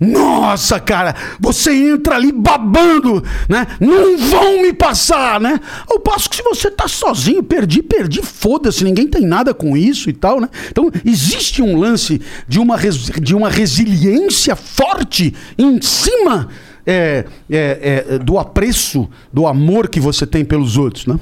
Nossa, 0.00 0.78
cara, 0.78 1.14
você 1.40 1.72
entra 1.72 2.14
ali 2.14 2.30
babando, 2.30 3.22
né? 3.48 3.66
Não 3.80 4.16
vão 4.16 4.62
me 4.62 4.72
passar, 4.72 5.40
né? 5.40 5.58
Ao 5.90 5.98
passo 5.98 6.30
que 6.30 6.36
se 6.36 6.42
você 6.42 6.70
tá 6.70 6.86
sozinho, 6.86 7.42
perdi, 7.42 7.82
perdi, 7.82 8.22
foda-se, 8.22 8.84
ninguém 8.84 9.08
tem 9.08 9.22
nada 9.26 9.52
com 9.52 9.76
isso 9.76 10.08
e 10.08 10.12
tal, 10.12 10.40
né? 10.40 10.48
Então, 10.70 10.90
existe 11.04 11.60
um 11.62 11.76
lance 11.76 12.20
de 12.46 12.60
uma, 12.60 12.76
res- 12.76 13.10
de 13.20 13.34
uma 13.34 13.48
resiliência 13.48 14.54
forte 14.54 15.34
em 15.58 15.82
cima 15.82 16.48
é, 16.86 17.24
é, 17.50 18.04
é, 18.10 18.18
do 18.18 18.38
apreço, 18.38 19.08
do 19.32 19.46
amor 19.48 19.88
que 19.88 19.98
você 19.98 20.24
tem 20.26 20.44
pelos 20.44 20.76
outros, 20.76 21.06
né? 21.06 21.18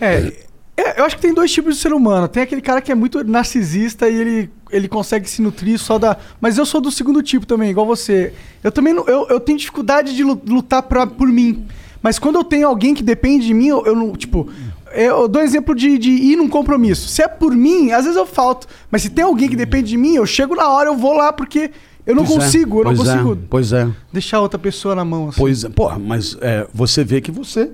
É, 0.00 0.32
é, 0.76 1.00
eu 1.00 1.04
acho 1.04 1.14
que 1.16 1.22
tem 1.22 1.32
dois 1.34 1.52
tipos 1.52 1.76
de 1.76 1.80
ser 1.80 1.92
humano. 1.92 2.26
Tem 2.26 2.42
aquele 2.42 2.60
cara 2.60 2.80
que 2.80 2.90
é 2.90 2.94
muito 2.94 3.22
narcisista 3.22 4.08
e 4.08 4.16
ele, 4.16 4.50
ele 4.72 4.88
consegue 4.88 5.28
se 5.28 5.40
nutrir 5.42 5.78
só 5.78 5.98
da. 5.98 6.16
Mas 6.40 6.58
eu 6.58 6.64
sou 6.66 6.80
do 6.80 6.90
segundo 6.90 7.22
tipo 7.22 7.46
também, 7.46 7.70
igual 7.70 7.86
você. 7.86 8.32
Eu 8.62 8.70
também 8.72 8.92
não, 8.92 9.06
eu, 9.06 9.26
eu 9.28 9.40
tenho 9.40 9.58
dificuldade 9.58 10.14
de 10.14 10.22
lu- 10.24 10.40
lutar 10.46 10.82
pra, 10.82 11.06
por 11.06 11.28
mim. 11.28 11.64
Mas 12.02 12.18
quando 12.18 12.36
eu 12.36 12.44
tenho 12.44 12.66
alguém 12.66 12.94
que 12.94 13.02
depende 13.02 13.46
de 13.46 13.54
mim, 13.54 13.66
eu, 13.68 13.84
eu 13.86 13.94
não. 13.94 14.12
Tipo, 14.12 14.48
eu 14.94 15.28
dou 15.28 15.42
exemplo 15.42 15.74
de, 15.74 15.98
de 15.98 16.10
ir 16.10 16.36
num 16.36 16.48
compromisso. 16.48 17.08
Se 17.08 17.22
é 17.22 17.28
por 17.28 17.54
mim, 17.54 17.92
às 17.92 18.04
vezes 18.04 18.16
eu 18.16 18.26
falto. 18.26 18.66
Mas 18.90 19.02
se 19.02 19.10
tem 19.10 19.24
alguém 19.24 19.48
que 19.48 19.56
depende 19.56 19.88
de 19.90 19.96
mim, 19.96 20.14
eu 20.14 20.24
chego 20.26 20.54
na 20.54 20.68
hora, 20.68 20.88
eu 20.88 20.96
vou 20.96 21.12
lá, 21.12 21.32
porque 21.32 21.70
eu 22.06 22.14
não 22.14 22.24
Pois 22.24 22.36
é, 22.36 22.40
consigo, 22.40 22.80
eu 22.80 22.84
não 22.84 22.92
é, 22.92 22.96
consigo 22.96 23.38
pois 23.50 23.72
é. 23.72 23.86
deixar 24.12 24.40
outra 24.40 24.58
pessoa 24.58 24.94
na 24.94 25.04
mão. 25.04 25.28
Assim. 25.28 25.38
Pois 25.38 25.62
é, 25.64 25.68
porra, 25.68 25.98
mas 25.98 26.36
é, 26.40 26.66
você 26.72 27.04
vê 27.04 27.20
que 27.20 27.30
você, 27.30 27.70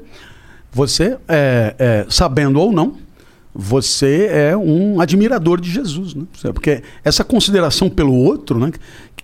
você 0.73 1.17
é, 1.29 1.75
é, 1.79 2.07
sabendo 2.11 2.61
ou 2.61 2.73
não, 2.73 2.97
você 3.59 4.29
é 4.31 4.57
um 4.57 5.01
admirador 5.01 5.59
de 5.59 5.71
Jesus, 5.71 6.15
né? 6.15 6.27
Porque 6.53 6.83
essa 7.03 7.25
consideração 7.25 7.89
pelo 7.89 8.13
outro, 8.13 8.59
né? 8.59 8.71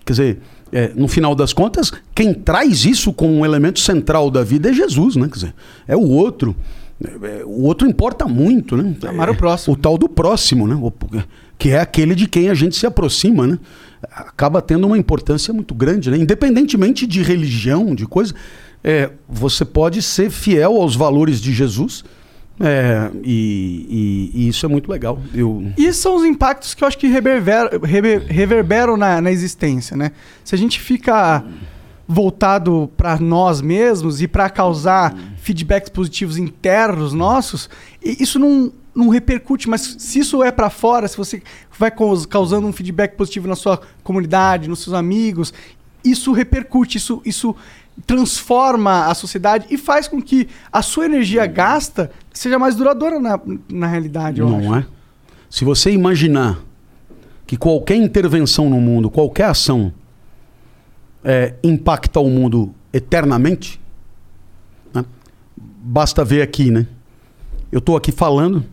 Quer 0.03 0.11
dizer, 0.13 0.39
é, 0.71 0.91
no 0.95 1.07
final 1.07 1.35
das 1.35 1.53
contas, 1.53 1.91
quem 2.15 2.33
traz 2.33 2.83
isso 2.83 3.13
como 3.13 3.31
um 3.31 3.45
elemento 3.45 3.79
central 3.79 4.31
da 4.31 4.43
vida 4.43 4.71
é 4.71 4.73
Jesus, 4.73 5.15
né? 5.15 5.27
Quer 5.27 5.33
dizer, 5.35 5.55
é 5.87 5.95
o 5.95 6.01
outro. 6.01 6.55
É, 7.03 7.41
é, 7.41 7.45
o 7.45 7.61
outro 7.61 7.87
importa 7.87 8.25
muito, 8.25 8.75
né? 8.75 8.95
Amar 9.07 9.29
o 9.29 9.35
próximo. 9.35 9.75
O 9.75 9.77
tal 9.77 9.99
do 9.99 10.09
próximo, 10.09 10.67
né? 10.67 10.75
Que 11.59 11.69
é 11.69 11.79
aquele 11.79 12.15
de 12.15 12.27
quem 12.27 12.49
a 12.49 12.55
gente 12.55 12.75
se 12.75 12.87
aproxima, 12.87 13.45
né? 13.45 13.59
Acaba 14.01 14.63
tendo 14.63 14.87
uma 14.87 14.97
importância 14.97 15.53
muito 15.53 15.75
grande, 15.75 16.09
né? 16.09 16.17
Independentemente 16.17 17.05
de 17.05 17.21
religião, 17.21 17.93
de 17.93 18.07
coisa, 18.07 18.33
é, 18.83 19.11
você 19.29 19.63
pode 19.63 20.01
ser 20.01 20.31
fiel 20.31 20.81
aos 20.81 20.95
valores 20.95 21.39
de 21.39 21.53
Jesus. 21.53 22.03
É, 22.63 23.11
e, 23.23 24.31
e- 24.33 24.41
e 24.43 24.47
isso 24.47 24.65
é 24.65 24.69
muito 24.69 24.89
legal. 24.89 25.19
Eu, 25.33 25.71
E 25.77 25.91
são 25.91 26.15
os 26.15 26.23
impactos 26.23 26.73
que 26.73 26.83
eu 26.83 26.87
acho 26.87 26.97
que 26.97 27.07
reverberam, 27.07 27.79
rever- 27.83 28.25
reverberam 28.27 28.95
na, 28.95 29.19
na 29.21 29.31
existência, 29.31 29.97
né? 29.97 30.11
Se 30.43 30.55
a 30.55 30.57
gente 30.57 30.79
fica 30.79 31.43
voltado 32.07 32.89
para 32.97 33.17
nós 33.19 33.61
mesmos 33.61 34.21
e 34.21 34.27
para 34.27 34.49
causar 34.49 35.15
feedbacks 35.37 35.89
positivos 35.89 36.37
internos 36.37 37.13
nossos, 37.13 37.69
isso 38.03 38.37
não, 38.37 38.71
não 38.93 39.09
repercute, 39.09 39.69
mas 39.69 39.95
se 39.99 40.19
isso 40.19 40.43
é 40.43 40.51
para 40.51 40.69
fora, 40.69 41.07
se 41.07 41.17
você 41.17 41.41
vai 41.77 41.89
caus- 41.91 42.25
causando 42.25 42.67
um 42.67 42.73
feedback 42.73 43.15
positivo 43.15 43.47
na 43.47 43.55
sua 43.55 43.81
comunidade, 44.03 44.67
nos 44.67 44.79
seus 44.83 44.93
amigos, 44.93 45.53
isso 46.03 46.33
repercute, 46.33 46.97
isso, 46.97 47.21
isso 47.25 47.55
transforma 48.05 49.07
a 49.07 49.13
sociedade 49.13 49.67
e 49.69 49.77
faz 49.77 50.07
com 50.07 50.21
que 50.21 50.47
a 50.71 50.81
sua 50.81 51.05
energia 51.05 51.45
gasta 51.45 52.11
seja 52.31 52.57
mais 52.57 52.75
duradoura 52.75 53.19
na, 53.19 53.39
na 53.69 53.87
realidade, 53.87 54.41
eu 54.41 54.47
acho. 54.47 54.67
não 54.67 54.75
é? 54.75 54.85
Se 55.49 55.63
você 55.63 55.91
imaginar 55.91 56.59
que 57.45 57.55
qualquer 57.55 57.95
intervenção 57.95 58.69
no 58.69 58.81
mundo, 58.81 59.09
qualquer 59.09 59.45
ação, 59.45 59.93
é, 61.23 61.53
impacta 61.63 62.19
o 62.19 62.29
mundo 62.29 62.73
eternamente, 62.91 63.79
né? 64.93 65.05
basta 65.55 66.25
ver 66.25 66.41
aqui, 66.41 66.71
né? 66.71 66.87
Eu 67.71 67.79
estou 67.79 67.95
aqui 67.95 68.11
falando, 68.11 68.65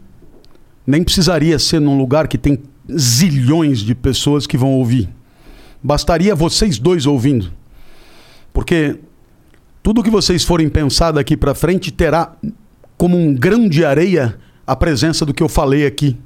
nem 0.87 1.03
precisaria 1.03 1.59
ser 1.59 1.81
num 1.81 1.97
lugar 1.97 2.29
que 2.29 2.37
tem 2.37 2.59
zilhões 2.99 3.81
de 3.81 3.95
pessoas 3.95 4.47
que 4.47 4.57
vão 4.57 4.73
ouvir. 4.73 5.09
Bastaria 5.83 6.35
vocês 6.35 6.79
dois 6.79 7.07
ouvindo. 7.07 7.53
Porque 8.53 8.99
tudo 9.83 10.03
que 10.03 10.11
vocês 10.11 10.45
forem 10.45 10.69
pensar 10.69 11.13
daqui 11.13 11.37
para 11.37 11.55
frente 11.55 11.91
terá 11.91 12.37
como 12.99 13.17
um 13.17 13.35
grão 13.35 13.69
de 13.69 13.85
areia 13.85 14.39
a 14.67 14.77
presença 14.77 15.25
do 15.25 15.33
que 15.33 15.43
eu 15.43 15.49
falei 15.49 15.87
aqui. 15.87 16.17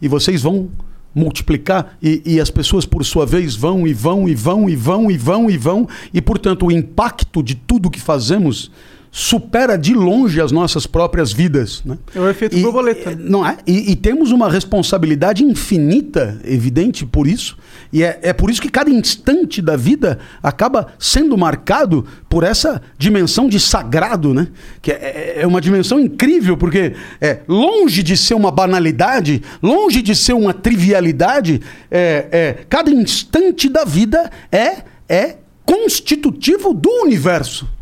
E 0.00 0.06
vocês 0.06 0.42
vão 0.42 0.68
multiplicar 1.14 1.96
e, 2.02 2.22
e 2.24 2.40
as 2.40 2.50
pessoas 2.50 2.84
por 2.84 3.04
sua 3.04 3.26
vez 3.26 3.56
vão 3.56 3.86
e 3.86 3.92
vão 3.92 4.28
e 4.28 4.34
vão 4.34 4.68
e 4.68 4.76
vão 4.76 5.10
e 5.10 5.16
vão 5.16 5.50
e 5.50 5.56
vão 5.56 5.88
e 6.12 6.20
portanto 6.20 6.66
o 6.66 6.70
impacto 6.70 7.42
de 7.42 7.54
tudo 7.54 7.90
que 7.90 7.98
fazemos 8.00 8.70
supera 9.10 9.76
de 9.76 9.94
longe 9.94 10.40
as 10.40 10.52
nossas 10.52 10.86
próprias 10.86 11.32
vidas, 11.32 11.82
né? 11.84 11.98
É 12.14 12.20
o 12.20 12.28
efeito 12.28 12.58
borboleta. 12.60 13.16
Não 13.16 13.46
é? 13.46 13.56
E, 13.66 13.92
e 13.92 13.96
temos 13.96 14.32
uma 14.32 14.50
responsabilidade 14.50 15.42
infinita, 15.42 16.40
evidente 16.44 17.06
por 17.06 17.26
isso. 17.26 17.56
E 17.92 18.02
é, 18.02 18.18
é 18.22 18.32
por 18.32 18.50
isso 18.50 18.60
que 18.60 18.68
cada 18.68 18.90
instante 18.90 19.62
da 19.62 19.76
vida 19.76 20.18
acaba 20.42 20.88
sendo 20.98 21.36
marcado 21.36 22.04
por 22.28 22.44
essa 22.44 22.82
dimensão 22.98 23.48
de 23.48 23.58
sagrado, 23.58 24.34
né? 24.34 24.48
Que 24.82 24.92
é, 24.92 25.38
é 25.38 25.46
uma 25.46 25.60
dimensão 25.60 25.98
incrível, 25.98 26.56
porque 26.56 26.94
é 27.20 27.40
longe 27.48 28.02
de 28.02 28.16
ser 28.16 28.34
uma 28.34 28.50
banalidade, 28.50 29.42
longe 29.62 30.02
de 30.02 30.14
ser 30.14 30.34
uma 30.34 30.52
trivialidade, 30.52 31.60
é, 31.90 32.28
é, 32.30 32.56
cada 32.68 32.90
instante 32.90 33.68
da 33.68 33.84
vida 33.84 34.30
é, 34.52 34.82
é 35.08 35.36
constitutivo 35.64 36.74
do 36.74 36.90
universo. 37.02 37.77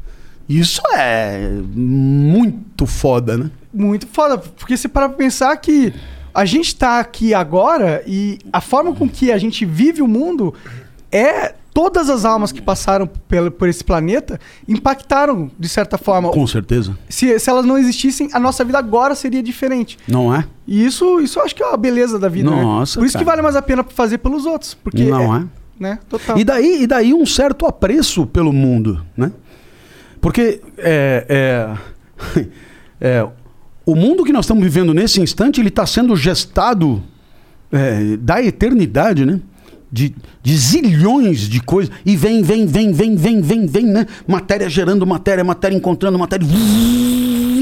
Isso 0.48 0.81
é 0.94 1.51
muito 1.74 2.86
foda, 2.86 3.36
né? 3.36 3.51
Muito 3.73 4.06
foda, 4.06 4.39
porque 4.39 4.77
você 4.77 4.89
para 4.89 5.09
pra 5.09 5.18
pensar 5.18 5.56
que 5.56 5.93
a 6.35 6.44
gente 6.44 6.74
tá 6.77 7.01
aqui 7.01 7.35
agora 7.35 8.02
e 8.06 8.39
a 8.52 8.60
forma 8.60 8.94
com 8.94 9.09
que 9.09 9.32
a 9.32 9.39
gente 9.39 9.64
vive 9.64 10.02
o 10.02 10.09
mundo 10.09 10.55
é 11.10 11.55
todas 11.77 12.09
as 12.09 12.24
almas 12.24 12.52
que 12.52 12.62
passaram 12.62 13.06
pelo, 13.06 13.51
por 13.51 13.68
esse 13.68 13.85
planeta 13.85 14.40
impactaram 14.66 15.51
de 15.59 15.68
certa 15.68 15.98
forma. 15.98 16.31
Com 16.31 16.47
certeza. 16.47 16.97
Se, 17.09 17.39
se 17.39 17.51
elas 17.51 17.66
não 17.66 17.77
existissem, 17.77 18.31
a 18.32 18.40
nossa 18.40 18.64
vida 18.64 18.78
agora 18.78 19.14
seria 19.14 19.43
diferente. 19.43 19.98
Não 20.09 20.35
é? 20.35 20.47
E 20.66 20.86
isso, 20.86 21.20
isso 21.20 21.39
eu 21.39 21.44
acho 21.44 21.55
que 21.55 21.62
é 21.62 21.73
a 21.73 21.77
beleza 21.77 22.18
da 22.18 22.28
vida, 22.28 22.51
né? 22.51 22.62
Nossa, 22.62 22.98
Por 22.98 23.06
isso 23.06 23.18
que 23.18 23.24
vale 23.24 23.43
mais 23.43 23.56
a 23.56 23.62
pena 23.62 23.85
fazer 23.85 24.18
pelos 24.18 24.47
outros, 24.47 24.73
porque 24.73 25.05
Não 25.05 25.36
é? 25.36 25.44
né? 25.78 25.98
Total. 26.09 26.39
E 26.39 26.44
daí, 26.44 26.82
e 26.82 26.86
daí 26.86 27.12
um 27.12 27.27
certo 27.27 27.66
apreço 27.66 28.27
pelo 28.27 28.52
mundo, 28.52 29.05
né? 29.16 29.31
Porque 30.26 30.60
é, 30.78 31.24
é, 32.34 32.46
é, 33.00 33.28
o 33.86 33.94
mundo 33.94 34.24
que 34.24 34.32
nós 34.32 34.44
estamos 34.44 34.64
vivendo 34.64 34.92
nesse 34.92 35.20
instante, 35.20 35.60
ele 35.60 35.68
está 35.68 35.86
sendo 35.86 36.16
gestado 36.16 37.00
é, 37.70 38.16
da 38.16 38.42
eternidade, 38.42 39.24
né? 39.24 39.40
De, 39.88 40.16
de 40.42 40.56
zilhões 40.56 41.48
de 41.48 41.60
coisas. 41.60 41.94
E 42.04 42.16
vem, 42.16 42.42
vem, 42.42 42.66
vem, 42.66 42.90
vem, 42.90 43.14
vem, 43.14 43.40
vem, 43.40 43.66
vem, 43.66 43.86
né? 43.86 44.04
Matéria 44.26 44.68
gerando 44.68 45.06
matéria, 45.06 45.44
matéria 45.44 45.76
encontrando 45.76 46.18
matéria. 46.18 46.44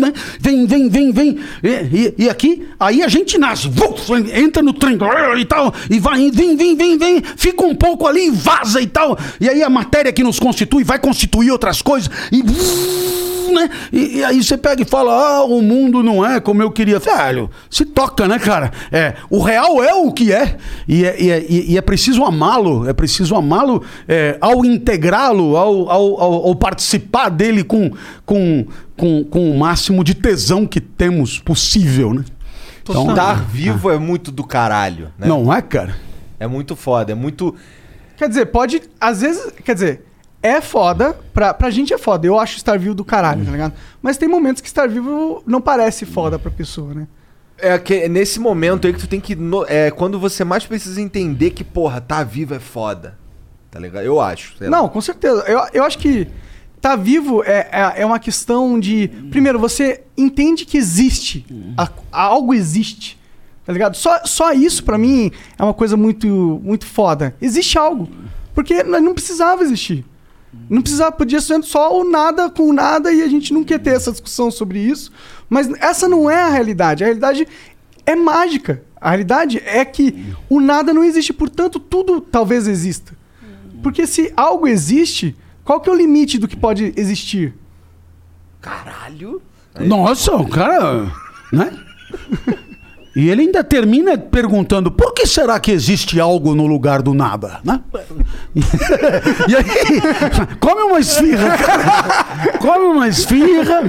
Né? 0.05 0.13
Vem, 0.41 0.67
vem, 0.67 0.89
vem, 0.89 1.13
vem. 1.13 1.39
E, 1.63 1.69
e- 1.69 2.15
e 2.25 2.29
aqui, 2.29 2.67
aí 2.79 3.03
a 3.03 3.09
gente 3.09 3.39
nasce. 3.39 3.69
Vuf, 3.69 4.13
entra 4.35 4.63
no 4.63 4.73
trem 4.73 4.99
e 5.39 5.45
tal. 5.45 5.73
E 5.91 5.99
vai, 5.99 6.31
vem, 6.31 6.57
vem, 6.57 6.77
vem, 6.77 6.99
vem. 6.99 7.23
Fica 7.37 7.65
um 7.65 7.75
pouco 7.75 8.07
ali, 8.07 8.31
vaza 8.31 8.81
e 8.81 8.87
tal. 8.87 9.19
E 9.41 9.49
aí 9.49 9.63
a 9.63 9.71
matéria 9.71 10.13
que 10.13 10.23
nos 10.23 10.39
constitui 10.39 10.85
vai 10.85 10.99
constituir 10.99 11.51
outras 11.51 11.81
coisas. 11.83 12.11
E. 12.33 12.43
Né? 13.53 13.71
E, 13.93 14.17
e 14.19 14.25
aí 14.25 14.43
você 14.43 14.57
pega 14.57 14.83
e 14.83 14.85
fala: 14.85 15.13
Ah, 15.13 15.45
o 15.45 15.63
mundo 15.63 16.03
não 16.03 16.25
é 16.27 16.41
como 16.41 16.61
eu 16.63 16.71
queria. 16.73 16.99
Velho, 16.99 17.49
se 17.71 17.85
toca, 17.85 18.27
né, 18.27 18.39
cara? 18.39 18.73
É, 18.91 19.15
o 19.31 19.41
real 19.41 19.83
é 19.85 19.95
o 19.95 20.11
que 20.11 20.33
é. 20.33 20.57
E 20.89 21.05
é, 21.05 21.23
e 21.23 21.31
é, 21.31 21.45
e 21.49 21.79
é 21.79 21.81
preciso 21.81 22.25
amá-lo. 22.25 22.89
É 22.89 22.93
preciso 22.93 23.37
amá-lo 23.37 23.83
é, 24.09 24.37
ao 24.41 24.65
integrá-lo, 24.65 25.57
ao, 25.57 25.89
ao, 25.91 26.21
ao- 26.21 26.47
ao 26.49 26.55
participar 26.57 27.29
dele 27.29 27.63
com, 27.63 27.93
com, 28.27 28.67
com, 28.97 29.25
com 29.25 29.51
o 29.51 29.59
máximo 29.59 30.03
de 30.05 30.15
tesão 30.15 30.67
que 30.67 30.81
temos 30.81 31.39
possível, 31.39 32.15
né? 32.15 32.25
Então, 32.83 33.09
Estar 33.11 33.35
vivo 33.47 33.91
é 33.91 33.99
muito 33.99 34.31
do 34.31 34.45
caralho, 34.45 35.11
né? 35.19 35.27
Não 35.27 35.53
é, 35.53 35.63
cara? 35.63 35.97
É 36.39 36.47
muito 36.47 36.77
foda, 36.77 37.13
é 37.13 37.15
muito. 37.15 37.55
Quer 38.17 38.29
dizer, 38.29 38.47
pode. 38.47 38.83
Às 39.01 39.23
vezes. 39.23 39.53
Quer 39.65 39.75
dizer, 39.75 40.05
é 40.43 40.61
foda. 40.61 41.19
Pra, 41.33 41.55
pra 41.55 41.71
gente 41.71 41.95
é 41.95 41.99
foda. 41.99 42.27
Eu 42.27 42.39
acho 42.39 42.57
estar 42.59 42.79
vivo 42.79 42.95
do 42.95 43.05
caralho, 43.05 43.45
tá 43.45 43.51
ligado? 43.51 43.73
Mas 44.03 44.19
tem 44.19 44.29
momentos 44.29 44.61
que 44.61 44.69
estar 44.69 44.87
vivo 44.87 45.43
não 45.47 45.61
parece 45.63 46.05
foda 46.05 46.39
pra 46.39 46.51
pessoa, 46.51 46.93
né? 46.93 47.09
É 47.57 47.79
que 47.79 47.95
é 47.95 48.09
nesse 48.09 48.39
momento 48.39 48.87
aí 48.87 48.93
que 48.93 48.99
tu 48.99 49.07
tem 49.09 49.21
que. 49.21 49.35
no- 49.35 49.65
É 49.67 49.91
quando 49.91 50.19
você 50.21 50.45
mais 50.45 50.67
precisa 50.67 51.01
entender 51.01 51.51
que, 51.51 51.65
porra, 51.65 52.01
tá 52.03 52.23
vivo 52.23 52.53
é 52.55 52.59
foda. 52.61 53.17
Tá 53.71 53.79
ligado? 53.81 54.05
Eu 54.05 54.21
acho. 54.21 54.57
sei 54.59 54.69
lá. 54.69 54.77
Não, 54.79 54.89
com 54.91 55.01
certeza. 55.01 55.43
Eu, 55.49 55.61
eu 55.73 55.85
acho 55.85 55.99
que 55.99 56.29
tá 56.85 56.97
vivo 56.97 57.43
é, 57.45 57.67
é, 57.73 58.03
é 58.03 58.07
uma 58.07 58.19
questão 58.19 58.79
de. 58.79 59.09
Primeiro, 59.31 59.59
você 59.59 60.03
entende 60.19 60.67
que 60.67 60.77
existe. 60.77 61.47
A- 61.79 61.89
algo 62.13 62.53
existe. 62.53 63.19
Tá 63.65 63.73
ligado? 63.73 63.97
Só, 63.97 64.21
só 64.27 64.53
isso, 64.53 64.85
pra 64.85 64.99
mim, 64.99 65.31
é 65.59 65.63
uma 65.65 65.73
coisa 65.73 65.97
muito, 65.97 66.61
muito 66.63 66.85
foda. 66.85 67.35
Existe 67.41 67.79
algo. 67.79 68.07
Porque 68.55 68.83
não 68.83 69.15
precisava 69.15 69.63
existir. 69.63 70.05
Não 70.69 70.83
precisava, 70.83 71.11
podia 71.13 71.41
ser 71.41 71.63
só 71.65 71.99
o 71.99 72.05
nada 72.09 72.51
com 72.51 72.65
o 72.69 72.73
nada 72.75 73.11
e 73.11 73.23
a 73.23 73.29
gente 73.29 73.55
não 73.55 73.65
quer 73.65 73.81
ter 73.81 73.91
essa 73.97 74.13
discussão 74.13 74.51
sobre 74.51 74.79
isso. 74.79 75.11
Mas 75.49 75.69
essa 75.81 76.07
não 76.07 76.31
é 76.31 76.43
a 76.43 76.51
realidade. 76.51 77.03
A 77.03 77.07
realidade 77.07 77.49
é 78.05 78.15
mágica. 78.15 78.83
A 79.01 79.09
realidade 79.09 79.63
é 79.65 79.83
que 79.85 80.35
o 80.51 80.61
nada 80.61 80.93
não 80.93 81.03
existe, 81.03 81.33
portanto, 81.33 81.81
tudo 81.81 82.21
talvez 82.21 82.69
exista. 82.69 83.17
Porque 83.83 84.07
se 84.07 84.33
algo 84.37 84.69
existe, 84.69 85.35
qual 85.65 85.81
que 85.81 85.89
é 85.89 85.93
o 85.93 85.97
limite 85.97 86.39
do 86.39 86.47
que 86.49 86.57
pode 86.57 86.93
existir? 86.97 87.55
Caralho. 88.61 89.41
Nossa, 89.81 90.35
o 90.37 90.49
cara. 90.49 91.07
Né? 91.53 91.73
E 93.17 93.29
ele 93.29 93.43
ainda 93.43 93.63
termina 93.63 94.19
perguntando 94.19 94.91
por 94.91 95.13
que 95.15 95.25
será 95.27 95.61
que 95.61 95.71
existe 95.71 96.19
algo 96.19 96.53
no 96.55 96.67
lugar 96.67 97.01
do 97.01 97.15
nada, 97.15 97.61
né? 97.65 97.81
E 99.47 99.55
aí, 99.55 99.65
come 100.59 100.83
uma 100.83 100.99
esfirra, 100.99 101.57
cara. 101.57 102.59
Come 102.59 102.85
uma 102.87 103.07
esfirra. 103.09 103.83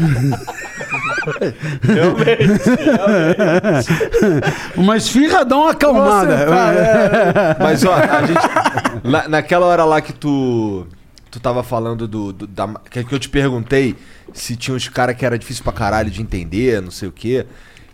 Uma 4.75 4.97
esfirra 4.97 5.43
dá 5.45 5.57
uma 5.57 5.71
acalmada. 5.71 6.37
Você 6.37 6.45
tá, 6.45 6.73
é. 6.73 7.63
Mas 7.63 7.83
ó, 7.83 7.93
a 7.93 8.25
gente. 8.25 8.39
lá- 9.03 9.27
naquela 9.27 9.65
hora 9.65 9.85
lá 9.85 10.01
que 10.01 10.13
tu. 10.13 10.85
Tu 11.35 11.39
tava 11.41 11.63
falando 11.63 12.07
do. 12.07 12.31
do- 12.31 12.47
da, 12.47 12.65
que 12.89 13.03
que 13.03 13.13
eu 13.13 13.19
te 13.19 13.27
perguntei 13.27 13.93
se 14.33 14.55
tinha 14.55 14.73
uns 14.73 14.87
caras 14.87 15.17
que 15.17 15.25
era 15.25 15.37
difícil 15.37 15.65
pra 15.65 15.73
caralho 15.73 16.09
de 16.09 16.21
entender, 16.21 16.81
não 16.81 16.89
sei 16.91 17.09
o 17.09 17.11
quê. 17.11 17.45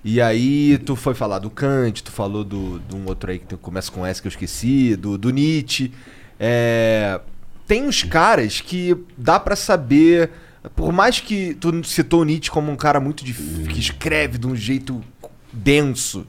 E 0.04 0.22
aí 0.22 0.78
tu 0.78 0.96
foi 0.96 1.16
falar 1.16 1.40
do 1.40 1.50
Kant, 1.50 2.04
tu 2.04 2.12
falou 2.12 2.44
do, 2.44 2.80
de 2.88 2.96
um 2.96 3.04
outro 3.08 3.32
aí 3.32 3.40
que 3.40 3.58
começa 3.58 3.92
com 3.92 4.06
S 4.06 4.22
que 4.22 4.28
eu 4.28 4.30
esqueci, 4.30 4.96
do, 4.96 5.18
do 5.18 5.32
Nietzsche. 5.32 5.92
É. 6.40 7.20
tem 7.66 7.84
uns 7.88 8.04
caras 8.04 8.62
que 8.62 8.96
dá 9.18 9.40
pra 9.40 9.56
saber. 9.56 10.30
Por 10.76 10.92
mais 10.94 11.20
que 11.20 11.56
tu 11.56 11.84
citou 11.84 12.22
o 12.22 12.24
Nietzsche 12.24 12.52
como 12.52 12.72
um 12.72 12.76
cara 12.76 13.00
muito 13.00 13.26
dif- 13.26 13.68
que 13.70 13.80
escreve 13.80 14.38
de 14.38 14.46
um 14.46 14.56
jeito 14.56 15.04
denso. 15.52 16.28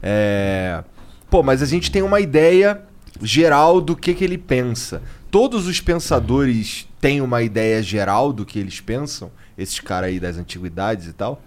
É. 0.00 0.84
Pô, 1.28 1.42
mas 1.42 1.62
a 1.62 1.66
gente 1.66 1.90
tem 1.90 2.02
uma 2.02 2.20
ideia 2.20 2.80
geral 3.20 3.80
do 3.80 3.96
que, 3.96 4.14
que 4.14 4.22
ele 4.22 4.38
pensa. 4.38 5.02
Todos 5.30 5.66
os 5.66 5.80
pensadores 5.80 6.88
têm 7.00 7.20
uma 7.20 7.42
ideia 7.42 7.82
geral 7.82 8.32
do 8.32 8.44
que 8.44 8.58
eles 8.58 8.80
pensam? 8.80 9.30
Esses 9.56 9.80
caras 9.80 10.10
aí 10.10 10.20
das 10.20 10.36
antiguidades 10.36 11.06
e 11.06 11.12
tal? 11.12 11.42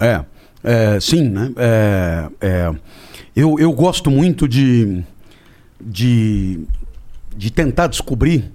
É, 0.00 0.24
é, 0.64 1.00
sim, 1.00 1.28
né? 1.28 1.52
É, 1.56 2.28
é, 2.40 2.74
eu, 3.34 3.58
eu 3.58 3.72
gosto 3.72 4.10
muito 4.10 4.48
de, 4.48 5.02
de, 5.80 6.60
de 7.36 7.50
tentar 7.50 7.88
descobrir 7.88 8.50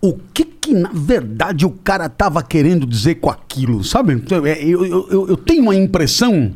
o 0.00 0.14
que 0.34 0.44
que 0.68 0.74
na 0.74 0.90
verdade 0.92 1.64
o 1.64 1.70
cara 1.70 2.08
tava 2.10 2.42
querendo 2.42 2.86
dizer 2.86 3.16
com 3.16 3.30
aquilo, 3.30 3.82
sabe? 3.82 4.22
É, 4.44 4.62
Eu, 4.62 4.84
eu, 4.84 5.08
eu, 5.10 5.28
eu 5.28 5.36
tenho 5.36 5.62
uma 5.62 5.74
impressão 5.74 6.52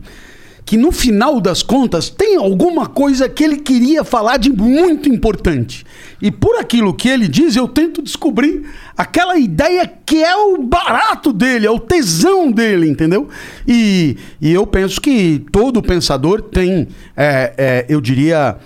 que 0.64 0.76
no 0.76 0.92
final 0.92 1.40
das 1.40 1.62
contas 1.62 2.08
tem 2.08 2.36
alguma 2.36 2.86
coisa 2.86 3.28
que 3.28 3.42
ele 3.42 3.56
queria 3.56 4.04
falar 4.04 4.36
de 4.36 4.50
muito 4.50 5.08
importante. 5.08 5.84
E 6.20 6.30
por 6.30 6.56
aquilo 6.56 6.94
que 6.94 7.08
ele 7.08 7.26
diz, 7.26 7.56
eu 7.56 7.66
tento 7.66 8.00
descobrir 8.00 8.62
aquela 8.96 9.36
ideia 9.36 9.90
que 10.06 10.22
é 10.22 10.36
o 10.36 10.62
barato 10.62 11.32
dele, 11.32 11.66
é 11.66 11.70
o 11.70 11.80
tesão 11.80 12.50
dele, 12.50 12.88
entendeu? 12.88 13.28
E, 13.66 14.16
e 14.40 14.52
eu 14.52 14.66
penso 14.66 15.00
que 15.00 15.44
todo 15.50 15.82
pensador 15.82 16.40
tem, 16.42 16.88
é, 17.16 17.52
é, 17.58 17.86
eu 17.88 18.00
diria, 18.00 18.56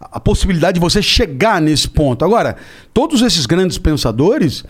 a 0.00 0.20
possibilidade 0.20 0.74
de 0.74 0.80
você 0.80 1.00
chegar 1.00 1.60
nesse 1.60 1.88
ponto. 1.88 2.24
Agora, 2.24 2.56
todos 2.92 3.22
esses 3.22 3.46
grandes 3.46 3.78
pensadores, 3.78 4.64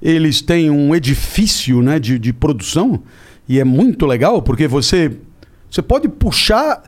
eles 0.00 0.40
têm 0.40 0.70
um 0.70 0.94
edifício 0.94 1.82
né, 1.82 1.98
de, 1.98 2.18
de 2.18 2.32
produção 2.32 3.02
e 3.48 3.58
é 3.58 3.64
muito 3.64 4.06
legal 4.06 4.40
porque 4.42 4.68
você, 4.68 5.10
você 5.70 5.82
pode 5.82 6.08
puxar, 6.08 6.82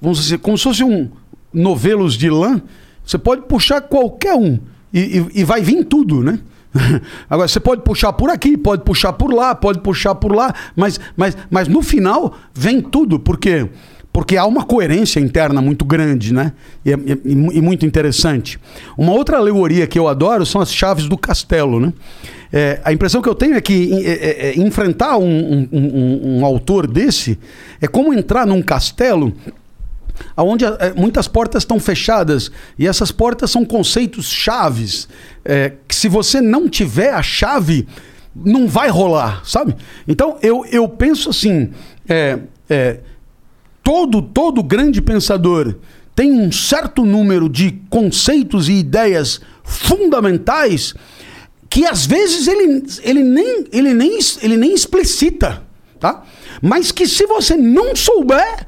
vamos 0.00 0.18
dizer, 0.18 0.38
como 0.38 0.56
se 0.58 0.64
fosse 0.64 0.84
um 0.84 1.10
novelos 1.52 2.14
de 2.14 2.28
lã, 2.28 2.60
você 3.04 3.16
pode 3.18 3.42
puxar 3.42 3.80
qualquer 3.82 4.34
um 4.34 4.58
e, 4.92 5.18
e- 5.18 5.40
e 5.40 5.44
vai 5.44 5.60
vir 5.62 5.84
tudo, 5.84 6.22
né? 6.22 6.38
Agora, 7.30 7.48
você 7.48 7.58
pode 7.60 7.82
puxar 7.82 8.12
por 8.12 8.28
aqui, 8.30 8.56
pode 8.56 8.82
puxar 8.84 9.12
por 9.14 9.32
lá, 9.32 9.54
pode 9.54 9.80
puxar 9.80 10.14
por 10.14 10.32
lá, 10.34 10.54
mas, 10.76 11.00
mas, 11.16 11.36
mas 11.50 11.66
no 11.68 11.80
final 11.82 12.34
vem 12.54 12.80
tudo, 12.82 13.18
porque 13.18 13.68
porque 14.18 14.36
há 14.36 14.44
uma 14.44 14.64
coerência 14.64 15.20
interna 15.20 15.62
muito 15.62 15.84
grande, 15.84 16.34
né? 16.34 16.52
E, 16.84 16.92
é- 16.92 16.96
e- 16.96 17.56
e 17.58 17.60
muito 17.60 17.86
interessante. 17.86 18.58
Uma 18.96 19.12
outra 19.12 19.36
alegoria 19.38 19.86
que 19.86 19.96
eu 19.96 20.08
adoro 20.08 20.44
são 20.44 20.60
as 20.60 20.74
chaves 20.74 21.06
do 21.06 21.16
castelo, 21.16 21.78
né? 21.78 21.92
É, 22.52 22.80
a 22.84 22.92
impressão 22.92 23.22
que 23.22 23.28
eu 23.28 23.34
tenho 23.36 23.54
é 23.54 23.60
que 23.60 23.92
é, 24.04 24.10
é, 24.10 24.48
é, 24.48 24.58
enfrentar 24.58 25.18
um, 25.18 25.22
um- 25.24 25.68
um- 25.70 26.38
um 26.40 26.44
autor 26.44 26.88
desse 26.88 27.38
é 27.80 27.86
como 27.86 28.12
entrar 28.12 28.44
num 28.44 28.60
castelo 28.60 29.32
onde 30.36 30.64
muitas 30.96 31.28
portas 31.28 31.62
estão 31.62 31.78
fechadas 31.78 32.50
e 32.76 32.88
essas 32.88 33.12
portas 33.12 33.52
são 33.52 33.64
conceitos 33.64 34.26
chaves 34.28 35.08
é, 35.44 35.74
que 35.86 35.94
se 35.94 36.08
você 36.08 36.40
não 36.40 36.68
tiver 36.68 37.14
a 37.14 37.22
chave 37.22 37.86
não 38.34 38.66
vai 38.66 38.88
rolar, 38.90 39.42
sabe? 39.44 39.76
Então 40.08 40.36
eu, 40.42 40.64
eu 40.72 40.88
penso 40.88 41.30
assim, 41.30 41.70
é, 42.08 42.36
é, 42.68 42.98
todo 43.88 44.20
todo 44.20 44.62
grande 44.62 45.00
pensador 45.00 45.76
tem 46.14 46.30
um 46.30 46.52
certo 46.52 47.06
número 47.06 47.48
de 47.48 47.80
conceitos 47.88 48.68
e 48.68 48.72
ideias 48.72 49.40
fundamentais 49.64 50.94
que 51.70 51.86
às 51.86 52.04
vezes 52.04 52.46
ele, 52.48 52.84
ele, 53.02 53.22
nem, 53.22 53.64
ele, 53.72 53.94
nem, 53.94 54.18
ele 54.42 54.56
nem 54.58 54.74
explicita, 54.74 55.62
tá? 55.98 56.22
Mas 56.60 56.92
que 56.92 57.06
se 57.06 57.26
você 57.26 57.56
não 57.56 57.96
souber, 57.96 58.66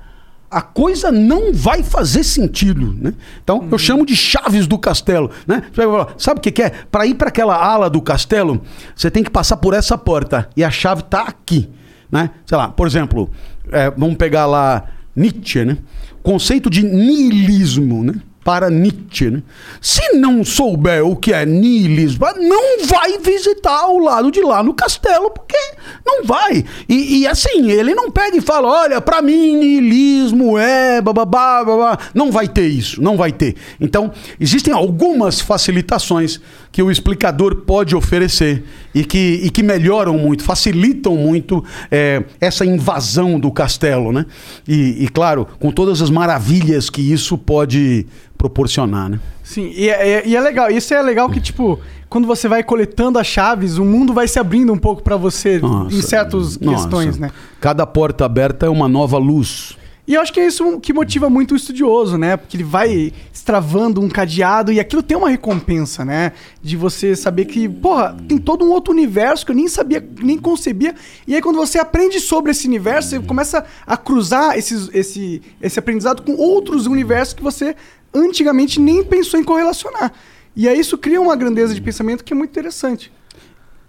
a 0.51 0.63
coisa 0.63 1.13
não 1.13 1.53
vai 1.53 1.83
fazer 1.83 2.25
sentido, 2.25 2.95
né? 2.99 3.13
Então 3.45 3.69
eu 3.71 3.77
chamo 3.77 4.07
de 4.07 4.17
chaves 4.17 4.67
do 4.67 4.79
castelo, 4.79 5.31
né? 5.47 5.65
Você 5.71 5.85
vai 5.85 5.99
falar, 5.99 6.15
Sabe 6.17 6.39
o 6.39 6.43
que, 6.43 6.51
que 6.51 6.63
é? 6.63 6.71
Para 6.91 7.05
ir 7.05 7.15
para 7.15 7.29
aquela 7.29 7.57
ala 7.57 7.91
do 7.91 8.01
castelo, 8.01 8.63
você 8.97 9.11
tem 9.11 9.23
que 9.23 9.31
passar 9.31 9.59
por 9.59 9.75
essa 9.75 9.99
porta 9.99 10.49
e 10.57 10.65
a 10.65 10.71
chave 10.71 11.03
tá 11.03 11.25
aqui, 11.25 11.69
né? 12.11 12.31
Sei 12.47 12.57
lá, 12.57 12.69
por 12.69 12.87
exemplo, 12.87 13.31
é, 13.71 13.91
vamos 13.91 14.17
pegar 14.17 14.47
lá 14.47 14.89
Nietzsche, 15.15 15.65
né? 15.65 15.79
Conceito 16.23 16.71
de 16.71 16.83
niilismo, 16.83 18.05
né? 18.05 18.15
Para 18.45 18.71
Nietzsche, 18.71 19.31
né? 19.31 19.43
Se 19.81 20.15
não 20.15 20.45
souber 20.45 21.05
o 21.05 21.15
que 21.15 21.33
é 21.33 21.45
niilismo, 21.45 22.27
não 22.39 22.87
vai 22.87 23.19
visitar 23.19 23.87
o 23.89 23.99
lado 23.99 24.31
de 24.31 24.41
lá 24.41 24.63
no 24.63 24.73
castelo, 24.73 25.31
porque 25.31 25.59
não 26.05 26.25
vai. 26.25 26.65
E, 26.89 27.19
e 27.19 27.27
assim, 27.27 27.71
ele 27.71 27.95
não 27.95 28.11
pega 28.11 28.37
e 28.37 28.41
fala: 28.41 28.69
olha, 28.69 29.01
pra 29.01 29.21
mim, 29.21 29.57
niilismo 29.57 30.57
é 30.59 31.01
bababá, 31.01 31.63
babá. 31.65 31.99
Não 32.15 32.31
vai 32.31 32.49
ter 32.49 32.67
isso, 32.67 33.03
não 33.03 33.17
vai 33.17 33.31
ter. 33.31 33.57
Então, 33.79 34.11
existem 34.39 34.73
algumas 34.73 35.41
facilitações 35.41 36.41
que 36.81 36.83
o 36.83 36.91
explicador 36.91 37.57
pode 37.57 37.95
oferecer 37.95 38.65
e 38.95 39.05
que, 39.05 39.19
e 39.43 39.51
que 39.51 39.63
melhoram 39.63 40.17
muito, 40.17 40.43
facilitam 40.43 41.15
muito 41.15 41.63
é, 41.91 42.25
essa 42.41 42.65
invasão 42.65 43.39
do 43.39 43.53
castelo, 43.53 44.13
né? 44.13 44.25
E, 44.67 45.05
e, 45.05 45.09
claro, 45.11 45.47
com 45.59 45.71
todas 45.71 46.01
as 46.01 46.09
maravilhas 46.09 46.89
que 46.89 47.03
isso 47.03 47.37
pode 47.37 48.07
proporcionar, 48.39 49.11
né? 49.11 49.21
Sim, 49.45 49.71
e 49.77 49.91
é, 49.91 50.09
é- 50.09 50.27
e 50.27 50.35
é 50.35 50.41
legal. 50.41 50.71
Isso 50.71 50.95
é 50.95 51.03
legal 51.03 51.29
que, 51.29 51.39
tipo, 51.39 51.79
quando 52.09 52.27
você 52.27 52.49
vai 52.49 52.63
coletando 52.63 53.19
as 53.19 53.27
chaves, 53.27 53.77
o 53.77 53.85
mundo 53.85 54.15
vai 54.15 54.27
se 54.27 54.39
abrindo 54.39 54.73
um 54.73 54.79
pouco 54.79 55.03
pra 55.03 55.19
você 55.19 55.59
Nossa, 55.59 55.95
em 55.95 56.01
certas 56.01 56.57
questões, 56.57 57.19
né? 57.19 57.31
Cada 57.61 57.87
porta 57.87 58.25
aberta 58.25 58.65
é 58.65 58.71
uma 58.71 58.89
nova 58.89 59.19
luz. 59.19 59.77
E 60.07 60.15
eu 60.15 60.21
acho 60.21 60.33
que 60.33 60.41
é 60.41 60.47
isso 60.47 60.81
que 60.81 60.93
motiva 60.93 61.31
muito 61.31 61.53
o 61.53 61.57
estudioso, 61.57 62.19
né? 62.19 62.37
Porque 62.37 62.57
ele 62.57 62.65
vai 62.65 63.13
extravando 63.33 64.01
um 64.01 64.09
cadeado 64.09 64.73
e 64.73 64.81
aquilo 64.81 65.03
tem 65.03 65.17
uma 65.17 65.29
recompensa, 65.29 66.05
né? 66.05 66.33
De 66.63 66.77
você 66.77 67.15
saber 67.15 67.45
que, 67.45 67.69
porra, 67.69 68.17
tem 68.27 68.39
todo 68.39 68.65
um 68.65 68.71
outro 68.71 68.93
universo 68.93 69.45
que 69.45 69.53
eu 69.53 69.57
nem 69.57 69.69
sabia, 69.69 70.05
nem 70.23 70.39
concebia. 70.39 70.95
E 71.27 71.35
aí 71.35 71.43
quando 71.43 71.57
você 71.57 71.79
aprende 71.79 72.19
sobre 72.19 72.51
esse 72.51 72.67
universo, 72.67 73.11
você 73.11 73.21
começa 73.21 73.65
a 73.87 73.97
cruzar 73.97 74.59
esses, 74.59 74.89
esse, 74.93 75.43
esse 75.61 75.79
aprendizado 75.79 76.23
com 76.23 76.35
outros 76.35 76.87
universos 76.87 77.35
que 77.35 77.43
você 77.43 77.77
antigamente 78.13 78.81
nem 78.81 79.05
pensou 79.05 79.39
em 79.39 79.45
correlacionar. 79.45 80.13
E 80.57 80.69
aí 80.69 80.81
isso 80.81 80.99
cria 80.99 81.21
uma 81.21 81.37
grandeza 81.37 81.75
de 81.75 81.81
pensamento 81.81 82.25
que 82.25 82.33
é 82.33 82.37
muito 82.37 82.51
interessante. 82.51 83.13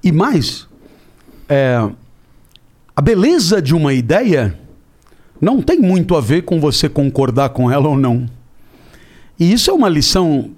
E 0.04 0.12
mais, 0.12 0.68
é, 1.50 1.90
a 2.96 3.02
beleza 3.02 3.62
de 3.62 3.74
uma 3.74 3.94
ideia 3.94 4.58
não 5.42 5.62
tem 5.62 5.80
muito 5.80 6.16
a 6.16 6.22
ver 6.22 6.44
com 6.44 6.60
você 6.60 6.88
concordar 6.88 7.50
com 7.50 7.70
ela 7.72 7.90
ou 7.90 7.98
não. 7.98 8.30
E 9.40 9.52
isso 9.52 9.72
é 9.72 9.74
uma 9.74 9.90
lição 9.90 10.52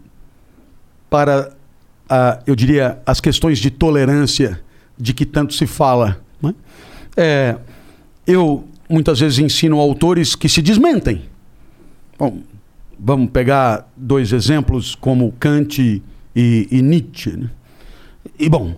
para, 1.09 1.53
a, 2.09 2.39
eu 2.45 2.53
diria, 2.55 2.99
as 3.05 3.21
questões 3.21 3.59
de 3.59 3.71
tolerância 3.71 4.61
de 4.97 5.13
que 5.13 5.25
tanto 5.25 5.53
se 5.53 5.65
fala. 5.65 6.21
né? 6.41 6.53
É, 7.15 7.55
eu 8.27 8.65
muitas 8.89 9.21
vezes 9.21 9.39
ensino 9.39 9.79
autores 9.79 10.35
que 10.35 10.49
se 10.49 10.61
desmentem. 10.61 11.21
Bom, 12.19 12.41
vamos 12.99 13.29
pegar 13.31 13.89
dois 13.95 14.33
exemplos 14.33 14.95
como 14.95 15.31
Kant 15.39 15.79
e, 16.35 16.67
e 16.69 16.81
Nietzsche. 16.81 17.37
né? 17.37 17.49
E 18.37 18.49
bom, 18.49 18.75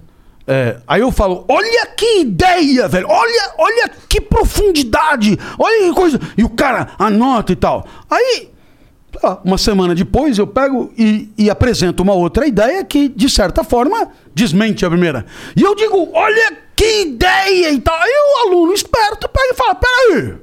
é, 0.48 0.78
aí 0.88 1.02
eu 1.02 1.12
falo, 1.12 1.44
olha 1.48 1.88
que 1.88 2.22
ideia, 2.22 2.88
velho, 2.88 3.08
olha, 3.10 3.54
olha 3.58 3.90
que 4.08 4.22
profundidade, 4.22 5.38
olha 5.58 5.88
que 5.88 5.94
coisa. 5.94 6.20
E 6.38 6.44
o 6.44 6.50
cara 6.50 6.90
anota 7.00 7.52
e 7.52 7.56
tal. 7.56 7.86
Aí, 8.10 8.50
lá, 9.24 9.42
uma 9.44 9.58
semana 9.58 9.96
depois, 9.96 10.38
eu 10.38 10.46
pego 10.46 10.94
e, 10.98 11.30
e 11.38 11.50
apresento 11.50 12.04
uma 12.04 12.14
outra 12.14 12.46
ideia 12.46 12.84
que, 12.84 13.10
de 13.10 13.30
certa 13.30 13.64
forma, 13.64 14.10
desmente 14.36 14.86
a 14.86 14.90
primeira. 14.90 15.26
E 15.56 15.64
eu 15.64 15.74
digo, 15.74 16.10
olha 16.14 16.58
que 16.76 17.02
ideia 17.02 17.72
e 17.72 17.82
tal. 17.82 17.96
Aí 17.96 18.12
o 18.12 18.48
aluno 18.48 18.74
esperto 18.74 19.28
pega 19.28 19.52
e 19.52 19.56
fala, 19.56 19.76
peraí, 19.76 20.36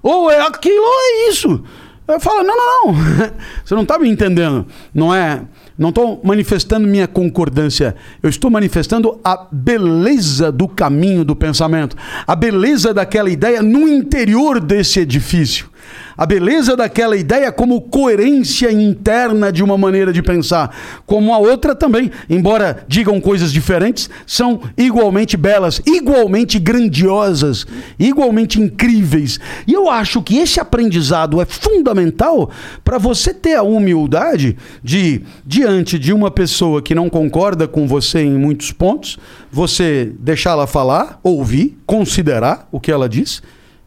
ou 0.00 0.30
é 0.30 0.40
aquilo 0.46 0.84
ou 0.84 1.00
é 1.00 1.28
isso. 1.28 1.64
Eu 2.06 2.20
falo, 2.20 2.42
não, 2.44 2.56
não, 2.56 2.92
não. 2.92 2.94
Você 3.64 3.74
não 3.74 3.82
está 3.82 3.98
me 3.98 4.08
entendendo. 4.08 4.66
Não 4.92 5.14
é. 5.14 5.42
Não 5.76 5.88
estou 5.88 6.20
manifestando 6.22 6.86
minha 6.86 7.08
concordância. 7.08 7.96
Eu 8.22 8.30
estou 8.30 8.50
manifestando 8.50 9.18
a 9.24 9.46
beleza 9.50 10.52
do 10.52 10.68
caminho 10.68 11.24
do 11.24 11.34
pensamento. 11.34 11.96
A 12.26 12.36
beleza 12.36 12.94
daquela 12.94 13.28
ideia 13.28 13.60
no 13.60 13.88
interior 13.88 14.60
desse 14.60 15.00
edifício. 15.00 15.68
A 16.16 16.24
beleza 16.24 16.76
daquela 16.76 17.16
ideia 17.16 17.50
como 17.50 17.80
coerência 17.80 18.70
interna 18.70 19.50
de 19.50 19.64
uma 19.64 19.76
maneira 19.76 20.12
de 20.12 20.22
pensar, 20.22 20.74
como 21.04 21.34
a 21.34 21.38
outra 21.38 21.74
também, 21.74 22.10
embora 22.30 22.84
digam 22.86 23.20
coisas 23.20 23.52
diferentes, 23.52 24.08
são 24.24 24.60
igualmente 24.76 25.36
belas, 25.36 25.82
igualmente 25.84 26.60
grandiosas, 26.60 27.66
igualmente 27.98 28.60
incríveis. 28.60 29.40
E 29.66 29.72
eu 29.72 29.90
acho 29.90 30.22
que 30.22 30.38
esse 30.38 30.60
aprendizado 30.60 31.40
é 31.40 31.44
fundamental 31.44 32.48
para 32.84 32.96
você 32.96 33.34
ter 33.34 33.56
a 33.56 33.62
humildade 33.62 34.56
de, 34.82 35.22
diante 35.44 35.98
de 35.98 36.12
uma 36.12 36.30
pessoa 36.30 36.80
que 36.80 36.94
não 36.94 37.10
concorda 37.10 37.66
com 37.66 37.88
você 37.88 38.20
em 38.20 38.38
muitos 38.38 38.70
pontos, 38.70 39.18
você 39.50 40.12
deixá-la 40.20 40.66
falar, 40.66 41.18
ouvir, 41.24 41.76
considerar 41.84 42.68
o 42.70 42.78
que 42.78 42.92
ela 42.92 43.08
diz 43.08 43.42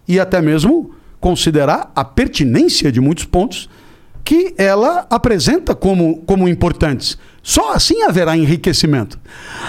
e 0.08 0.20
até 0.20 0.42
mesmo 0.42 0.97
considerar 1.20 1.92
a 1.96 2.04
pertinência 2.06 2.92
de 2.92 3.02
muitos 3.02 3.26
pontos 3.26 3.70
que 4.24 4.54
ela 4.58 5.08
apresenta 5.10 5.74
como, 5.74 6.18
como 6.26 6.50
importantes. 6.50 7.18
Só 7.42 7.74
assim 7.74 8.04
haverá 8.04 8.36
enriquecimento. 8.36 9.18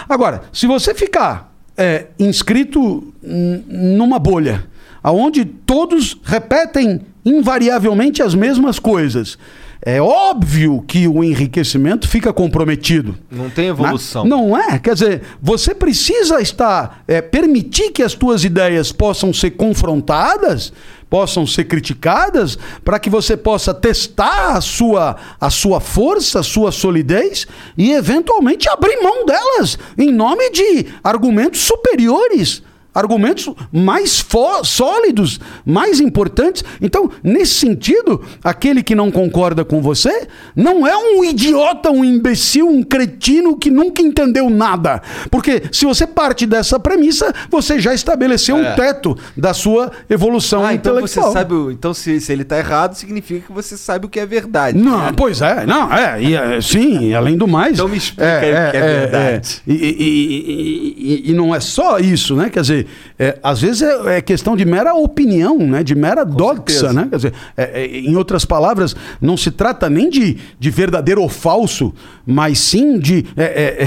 Agora, 0.09 0.43
se 0.53 0.66
você 0.66 0.93
ficar 0.95 1.55
é, 1.77 2.07
inscrito 2.19 3.15
numa 3.23 4.19
bolha, 4.19 4.66
aonde 5.01 5.45
todos 5.45 6.19
repetem 6.25 7.03
invariavelmente 7.25 8.20
as 8.20 8.35
mesmas 8.35 8.81
coisas, 8.81 9.39
é 9.81 10.03
óbvio 10.03 10.83
que 10.87 11.07
o 11.07 11.23
enriquecimento 11.23 12.09
fica 12.09 12.33
comprometido. 12.33 13.16
Não 13.31 13.49
tem 13.49 13.69
evolução. 13.69 14.25
Né? 14.25 14.31
Não 14.31 14.57
é? 14.57 14.79
Quer 14.79 14.95
dizer, 14.95 15.23
você 15.41 15.73
precisa 15.73 16.41
estar, 16.41 17.03
é, 17.07 17.23
permitir 17.23 17.93
que 17.93 18.03
as 18.03 18.12
tuas 18.12 18.43
ideias 18.43 18.91
possam 18.91 19.33
ser 19.33 19.53
confrontadas, 19.53 20.73
possam 21.09 21.47
ser 21.47 21.65
criticadas, 21.65 22.59
para 22.85 22.99
que 22.99 23.11
você 23.11 23.37
possa 23.37 23.73
testar 23.73 24.57
a 24.57 24.61
sua, 24.61 25.17
a 25.41 25.51
sua 25.51 25.81
força, 25.81 26.41
a 26.41 26.43
sua 26.43 26.71
solidez 26.71 27.47
e 27.77 27.93
eventualmente 27.93 28.69
abrir 28.69 29.01
mão 29.03 29.25
delas 29.25 29.79
em 29.97 30.13
nome 30.13 30.51
de 30.51 30.87
argumentos 31.03 31.61
superiores. 31.61 32.63
Argumentos 32.94 33.48
mais 33.73 34.24
sólidos, 34.65 35.39
mais 35.65 36.01
importantes. 36.01 36.65
Então, 36.81 37.10
nesse 37.23 37.55
sentido, 37.55 38.23
aquele 38.43 38.82
que 38.82 38.94
não 38.94 39.10
concorda 39.10 39.65
com 39.65 39.81
você 39.81 40.27
não 40.56 40.86
é 40.86 40.97
um 40.97 41.23
idiota, 41.23 41.90
um 41.90 42.05
imbecil, 42.05 42.69
um 42.69 42.82
cretino 42.82 43.56
que 43.56 43.70
nunca 43.70 44.02
entendeu 44.02 44.51
nada. 44.51 45.01
Porque 45.31 45.62
se 45.70 45.85
você 45.85 46.06
parte 46.06 46.47
dessa 46.47 46.81
premissa, 46.81 47.32
você 47.51 47.78
já 47.78 47.94
estabeleceu 47.94 48.56
É. 48.56 48.73
um 48.73 48.77
teto 48.77 49.16
da 49.36 49.55
sua 49.55 49.93
evolução 50.10 50.65
Ah, 50.65 50.74
então 50.74 50.94
você 50.94 51.20
intelectual. 51.20 51.32
sabe. 51.32 51.55
o- 51.55 51.70
Então, 51.70 51.94
se, 51.94 52.20
se 52.20 52.32
ele 52.32 52.44
tá 52.44 52.59
errado, 52.59 52.94
significa 52.94 53.47
que 53.47 53.52
você 53.52 53.77
sabe 53.77 54.06
o 54.06 54.09
que 54.09 54.19
é 54.19 54.27
verdade. 54.27 54.77
Não, 54.78 55.12
pois 55.15 55.40
é, 55.40 55.65
não, 55.66 55.93
é, 55.93 56.20
e, 56.23 56.35
é, 56.35 56.60
sim, 56.60 57.15
além 57.15 57.36
do 57.36 57.47
mais. 57.47 57.74
Então 57.74 57.89
me 57.89 57.97
explica 57.97 58.39
aí 58.40 58.51
o 58.51 58.70
que 58.70 58.77
é 58.77 58.81
verdade. 59.01 59.62
e, 59.66 59.73
e- 59.73 59.77
e- 59.77 60.94
e- 61.27 61.31
e 61.31 61.35
não 61.35 61.55
é 61.55 61.60
só 61.60 61.98
isso, 61.98 62.35
né? 62.35 62.48
Quer 62.51 62.62
dizer, 62.62 62.78
é, 63.19 63.39
às 63.43 63.61
vezes 63.61 63.83
é, 63.83 64.19
é 64.19 64.21
questão 64.21 64.57
de 64.57 64.65
mera 64.65 64.95
opinião, 64.95 65.59
né? 65.59 65.83
De 65.83 65.95
mera 65.95 66.25
doxa, 66.25 66.63
certeza. 66.67 66.93
né? 66.93 67.07
Quer 67.11 67.17
dizer, 67.17 67.33
é, 67.57 67.83
é, 67.83 67.87
em 67.87 68.17
outras 68.17 68.45
palavras, 68.45 68.95
não 69.21 69.37
se 69.37 69.51
trata 69.51 69.89
nem 69.89 70.11
de, 70.11 70.37
de 70.59 70.71
verdadeiro 70.71 71.23
ou 71.23 71.29
falso, 71.29 71.95
mas 72.27 72.59
sim 72.59 72.99
de. 72.99 73.27
É, 73.37 73.87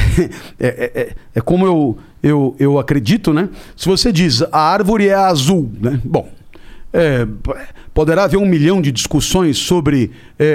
é, 0.60 1.16
é, 1.36 1.42
como 1.42 1.66
eu, 1.66 1.98
eu, 2.22 2.56
eu 2.60 2.80
acredito, 2.80 3.34
né? 3.34 3.50
Se 3.76 3.88
você 3.88 4.12
diz 4.12 4.42
a 4.52 4.60
árvore 4.60 5.08
é 5.08 5.14
azul, 5.14 5.72
né? 5.80 6.00
Bom. 6.04 6.30
Poderá 7.94 8.26
haver 8.26 8.36
um 8.36 8.46
milhão 8.46 8.82
de 8.82 8.92
discussões 8.92 9.58
sobre 9.58 10.12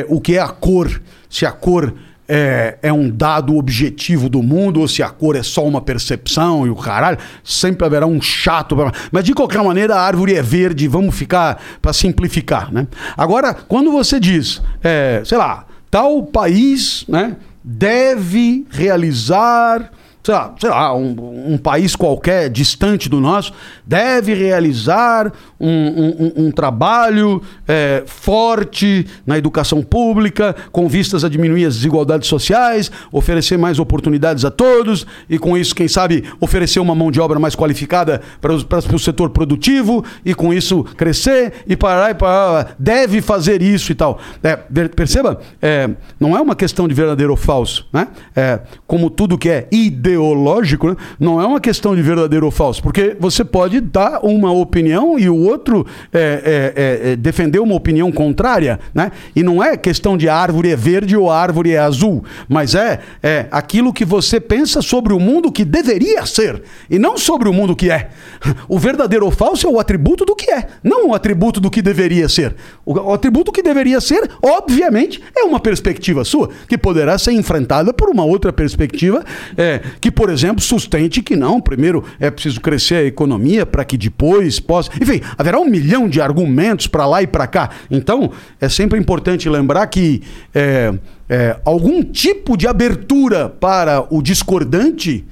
o 0.09 0.21
que 0.21 0.37
é 0.37 0.41
a 0.41 0.49
cor, 0.49 1.01
se 1.31 1.47
a 1.47 1.51
cor 1.51 1.95
é, 2.29 2.79
é 2.83 2.93
um 2.93 3.09
dado 3.09 3.57
objetivo 3.57 4.29
do 4.29 4.43
mundo 4.43 4.81
ou 4.81 4.89
se 4.89 5.03
a 5.03 5.09
cor 5.09 5.37
é 5.37 5.43
só 5.43 5.65
uma 5.67 5.81
percepção 5.81 6.67
e 6.67 6.71
o 6.71 6.77
caralho. 6.77 7.19
Sempre 7.45 7.87
haverá 7.87 8.07
um 8.07 8.21
chato. 8.21 8.75
pra- 8.77 8.93
Mas 9.13 9.25
de 9.25 9.33
qualquer 9.35 9.63
maneira, 9.63 9.95
a 9.95 10.01
árvore 10.03 10.35
é 10.35 10.43
verde, 10.43 10.89
vamos 10.89 11.15
ficar 11.15 11.63
para 11.81 11.93
simplificar. 11.93 12.73
Né? 12.73 12.87
Agora, 13.17 13.55
quando 13.55 13.91
você 13.93 14.19
diz, 14.21 14.61
é, 14.83 15.23
sei 15.25 15.39
lá, 15.39 15.67
tal 15.91 16.23
país 16.25 17.05
né, 17.09 17.37
deve 17.63 18.67
realizar 18.71 19.91
sei 20.23 20.35
lá, 20.35 20.55
sei 20.59 20.71
lá 20.71 20.93
um, 20.93 21.53
um 21.53 21.57
país 21.57 21.95
qualquer 21.95 22.51
distante 22.51 23.09
do 23.09 23.21
nosso 23.21 23.53
deve 23.87 24.35
realizar 24.35 25.33
um, 25.59 25.69
um- 25.69 26.47
um- 26.47 26.51
trabalho 26.51 27.41
é, 27.67 28.03
forte 28.07 29.07
na 29.27 29.39
educação 29.39 29.83
pública, 29.83 30.55
com 30.73 30.89
vistas 30.89 31.25
a 31.25 31.29
diminuir 31.29 31.65
as 31.65 31.75
desigualdades 31.77 32.29
sociais, 32.29 32.91
oferecer 33.13 33.57
mais 33.57 33.79
oportunidades 33.79 34.45
a 34.45 34.51
todos 34.51 35.07
e, 35.29 35.39
com 35.39 35.57
isso, 35.57 35.75
quem 35.75 35.89
sabe, 35.89 36.25
oferecer 36.41 36.81
uma 36.81 36.95
mão 36.95 37.11
de 37.11 37.21
obra 37.21 37.39
mais 37.39 37.55
qualificada 37.55 38.21
para, 38.41 38.53
os- 38.55 38.65
para 38.65 38.79
o 38.95 38.99
setor 38.99 39.31
produtivo 39.31 40.05
e, 40.25 40.35
com 40.35 40.53
isso, 40.53 40.85
crescer 40.97 41.53
e 41.67 41.77
parar 41.77 42.11
e 42.11 42.15
parar. 42.15 42.75
Deve 42.79 43.21
fazer 43.23 43.63
isso 43.63 43.93
e 43.93 43.95
tal. 43.95 44.19
É, 44.43 44.57
perceba, 44.89 45.41
é, 45.63 45.89
não 46.19 46.37
é 46.37 46.41
uma 46.41 46.55
questão 46.57 46.87
de 46.89 46.95
verdadeiro 46.95 47.33
ou 47.33 47.37
falso. 47.37 47.87
Né? 47.93 48.09
É, 48.35 48.61
como 48.87 49.09
tudo 49.11 49.39
que 49.39 49.49
é 49.49 49.67
ideológico, 49.73 50.89
né? 50.89 50.97
não 51.19 51.41
é 51.41 51.47
uma 51.47 51.61
questão 51.61 51.95
de 51.95 52.03
verdadeiro 52.03 52.47
ou 52.47 52.53
falso, 52.53 52.83
porque 52.83 53.17
você 53.19 53.45
pode 53.45 53.81
dar 53.81 54.21
uma 54.25 54.53
opinião 54.53 55.19
e 55.19 55.29
o 55.29 55.46
outro 55.47 55.87
é, 56.13 56.19
é, 56.19 57.09
é, 57.09 57.13
é, 57.13 57.17
defender 57.17 57.59
uma 57.59 57.75
opinião 57.75 58.11
contrária, 58.11 58.79
né? 58.95 59.13
E 59.35 59.43
não 59.43 59.63
é 59.63 59.77
questão 59.77 60.17
de 60.17 60.29
árvore 60.29 60.71
é 60.71 60.77
verde 60.77 61.17
ou 61.17 61.31
árvore 61.31 61.73
é 61.73 61.79
azul, 61.79 62.25
mas 62.49 62.75
é, 62.75 63.01
é 63.23 63.47
aquilo 63.51 63.93
que 63.93 64.05
você 64.05 64.41
pensa 64.41 64.83
sobre 64.83 65.13
o 65.13 65.21
mundo 65.21 65.53
que 65.53 65.65
deveria 65.65 66.25
ser 66.27 66.63
e 66.91 66.99
não 66.99 67.17
sobre 67.17 67.49
o 67.49 67.53
mundo 67.53 67.77
que 67.77 67.91
é. 67.91 68.11
O 68.69 68.79
verdadeiro 68.79 69.25
ou 69.25 69.31
falso 69.31 69.67
é 69.67 69.71
o 69.71 69.79
atributo 69.79 70.25
do 70.25 70.35
que 70.35 70.51
é, 70.51 70.67
não 70.83 71.09
o 71.09 71.15
atributo 71.15 71.61
do 71.61 71.71
que 71.71 71.81
deveria 71.81 72.29
ser. 72.29 72.55
O, 72.85 72.93
o 72.95 73.13
atributo 73.13 73.53
que 73.53 73.63
deveria 73.63 74.01
ser, 74.01 74.29
obviamente, 74.43 75.23
é 75.37 75.45
uma 75.45 75.61
perspectiva 75.61 76.25
sua, 76.25 76.51
que 76.69 76.77
poderá 76.77 77.19
ser 77.19 77.33
enfrentada 77.33 77.93
por 77.93 78.09
uma 78.09 78.25
outra 78.25 78.53
perspectiva, 78.53 79.25
é, 79.57 79.81
que, 80.01 80.11
por 80.11 80.31
exemplo, 80.31 80.61
sustente 80.61 81.23
que 81.23 81.37
não, 81.37 81.61
primeiro 81.61 82.05
é 82.19 82.31
preciso 82.31 82.61
crescer 82.61 82.97
a 82.97 83.05
economia 83.05 83.65
para 83.65 83.85
que 83.85 83.97
depois 83.97 84.59
possa. 84.61 84.91
Enfim, 85.01 85.21
haverá 85.37 85.59
um 85.59 85.67
milhão 85.67 86.09
de 86.09 86.21
argumentos 86.21 86.87
para 86.87 87.07
lá 87.07 87.23
e 87.23 87.27
para 87.27 87.47
cá. 87.47 87.71
Então, 87.91 88.31
é 88.61 88.69
sempre 88.69 88.99
importante 88.99 89.49
lembrar 89.49 89.87
que 89.87 90.23
é, 90.55 90.95
é, 91.29 91.61
algum 91.65 92.03
tipo 92.03 92.57
de 92.57 92.67
abertura 92.67 93.49
para 93.49 94.07
o 94.11 94.23
discordante 94.23 95.25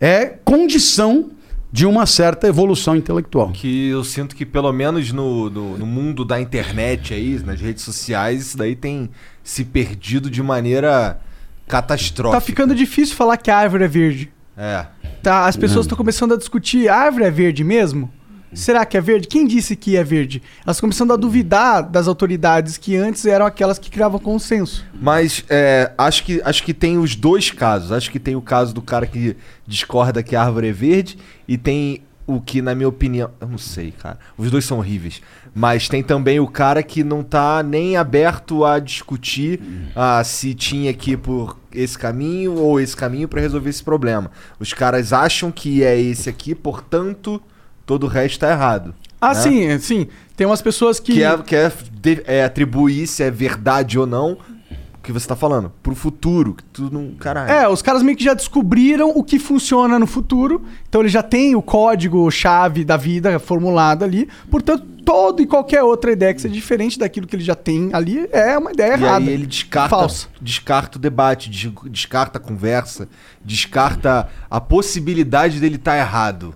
é 0.00 0.26
condição 0.44 1.30
de 1.72 1.84
uma 1.84 2.06
certa 2.06 2.46
evolução 2.46 2.96
intelectual. 2.96 3.50
Que 3.52 3.88
eu 3.88 4.02
sinto 4.04 4.34
que, 4.34 4.46
pelo 4.46 4.72
menos 4.72 5.12
no, 5.12 5.50
no, 5.50 5.78
no 5.78 5.86
mundo 5.86 6.24
da 6.24 6.40
internet 6.40 7.12
aí, 7.12 7.40
nas 7.44 7.60
redes 7.60 7.82
sociais, 7.82 8.40
isso 8.40 8.56
daí 8.56 8.74
tem 8.74 9.10
se 9.42 9.64
perdido 9.64 10.30
de 10.30 10.42
maneira 10.42 11.20
catastrófica. 11.66 12.40
Tá 12.40 12.46
ficando 12.46 12.74
difícil 12.74 13.14
falar 13.14 13.36
que 13.36 13.50
a 13.50 13.58
árvore 13.58 13.84
é 13.84 13.88
verde. 13.88 14.32
É. 14.56 14.86
Tá, 15.22 15.46
as 15.46 15.56
pessoas 15.56 15.84
estão 15.84 15.98
começando 15.98 16.32
a 16.32 16.36
discutir, 16.36 16.88
a 16.88 16.96
árvore 16.96 17.24
é 17.24 17.30
verde 17.30 17.62
mesmo? 17.62 18.10
Será 18.52 18.84
que 18.86 18.96
é 18.96 19.00
verde? 19.00 19.28
Quem 19.28 19.46
disse 19.46 19.76
que 19.76 19.96
é 19.96 20.04
verde? 20.04 20.42
Elas 20.64 20.76
estão 20.76 20.88
começando 20.88 21.12
a 21.12 21.16
duvidar 21.16 21.82
das 21.82 22.08
autoridades 22.08 22.78
que 22.78 22.96
antes 22.96 23.26
eram 23.26 23.44
aquelas 23.44 23.78
que 23.78 23.90
criavam 23.90 24.18
consenso. 24.18 24.84
Mas 24.94 25.44
é, 25.48 25.92
acho, 25.98 26.24
que, 26.24 26.40
acho 26.44 26.62
que 26.62 26.72
tem 26.72 26.98
os 26.98 27.14
dois 27.14 27.50
casos. 27.50 27.92
Acho 27.92 28.10
que 28.10 28.18
tem 28.18 28.36
o 28.36 28.40
caso 28.40 28.74
do 28.74 28.80
cara 28.80 29.06
que 29.06 29.36
discorda 29.66 30.22
que 30.22 30.34
a 30.36 30.42
árvore 30.42 30.68
é 30.68 30.72
verde 30.72 31.18
e 31.46 31.58
tem 31.58 32.02
o 32.26 32.40
que, 32.40 32.60
na 32.60 32.74
minha 32.74 32.88
opinião. 32.88 33.30
Eu 33.40 33.48
não 33.48 33.58
sei, 33.58 33.92
cara. 33.92 34.18
Os 34.36 34.50
dois 34.50 34.64
são 34.64 34.78
horríveis. 34.78 35.22
Mas 35.54 35.88
tem 35.88 36.02
também 36.02 36.40
o 36.40 36.46
cara 36.46 36.82
que 36.82 37.04
não 37.04 37.22
tá 37.22 37.62
nem 37.62 37.96
aberto 37.96 38.64
a 38.64 38.78
discutir 38.78 39.60
ah, 39.94 40.22
se 40.24 40.54
tinha 40.54 40.92
que 40.92 41.12
ir 41.12 41.16
por 41.16 41.56
esse 41.72 41.96
caminho 41.96 42.54
ou 42.54 42.80
esse 42.80 42.96
caminho 42.96 43.28
para 43.28 43.40
resolver 43.40 43.70
esse 43.70 43.82
problema. 43.82 44.30
Os 44.58 44.72
caras 44.72 45.12
acham 45.12 45.50
que 45.50 45.82
é 45.82 45.98
esse 45.98 46.28
aqui, 46.28 46.54
portanto, 46.54 47.40
todo 47.86 48.04
o 48.04 48.08
resto 48.08 48.40
tá 48.40 48.50
errado. 48.50 48.94
Ah, 49.20 49.28
né? 49.28 49.34
sim, 49.34 49.78
sim. 49.78 50.06
Tem 50.36 50.46
umas 50.46 50.60
pessoas 50.60 51.00
que. 51.00 51.14
Que 51.14 51.22
é, 51.22 51.38
que 51.38 51.56
é, 51.56 51.72
de- 51.92 52.22
é 52.26 52.44
atribuir 52.44 53.06
se 53.06 53.22
é 53.22 53.30
verdade 53.30 53.98
ou 53.98 54.06
não 54.06 54.32
o 54.98 54.98
que 55.02 55.10
você 55.12 55.26
tá 55.26 55.34
falando. 55.34 55.72
Pro 55.82 55.94
futuro, 55.94 56.54
que 56.54 56.82
não. 56.82 57.12
Caralho. 57.18 57.50
É, 57.50 57.66
os 57.68 57.80
caras 57.80 58.02
meio 58.02 58.16
que 58.18 58.24
já 58.24 58.34
descobriram 58.34 59.10
o 59.14 59.24
que 59.24 59.38
funciona 59.38 59.98
no 59.98 60.06
futuro. 60.06 60.62
Então 60.88 61.00
ele 61.00 61.08
já 61.08 61.22
tem 61.22 61.54
o 61.56 61.62
código-chave 61.62 62.84
da 62.84 62.96
vida 62.98 63.38
formulado 63.38 64.04
ali. 64.04 64.28
Portanto, 64.50 64.84
toda 65.04 65.40
e 65.40 65.46
qualquer 65.46 65.82
outra 65.82 66.10
ideia 66.12 66.34
que 66.34 66.40
seja 66.42 66.52
diferente 66.52 66.98
daquilo 66.98 67.26
que 67.26 67.36
ele 67.36 67.44
já 67.44 67.54
tem 67.54 67.90
ali 67.92 68.28
é 68.32 68.58
uma 68.58 68.72
ideia 68.72 68.90
E 68.90 69.02
errada. 69.02 69.24
aí 69.24 69.28
ele 69.30 69.46
descarta, 69.46 69.88
Falsa. 69.96 70.26
descarta 70.40 70.98
o 70.98 71.00
debate, 71.00 71.48
des- 71.48 71.72
descarta 71.90 72.38
a 72.38 72.40
conversa, 72.40 73.08
descarta 73.44 74.28
a 74.50 74.60
possibilidade 74.60 75.60
dele 75.60 75.76
estar 75.76 75.92
Pois 75.92 76.00
errado. 76.00 76.54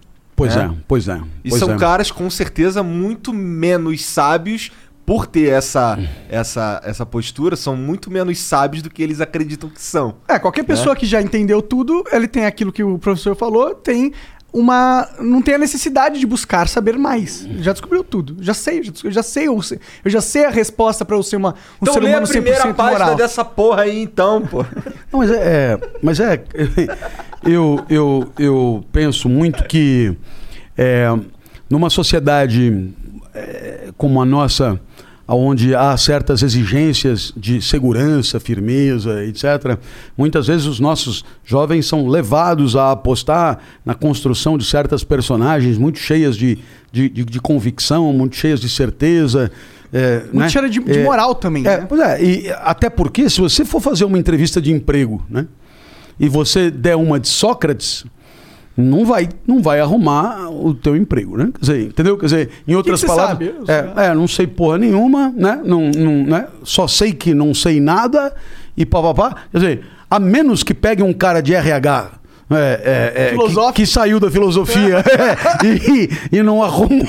Né? 0.48 0.70
é, 0.72 0.82
pois 0.86 1.08
é. 1.08 1.20
E 1.44 1.50
pois 1.50 1.60
são 1.60 1.74
é. 1.74 1.78
caras 1.78 2.10
com 2.10 2.28
certeza 2.30 2.82
muito 2.82 3.32
menos 3.32 4.04
sábios 4.04 4.70
por 5.04 5.26
ter 5.26 5.48
essa, 5.48 5.98
essa, 6.28 6.80
essa 6.84 7.04
postura, 7.04 7.56
são 7.56 7.74
muito 7.74 8.08
menos 8.10 8.38
sábios 8.38 8.80
do 8.80 8.88
que 8.88 9.02
eles 9.02 9.20
acreditam 9.20 9.68
que 9.68 9.82
são. 9.82 10.14
É, 10.28 10.38
qualquer 10.38 10.62
pessoa 10.62 10.94
né? 10.94 11.00
que 11.00 11.06
já 11.06 11.20
entendeu 11.20 11.60
tudo, 11.60 12.04
ele 12.12 12.28
tem 12.28 12.46
aquilo 12.46 12.70
que 12.70 12.84
o 12.84 12.96
professor 12.96 13.34
falou, 13.34 13.74
tem 13.74 14.12
uma. 14.52 15.08
Não 15.18 15.40
tem 15.42 15.54
a 15.54 15.58
necessidade 15.58 16.18
de 16.18 16.26
buscar 16.26 16.68
saber 16.68 16.98
mais. 16.98 17.46
Já 17.60 17.72
descobriu 17.72 18.02
tudo. 18.04 18.36
Já 18.40 18.54
sei, 18.54 18.82
já, 18.82 18.92
eu 19.04 19.10
já 19.10 19.22
sei, 19.22 19.48
eu, 19.48 19.62
sei- 19.62 19.78
eu 20.04 20.10
já 20.10 20.20
sei 20.20 20.44
a 20.44 20.50
resposta 20.50 21.04
pra 21.04 21.16
eu 21.16 21.22
ser 21.22 21.36
uma, 21.36 21.50
um 21.50 21.54
Então 21.82 21.94
ser 21.94 22.00
lê 22.00 22.08
a 22.08 22.18
humano 22.18 22.26
100% 22.26 22.30
primeira 22.32 22.74
página 22.74 22.98
moral. 23.04 23.14
dessa 23.16 23.44
porra 23.44 23.82
aí, 23.82 24.02
então, 24.02 24.42
pô. 24.46 24.64
Não, 25.12 25.18
mas 25.20 25.30
é, 25.30 25.34
é- 25.36 25.80
mas 26.02 26.20
é, 26.20 26.42
eu, 27.44 27.84
eu, 27.88 28.32
eu 28.38 28.84
penso 28.92 29.28
muito 29.28 29.64
que 29.64 30.16
é, 30.76 31.06
numa 31.68 31.90
sociedade 31.90 32.92
é, 33.34 33.88
como 33.96 34.20
a 34.20 34.24
nossa, 34.24 34.80
onde 35.34 35.74
há 35.74 35.96
certas 35.96 36.42
exigências 36.42 37.32
de 37.36 37.62
segurança, 37.62 38.40
firmeza, 38.40 39.24
etc., 39.24 39.78
muitas 40.16 40.46
vezes 40.46 40.66
os 40.66 40.80
nossos 40.80 41.24
jovens 41.44 41.86
são 41.86 42.08
levados 42.08 42.74
a 42.76 42.90
apostar 42.92 43.58
na 43.84 43.94
construção 43.94 44.58
de 44.58 44.64
certas 44.64 45.04
personagens 45.04 45.78
muito 45.78 45.98
cheias 45.98 46.36
de, 46.36 46.58
de, 46.92 47.08
de- 47.08 47.24
de 47.24 47.40
convicção, 47.40 48.12
muito 48.12 48.34
cheias 48.36 48.60
de 48.60 48.68
certeza. 48.68 49.50
é, 49.92 50.18
Muito 50.24 50.36
né? 50.38 50.48
cheira 50.48 50.68
de, 50.68 50.80
de 50.80 50.98
É, 50.98 51.04
moral 51.04 51.34
também, 51.34 51.66
é, 51.66 51.78
né? 51.78 51.86
Pois 51.88 52.00
é, 52.00 52.22
e 52.24 52.50
até 52.62 52.88
porque 52.90 53.28
se 53.30 53.40
você 53.40 53.64
for 53.64 53.80
fazer 53.80 54.04
uma 54.04 54.18
entrevista 54.18 54.60
de 54.60 54.72
emprego, 54.72 55.24
né? 55.28 55.46
E 56.18 56.28
você 56.28 56.70
der 56.70 56.96
uma 56.96 57.18
de 57.18 57.28
Sócrates, 57.28 58.04
não 58.76 59.04
vai, 59.04 59.28
não 59.46 59.60
vai 59.60 59.80
arrumar 59.80 60.48
o 60.50 60.72
teu 60.74 60.96
emprego, 60.96 61.36
né? 61.36 61.50
Quer 61.52 61.60
dizer, 61.60 61.86
entendeu? 61.86 62.16
Quer 62.16 62.26
dizer, 62.26 62.50
em 62.66 62.74
outras 62.74 63.00
você 63.00 63.06
palavras, 63.06 63.48
sabe? 63.48 63.54
Eu 63.58 64.00
é, 64.02 64.06
é, 64.06 64.14
não 64.14 64.28
sei 64.28 64.46
porra 64.46 64.78
nenhuma, 64.78 65.32
né? 65.36 65.60
Não, 65.64 65.90
não, 65.90 66.24
né? 66.24 66.46
Só 66.62 66.86
sei 66.88 67.12
que 67.12 67.34
não 67.34 67.52
sei 67.52 67.80
nada 67.80 68.34
e 68.76 68.86
papapá. 68.86 69.36
Quer 69.52 69.58
dizer, 69.58 69.84
a 70.10 70.18
menos 70.18 70.62
que 70.62 70.72
pegue 70.72 71.02
um 71.02 71.12
cara 71.12 71.40
de 71.40 71.54
RH 71.54 72.20
é, 72.50 72.56
é, 72.56 73.28
é, 73.28 73.36
que, 73.36 73.72
que 73.74 73.86
saiu 73.86 74.18
da 74.18 74.28
filosofia 74.28 74.96
é, 74.98 75.64
e, 76.34 76.38
e 76.38 76.42
não 76.42 76.64
arrumou, 76.64 77.06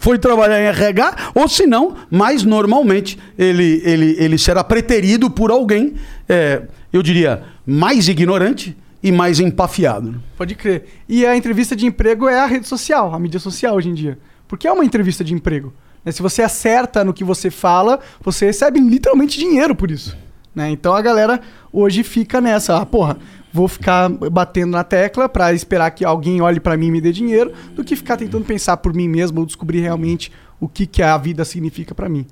foi 0.00 0.18
trabalhar 0.18 0.60
em 0.60 0.64
RH, 0.64 1.30
ou 1.36 1.46
se 1.46 1.68
não, 1.68 1.94
mais 2.10 2.42
normalmente 2.42 3.16
ele, 3.38 3.80
ele, 3.84 4.16
ele 4.18 4.36
será 4.36 4.64
preterido 4.64 5.30
por 5.30 5.52
alguém, 5.52 5.94
é, 6.28 6.62
eu 6.92 7.00
diria, 7.00 7.44
mais 7.64 8.08
ignorante 8.08 8.76
e 9.02 9.10
mais 9.10 9.40
empafiado. 9.40 10.22
Pode 10.36 10.54
crer. 10.54 10.84
E 11.08 11.26
a 11.26 11.36
entrevista 11.36 11.74
de 11.74 11.86
emprego 11.86 12.28
é 12.28 12.38
a 12.40 12.46
rede 12.46 12.68
social, 12.68 13.14
a 13.14 13.18
mídia 13.18 13.40
social 13.40 13.74
hoje 13.74 13.88
em 13.88 13.94
dia. 13.94 14.18
Porque 14.46 14.68
é 14.68 14.72
uma 14.72 14.84
entrevista 14.84 15.24
de 15.24 15.34
emprego. 15.34 15.72
né? 16.04 16.12
Se 16.12 16.22
você 16.22 16.42
acerta 16.42 17.02
no 17.04 17.12
que 17.12 17.24
você 17.24 17.50
fala, 17.50 17.98
você 18.20 18.46
recebe 18.46 18.78
literalmente 18.78 19.38
dinheiro 19.38 19.74
por 19.74 19.90
isso. 19.90 20.16
né? 20.54 20.70
Então 20.70 20.94
a 20.94 21.02
galera 21.02 21.40
hoje 21.72 22.02
fica 22.02 22.40
nessa, 22.40 22.76
ah, 22.76 22.86
porra, 22.86 23.16
vou 23.52 23.66
ficar 23.66 24.08
batendo 24.08 24.72
na 24.72 24.84
tecla 24.84 25.28
pra 25.28 25.52
esperar 25.52 25.90
que 25.90 26.04
alguém 26.04 26.40
olhe 26.40 26.60
pra 26.60 26.76
mim 26.76 26.86
e 26.86 26.90
me 26.90 27.00
dê 27.00 27.12
dinheiro, 27.12 27.52
do 27.74 27.82
que 27.82 27.96
ficar 27.96 28.16
tentando 28.16 28.44
pensar 28.44 28.76
por 28.76 28.94
mim 28.94 29.08
mesmo 29.08 29.40
ou 29.40 29.46
descobrir 29.46 29.80
realmente 29.80 30.30
o 30.60 30.68
que, 30.68 30.86
que 30.86 31.02
a 31.02 31.16
vida 31.18 31.44
significa 31.44 31.94
pra 31.94 32.08
mim. 32.08 32.26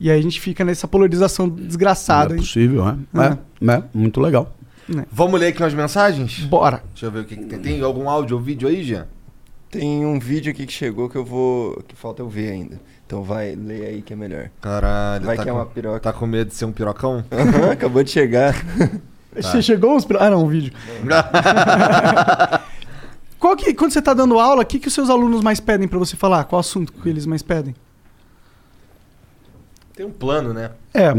E 0.00 0.10
aí 0.10 0.18
a 0.18 0.22
gente 0.22 0.40
fica 0.40 0.64
nessa 0.64 0.88
polarização 0.88 1.48
desgraçada. 1.48 2.34
é 2.34 2.36
hein? 2.36 2.42
possível, 2.42 2.88
é. 2.88 2.96
É, 3.20 3.72
é, 3.72 3.82
muito 3.94 4.20
legal. 4.20 4.54
Vamos 5.10 5.40
ler 5.40 5.48
aqui 5.48 5.62
umas 5.62 5.74
mensagens? 5.74 6.40
Bora. 6.40 6.82
Deixa 6.90 7.06
eu 7.06 7.10
ver 7.10 7.20
o 7.20 7.24
que, 7.24 7.36
que 7.36 7.44
tem. 7.44 7.58
Tem 7.60 7.80
algum 7.82 8.08
áudio 8.08 8.36
ou 8.36 8.42
vídeo 8.42 8.68
aí, 8.68 8.82
Jean? 8.82 9.06
Tem 9.70 10.04
um 10.04 10.18
vídeo 10.18 10.50
aqui 10.52 10.66
que 10.66 10.72
chegou 10.72 11.08
que 11.08 11.16
eu 11.16 11.24
vou. 11.24 11.82
que 11.88 11.96
falta 11.96 12.20
eu 12.22 12.28
ver 12.28 12.50
ainda. 12.50 12.80
Então 13.06 13.22
vai, 13.22 13.54
lê 13.54 13.86
aí 13.86 14.02
que 14.02 14.12
é 14.12 14.16
melhor. 14.16 14.50
Caralho, 14.60 15.24
Vai 15.24 15.36
tá 15.36 15.42
que 15.44 15.48
é 15.48 15.52
com- 15.52 15.58
uma 15.58 15.66
piroca. 15.66 16.00
Tá 16.00 16.12
com 16.12 16.26
medo 16.26 16.48
de 16.48 16.54
ser 16.54 16.64
um 16.64 16.72
pirocão? 16.72 17.24
Aham, 17.32 17.70
acabou 17.70 18.02
de 18.02 18.10
chegar. 18.10 18.54
Você 19.34 19.62
chegou 19.62 19.96
uns... 19.96 20.06
Ah, 20.20 20.28
não, 20.28 20.44
um 20.44 20.48
vídeo. 20.48 20.72
Qual 23.38 23.56
que, 23.56 23.72
quando 23.74 23.90
você 23.90 24.00
tá 24.02 24.14
dando 24.14 24.38
aula, 24.38 24.62
o 24.62 24.66
que, 24.66 24.78
que 24.78 24.86
os 24.88 24.94
seus 24.94 25.10
alunos 25.10 25.42
mais 25.42 25.58
pedem 25.58 25.88
pra 25.88 25.98
você 25.98 26.16
falar? 26.16 26.44
Qual 26.44 26.60
assunto 26.60 26.92
que 26.92 27.08
eles 27.08 27.26
mais 27.26 27.42
pedem? 27.42 27.74
Tem 29.96 30.06
um 30.06 30.12
plano, 30.12 30.52
né? 30.54 30.70
É. 30.94 31.12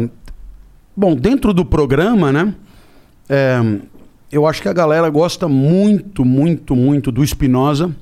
Bom, 0.96 1.16
dentro 1.16 1.54
do 1.54 1.66
programa, 1.66 2.32
né? 2.32 2.54
É, 3.30 3.60
eu 4.32 4.48
acho 4.48 4.62
que 4.62 4.70
a 4.70 4.74
galera 4.74 5.10
gosta 5.10 5.48
muito, 5.48 6.26
muito, 6.26 6.76
muito 6.76 7.12
do 7.12 7.26
Spinoza. 7.26 7.96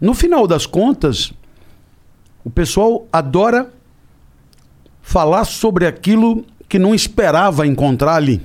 No 0.00 0.14
final 0.14 0.46
das 0.46 0.66
contas, 0.66 1.32
o 2.44 2.50
pessoal 2.50 3.06
adora 3.12 3.72
falar 5.00 5.44
sobre 5.44 5.86
aquilo 5.86 6.44
que 6.68 6.78
não 6.78 6.94
esperava 6.94 7.66
encontrar 7.66 8.16
ali, 8.16 8.42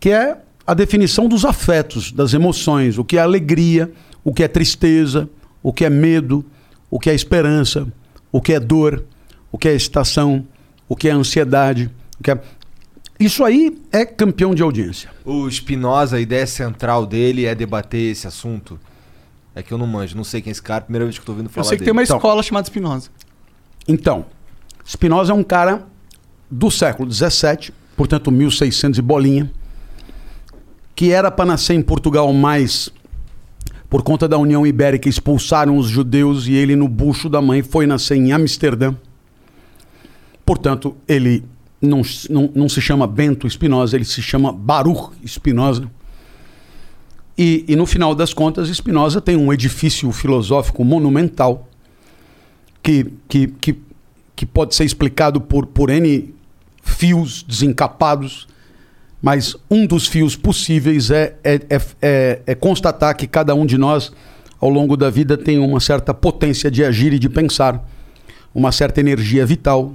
que 0.00 0.10
é 0.10 0.38
a 0.66 0.74
definição 0.74 1.28
dos 1.28 1.44
afetos, 1.44 2.12
das 2.12 2.34
emoções, 2.34 2.98
o 2.98 3.04
que 3.04 3.16
é 3.16 3.20
alegria, 3.20 3.90
o 4.22 4.34
que 4.34 4.42
é 4.42 4.48
tristeza, 4.48 5.28
o 5.62 5.72
que 5.72 5.84
é 5.84 5.90
medo, 5.90 6.44
o 6.90 6.98
que 6.98 7.08
é 7.08 7.14
esperança, 7.14 7.86
o 8.30 8.40
que 8.40 8.52
é 8.52 8.60
dor, 8.60 9.04
o 9.50 9.56
que 9.56 9.68
é 9.68 9.74
excitação, 9.74 10.46
o 10.88 10.94
que 10.94 11.08
é 11.08 11.12
ansiedade, 11.12 11.90
o 12.18 12.22
que 12.22 12.30
é... 12.30 12.40
Isso 13.18 13.42
aí 13.44 13.76
é 13.90 14.04
campeão 14.04 14.54
de 14.54 14.62
audiência. 14.62 15.10
O 15.24 15.50
Spinoza, 15.50 16.16
a 16.16 16.20
ideia 16.20 16.46
central 16.46 17.04
dele 17.04 17.46
é 17.46 17.54
debater 17.54 18.12
esse 18.12 18.26
assunto. 18.26 18.78
É 19.54 19.62
que 19.62 19.72
eu 19.72 19.78
não 19.78 19.86
manjo, 19.88 20.16
não 20.16 20.22
sei 20.22 20.40
quem 20.40 20.50
é 20.50 20.52
esse 20.52 20.62
cara, 20.62 20.82
primeira 20.82 21.04
vez 21.04 21.16
que 21.16 21.22
eu 21.22 21.26
tô 21.26 21.32
ouvindo 21.32 21.48
falar 21.50 21.64
Eu 21.64 21.68
sei 21.68 21.76
que 21.76 21.80
dele. 21.80 21.86
tem 21.90 21.92
uma 21.92 22.02
Então. 22.04 22.16
escola 22.16 22.42
chamada 22.42 22.66
Spinoza. 22.66 23.10
Então, 23.88 24.24
Spinoza 24.86 25.32
é 25.32 25.34
um 25.34 25.42
cara 25.42 25.84
do 26.48 26.70
século 26.70 27.10
XVII, 27.10 27.72
portanto 27.96 28.30
1600 28.30 28.98
e 28.98 29.02
bolinha, 29.02 29.50
que 30.94 31.10
era 31.10 31.30
para 31.30 31.44
nascer 31.44 31.74
em 31.74 31.82
Portugal, 31.82 32.32
mas 32.32 32.88
por 33.90 34.02
conta 34.02 34.28
da 34.28 34.38
União 34.38 34.64
Ibérica 34.66 35.08
expulsaram 35.08 35.76
os 35.76 35.88
judeus 35.88 36.46
e 36.46 36.52
ele 36.52 36.76
no 36.76 36.86
bucho 36.86 37.28
da 37.28 37.42
mãe 37.42 37.62
foi 37.62 37.86
nascer 37.86 38.16
em 38.16 38.30
Amsterdã. 38.32 38.94
Portanto, 40.44 40.96
ele 41.06 41.44
não, 41.80 42.02
não, 42.28 42.50
não 42.54 42.68
se 42.68 42.80
chama 42.80 43.06
Bento 43.06 43.48
Spinoza, 43.48 43.96
ele 43.96 44.04
se 44.04 44.20
chama 44.20 44.52
Baruch 44.52 45.12
Spinoza. 45.26 45.90
E, 47.36 47.64
e 47.68 47.76
no 47.76 47.86
final 47.86 48.14
das 48.14 48.34
contas, 48.34 48.68
Spinoza 48.68 49.20
tem 49.20 49.36
um 49.36 49.52
edifício 49.52 50.10
filosófico 50.10 50.84
monumental 50.84 51.68
que, 52.82 53.06
que, 53.28 53.46
que, 53.46 53.78
que 54.34 54.46
pode 54.46 54.74
ser 54.74 54.84
explicado 54.84 55.40
por, 55.40 55.66
por 55.66 55.88
N 55.88 56.34
fios 56.82 57.44
desencapados, 57.44 58.48
mas 59.22 59.54
um 59.70 59.86
dos 59.86 60.06
fios 60.06 60.34
possíveis 60.34 61.10
é, 61.10 61.36
é, 61.44 61.54
é, 61.68 61.80
é, 62.02 62.42
é 62.46 62.54
constatar 62.54 63.16
que 63.16 63.26
cada 63.26 63.54
um 63.54 63.64
de 63.64 63.78
nós, 63.78 64.12
ao 64.60 64.68
longo 64.68 64.96
da 64.96 65.10
vida, 65.10 65.36
tem 65.36 65.58
uma 65.58 65.80
certa 65.80 66.12
potência 66.12 66.70
de 66.70 66.82
agir 66.82 67.12
e 67.12 67.18
de 67.18 67.28
pensar, 67.28 67.88
uma 68.52 68.72
certa 68.72 68.98
energia 68.98 69.46
vital, 69.46 69.94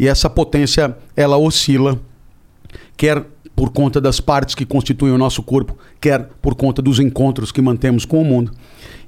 e 0.00 0.08
essa 0.08 0.30
potência 0.30 0.96
ela 1.14 1.36
oscila, 1.36 2.00
quer 2.96 3.22
por 3.54 3.68
conta 3.68 4.00
das 4.00 4.18
partes 4.18 4.54
que 4.54 4.64
constituem 4.64 5.12
o 5.12 5.18
nosso 5.18 5.42
corpo, 5.42 5.76
quer 6.00 6.30
por 6.40 6.54
conta 6.54 6.80
dos 6.80 6.98
encontros 6.98 7.52
que 7.52 7.60
mantemos 7.60 8.06
com 8.06 8.22
o 8.22 8.24
mundo. 8.24 8.50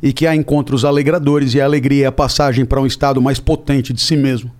E 0.03 0.13
que 0.13 0.27
há 0.27 0.37
encontros 0.37 0.85
alegradores 0.85 1.55
e 1.55 1.63
a 1.63 1.65
alegria 1.65 2.05
é 2.05 2.09
a 2.09 2.13
passagem 2.13 2.67
para 2.67 2.79
um 2.79 2.85
estado 2.85 3.23
mais 3.23 3.41
potente 3.41 3.91
de 3.95 4.03
si 4.03 4.19
mesmo. 4.19 4.51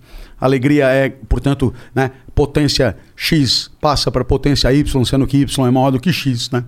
Alegria 0.41 0.87
é, 0.87 1.09
portanto, 1.29 1.71
né, 1.93 2.09
potência 2.33 2.97
X 3.15 3.69
passa 3.79 4.09
para 4.09 4.25
potência 4.25 4.73
Y, 4.73 5.05
sendo 5.05 5.27
que 5.27 5.37
Y 5.37 5.67
é 5.67 5.69
maior 5.71 5.91
do 5.91 5.99
que 5.99 6.11
X, 6.11 6.49
né? 6.49 6.63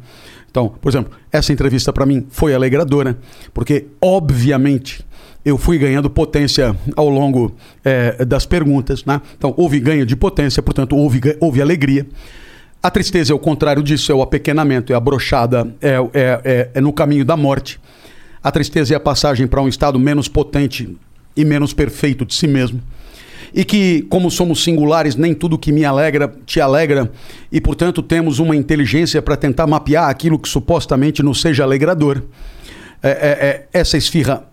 Então, 0.52 0.70
por 0.70 0.90
exemplo, 0.90 1.12
essa 1.32 1.52
entrevista 1.52 1.92
para 1.92 2.06
mim 2.06 2.28
foi 2.30 2.54
alegradora, 2.54 3.18
porque 3.52 3.88
obviamente 4.00 5.04
eu 5.46 5.60
fui 5.60 5.78
ganhando 5.78 6.10
potência 6.10 6.76
ao 6.96 7.08
longo 7.08 7.56
eh, 7.84 8.26
das 8.26 8.48
perguntas, 8.48 9.06
né? 9.06 9.22
Então, 9.38 9.54
houve 9.56 9.80
ganho 9.80 10.04
de 10.04 10.16
potência, 10.16 10.62
portanto, 10.64 10.98
houve, 10.98 11.22
houve 11.40 11.62
alegria. 11.62 12.08
A 12.82 12.90
tristeza 12.90 13.32
é 13.32 13.36
o 13.36 13.40
contrário 13.40 13.84
disso, 13.84 14.12
é 14.12 14.16
o 14.16 14.24
apequenamento, 14.24 14.92
é 14.92 14.96
a 14.96 15.00
brochada, 15.00 15.72
é, 15.80 15.94
é, 16.14 16.42
é, 16.44 16.70
é 16.74 16.82
no 16.82 16.92
caminho 16.92 17.24
da 17.24 17.38
morte. 17.38 17.80
A 18.44 18.52
tristeza 18.52 18.96
é 18.96 18.98
a 18.98 19.00
passagem 19.00 19.46
para 19.46 19.62
um 19.62 19.68
estado 19.68 20.00
menos 20.00 20.28
potente 20.28 20.98
e 21.38 21.46
menos 21.46 21.74
perfeito 21.74 22.26
de 22.26 22.34
si 22.34 22.48
mesmo. 22.48 22.82
E 23.54 23.64
que, 23.64 24.02
como 24.10 24.32
somos 24.32 24.64
singulares, 24.64 25.16
nem 25.16 25.34
tudo 25.34 25.60
que 25.60 25.72
me 25.72 25.86
alegra 25.86 26.34
te 26.46 26.60
alegra, 26.60 27.12
e 27.52 27.62
portanto 27.62 28.02
temos 28.02 28.40
uma 28.40 28.56
inteligência 28.56 29.22
para 29.22 29.38
tentar 29.38 29.68
mapear 29.68 30.10
aquilo 30.10 30.40
que 30.40 30.50
supostamente 30.50 31.22
nos 31.22 31.40
seja 31.40 31.64
alegrador. 31.64 32.24
É, 33.02 33.10
é, 33.10 33.12
é, 33.14 33.68
essa 33.72 33.98
esfirra 33.98 34.44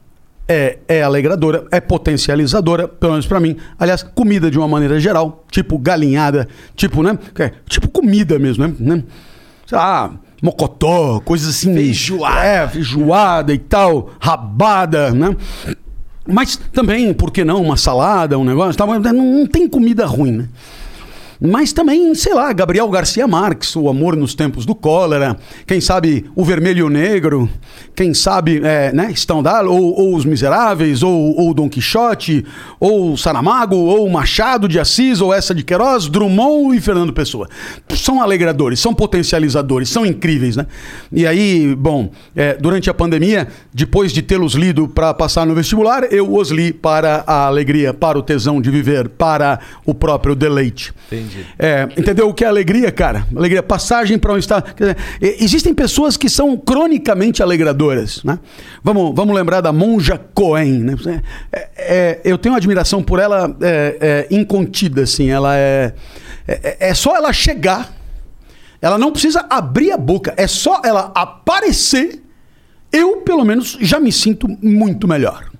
é, 0.52 0.78
é 0.88 1.02
alegradora, 1.02 1.66
é 1.70 1.80
potencializadora, 1.80 2.86
pelo 2.86 3.12
menos 3.12 3.26
para 3.26 3.40
mim. 3.40 3.56
Aliás, 3.78 4.02
comida 4.02 4.50
de 4.50 4.58
uma 4.58 4.68
maneira 4.68 5.00
geral, 5.00 5.44
tipo 5.50 5.78
galinhada, 5.78 6.46
tipo, 6.76 7.02
né? 7.02 7.18
é, 7.38 7.52
Tipo 7.66 7.88
comida 7.88 8.38
mesmo, 8.38 8.66
né? 8.66 8.74
né? 8.78 9.04
Sei 9.66 9.78
lá, 9.78 10.12
mocotó, 10.42 11.20
coisas 11.20 11.48
assim. 11.48 11.72
Feijoada. 11.72 12.44
É, 12.44 12.68
feijoada 12.68 13.54
e 13.54 13.58
tal, 13.58 14.10
rabada, 14.20 15.10
né? 15.12 15.34
Mas 16.26 16.56
também, 16.56 17.12
por 17.14 17.30
que 17.30 17.44
não, 17.44 17.62
uma 17.62 17.76
salada, 17.76 18.38
um 18.38 18.44
negócio, 18.44 18.76
tal, 18.76 18.86
não, 19.00 19.12
não 19.12 19.46
tem 19.46 19.66
comida 19.66 20.04
ruim, 20.06 20.32
né? 20.32 20.48
Mas 21.44 21.73
também, 21.73 22.14
sei 22.14 22.32
lá, 22.35 22.52
Gabriel 22.52 22.89
Garcia 22.89 23.27
Marques, 23.27 23.74
O 23.74 23.89
Amor 23.89 24.14
nos 24.14 24.32
Tempos 24.32 24.64
do 24.64 24.77
Cólera, 24.77 25.36
quem 25.66 25.81
sabe 25.81 26.24
O 26.36 26.44
Vermelho 26.44 26.89
Negro, 26.89 27.51
quem 27.97 28.14
sabe, 28.14 28.60
é, 28.62 28.93
né, 28.93 29.12
Stendhal, 29.12 29.66
ou, 29.66 29.98
ou 29.98 30.14
Os 30.14 30.24
Miseráveis, 30.24 31.02
ou, 31.02 31.36
ou 31.36 31.52
Dom 31.52 31.69
Quixote, 31.69 32.44
ou 32.78 33.16
Saramago, 33.16 33.74
ou 33.74 34.09
Machado 34.09 34.69
de 34.69 34.78
Assis, 34.78 35.20
ou 35.20 35.35
essa 35.35 35.52
de 35.52 35.64
Queiroz, 35.64 36.09
Drummond 36.09 36.77
e 36.77 36.81
Fernando 36.81 37.12
Pessoa. 37.12 37.48
São 37.97 38.23
alegradores, 38.23 38.78
são 38.78 38.94
potencializadores, 38.94 39.89
são 39.89 40.06
incríveis, 40.06 40.55
né? 40.55 40.66
E 41.10 41.27
aí, 41.27 41.74
bom, 41.74 42.12
é, 42.36 42.55
durante 42.55 42.89
a 42.89 42.94
pandemia, 42.94 43.48
depois 43.74 44.12
de 44.12 44.23
tê-los 44.23 44.55
lido 44.55 44.86
para 44.86 45.12
passar 45.12 45.44
no 45.44 45.56
vestibular, 45.56 46.05
eu 46.12 46.32
os 46.32 46.52
li 46.52 46.73
para 46.73 47.24
a 47.27 47.47
alegria, 47.47 47.93
para 47.93 48.16
o 48.16 48.23
tesão 48.23 48.60
de 48.60 48.70
viver, 48.70 49.09
para 49.09 49.59
o 49.85 49.93
próprio 49.93 50.36
deleite. 50.36 50.93
Entendi. 51.10 51.31
É, 51.59 51.88
entendeu 51.96 52.28
o 52.28 52.34
que 52.34 52.44
é 52.44 52.48
alegria, 52.48 52.90
cara? 52.90 53.26
Alegria, 53.34 53.62
passagem 53.62 54.18
para 54.18 54.32
um 54.32 54.38
estado. 54.38 54.74
dizer, 54.74 54.96
existem 55.20 55.74
pessoas 55.74 56.16
que 56.16 56.28
são 56.28 56.56
cronicamente 56.56 57.42
alegradoras, 57.42 58.22
né? 58.24 58.38
Vamos, 58.82 59.14
vamos 59.14 59.34
lembrar 59.34 59.60
da 59.60 59.72
Monja 59.72 60.18
Cohen, 60.34 60.78
né? 60.80 61.22
É, 61.52 61.68
é, 61.76 62.20
eu 62.24 62.38
tenho 62.38 62.54
admiração 62.54 63.02
por 63.02 63.18
ela 63.18 63.54
é, 63.60 64.26
é, 64.30 64.34
incontida, 64.34 65.02
assim. 65.02 65.30
Ela 65.30 65.56
é, 65.56 65.94
é. 66.46 66.76
É 66.80 66.94
só 66.94 67.14
ela 67.16 67.32
chegar, 67.32 67.92
ela 68.80 68.98
não 68.98 69.12
precisa 69.12 69.46
abrir 69.48 69.92
a 69.92 69.96
boca, 69.96 70.34
é 70.36 70.46
só 70.46 70.80
ela 70.84 71.12
aparecer. 71.14 72.22
Eu, 72.92 73.18
pelo 73.18 73.44
menos, 73.44 73.78
já 73.80 73.98
me 73.98 74.12
sinto 74.12 74.46
muito 74.60 75.09
melhor. 75.09 75.50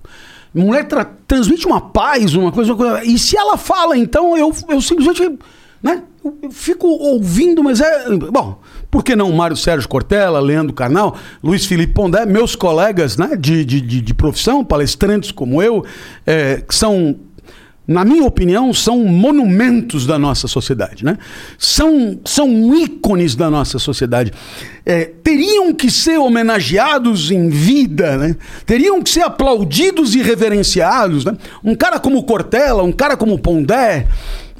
Mulher 0.53 0.87
tra- 0.87 1.09
transmite 1.27 1.65
uma 1.65 1.81
paz, 1.81 2.35
uma 2.35 2.51
coisa, 2.51 2.71
uma 2.73 2.77
coisa. 2.77 3.03
E 3.03 3.17
se 3.17 3.35
ela 3.35 3.57
fala, 3.57 3.97
então 3.97 4.37
eu, 4.37 4.53
eu 4.69 4.79
simplesmente. 4.79 5.39
Né? 5.83 6.01
Eu 6.23 6.49
fico 6.49 6.87
ouvindo, 6.87 7.61
mas 7.61 7.81
é. 7.81 8.09
Bom, 8.31 8.61
por 8.89 9.03
que 9.03 9.13
não 9.13 9.29
Mário 9.33 9.57
Sérgio 9.57 9.89
Cortella, 9.89 10.39
Leandro 10.39 10.73
Carnal, 10.73 11.17
Luiz 11.43 11.65
Felipe 11.65 11.93
Pondé, 11.93 12.25
meus 12.25 12.55
colegas 12.55 13.17
né, 13.17 13.35
de, 13.37 13.65
de, 13.65 13.81
de, 13.81 13.99
de 13.99 14.13
profissão, 14.13 14.63
palestrantes 14.63 15.31
como 15.31 15.61
eu, 15.61 15.83
é, 16.25 16.63
que 16.65 16.73
são 16.73 17.19
na 17.85 18.05
minha 18.05 18.23
opinião, 18.23 18.73
são 18.73 19.03
monumentos 19.03 20.05
da 20.05 20.17
nossa 20.17 20.47
sociedade, 20.47 21.03
né? 21.03 21.17
São, 21.57 22.17
são 22.23 22.73
ícones 22.73 23.35
da 23.35 23.49
nossa 23.49 23.77
sociedade. 23.77 24.31
É, 24.85 25.03
teriam 25.03 25.73
que 25.73 25.91
ser 25.91 26.17
homenageados 26.17 27.29
em 27.29 27.49
vida, 27.49 28.17
né? 28.17 28.37
Teriam 28.65 29.01
que 29.03 29.09
ser 29.09 29.23
aplaudidos 29.23 30.15
e 30.15 30.21
reverenciados, 30.21 31.25
né? 31.25 31.35
Um 31.61 31.75
cara 31.75 31.99
como 31.99 32.23
Cortella, 32.23 32.83
um 32.83 32.91
cara 32.93 33.17
como 33.17 33.37
Pondé, 33.37 34.07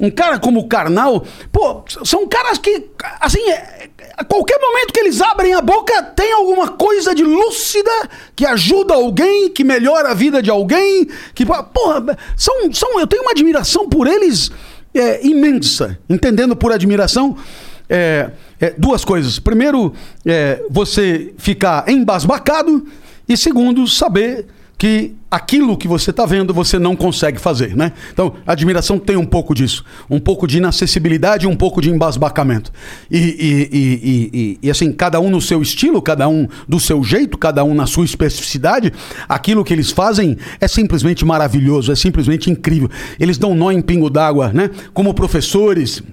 um 0.04 0.12
cara 0.12 0.38
como 0.38 0.68
Karnal, 0.68 1.26
pô, 1.52 1.84
são 2.04 2.28
caras 2.28 2.58
que, 2.58 2.90
assim, 3.22 3.50
é- 3.50 3.90
a 4.18 4.24
qualquer 4.24 4.60
momento 4.60 4.92
que 4.92 5.00
eles 5.00 5.22
abrem 5.22 5.54
a 5.54 5.62
boca, 5.62 6.04
tem 6.04 6.34
alguma 6.34 6.68
coisa 6.68 7.16
de 7.16 7.24
lúcida 7.24 7.90
que 8.36 8.46
ajuda 8.46 8.94
alguém, 8.94 9.50
que 9.50 9.64
melhora 9.64 10.12
a 10.12 10.14
vida 10.14 10.42
de 10.42 10.50
alguém, 10.50 11.08
que, 11.34 11.46
porra, 11.46 12.18
são, 12.36 12.72
são, 12.74 13.00
eu 13.00 13.08
tenho 13.08 13.24
uma 13.24 13.32
admiração 13.32 13.88
por 13.88 14.06
eles 14.06 14.52
é, 14.94 15.26
imensa, 15.26 15.98
entendendo 16.10 16.56
por 16.56 16.72
admiração 16.72 17.36
é, 17.90 18.30
é, 18.60 18.74
duas 18.78 19.04
coisas. 19.06 19.40
Primeiro, 19.40 19.94
é, 20.26 20.64
você 20.70 21.34
ficar 21.38 21.90
embasbacado 21.90 22.86
e 23.28 23.38
segundo, 23.38 23.88
saber 23.88 24.48
que 24.78 25.14
aquilo 25.32 25.78
que 25.78 25.88
você 25.88 26.10
está 26.10 26.26
vendo 26.26 26.54
você 26.54 26.78
não 26.78 26.96
consegue 26.96 27.40
fazer, 27.40 27.76
né? 27.76 27.94
Então, 28.12 28.34
a 28.46 28.52
admiração 28.52 29.00
tem 29.00 29.16
um 29.16 29.26
pouco 29.26 29.56
disso, 29.56 29.84
um 30.10 30.20
pouco 30.20 30.46
de 30.46 30.58
inacessibilidade 30.58 31.48
um 31.48 31.56
pouco 31.56 31.82
de 31.82 31.90
embasbacamento. 31.90 32.72
E, 33.10 33.18
e- 33.18 34.30
e- 34.34 34.60
e, 34.62 34.70
assim, 34.70 34.92
cada 34.92 35.20
um 35.22 35.30
no 35.30 35.40
seu 35.42 35.62
estilo, 35.62 36.02
cada 36.02 36.28
um 36.28 36.48
do 36.68 36.80
seu 36.80 37.02
jeito, 37.04 37.38
cada 37.38 37.64
um 37.64 37.74
na 37.74 37.86
sua 37.88 38.04
especificidade, 38.04 38.92
aquilo 39.30 39.64
que 39.64 39.74
eles 39.74 39.90
fazem 39.90 40.38
é 40.60 40.68
simplesmente 40.68 41.24
maravilhoso, 41.24 41.92
é 41.92 41.96
simplesmente 41.96 42.50
incrível. 42.52 42.90
Eles 43.20 43.38
dão 43.38 43.56
nó 43.56 43.72
em 43.72 43.82
pingo 43.82 44.10
d'água, 44.10 44.52
né? 44.54 44.70
Como 44.94 45.14
professores, 45.14 46.04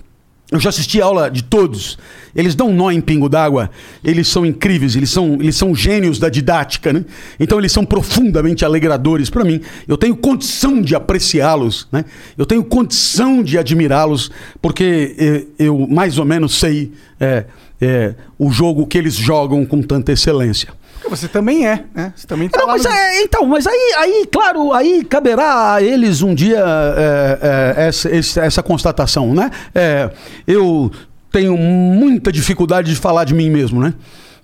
eu 0.53 0.61
já 0.61 0.69
assisti 0.71 1.01
a 1.03 1.05
aula 1.05 1.31
de 1.31 1.43
todos. 1.45 1.99
Eles 2.35 2.55
dão 2.55 2.69
um 2.69 2.75
nó 2.75 2.91
em 2.91 3.01
pingo 3.01 3.29
d'água. 3.29 3.71
Eles 4.05 4.29
são 4.29 4.45
incríveis, 4.47 4.97
eles 4.97 5.11
são, 5.11 5.35
eles 5.35 5.57
são 5.57 5.75
gênios 5.75 6.19
da 6.19 6.29
didática, 6.29 6.93
né? 6.93 7.05
Então 7.39 7.59
eles 7.59 7.73
são 7.73 7.85
profundamente 7.85 8.65
alegradores 8.65 9.29
para 9.31 9.45
mim. 9.45 9.61
Eu 9.89 9.97
tenho 9.97 10.17
condição 10.17 10.81
de 10.81 10.95
apreciá-los, 10.95 11.89
né? 11.91 12.05
Eu 12.39 12.47
tenho 12.47 12.63
condição 12.65 13.43
de 13.43 13.59
admirá-los, 13.59 14.31
porque 14.63 15.15
eh, 15.19 15.45
eu 15.59 15.87
mais 15.89 16.19
ou 16.19 16.25
menos 16.25 16.59
sei 16.59 16.93
eh, 17.19 17.45
eh, 17.81 18.15
o 18.39 18.51
jogo 18.51 18.87
que 18.87 18.97
eles 18.99 19.15
jogam 19.15 19.65
com 19.67 19.83
tanta 19.83 20.13
excelência. 20.13 20.69
Você 21.09 21.27
também 21.27 21.67
é, 21.67 21.83
né? 21.95 22.13
Você 22.15 22.27
também 22.27 22.49
tá 22.49 22.61
Não, 22.61 22.67
mas 22.69 22.85
no- 22.85 22.91
é, 22.91 23.23
então, 23.23 23.47
mas 23.47 23.67
aí, 23.67 23.95
aí, 23.97 24.29
claro, 24.31 24.71
aí 24.73 25.03
caberá 25.03 25.75
a 25.75 25.83
eles 25.83 26.21
um 26.23 26.35
dia 26.35 26.63
é, 26.63 27.75
é, 27.79 27.87
essa, 27.89 28.09
essa 28.41 28.63
constatação, 28.63 29.33
né? 29.35 29.51
É, 29.75 30.11
eu 30.47 30.91
tenho 31.31 31.57
muita 31.57 32.33
dificuldade 32.33 32.91
de 32.91 32.97
falar 32.97 33.25
de 33.25 33.35
mim 33.35 33.51
mesmo, 33.51 33.81
né? 33.81 33.95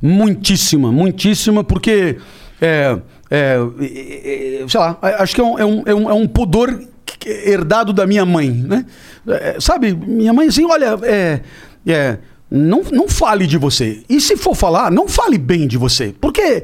Muitíssima, 0.00 0.92
muitíssima, 0.92 1.64
porque 1.64 2.16
é, 2.60 2.98
é, 3.30 3.58
é, 3.80 4.62
é, 4.62 4.68
sei 4.68 4.80
lá, 4.80 4.98
acho 5.18 5.34
que 5.34 5.40
é 5.40 5.44
um, 5.44 5.58
é 5.58 5.64
um, 5.64 5.82
é 5.86 6.14
um, 6.14 6.24
é 6.24 6.28
pudor 6.28 6.80
herdado 7.24 7.92
da 7.92 8.06
minha 8.06 8.24
mãe, 8.24 8.50
né? 8.50 8.86
É, 9.26 9.56
sabe, 9.60 9.92
minha 9.92 10.32
mãe 10.32 10.48
assim, 10.48 10.64
olha, 10.64 10.98
é, 11.02 11.40
é, 11.86 12.18
não, 12.50 12.82
não 12.92 13.08
fale 13.08 13.46
de 13.46 13.58
você. 13.58 14.02
E 14.08 14.20
se 14.20 14.36
for 14.36 14.54
falar, 14.54 14.90
não 14.90 15.08
fale 15.08 15.38
bem 15.38 15.66
de 15.66 15.76
você. 15.76 16.14
Porque 16.20 16.62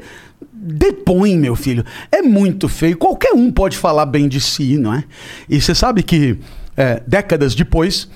depõe, 0.53 1.37
meu 1.37 1.55
filho. 1.55 1.83
É 2.11 2.21
muito 2.21 2.69
feio. 2.69 2.97
Qualquer 2.97 3.33
um 3.33 3.51
pode 3.51 3.77
falar 3.77 4.05
bem 4.05 4.27
de 4.29 4.39
si, 4.39 4.77
não 4.77 4.93
é? 4.93 5.03
E 5.49 5.59
você 5.59 5.75
sabe 5.75 6.01
que 6.01 6.37
é, 6.77 7.01
décadas 7.05 7.53
depois, 7.53 8.09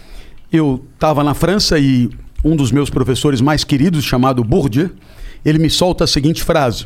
eu 0.52 0.84
estava 0.94 1.24
na 1.24 1.34
França 1.34 1.78
e 1.80 2.10
um 2.44 2.56
dos 2.56 2.72
meus 2.72 2.90
professores 2.90 3.42
mais 3.42 3.64
queridos, 3.64 4.04
chamado 4.04 4.44
Bourdieu, 4.44 4.90
ele 5.44 5.60
me 5.60 5.70
solta 5.70 6.04
a 6.04 6.08
seguinte 6.08 6.44
frase. 6.44 6.86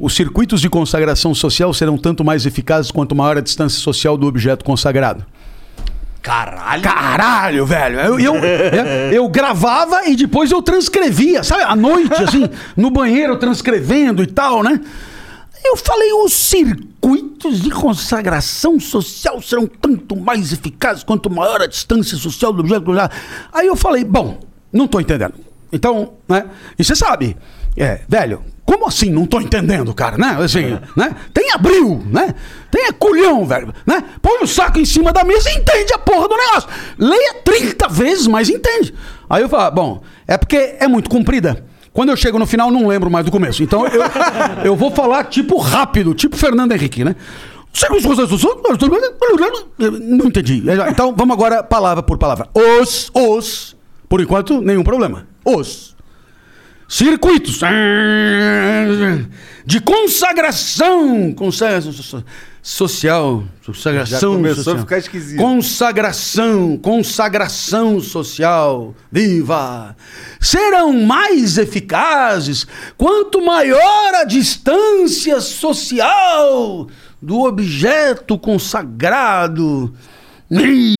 Os 0.00 0.14
circuitos 0.14 0.60
de 0.60 0.68
consagração 0.70 1.34
social 1.34 1.74
serão 1.74 1.98
tanto 1.98 2.24
mais 2.24 2.46
eficazes 2.46 2.90
quanto 2.90 3.14
maior 3.14 3.36
a 3.36 3.40
distância 3.40 3.80
social 3.80 4.16
do 4.16 4.26
objeto 4.26 4.64
consagrado. 4.64 5.26
Caralho! 6.22 6.82
Caralho, 6.82 7.66
velho. 7.66 8.00
Eu, 8.00 8.20
eu, 8.20 8.34
eu- 8.36 8.84
eu 9.12 9.28
gravava 9.28 10.04
e 10.06 10.14
depois 10.16 10.50
eu 10.50 10.60
transcrevia, 10.60 11.42
sabe? 11.42 11.62
À 11.62 11.74
noite, 11.74 12.22
assim, 12.22 12.48
no 12.76 12.90
banheiro, 12.90 13.36
transcrevendo 13.38 14.22
e 14.22 14.26
tal, 14.26 14.62
né? 14.62 14.80
Eu 15.64 15.76
falei, 15.76 16.12
os 16.12 16.32
circuitos 16.32 17.60
de 17.60 17.70
consagração 17.70 18.78
social 18.80 19.40
serão 19.42 19.66
tanto 19.66 20.16
mais 20.16 20.52
eficazes 20.52 21.02
quanto 21.02 21.28
maior 21.28 21.60
a 21.62 21.66
distância 21.66 22.16
social 22.16 22.52
do 22.52 22.60
objeto. 22.60 22.90
Aí 23.52 23.66
eu 23.66 23.76
falei, 23.76 24.04
bom, 24.04 24.38
não 24.72 24.86
tô 24.86 25.00
entendendo. 25.00 25.34
Então, 25.72 26.14
né? 26.26 26.46
E 26.78 26.84
você 26.84 26.94
sabe, 26.94 27.36
é, 27.76 28.00
velho, 28.08 28.42
como 28.64 28.86
assim 28.86 29.10
não 29.10 29.26
tô 29.26 29.40
entendendo, 29.40 29.94
cara, 29.94 30.16
né? 30.16 30.36
Assim, 30.42 30.78
né? 30.96 31.14
Tem 31.32 31.52
abril, 31.52 32.02
né? 32.06 32.34
Tem 32.70 32.92
culhão, 32.92 33.46
velho, 33.46 33.72
né? 33.86 34.02
Põe 34.20 34.42
o 34.42 34.46
saco 34.46 34.78
em 34.78 34.84
cima 34.84 35.12
da 35.12 35.24
mesa 35.24 35.50
e 35.50 35.56
entende 35.56 35.92
a 35.92 35.98
porra 35.98 36.28
do 36.28 36.36
negócio. 36.36 36.68
Leia 36.98 37.34
30 37.44 37.88
vezes, 37.88 38.26
mas 38.26 38.48
entende. 38.48 38.94
Aí 39.28 39.42
eu 39.42 39.48
falo, 39.48 39.74
bom, 39.74 40.02
é 40.26 40.36
porque 40.36 40.76
é 40.78 40.88
muito 40.88 41.08
comprida. 41.08 41.64
Quando 41.98 42.10
eu 42.10 42.16
chego 42.16 42.38
no 42.38 42.46
final, 42.46 42.70
não 42.70 42.86
lembro 42.86 43.10
mais 43.10 43.24
do 43.24 43.32
começo. 43.32 43.60
Então 43.60 43.84
eu, 43.84 44.00
eu 44.66 44.76
vou 44.76 44.88
falar 44.92 45.24
tipo 45.24 45.58
rápido, 45.58 46.14
tipo 46.14 46.36
Fernando 46.36 46.70
Henrique, 46.70 47.02
né? 47.04 47.16
Não 49.76 50.26
entendi. 50.26 50.62
Então 50.88 51.12
vamos 51.12 51.34
agora 51.34 51.60
palavra 51.60 52.00
por 52.00 52.16
palavra. 52.16 52.48
Os, 52.54 53.10
os, 53.12 53.76
por 54.08 54.20
enquanto, 54.20 54.60
nenhum 54.60 54.84
problema. 54.84 55.26
Os 55.44 55.96
circuitos 56.86 57.58
de 59.66 59.80
consagração, 59.80 61.34
social, 62.68 63.44
consagração 63.64 64.32
Já 64.32 64.36
começou 64.36 64.56
social. 64.56 64.76
a 64.76 64.80
ficar 64.80 64.98
esquisito. 64.98 65.38
Consagração, 65.38 66.76
consagração 66.76 67.98
social, 67.98 68.94
viva! 69.10 69.96
Serão 70.38 70.92
mais 70.92 71.56
eficazes 71.56 72.66
quanto 72.98 73.40
maior 73.40 74.14
a 74.16 74.24
distância 74.24 75.40
social 75.40 76.88
do 77.22 77.46
objeto 77.46 78.38
consagrado. 78.38 79.94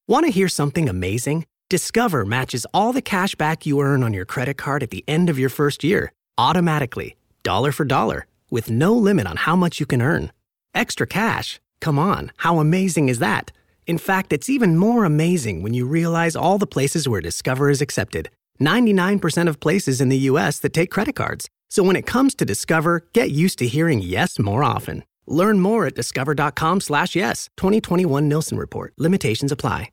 Want 0.08 0.24
to 0.24 0.32
hear 0.32 0.48
something 0.48 0.88
amazing? 0.88 1.44
Discover 1.68 2.24
matches 2.24 2.66
all 2.72 2.94
the 2.94 3.02
cash 3.02 3.34
back 3.34 3.66
you 3.66 3.78
earn 3.82 4.02
on 4.02 4.14
your 4.14 4.24
credit 4.24 4.56
card 4.56 4.82
at 4.82 4.88
the 4.88 5.04
end 5.06 5.28
of 5.28 5.38
your 5.38 5.50
first 5.50 5.84
year, 5.84 6.12
automatically, 6.38 7.14
dollar 7.42 7.72
for 7.72 7.84
dollar, 7.84 8.24
with 8.50 8.70
no 8.70 8.94
limit 8.94 9.26
on 9.26 9.36
how 9.36 9.54
much 9.54 9.78
you 9.78 9.84
can 9.84 10.00
earn. 10.00 10.30
Extra 10.78 11.08
cash? 11.08 11.58
Come 11.80 11.98
on, 11.98 12.30
how 12.44 12.60
amazing 12.60 13.08
is 13.08 13.18
that? 13.18 13.50
In 13.88 13.98
fact, 13.98 14.32
it's 14.32 14.48
even 14.48 14.76
more 14.76 15.04
amazing 15.04 15.60
when 15.60 15.74
you 15.74 15.88
realize 15.88 16.36
all 16.36 16.56
the 16.56 16.68
places 16.68 17.08
where 17.08 17.20
Discover 17.20 17.68
is 17.68 17.82
accepted 17.82 18.30
99% 18.60 19.48
of 19.48 19.58
places 19.58 20.00
in 20.00 20.08
the 20.08 20.30
US 20.30 20.60
that 20.60 20.72
take 20.72 20.92
credit 20.92 21.16
cards. 21.16 21.48
So 21.68 21.82
when 21.82 21.96
it 21.96 22.06
comes 22.06 22.32
to 22.36 22.44
Discover, 22.44 23.02
get 23.12 23.32
used 23.32 23.58
to 23.58 23.66
hearing 23.66 24.00
yes 24.00 24.38
more 24.38 24.62
often. 24.62 25.02
Learn 25.26 25.58
more 25.58 25.86
at 25.86 25.96
discover.com 25.96 26.80
slash 26.80 27.16
yes. 27.16 27.48
2021 27.56 28.28
Nielsen 28.28 28.56
Report. 28.56 28.94
Limitations 28.96 29.50
apply. 29.50 29.90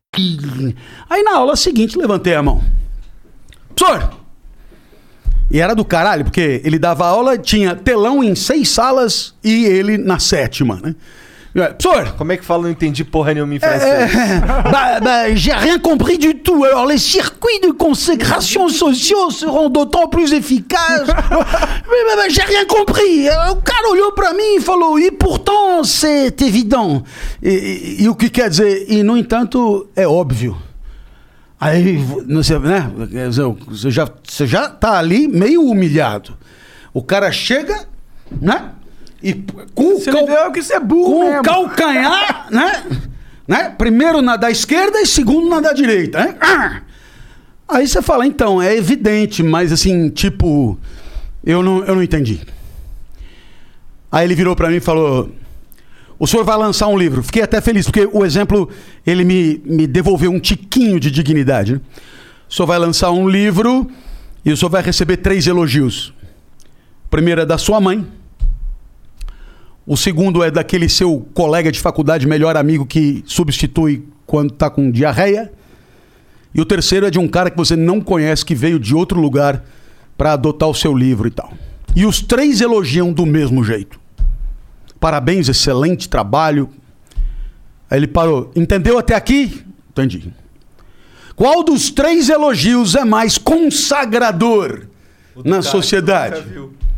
Aí 1.10 1.24
na 1.24 1.38
aula 1.38 1.56
seguinte 1.56 1.98
levantei 1.98 2.36
a 2.36 2.44
mão. 2.44 2.62
Professor! 3.76 4.25
E 5.52 5.60
era 5.60 5.76
do 5.76 5.86
caralho, 5.86 6.24
porque 6.26 6.62
ele 6.64 6.80
dava 6.80 7.06
aula, 7.06 7.38
tinha 7.38 7.76
telão 7.76 8.24
em 8.24 8.34
seis 8.36 8.70
salas 8.70 9.34
e 9.44 9.66
ele 9.66 9.98
na 9.98 10.18
sétima, 10.20 10.80
né? 10.84 10.96
Professor! 11.54 12.16
Como 12.18 12.34
é 12.34 12.38
que 12.38 12.44
fala? 12.44 12.64
Não 12.64 12.70
entendi 12.72 13.06
porra 13.06 13.34
nenhuma 13.34 13.56
em 13.56 13.60
francês. 13.60 14.12
bah, 14.70 15.00
bah, 15.02 15.34
j'ai 15.36 15.54
rien 15.54 15.80
compris 15.80 16.18
du 16.18 16.34
tout. 16.34 16.66
Alors, 16.66 16.86
les 16.86 16.98
circuits 16.98 17.62
de 17.62 17.72
consécration 17.72 18.68
sociaux 18.68 19.32
seront 19.32 19.70
d'autant 19.70 20.10
plus 20.10 20.34
efficaces. 20.34 21.08
mais, 22.18 22.30
j'ai 22.30 22.42
rien 22.42 22.66
compris. 22.66 23.30
O 23.52 23.56
cara 23.62 23.90
olhou 23.90 24.12
pra 24.12 24.34
mim 24.34 24.58
e 24.58 24.60
falou, 24.60 25.00
e 25.00 25.10
pourtant, 25.12 25.82
c'est 25.86 26.42
évident. 26.42 27.04
E, 27.42 27.50
e- 27.50 28.04
e 28.04 28.10
o 28.10 28.16
que 28.16 28.30
quer 28.30 28.50
dizer? 28.50 28.86
E, 28.90 29.02
no 29.02 29.16
entanto, 29.16 29.88
é 29.96 30.06
óbvio. 30.06 30.58
Aí, 31.60 31.98
você, 31.98 32.60
né? 32.60 32.92
Você 33.68 33.90
já, 33.90 34.08
você 34.24 34.46
já 34.46 34.70
tá 34.70 34.98
ali 34.98 35.28
meio 35.28 35.64
humilhado. 35.64 36.38
O 36.94 37.02
cara 37.02 37.32
chega, 37.32 37.88
né? 38.42 38.72
E 39.24 39.34
com 39.74 39.96
o 39.96 40.00
Você 40.00 40.12
deu 40.12 40.52
que 40.52 40.62
você 40.62 40.74
é 40.76 40.80
burro 40.80 41.14
com 41.14 41.24
mesmo. 41.24 41.40
o 41.40 41.44
calcanhar, 41.44 42.48
né? 42.52 42.84
né? 43.48 43.70
Primeiro 43.78 44.22
na 44.22 44.36
da 44.36 44.52
esquerda 44.52 45.02
e 45.02 45.06
segundo 45.06 45.50
na 45.50 45.62
da 45.62 45.74
direita. 45.74 46.20
Né? 46.20 46.82
Aí 47.68 47.88
você 47.88 48.02
fala, 48.02 48.28
então, 48.28 48.62
é 48.62 48.76
evidente, 48.76 49.42
mas 49.42 49.72
assim, 49.72 50.10
tipo, 50.10 50.78
eu 51.44 51.64
não, 51.64 51.84
eu 51.86 51.96
não 51.96 52.04
entendi. 52.04 52.42
Aí 54.12 54.26
ele 54.26 54.36
virou 54.36 54.56
pra 54.56 54.70
mim 54.70 54.76
e 54.78 54.82
falou: 54.82 55.32
O 56.18 56.26
senhor 56.26 56.44
vai 56.44 56.58
lançar 56.58 56.88
um 56.88 56.98
livro. 56.98 57.22
Fiquei 57.22 57.42
até 57.42 57.60
feliz, 57.60 57.86
porque 57.86 58.08
o 58.12 58.26
exemplo, 58.26 58.70
ele 59.06 59.26
me, 59.26 59.62
me 59.66 59.86
devolveu 59.86 60.32
um 60.32 60.40
tiquinho 60.40 61.00
de 61.00 61.12
dignidade. 61.12 61.74
né? 61.74 61.82
O 62.50 62.54
senhor 62.54 62.68
vai 62.68 62.80
lançar 62.80 63.12
um 63.12 63.28
livro 63.28 63.90
e 64.46 64.52
o 64.52 64.58
senhor 64.58 64.70
vai 64.70 64.82
receber 64.82 65.18
três 65.18 65.48
elogios. 65.48 66.14
O 67.06 67.10
primeiro 67.10 67.42
é 67.42 67.46
da 67.46 67.58
sua 67.58 67.82
mãe. 67.82 68.06
O 69.86 69.96
segundo 69.98 70.44
é 70.44 70.50
daquele 70.50 70.90
seu 70.90 71.28
colega 71.34 71.72
de 71.72 71.80
faculdade, 71.80 72.26
melhor 72.26 72.58
amigo 72.58 72.86
que 72.86 73.24
substitui 73.28 74.08
quando 74.26 74.52
tá 74.52 74.70
com 74.70 74.90
diarreia. 74.90 75.52
E 76.54 76.62
o 76.62 76.66
terceiro 76.66 77.06
é 77.06 77.12
de 77.12 77.20
um 77.20 77.28
cara 77.28 77.52
que 77.52 77.58
você 77.58 77.76
não 77.76 78.00
conhece, 78.00 78.46
que 78.46 78.56
veio 78.56 78.80
de 78.80 78.96
outro 78.96 79.20
lugar 79.20 79.64
para 80.18 80.34
adotar 80.34 80.70
o 80.70 80.74
seu 80.74 80.96
livro 80.96 81.28
e 81.28 81.32
tal. 81.32 81.54
E 81.96 82.06
os 82.06 82.22
três 82.22 82.62
elogiam 82.62 83.12
do 83.12 83.26
mesmo 83.26 83.64
jeito. 83.64 84.00
Parabéns, 85.00 85.50
excelente 85.50 86.10
trabalho. 86.10 86.70
Aí 87.90 88.00
ele 88.00 88.08
parou. 88.08 88.52
Entendeu 88.56 88.98
até 88.98 89.14
aqui? 89.16 89.64
Entendi. 89.92 90.34
Qual 91.36 91.64
dos 91.64 91.90
três 91.90 92.30
elogios 92.30 92.96
é 92.96 93.04
mais 93.04 93.38
consagrador 93.38 94.88
na 95.44 95.62
sociedade? 95.62 96.44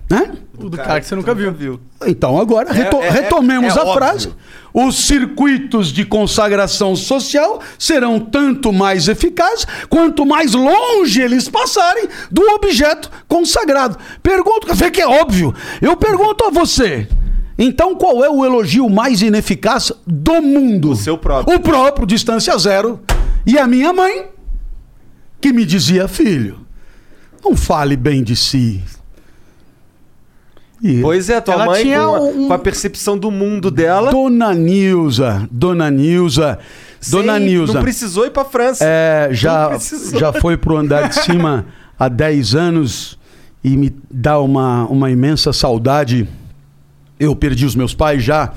Hã? 0.09 0.31
O 0.57 0.69
do 0.69 0.77
cara 0.77 0.99
que 1.01 1.05
você 1.07 1.15
nunca 1.15 1.35
viu. 1.35 1.79
Então 2.05 2.39
agora 2.39 2.71
reto- 2.71 2.97
É- 2.97 3.07
é- 3.07 3.09
retomemos 3.09 3.75
é 3.75 3.79
a 3.79 3.83
óbvio. 3.83 3.93
frase. 3.95 4.33
Os 4.73 4.95
circuitos 5.05 5.91
de 5.91 6.05
consagração 6.05 6.95
social 6.95 7.61
serão 7.77 8.19
tanto 8.19 8.71
mais 8.71 9.07
eficazes 9.07 9.65
quanto 9.89 10.25
mais 10.25 10.53
longe 10.53 11.21
eles 11.21 11.49
passarem 11.49 12.07
do 12.31 12.41
objeto 12.53 13.09
consagrado. 13.27 13.97
Pergunto, 14.23 14.73
vê 14.73 14.89
que 14.89 15.01
é 15.01 15.07
óbvio. 15.07 15.53
Eu 15.81 15.97
pergunto 15.97 16.45
a 16.45 16.49
você. 16.51 17.07
Então 17.57 17.95
qual 17.95 18.23
é 18.23 18.29
o 18.29 18.45
elogio 18.45 18.87
mais 18.89 19.21
ineficaz 19.21 19.91
do 20.05 20.41
mundo? 20.41 20.91
O 20.91 20.95
seu 20.95 21.17
próprio. 21.17 21.55
O 21.55 21.59
próprio, 21.59 22.05
distância 22.05 22.55
zero. 22.57 22.99
E 23.45 23.57
a 23.57 23.65
minha 23.65 23.91
mãe, 23.91 24.27
que 25.41 25.51
me 25.51 25.65
dizia, 25.65 26.07
filho, 26.07 26.59
não 27.43 27.55
fale 27.55 27.95
bem 27.95 28.23
de 28.23 28.35
si. 28.35 28.83
E- 30.83 31.01
Pois 31.01 31.29
é, 31.29 31.41
tua 31.41 31.55
Ela 31.55 31.65
mãe 31.65 31.81
tinha 31.83 31.99
com 32.01 32.15
a, 32.15 32.21
um- 32.21 32.47
com 32.47 32.53
a 32.53 32.59
percepção 32.59 33.17
do 33.17 33.31
mundo 33.31 33.71
dela. 33.71 34.11
Dona 34.11 34.53
Nilza, 34.53 35.47
Dona 35.51 35.89
Nilza, 35.89 36.59
Dona 37.09 37.37
sem- 37.37 37.45
Nilza. 37.47 37.73
Não 37.73 37.81
precisou 37.81 38.25
ir 38.27 38.29
pra 38.31 38.45
França. 38.45 38.83
É, 38.85 39.29
já, 39.31 39.71
já 40.15 40.31
foi 40.33 40.55
pro 40.55 40.77
andar 40.77 41.09
de 41.09 41.15
cima 41.23 41.65
há 41.97 42.07
10 42.07 42.53
anos 42.53 43.17
e 43.63 43.75
me 43.75 43.95
dá 44.11 44.39
uma, 44.39 44.85
uma 44.85 45.09
imensa 45.09 45.51
saudade. 45.51 46.27
Eu 47.19 47.35
perdi 47.35 47.65
os 47.65 47.75
meus 47.75 47.93
pais 47.93 48.23
já. 48.23 48.53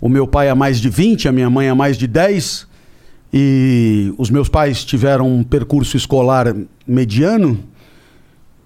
O 0.00 0.08
meu 0.08 0.26
pai 0.26 0.48
há 0.48 0.54
mais 0.54 0.78
de 0.80 0.90
20, 0.90 1.28
a 1.28 1.32
minha 1.32 1.48
mãe 1.48 1.68
há 1.68 1.74
mais 1.74 1.96
de 1.96 2.06
10. 2.06 2.66
E 3.32 4.12
os 4.18 4.30
meus 4.30 4.48
pais 4.48 4.84
tiveram 4.84 5.28
um 5.28 5.42
percurso 5.42 5.96
escolar 5.96 6.54
mediano. 6.86 7.58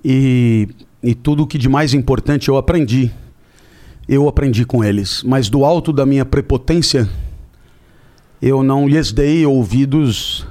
E, 0.04 0.68
e 1.02 1.14
tudo 1.14 1.44
o 1.44 1.46
que 1.46 1.58
de 1.58 1.68
mais 1.68 1.94
importante 1.94 2.48
eu 2.48 2.56
aprendi. 2.56 3.10
Eu 4.08 4.28
aprendi 4.28 4.64
com 4.64 4.82
eles. 4.82 5.22
Mas 5.22 5.48
do 5.48 5.64
alto 5.64 5.92
da 5.92 6.04
minha 6.04 6.24
prepotência, 6.24 7.08
eu 8.42 8.62
não 8.62 8.88
lhes 8.88 9.12
dei 9.12 9.46
ouvidos 9.46 10.46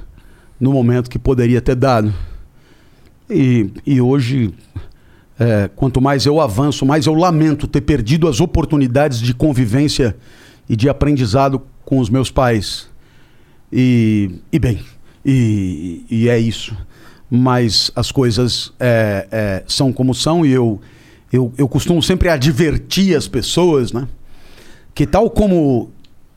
no 0.58 0.72
momento 0.72 1.10
que 1.10 1.18
poderia 1.18 1.60
ter 1.60 1.74
dado. 1.74 2.12
E, 3.28 3.70
e 3.86 4.00
hoje, 4.00 4.52
é, 5.40 5.70
quanto 5.74 6.02
mais 6.02 6.26
eu 6.26 6.38
avanço, 6.38 6.84
mais 6.84 7.06
eu 7.06 7.14
lamento 7.14 7.66
ter 7.66 7.80
perdido 7.80 8.28
as 8.28 8.40
oportunidades 8.40 9.18
de 9.18 9.32
convivência 9.32 10.14
e 10.68 10.76
de 10.76 10.86
aprendizado 10.86 11.62
com 11.82 11.98
os 11.98 12.10
meus 12.10 12.30
pais. 12.30 12.90
E, 13.72 14.32
e 14.52 14.58
bem, 14.58 14.84
e, 15.24 16.04
e 16.10 16.28
é 16.28 16.38
isso. 16.38 16.76
Mas 17.30 17.90
as 17.96 18.12
coisas 18.12 18.74
é, 18.78 19.26
é, 19.30 19.62
são 19.66 19.94
como 19.94 20.14
são 20.14 20.44
e 20.44 20.52
eu, 20.52 20.78
eu, 21.32 21.50
eu 21.56 21.66
costumo 21.66 22.02
sempre 22.02 22.28
advertir 22.28 23.16
as 23.16 23.26
pessoas, 23.26 23.92
né? 23.92 24.06
Que 24.94 25.06
tal 25.06 25.30
como 25.30 25.90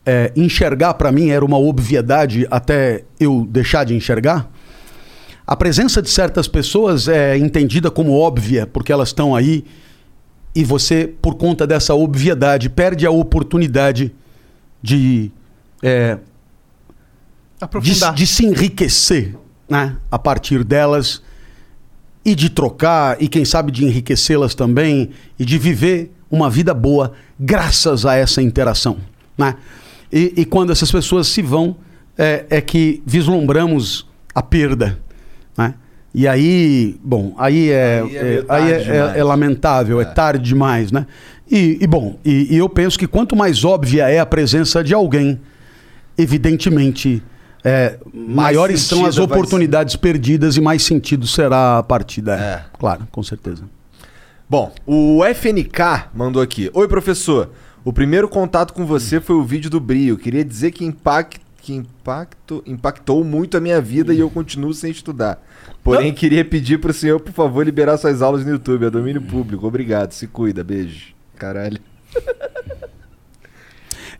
é, 0.06 0.32
enxergar 0.34 0.94
para 0.94 1.12
mim 1.12 1.28
era 1.28 1.44
uma 1.44 1.58
obviedade 1.58 2.46
até 2.50 3.04
eu 3.20 3.46
deixar 3.50 3.84
de 3.84 3.94
enxergar, 3.94 4.50
a 5.46 5.54
presença 5.54 6.00
de 6.00 6.08
certas 6.08 6.48
pessoas 6.48 7.06
é 7.08 7.36
entendida 7.36 7.90
como 7.90 8.18
óbvia 8.18 8.66
porque 8.66 8.92
elas 8.92 9.08
estão 9.08 9.34
aí 9.34 9.64
e 10.54 10.64
você, 10.64 11.12
por 11.20 11.34
conta 11.34 11.66
dessa 11.66 11.94
obviedade, 11.94 12.70
perde 12.70 13.04
a 13.04 13.10
oportunidade 13.10 14.14
de, 14.80 15.30
é, 15.82 16.18
de, 17.82 18.14
de 18.14 18.26
se 18.26 18.46
enriquecer 18.46 19.34
né, 19.68 19.96
a 20.10 20.18
partir 20.18 20.62
delas 20.62 21.22
e 22.24 22.34
de 22.34 22.48
trocar 22.48 23.20
e 23.20 23.28
quem 23.28 23.44
sabe 23.44 23.72
de 23.72 23.84
enriquecê-las 23.84 24.54
também 24.54 25.10
e 25.38 25.44
de 25.44 25.58
viver 25.58 26.12
uma 26.30 26.48
vida 26.48 26.72
boa 26.72 27.12
graças 27.38 28.06
a 28.06 28.14
essa 28.14 28.40
interação. 28.40 28.98
Né? 29.36 29.56
E, 30.12 30.32
e 30.36 30.44
quando 30.44 30.70
essas 30.70 30.90
pessoas 30.90 31.26
se 31.26 31.42
vão, 31.42 31.76
é, 32.16 32.46
é 32.48 32.60
que 32.60 33.02
vislumbramos 33.04 34.06
a 34.34 34.42
perda. 34.42 34.98
Né? 35.56 35.74
E 36.14 36.28
aí, 36.28 36.96
bom, 37.02 37.34
aí 37.36 37.70
é, 37.70 38.00
Aí 38.02 38.16
é 38.16 38.20
é- 38.20 38.44
aí 38.48 38.72
é- 38.72 38.76
é- 39.16 39.18
é 39.18 39.24
lamentável, 39.24 40.00
é. 40.00 40.04
tarde 40.04 40.44
demais, 40.44 40.92
né? 40.92 41.06
E, 41.50 41.78
e, 41.80 41.86
bom, 41.86 42.18
e, 42.24 42.54
e 42.54 42.56
eu 42.56 42.68
penso 42.68 42.98
que 42.98 43.06
quanto 43.06 43.34
mais 43.34 43.64
óbvia 43.64 44.08
é 44.08 44.18
a 44.20 44.26
presença 44.26 44.82
de 44.82 44.94
alguém, 44.94 45.40
evidentemente, 46.16 47.22
é, 47.64 47.98
maiores 48.12 48.82
são 48.82 49.04
as 49.04 49.18
oportunidades 49.18 49.96
perdidas 49.96 50.56
e 50.56 50.60
mais 50.60 50.82
sentido 50.82 51.26
será 51.26 51.78
a 51.78 51.82
partida. 51.82 52.34
É. 52.36 52.64
Claro, 52.78 53.06
com 53.10 53.22
certeza. 53.22 53.64
Bom, 54.48 54.72
o 54.86 55.24
FNK 55.24 56.10
mandou 56.14 56.40
aqui. 56.42 56.70
Oi, 56.74 56.86
professor. 56.86 57.50
O 57.84 57.92
primeiro 57.92 58.28
contato 58.28 58.72
com 58.72 58.86
você 58.86 59.20
foi 59.20 59.36
o 59.36 59.42
vídeo 59.44 59.68
do 59.70 59.80
Brio. 59.80 60.16
Queria 60.16 60.44
dizer 60.44 60.70
que, 60.70 60.84
impact, 60.84 61.40
que 61.64 61.72
impacto, 61.74 62.62
impactou 62.66 63.24
muito 63.24 63.56
a 63.56 63.60
minha 63.60 63.80
vida 63.80 64.12
e 64.12 64.20
eu 64.20 64.28
continuo 64.28 64.74
sem 64.74 64.90
estudar. 64.90 65.42
Porém, 65.82 66.12
queria 66.12 66.44
pedir 66.44 66.78
pro 66.78 66.92
senhor, 66.92 67.18
por 67.20 67.32
favor, 67.32 67.64
liberar 67.64 67.96
suas 67.96 68.20
aulas 68.20 68.44
no 68.44 68.50
YouTube. 68.52 68.84
É 68.84 68.90
domínio 68.90 69.22
público. 69.22 69.66
Obrigado. 69.66 70.12
Se 70.12 70.26
cuida. 70.26 70.62
Beijo. 70.62 71.14
Caralho. 71.36 71.78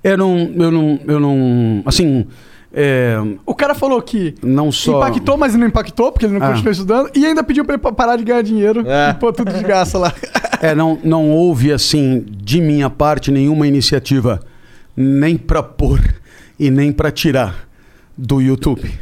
Eu 0.02 0.18
não, 0.18 0.36
eu 0.36 0.70
não, 0.70 1.00
eu 1.06 1.18
não, 1.20 1.82
assim, 1.86 2.26
é, 2.74 3.16
O 3.46 3.54
cara 3.54 3.74
falou 3.74 4.02
que 4.02 4.34
não 4.42 4.70
só 4.70 4.98
impactou, 4.98 5.36
mas 5.38 5.54
não 5.54 5.66
impactou, 5.66 6.12
porque 6.12 6.26
ele 6.26 6.34
não 6.38 6.42
Ah. 6.44 6.48
continuou 6.50 6.72
estudando. 6.72 7.10
E 7.14 7.24
ainda 7.24 7.42
pediu 7.42 7.64
pra 7.64 7.74
ele 7.76 7.82
pa- 7.82 7.90
parar 7.92 8.16
de 8.16 8.24
ganhar 8.24 8.42
dinheiro 8.42 8.84
e 8.86 9.14
pôr 9.14 9.32
tudo 9.32 9.50
de 9.52 9.62
graça 9.62 9.96
lá. 9.98 10.12
É, 10.60 10.74
não, 10.74 10.98
não 11.04 11.30
houve, 11.30 11.72
assim, 11.72 12.24
de 12.26 12.58
minha 12.60 12.88
parte, 12.88 13.30
nenhuma 13.30 13.66
iniciativa 13.66 14.40
nem 14.96 15.36
para 15.36 15.62
pôr 15.62 16.00
e 16.58 16.70
nem 16.70 16.92
para 16.92 17.10
tirar 17.10 17.68
do 18.16 18.40
YouTube. 18.40 18.92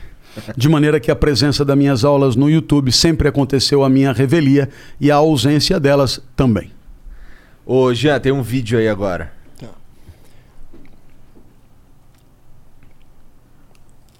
De 0.56 0.68
maneira 0.68 0.98
que 0.98 1.10
a 1.10 1.16
presença 1.16 1.64
das 1.64 1.76
minhas 1.76 2.04
aulas 2.04 2.36
no 2.36 2.48
YouTube 2.48 2.90
sempre 2.90 3.28
aconteceu 3.28 3.84
a 3.84 3.88
minha 3.88 4.12
revelia 4.12 4.70
e 4.98 5.10
a 5.10 5.16
ausência 5.16 5.78
delas 5.78 6.22
também. 6.34 6.72
Ô, 7.66 7.92
Jean, 7.92 8.18
tem 8.18 8.32
um 8.32 8.42
vídeo 8.42 8.78
aí 8.78 8.88
agora. 8.88 9.32
Tá. 9.58 9.68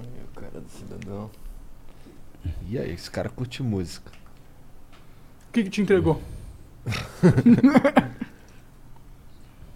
Aí, 0.00 0.06
o 0.24 0.40
cara 0.40 0.60
do 0.60 0.70
cidadão. 0.70 1.30
E 2.68 2.78
aí, 2.78 2.92
esse 2.92 3.10
cara 3.10 3.28
curte 3.28 3.62
música. 3.62 4.12
O 5.48 5.52
que, 5.52 5.64
que 5.64 5.70
te 5.70 5.80
entregou? 5.80 6.22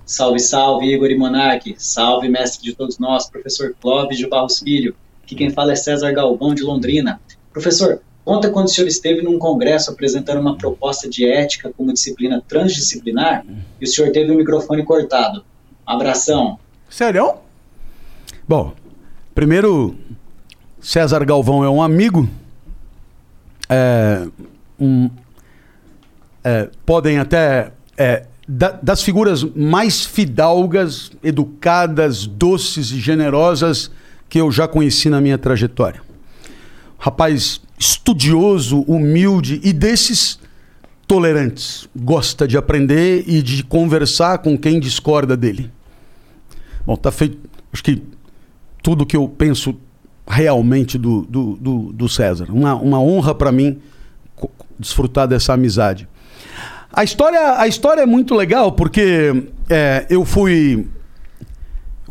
Salve, 0.06 0.38
salve, 0.38 0.86
Igor 0.86 1.10
e 1.10 1.18
Monarque. 1.18 1.74
Salve, 1.78 2.28
mestre 2.28 2.62
de 2.62 2.74
todos 2.74 2.98
nós, 2.98 3.28
professor 3.28 3.74
Clóvis 3.80 4.16
de 4.16 4.26
Barros 4.28 4.60
Filho. 4.60 4.94
Aqui 5.24 5.34
quem 5.34 5.50
fala 5.50 5.72
é 5.72 5.76
César 5.76 6.12
Galvão, 6.12 6.54
de 6.54 6.62
Londrina. 6.62 7.20
Professor, 7.52 8.00
conta 8.24 8.48
quando 8.50 8.66
o 8.66 8.68
senhor 8.70 8.86
esteve 8.86 9.22
num 9.22 9.36
congresso 9.38 9.90
apresentando 9.90 10.40
uma 10.40 10.56
proposta 10.56 11.08
de 11.10 11.28
ética 11.28 11.72
como 11.76 11.92
disciplina 11.92 12.40
transdisciplinar 12.46 13.44
e 13.80 13.84
o 13.84 13.88
senhor 13.88 14.12
teve 14.12 14.30
o 14.30 14.36
microfone 14.36 14.84
cortado. 14.84 15.44
Abração. 15.84 16.58
Sério? 16.88 17.34
Bom, 18.46 18.72
primeiro, 19.34 19.96
César 20.80 21.24
Galvão 21.24 21.64
é 21.64 21.68
um 21.68 21.82
amigo. 21.82 22.28
É, 23.68 24.24
um- 24.78 25.10
é, 26.44 26.68
podem 26.84 27.18
até. 27.18 27.72
é, 27.98 28.24
da- 28.46 28.78
das 28.82 29.02
figuras 29.02 29.42
mais 29.42 30.04
fidalgas, 30.04 31.10
educadas, 31.22 32.26
doces 32.26 32.90
e 32.90 32.98
generosas 33.00 33.90
que 34.28 34.40
eu 34.40 34.50
já 34.50 34.66
conheci 34.68 35.08
na 35.08 35.20
minha 35.20 35.38
trajetória. 35.38 36.00
Rapaz 36.98 37.60
estudioso, 37.78 38.80
humilde 38.82 39.60
e 39.62 39.72
desses 39.72 40.38
tolerantes. 41.06 41.88
Gosta 41.94 42.48
de 42.48 42.56
aprender 42.56 43.24
e 43.26 43.42
de 43.42 43.62
conversar 43.62 44.38
com 44.38 44.56
quem 44.56 44.80
discorda 44.80 45.36
dele. 45.36 45.70
Bom, 46.84 46.96
tá 46.96 47.10
feito. 47.10 47.38
Acho 47.72 47.82
que 47.84 48.02
tudo 48.82 49.04
que 49.04 49.16
eu 49.16 49.28
penso 49.28 49.76
realmente 50.26 50.96
do, 50.98 51.22
do, 51.28 51.56
do, 51.56 51.92
do 51.92 52.08
César. 52.08 52.46
Uma, 52.50 52.74
uma 52.74 53.00
honra 53.00 53.34
para 53.34 53.52
mim 53.52 53.78
desfrutar 54.78 55.28
dessa 55.28 55.52
amizade. 55.52 56.08
A 56.96 57.04
história, 57.04 57.60
a 57.60 57.68
história 57.68 58.00
é 58.00 58.06
muito 58.06 58.34
legal 58.34 58.72
porque 58.72 59.44
é, 59.68 60.06
eu 60.08 60.24
fui. 60.24 60.86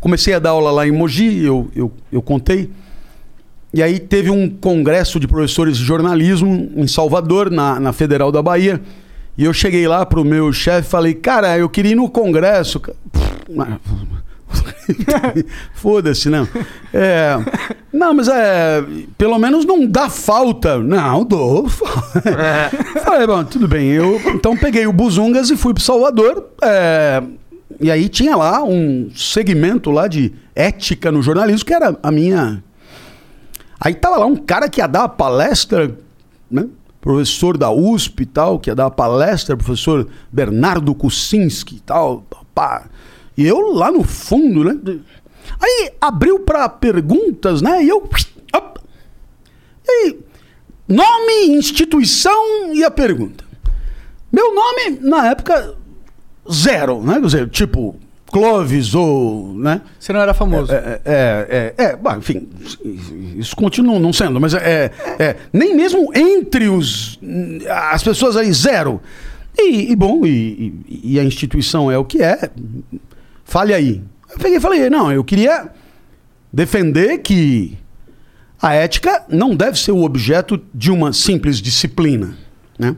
Comecei 0.00 0.32
a 0.32 0.38
dar 0.38 0.50
aula 0.50 0.70
lá 0.70 0.86
em 0.86 0.92
Mogi, 0.92 1.44
eu, 1.44 1.68
eu, 1.74 1.92
eu 2.12 2.22
contei. 2.22 2.70
E 3.74 3.82
aí 3.82 3.98
teve 3.98 4.30
um 4.30 4.48
congresso 4.48 5.18
de 5.18 5.26
professores 5.26 5.76
de 5.76 5.84
jornalismo 5.84 6.70
em 6.76 6.86
Salvador, 6.86 7.50
na, 7.50 7.80
na 7.80 7.92
Federal 7.92 8.30
da 8.30 8.40
Bahia. 8.40 8.80
E 9.36 9.44
eu 9.44 9.52
cheguei 9.52 9.86
lá 9.88 10.06
pro 10.06 10.24
meu 10.24 10.52
chefe 10.52 10.86
e 10.86 10.90
falei, 10.90 11.14
cara, 11.14 11.58
eu 11.58 11.68
queria 11.68 11.92
ir 11.92 11.96
no 11.96 12.08
congresso. 12.08 12.78
ca- 12.78 12.94
Foda-se, 15.74 16.28
não. 16.28 16.46
É, 16.92 17.36
não, 17.92 18.14
mas 18.14 18.28
é. 18.28 18.84
Pelo 19.16 19.38
menos 19.38 19.64
não 19.64 19.86
dá 19.86 20.08
falta. 20.08 20.78
Não, 20.78 21.24
dou. 21.24 21.68
Falei, 21.68 23.26
bom, 23.26 23.44
tudo 23.44 23.66
bem. 23.68 23.88
Eu 23.88 24.20
então 24.34 24.56
peguei 24.56 24.86
o 24.86 24.92
Buzungas 24.92 25.50
e 25.50 25.56
fui 25.56 25.74
pro 25.74 25.82
Salvador. 25.82 26.50
é, 26.62 27.22
e 27.80 27.90
aí 27.90 28.08
tinha 28.08 28.36
lá 28.36 28.62
um 28.62 29.10
segmento 29.14 29.90
lá 29.90 30.08
de 30.08 30.32
ética 30.54 31.12
no 31.12 31.22
jornalismo, 31.22 31.66
que 31.66 31.74
era 31.74 31.96
a 32.02 32.10
minha. 32.10 32.62
Aí 33.78 33.94
tava 33.94 34.16
lá 34.16 34.26
um 34.26 34.36
cara 34.36 34.68
que 34.68 34.80
ia 34.80 34.86
dar 34.86 35.04
a 35.04 35.08
palestra, 35.08 35.96
né? 36.50 36.66
Professor 37.00 37.56
da 37.56 37.70
USP 37.70 38.22
e 38.22 38.26
tal, 38.26 38.58
que 38.58 38.70
ia 38.70 38.74
dar 38.74 38.86
a 38.86 38.90
palestra, 38.90 39.56
professor 39.56 40.08
Bernardo 40.32 40.94
Kuczynski 40.94 41.76
e 41.76 41.80
tal. 41.80 42.24
Pá. 42.54 42.86
E 43.36 43.46
eu 43.46 43.58
lá 43.72 43.90
no 43.90 44.02
fundo, 44.02 44.64
né? 44.64 44.78
Aí 45.60 45.90
abriu 46.00 46.40
para 46.40 46.68
perguntas, 46.68 47.60
né? 47.62 47.84
E 47.84 47.88
eu. 47.88 47.98
op. 47.98 48.80
E 49.86 49.90
aí, 49.90 50.18
nome, 50.88 51.56
instituição 51.56 52.72
e 52.74 52.82
a 52.82 52.90
pergunta. 52.90 53.44
Meu 54.32 54.54
nome, 54.54 54.98
na 55.00 55.28
época, 55.28 55.74
zero, 56.50 57.00
né? 57.02 57.14
Quer 57.14 57.26
dizer, 57.26 57.48
tipo, 57.50 57.96
Clóvis 58.32 58.94
ou. 58.94 59.54
Né? 59.54 59.80
Você 59.98 60.12
não 60.12 60.20
era 60.20 60.34
famoso. 60.34 60.72
É, 60.72 61.00
é, 61.04 61.74
é, 61.78 61.84
é, 61.84 61.96
bom, 61.96 62.16
enfim, 62.16 62.48
isso 63.36 63.54
continua 63.54 63.98
não 64.00 64.12
sendo, 64.12 64.40
mas 64.40 64.52
é, 64.54 64.90
é, 65.18 65.36
nem 65.52 65.76
mesmo 65.76 66.10
entre 66.14 66.68
os 66.68 67.18
as 67.92 68.02
pessoas 68.02 68.36
aí 68.36 68.52
zero. 68.52 69.00
E, 69.58 69.92
e 69.92 69.96
bom, 69.96 70.26
e- 70.26 70.74
e 70.88 71.18
a 71.20 71.24
instituição 71.24 71.90
é 71.90 71.96
o 71.96 72.04
que 72.04 72.20
é. 72.22 72.50
Fale 73.46 73.72
aí. 73.72 74.02
Eu 74.28 74.38
peguei 74.38 74.58
e 74.58 74.60
falei, 74.60 74.90
não, 74.90 75.10
eu 75.10 75.22
queria 75.22 75.70
defender 76.52 77.18
que 77.18 77.78
a 78.60 78.74
ética 78.74 79.24
não 79.28 79.54
deve 79.54 79.78
ser 79.78 79.92
o 79.92 80.02
objeto 80.02 80.60
de 80.74 80.90
uma 80.90 81.12
simples 81.12 81.58
disciplina, 81.58 82.36
né? 82.76 82.96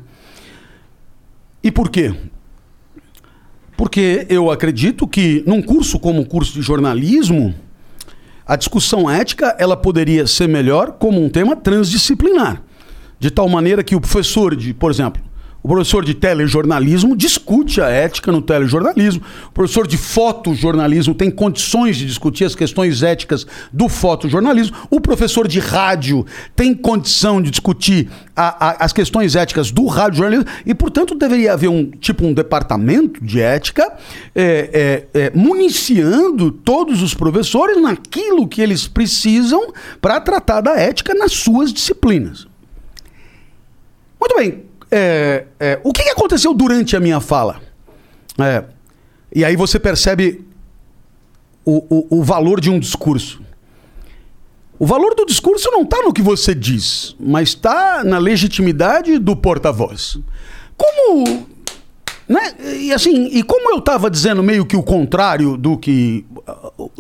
E 1.63 1.71
por 1.71 1.91
quê? 1.91 2.15
Porque 3.77 4.27
eu 4.31 4.51
acredito 4.51 5.07
que 5.07 5.45
num 5.47 5.61
curso 5.61 5.99
como 5.99 6.23
o 6.23 6.27
curso 6.27 6.55
de 6.55 6.63
jornalismo, 6.63 7.55
a 8.47 8.57
discussão 8.57 9.09
ética 9.09 9.55
ela 9.59 9.77
poderia 9.77 10.27
ser 10.27 10.49
melhor 10.49 10.93
como 10.93 11.23
um 11.23 11.29
tema 11.29 11.55
transdisciplinar. 11.57 12.63
De 13.21 13.31
tal 13.31 13.49
maneira 13.51 13.85
que 13.85 13.95
o 13.95 14.01
professor 14.01 14.57
de, 14.57 14.73
por 14.73 14.91
exemplo, 14.91 15.23
o 15.69 15.75
professor 15.75 16.03
de 16.03 16.15
telejornalismo 16.15 17.15
discute 17.15 17.79
a 17.79 17.91
ética 17.91 18.33
no 18.33 18.41
telejornalismo. 18.41 19.23
O 19.49 19.53
professor 19.53 19.87
de 19.87 19.99
fotojornalismo 19.99 21.15
tem 21.15 21.31
condições 21.31 21.99
de 21.99 22.07
discutir 22.07 22.45
as 22.47 22.55
questões 22.55 23.03
éticas 23.03 23.47
do 23.71 23.87
fotojornalismo. 23.87 24.75
O 24.89 24.99
professor 24.99 25.47
de 25.47 25.61
rádio 25.61 26.25
tem 26.57 26.73
condição 26.75 27.43
de 27.43 27.51
discutir 27.51 28.09
a- 28.35 28.67
a- 28.71 28.77
as 28.87 28.95
questões 28.95 29.37
éticas 29.37 29.71
do 29.71 29.85
radiojornalismo. 29.85 30.47
E, 30.65 30.75
portanto, 30.75 31.15
deveria 31.15 31.53
haver 31.53 31.69
um 31.69 31.91
tipo 31.91 32.25
um 32.25 32.33
departamento 32.33 33.23
de 33.23 33.39
ética 33.39 33.93
é, 34.35 35.05
é, 35.15 35.21
é, 35.27 35.33
municiando 35.35 36.51
todos 36.51 37.03
os 37.03 37.13
professores 37.13 37.79
naquilo 37.79 38.49
que 38.49 38.63
eles 38.63 38.89
precisam 38.89 39.71
para 40.01 40.19
tratar 40.19 40.63
da 40.63 40.81
ética 40.81 41.13
nas 41.13 41.33
suas 41.33 41.75
disciplinas. 41.75 42.47
Muito 44.19 44.35
bem. 44.35 44.68
É, 44.91 45.47
é, 45.59 45.81
o 45.85 45.93
que 45.93 46.03
que 46.03 46.11
aconteceu 46.11 46.53
durante 46.55 46.97
a 46.97 47.01
minha 47.01 47.21
fala? 47.21 47.61
É, 48.39 48.65
e 49.35 49.45
aí 49.45 49.57
você 49.57 49.79
percebe 49.79 50.45
o, 51.65 51.85
o, 52.17 52.19
o 52.21 52.23
valor 52.23 52.61
de 52.61 52.71
um 52.71 52.79
discurso. 52.79 53.43
O 54.79 54.87
valor 54.87 55.15
do 55.15 55.27
discurso 55.27 55.71
não 55.73 55.83
está 55.83 56.01
no 56.03 56.13
que 56.13 56.23
você 56.23 56.55
diz, 56.55 57.17
mas 57.19 57.49
está 57.49 58.05
na 58.05 58.19
legitimidade 58.19 59.19
do 59.19 59.35
porta-voz. 59.35 60.19
Como. 60.77 61.47
Né? 62.29 62.55
E 62.79 62.93
assim, 62.93 63.27
e 63.33 63.43
como 63.43 63.71
eu 63.73 63.79
estava 63.79 64.09
dizendo 64.11 64.43
meio 64.43 64.65
que 64.65 64.77
o 64.77 64.83
contrário 64.83 65.57
do 65.57 65.77
que 65.77 66.25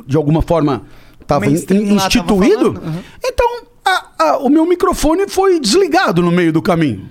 de 0.06 0.16
alguma 0.16 0.42
forma 0.42 0.82
estava 1.20 1.44
tava 1.44 1.50
instituído, 1.54 2.72
falando, 2.74 2.82
uhum. 2.82 3.02
então 3.24 3.62
a- 3.84 4.06
a- 4.18 4.38
o 4.38 4.48
meu 4.48 4.64
microfone 4.66 5.28
foi 5.28 5.60
desligado 5.60 6.22
no 6.22 6.32
meio 6.32 6.52
do 6.52 6.62
caminho. 6.62 7.06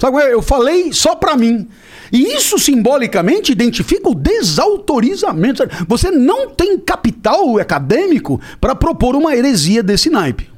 Sabe, 0.00 0.16
é? 0.22 0.32
eu 0.32 0.40
falei 0.40 0.92
só 0.92 1.14
pra 1.14 1.36
mim. 1.36 1.68
E 2.10 2.34
isso 2.34 2.58
simbolicamente 2.58 3.52
identifica 3.52 4.08
o 4.08 4.14
desautorizamento. 4.14 5.62
Você 5.86 6.10
não 6.10 6.48
tem 6.50 6.78
capital 6.78 7.58
acadêmico 7.58 8.40
para 8.60 8.74
propor 8.74 9.14
uma 9.14 9.36
heresia 9.36 9.82
desse 9.82 10.08
naipe. 10.10 10.50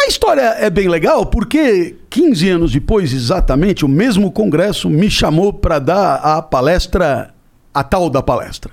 A 0.00 0.06
história 0.06 0.40
é 0.58 0.68
bem 0.68 0.88
legal 0.88 1.24
porque 1.26 1.96
15 2.10 2.48
anos 2.48 2.72
depois, 2.72 3.12
exatamente, 3.12 3.84
o 3.84 3.88
mesmo 3.88 4.32
congresso 4.32 4.90
me 4.90 5.08
chamou 5.08 5.52
para 5.52 5.78
dar 5.78 6.14
a 6.16 6.42
palestra, 6.42 7.32
a 7.72 7.84
tal 7.84 8.10
da 8.10 8.20
palestra. 8.22 8.72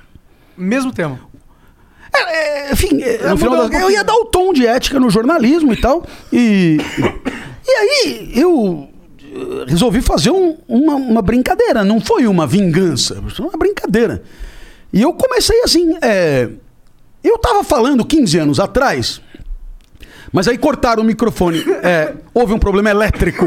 Mesmo 0.57 0.91
tema. 0.91 1.19
É, 2.13 2.73
enfim, 2.73 3.01
é, 3.01 3.15
É, 3.23 3.29
no 3.29 3.37
final 3.37 3.69
das- 3.69 3.81
eu 3.81 3.91
ia 3.91 4.03
dar 4.03 4.15
o 4.15 4.25
tom 4.25 4.51
de 4.51 4.65
ética 4.65 4.99
no 4.99 5.09
jornalismo 5.09 5.71
e 5.73 5.77
tal. 5.79 6.03
E, 6.33 6.77
e 7.67 7.71
aí 7.71 8.31
eu 8.35 8.89
resolvi 9.67 10.01
fazer 10.01 10.31
um- 10.31 10.57
uma, 10.67 10.95
uma 10.95 11.21
brincadeira. 11.21 11.83
Não 11.83 11.99
foi 11.99 12.27
uma 12.27 12.45
vingança, 12.47 13.21
foi 13.29 13.45
uma 13.45 13.57
brincadeira. 13.57 14.21
E 14.93 15.01
eu 15.01 15.13
comecei 15.13 15.61
assim. 15.63 15.95
é, 16.01 16.49
eu 17.23 17.35
estava 17.35 17.63
falando 17.63 18.03
15 18.05 18.37
anos 18.39 18.59
atrás, 18.59 19.21
mas 20.33 20.47
aí 20.47 20.57
cortaram 20.57 21.03
o 21.03 21.05
microfone. 21.05 21.63
É, 21.83 22.13
houve 22.33 22.53
um 22.53 22.59
problema 22.59 22.89
elétrico. 22.89 23.45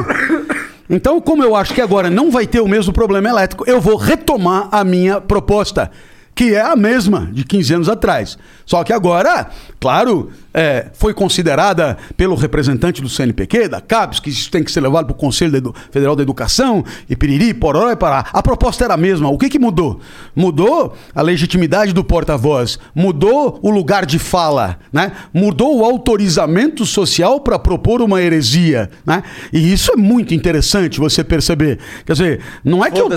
Então, 0.89 1.20
como 1.20 1.43
eu 1.43 1.56
acho 1.56 1.73
que 1.74 1.81
agora 1.81 2.11
não 2.11 2.31
vai 2.31 2.47
ter 2.47 2.61
o 2.61 2.69
mesmo 2.69 2.93
problema 2.93 3.28
elétrico, 3.28 3.65
eu 3.66 3.81
vou 3.81 3.97
retomar 3.97 4.69
a 4.70 4.85
minha 4.85 5.20
proposta. 5.20 5.90
que 6.36 6.52
é 6.52 6.61
a 6.61 6.74
mesma 6.74 7.28
de 7.32 7.44
15 7.44 7.74
anos 7.74 7.89
atrás. 7.89 8.36
Só 8.66 8.82
que 8.82 8.93
agora, 8.93 9.48
claro, 9.78 10.32
é, 10.55 10.86
foi 10.94 11.12
considerada 11.12 11.98
pelo 12.16 12.36
representante 12.36 13.02
do 13.02 13.09
CNPq, 13.09 13.68
da 13.68 13.81
CAPES, 13.81 14.20
que 14.20 14.31
isso 14.31 14.51
tem 14.51 14.62
que 14.62 14.70
ser 14.70 14.81
levado 14.81 15.06
para 15.06 15.12
o 15.12 15.16
Conselho 15.16 15.60
da 15.60 15.72
Federal 15.90 16.14
da 16.14 16.22
Educação, 16.22 16.85
e 17.10 17.16
piriri, 17.16 17.52
pororó 17.52 17.90
e 17.90 17.97
pará. 17.97 18.26
A 18.32 18.40
proposta 18.40 18.85
era 18.85 18.94
a 18.94 18.97
mesma. 18.97 19.28
O 19.28 19.36
que, 19.36 19.48
que 19.48 19.59
mudou? 19.59 20.01
Mudou 20.35 20.94
a 21.12 21.20
legitimidade 21.20 21.93
do 21.93 22.05
porta-voz, 22.05 22.78
mudou 22.94 23.59
o 23.62 23.70
lugar 23.70 24.06
de 24.06 24.18
fala, 24.18 24.78
né? 24.93 25.12
mudou 25.32 25.78
o 25.78 25.85
autorizamento 25.85 26.86
social 26.86 27.40
para 27.40 27.59
propor 27.59 28.01
uma 28.01 28.22
heresia. 28.22 28.90
Né? 29.05 29.24
E 29.52 29.72
isso 29.72 29.90
é 29.93 29.97
muito 29.97 30.32
interessante 30.32 31.01
você 31.01 31.24
perceber. 31.24 31.81
Quer 32.06 32.12
dizer, 32.12 32.40
não 32.62 32.85
é 32.85 32.90
que 32.90 33.01
eu, 33.01 33.09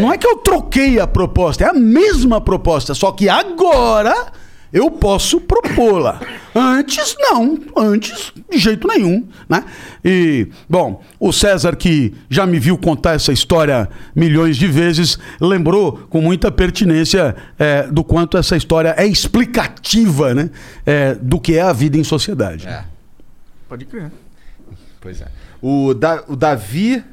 não 0.00 0.12
é 0.12 0.18
que 0.18 0.26
eu 0.26 0.36
troquei 0.36 1.00
a 1.00 1.06
proposta, 1.06 1.64
é 1.64 1.68
a 1.68 1.74
mesma 1.74 2.40
proposta, 2.40 2.94
só 2.94 3.10
que 3.10 3.28
agora 3.28 4.14
eu 4.74 4.90
posso 4.90 5.40
propô-la. 5.40 6.20
Antes, 6.52 7.14
não. 7.20 7.60
Antes, 7.76 8.32
de 8.50 8.58
jeito 8.58 8.88
nenhum. 8.88 9.24
Né? 9.48 9.64
E, 10.04 10.48
bom, 10.68 11.00
o 11.20 11.32
César, 11.32 11.76
que 11.76 12.12
já 12.28 12.44
me 12.44 12.58
viu 12.58 12.76
contar 12.76 13.12
essa 13.12 13.32
história 13.32 13.88
milhões 14.16 14.56
de 14.56 14.66
vezes, 14.66 15.16
lembrou 15.40 15.92
com 16.10 16.20
muita 16.20 16.50
pertinência 16.50 17.36
é, 17.56 17.84
do 17.86 18.02
quanto 18.02 18.36
essa 18.36 18.56
história 18.56 18.96
é 18.98 19.06
explicativa 19.06 20.34
né? 20.34 20.50
É, 20.84 21.14
do 21.14 21.40
que 21.40 21.54
é 21.54 21.62
a 21.62 21.72
vida 21.72 21.96
em 21.96 22.02
sociedade. 22.02 22.66
Pode 23.68 23.84
crer. 23.84 24.10
Pois 25.00 25.20
é. 25.20 25.28
O, 25.62 25.94
da, 25.94 26.24
o 26.26 26.34
Davi. 26.34 27.04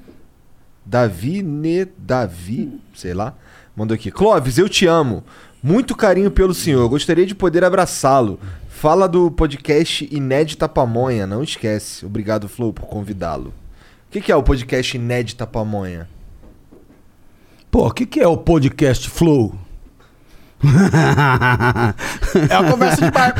Davi 0.83 1.43
Ne. 1.43 1.85
Davi, 1.95 2.81
sei 2.95 3.13
lá. 3.13 3.35
Mandou 3.75 3.93
aqui. 3.93 4.09
Clóvis, 4.09 4.57
eu 4.57 4.67
te 4.67 4.87
amo. 4.87 5.23
Muito 5.63 5.95
carinho 5.95 6.31
pelo 6.31 6.55
senhor. 6.55 6.89
Gostaria 6.89 7.25
de 7.25 7.35
poder 7.35 7.63
abraçá-lo. 7.63 8.39
Fala 8.69 9.07
do 9.07 9.29
podcast 9.29 10.07
Inédita 10.11 10.67
Pamonha. 10.67 11.27
Não 11.27 11.43
esquece. 11.43 12.03
Obrigado, 12.03 12.49
Flow, 12.49 12.73
por 12.73 12.85
convidá-lo. 12.85 13.53
O 14.07 14.11
que, 14.11 14.21
que 14.21 14.31
é 14.31 14.35
o 14.35 14.41
podcast 14.41 14.97
Inédita 14.97 15.45
Pamonha? 15.45 16.09
Pô, 17.69 17.87
o 17.87 17.91
que, 17.91 18.07
que 18.07 18.19
é 18.19 18.27
o 18.27 18.37
podcast 18.37 19.07
Flow? 19.07 19.55
É 22.49 22.57
uma 22.59 22.71
conversa 22.71 23.05
de 23.05 23.11
barco. 23.11 23.39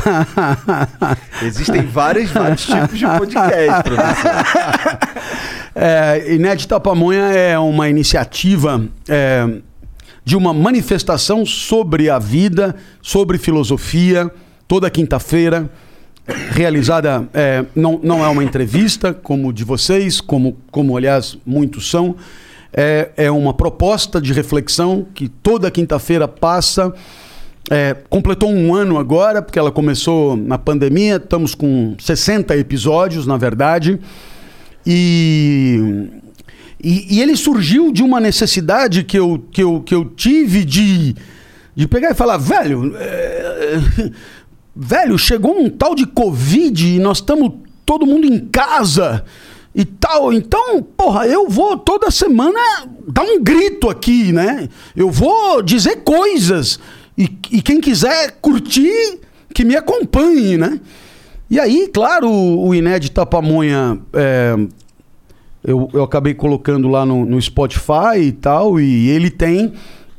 Existem 1.42 1.82
vários, 1.86 2.30
vários 2.30 2.64
tipos 2.64 2.98
de 2.98 3.06
podcast, 3.06 3.82
professor. 3.82 4.32
É, 5.74 6.34
Inédita 6.34 6.78
Pamonha 6.78 7.32
é 7.32 7.58
uma 7.58 7.88
iniciativa 7.88 8.84
é, 9.08 9.60
de 10.24 10.36
uma 10.36 10.54
manifestação 10.54 11.44
sobre 11.44 12.08
a 12.08 12.18
vida, 12.18 12.76
sobre 13.00 13.38
filosofia, 13.38 14.30
toda 14.68 14.90
quinta-feira, 14.90 15.70
realizada, 16.50 17.28
é, 17.34 17.64
não, 17.74 17.98
não 18.02 18.24
é 18.24 18.28
uma 18.28 18.44
entrevista 18.44 19.12
como 19.12 19.52
de 19.52 19.64
vocês, 19.64 20.20
como, 20.20 20.56
como 20.70 20.96
aliás 20.96 21.36
muitos 21.44 21.90
são, 21.90 22.16
é, 22.72 23.10
é 23.16 23.30
uma 23.30 23.52
proposta 23.52 24.20
de 24.20 24.32
reflexão 24.32 25.06
que 25.14 25.28
toda 25.28 25.70
quinta-feira 25.70 26.26
passa. 26.26 26.92
É, 27.70 27.96
completou 28.08 28.50
um 28.50 28.74
ano 28.74 28.98
agora, 28.98 29.40
porque 29.40 29.58
ela 29.58 29.70
começou 29.70 30.36
na 30.36 30.58
pandemia, 30.58 31.16
estamos 31.16 31.54
com 31.54 31.94
60 31.98 32.56
episódios, 32.56 33.26
na 33.26 33.36
verdade. 33.36 34.00
E, 34.86 36.08
e, 36.82 37.16
e 37.16 37.20
ele 37.20 37.36
surgiu 37.36 37.92
de 37.92 38.02
uma 38.02 38.18
necessidade 38.18 39.04
que 39.04 39.18
eu, 39.18 39.44
que 39.52 39.62
eu, 39.62 39.80
que 39.80 39.94
eu 39.94 40.04
tive 40.04 40.64
de, 40.64 41.14
de 41.76 41.86
pegar 41.86 42.10
e 42.10 42.14
falar, 42.14 42.38
velho, 42.38 42.92
é, 42.96 43.78
velho, 44.74 45.16
chegou 45.16 45.56
um 45.56 45.70
tal 45.70 45.94
de 45.94 46.06
Covid 46.06 46.96
e 46.96 46.98
nós 46.98 47.18
estamos 47.18 47.52
todo 47.86 48.06
mundo 48.06 48.26
em 48.26 48.40
casa 48.46 49.24
e 49.72 49.84
tal. 49.84 50.32
Então, 50.32 50.82
porra, 50.82 51.26
eu 51.26 51.48
vou 51.48 51.78
toda 51.78 52.10
semana 52.10 52.58
dar 53.06 53.22
um 53.22 53.40
grito 53.40 53.88
aqui, 53.88 54.32
né? 54.32 54.68
Eu 54.96 55.08
vou 55.08 55.62
dizer 55.62 56.02
coisas. 56.02 56.80
E, 57.16 57.24
e 57.50 57.62
quem 57.62 57.80
quiser 57.80 58.38
curtir, 58.40 59.20
que 59.54 59.64
me 59.64 59.76
acompanhe, 59.76 60.56
né? 60.56 60.80
E 61.48 61.60
aí, 61.60 61.88
claro, 61.92 62.28
o, 62.28 62.68
o 62.68 62.74
Inédita 62.74 63.24
Pamonha. 63.24 64.00
é, 64.14 64.56
eu, 65.64 65.88
eu 65.92 66.02
acabei 66.02 66.34
colocando 66.34 66.88
lá 66.88 67.06
no, 67.06 67.24
no 67.24 67.40
Spotify 67.40 68.18
e 68.18 68.32
tal, 68.32 68.80
e 68.80 69.08
ele 69.08 69.30
tem, 69.30 69.72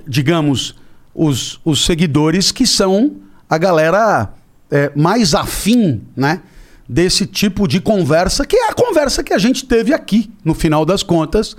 digamos, 0.07 0.75
os, 1.13 1.59
os 1.65 1.85
seguidores 1.85 2.51
que 2.51 2.65
são 2.65 3.17
a 3.49 3.57
galera 3.57 4.29
é, 4.71 4.91
mais 4.95 5.35
afim, 5.35 6.01
né? 6.15 6.41
Desse 6.87 7.25
tipo 7.25 7.67
de 7.67 7.79
conversa, 7.79 8.45
que 8.45 8.55
é 8.55 8.69
a 8.69 8.73
conversa 8.73 9.23
que 9.23 9.33
a 9.33 9.37
gente 9.37 9.65
teve 9.65 9.93
aqui, 9.93 10.29
no 10.43 10.53
final 10.53 10.85
das 10.85 11.01
contas, 11.01 11.55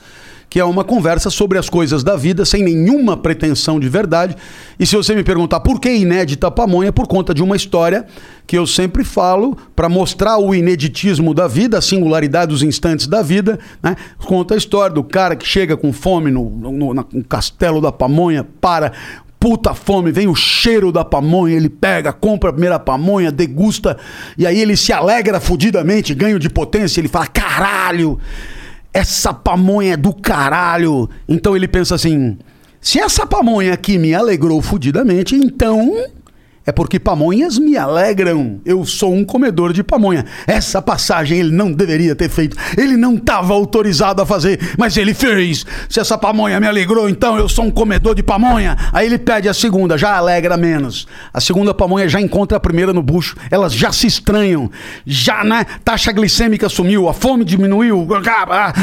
que 0.55 0.61
é 0.61 0.65
uma 0.65 0.85
conversa 0.85 1.31
sobre 1.31 1.59
as 1.59 1.69
coisas 1.69 2.05
da 2.05 2.15
vida, 2.15 2.45
sem 2.45 2.63
nenhuma 2.63 3.17
pretensão 3.17 3.81
de 3.81 3.89
verdade. 3.89 4.37
E 4.79 4.87
se 4.87 4.95
você 4.95 5.13
me 5.13 5.25
perguntar 5.25 5.59
por 5.59 5.81
que 5.81 5.93
inédita 5.93 6.49
pamonha, 6.49 6.93
por 6.93 7.09
conta 7.09 7.35
de 7.35 7.43
uma 7.43 7.57
história 7.57 8.07
que 8.47 8.57
eu 8.57 8.65
sempre 8.65 9.03
falo 9.03 9.59
para 9.75 9.89
mostrar 9.89 10.39
o 10.39 10.55
ineditismo 10.55 11.35
da 11.35 11.49
vida, 11.49 11.79
a 11.79 11.81
singularidade 11.81 12.53
dos 12.53 12.63
instantes 12.63 13.09
da 13.09 13.21
vida, 13.21 13.59
né? 13.83 13.97
Conta 14.19 14.55
a 14.55 14.57
história 14.57 14.95
do 14.95 15.03
cara 15.03 15.35
que 15.35 15.45
chega 15.45 15.77
com 15.77 15.93
fome 15.93 16.31
no, 16.31 16.49
no, 16.49 16.95
no 16.95 17.25
castelo 17.29 17.81
da 17.81 17.91
pamonha, 17.91 18.47
para 18.61 18.93
puta 19.41 19.75
fome, 19.75 20.13
vem 20.13 20.29
o 20.29 20.37
cheiro 20.37 20.93
da 20.93 21.05
pamonha, 21.05 21.57
ele 21.57 21.69
pega, 21.69 22.13
compra 22.13 22.51
a 22.51 22.53
primeira 22.53 22.79
pamonha, 22.79 23.33
degusta, 23.33 23.99
e 24.39 24.47
aí 24.47 24.61
ele 24.61 24.77
se 24.77 24.93
alegra 24.93 25.41
fudidamente, 25.41 26.15
ganho 26.15 26.39
de 26.39 26.49
potência, 26.49 27.01
ele 27.01 27.09
fala: 27.09 27.27
caralho, 27.27 28.21
essa 28.95 29.35
pamonha 29.35 29.95
é 29.95 29.97
do 29.97 30.15
caralho. 30.15 31.11
Então 31.29 31.57
ele 31.57 31.67
pensa 31.67 31.97
assim: 31.97 32.39
se 32.81 33.01
essa 33.01 33.27
pamonha 33.27 33.75
aqui 33.75 33.99
me 33.99 34.15
alegrou 34.15 34.63
fudidamente, 34.63 35.35
então. 35.35 35.93
É 36.67 36.73
porque 36.73 36.99
pamonhas 36.99 37.59
me 37.59 37.77
alegram. 37.77 38.59
Eu 38.65 38.87
sou 38.87 39.13
um 39.13 39.23
comedor 39.23 39.73
de 39.73 39.83
pamonha. 39.83 40.25
Essa 40.47 40.81
passagem 40.81 41.39
ele 41.39 41.51
não 41.51 41.71
deveria 41.71 42.15
ter 42.15 42.31
feito. 42.31 42.57
Ele 42.77 42.97
não 42.97 43.17
estava 43.17 43.53
autorizado 43.53 44.23
a 44.23 44.27
fazer, 44.27 44.59
mas 44.79 44.97
ele 44.97 45.13
fez. 45.13 45.67
Se 45.91 46.01
essa 46.01 46.17
pamonha 46.17 46.59
me 46.59 46.67
alegrou, 46.67 47.07
então 47.07 47.37
eu 47.37 47.51
sou 47.51 47.67
um 47.67 47.71
comedor 47.71 48.15
de 48.15 48.23
pamonha. 48.23 48.79
Aí 48.95 49.07
ele 49.07 49.19
pede 49.19 49.47
a 49.47 49.53
segunda, 49.53 49.99
já 49.99 50.17
alegra 50.17 50.57
menos. 50.57 51.07
A 51.35 51.41
segunda 51.41 51.75
pamonha 51.75 52.09
já 52.09 52.19
encontra 52.19 52.57
a 52.57 52.61
primeira 52.61 52.95
no 52.95 53.03
bucho. 53.03 53.37
Elas 53.51 53.75
já 53.75 53.93
se 53.93 54.07
estranham. 54.07 54.71
Já, 55.05 55.45
né? 55.45 55.67
Taxa 55.85 56.13
glicêmica 56.13 56.71
sumiu, 56.71 57.11
a 57.11 57.13
fome 57.13 57.45
diminuiu. 57.45 58.09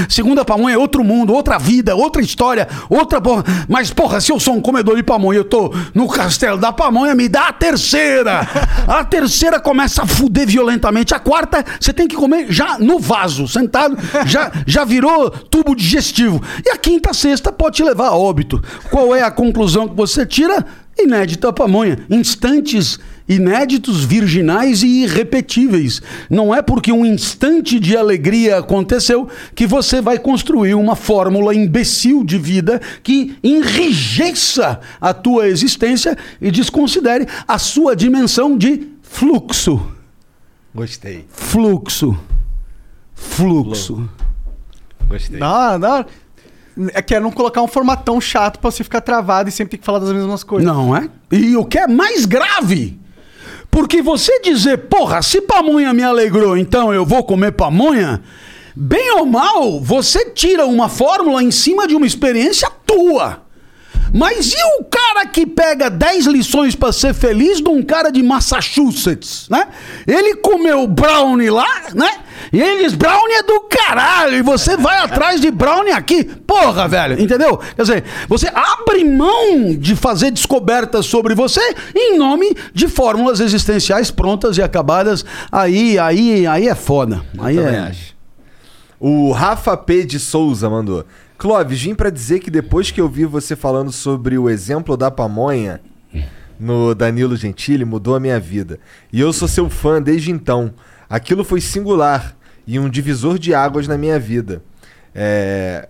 Segunda 0.08 0.46
pamonha 0.46 0.76
é 0.76 0.78
outro 0.78 1.04
mundo, 1.04 1.34
outra 1.34 1.58
vida, 1.58 1.96
outra 1.96 2.22
história, 2.22 2.68
outra 2.88 3.20
porra. 3.20 3.44
Mas, 3.68 3.92
porra, 3.92 4.22
se 4.22 4.32
eu 4.32 4.40
sou 4.40 4.54
um 4.54 4.62
comedor 4.62 4.96
de 4.96 5.04
pamonha, 5.04 5.40
eu 5.40 5.46
tô 5.46 5.74
no 5.96 6.08
castelo 6.08 6.60
da 6.60 6.72
pamonha, 6.72 7.16
me 7.16 7.28
dá 7.28 7.48
a 7.48 7.54
terceira. 7.72 8.42
A 8.88 9.04
terceira 9.04 9.60
começa 9.60 10.04
a 10.04 10.08
fuder 10.08 10.48
violentamente. 10.48 11.14
A 11.14 11.20
quarta, 11.20 11.64
você 11.80 11.94
tem 11.94 12.08
que 12.08 12.16
comer 12.16 12.48
já 12.50 12.78
no 12.78 13.00
vaso, 13.00 13.48
sentado, 13.48 13.98
já, 14.26 14.52
já 14.68 14.84
virou 14.84 15.30
tubo 15.30 15.76
digestivo. 15.76 16.42
E 16.66 16.70
a 16.70 16.78
quinta, 16.78 17.14
sexta 17.14 17.52
pode 17.52 17.78
te 17.78 17.84
levar 17.84 18.08
a 18.08 18.16
óbito. 18.16 18.62
Qual 18.90 19.16
é 19.16 19.22
a 19.22 19.32
conclusão 19.32 19.88
que 19.88 19.96
você 19.96 20.26
tira? 20.26 20.66
Inédita 21.00 21.54
pamonha. 21.54 22.00
Instantes 22.10 23.00
inéditos, 23.32 24.04
virginais 24.04 24.84
e 24.84 25.04
irrepetíveis. 25.04 26.02
Não 26.30 26.54
é 26.54 26.62
porque 26.62 26.92
um 26.92 27.06
instante 27.06 27.80
de 27.80 27.96
alegria 27.96 28.58
aconteceu 28.58 29.28
que 29.56 29.66
você 29.66 30.02
vai 30.02 30.20
construir 30.20 30.74
uma 30.76 30.96
fórmula 30.96 31.56
imbecil 31.56 32.24
de 32.24 32.38
vida 32.38 32.82
que 33.02 33.36
enrijeça 33.44 34.80
a 35.00 35.14
tua 35.14 35.48
existência 35.48 36.18
e 36.42 36.52
desconsidere 36.52 37.28
a 37.48 37.58
sua 37.58 37.96
dimensão 37.96 38.58
de 38.58 38.88
fluxo. 39.02 39.82
Gostei. 40.74 41.26
Fluxo. 41.30 42.18
Fluxo. 43.14 44.10
Gostei. 45.08 45.40
Não, 45.40 45.78
não. 45.78 46.06
É 46.94 47.02
que 47.02 47.14
é 47.14 47.20
não 47.20 47.32
colocar 47.32 47.62
um 47.62 47.68
formatão 47.68 48.20
chato 48.22 48.58
pra 48.60 48.72
você 48.72 48.84
ficar 48.84 49.02
travado 49.02 49.50
e 49.50 49.52
sempre 49.52 49.72
ter 49.72 49.78
que 49.78 49.86
falar 49.86 50.00
das 50.00 50.12
mesmas 50.12 50.44
coisas. 50.44 50.66
Não 50.66 50.96
é? 50.96 51.10
E 51.32 51.58
o 51.58 51.66
que 51.66 51.78
é 51.78 51.88
mais 51.88 52.26
grave? 52.26 53.01
Porque 53.72 54.02
você 54.02 54.42
dizer, 54.42 54.78
porra, 54.90 55.22
se 55.22 55.40
pamonha 55.40 55.94
me 55.94 56.04
alegrou, 56.04 56.58
então 56.58 56.94
eu 56.94 57.06
vou 57.06 57.24
comer 57.24 57.54
pamonha, 57.54 58.22
bem 58.76 59.12
ou 59.12 59.26
mal, 59.26 59.80
você 59.80 60.26
tira 60.32 60.66
uma 60.66 60.90
fórmula 60.90 61.42
em 61.42 61.50
cima 61.52 61.88
de 61.88 61.96
uma 61.96 62.06
experiência 62.06 62.70
tua. 62.86 63.44
Mas 64.14 64.52
e 64.52 64.58
o 64.80 64.84
cara 64.84 65.26
que 65.26 65.46
pega 65.46 65.90
10 65.90 66.26
lições 66.26 66.76
pra 66.76 66.92
ser 66.92 67.14
feliz 67.14 67.62
de 67.62 67.70
um 67.70 67.82
cara 67.82 68.12
de 68.12 68.22
Massachusetts, 68.22 69.48
né? 69.50 69.70
Ele 70.06 70.36
comeu 70.36 70.86
brownie 70.86 71.50
lá, 71.50 71.84
né? 71.96 72.12
E 72.54 72.62
eles, 72.62 72.94
brownie 72.94 73.36
é 73.36 73.44
do 73.44 73.62
caralho, 73.62 74.36
e 74.36 74.42
você 74.42 74.76
vai 74.76 74.98
atrás 74.98 75.40
de 75.40 75.50
brownie 75.50 75.94
aqui. 75.94 76.24
Porra, 76.24 76.86
velho, 76.86 77.22
entendeu? 77.22 77.58
Quer 77.58 77.82
dizer, 77.82 78.04
você 78.28 78.50
abre 78.54 79.06
mão 79.06 79.74
de 79.74 79.96
fazer 79.96 80.32
descobertas 80.32 81.06
sobre 81.06 81.34
você 81.34 81.62
em 81.96 82.18
nome 82.18 82.54
de 82.74 82.90
fórmulas 82.90 83.40
existenciais 83.40 84.12
prontas 84.12 84.58
e 84.58 84.62
acabadas. 84.62 85.24
Aí, 85.50 85.98
aí, 85.98 86.46
aí 86.46 86.68
é 86.68 86.76
foda. 86.76 87.24
Aí 87.40 87.56
também 87.56 87.76
é. 87.76 87.80
acho. 87.80 88.16
O 89.00 89.32
Rafa 89.32 89.78
P. 89.78 90.04
de 90.04 90.20
Souza 90.20 90.70
mandou. 90.70 91.06
Clóvis, 91.38 91.82
vim 91.82 91.96
pra 91.96 92.10
dizer 92.10 92.40
que 92.40 92.52
depois 92.52 92.92
que 92.92 93.00
eu 93.00 93.08
vi 93.08 93.26
você 93.26 93.56
falando 93.56 93.92
sobre 93.92 94.38
o 94.38 94.50
exemplo 94.50 94.98
da 94.98 95.10
pamonha 95.10 95.82
no 96.60 96.94
Danilo 96.94 97.36
Gentili, 97.36 97.84
mudou 97.84 98.14
a 98.14 98.20
minha 98.20 98.40
vida. 98.40 98.78
E 99.12 99.20
eu 99.20 99.34
sou 99.34 99.48
seu 99.48 99.70
fã 99.70 100.02
desde 100.02 100.30
então. 100.30 100.72
Aquilo 101.10 101.44
foi 101.44 101.60
singular 101.60 102.36
e 102.72 102.80
um 102.80 102.90
divisor 102.90 103.38
de 103.38 103.54
águas 103.54 103.86
na 103.86 103.98
minha 103.98 104.18
vida. 104.18 104.64
É, 105.14 105.90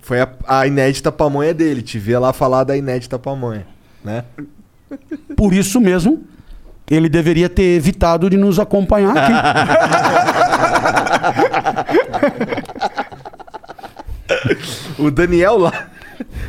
Foi 0.00 0.20
a, 0.20 0.32
a 0.46 0.64
inédita 0.64 1.10
pamonha 1.10 1.52
dele. 1.52 1.82
Te 1.82 1.98
ver 1.98 2.20
lá 2.20 2.32
falar 2.32 2.62
da 2.62 2.76
inédita 2.76 3.18
pamonha, 3.18 3.66
né? 4.04 4.22
Por 5.36 5.52
isso 5.52 5.80
mesmo, 5.80 6.22
ele 6.88 7.08
deveria 7.08 7.48
ter 7.48 7.74
evitado 7.74 8.30
de 8.30 8.36
nos 8.36 8.60
acompanhar 8.60 9.12
aqui. 9.16 9.32
o 15.02 15.10
Daniel 15.10 15.58
La... 15.58 15.88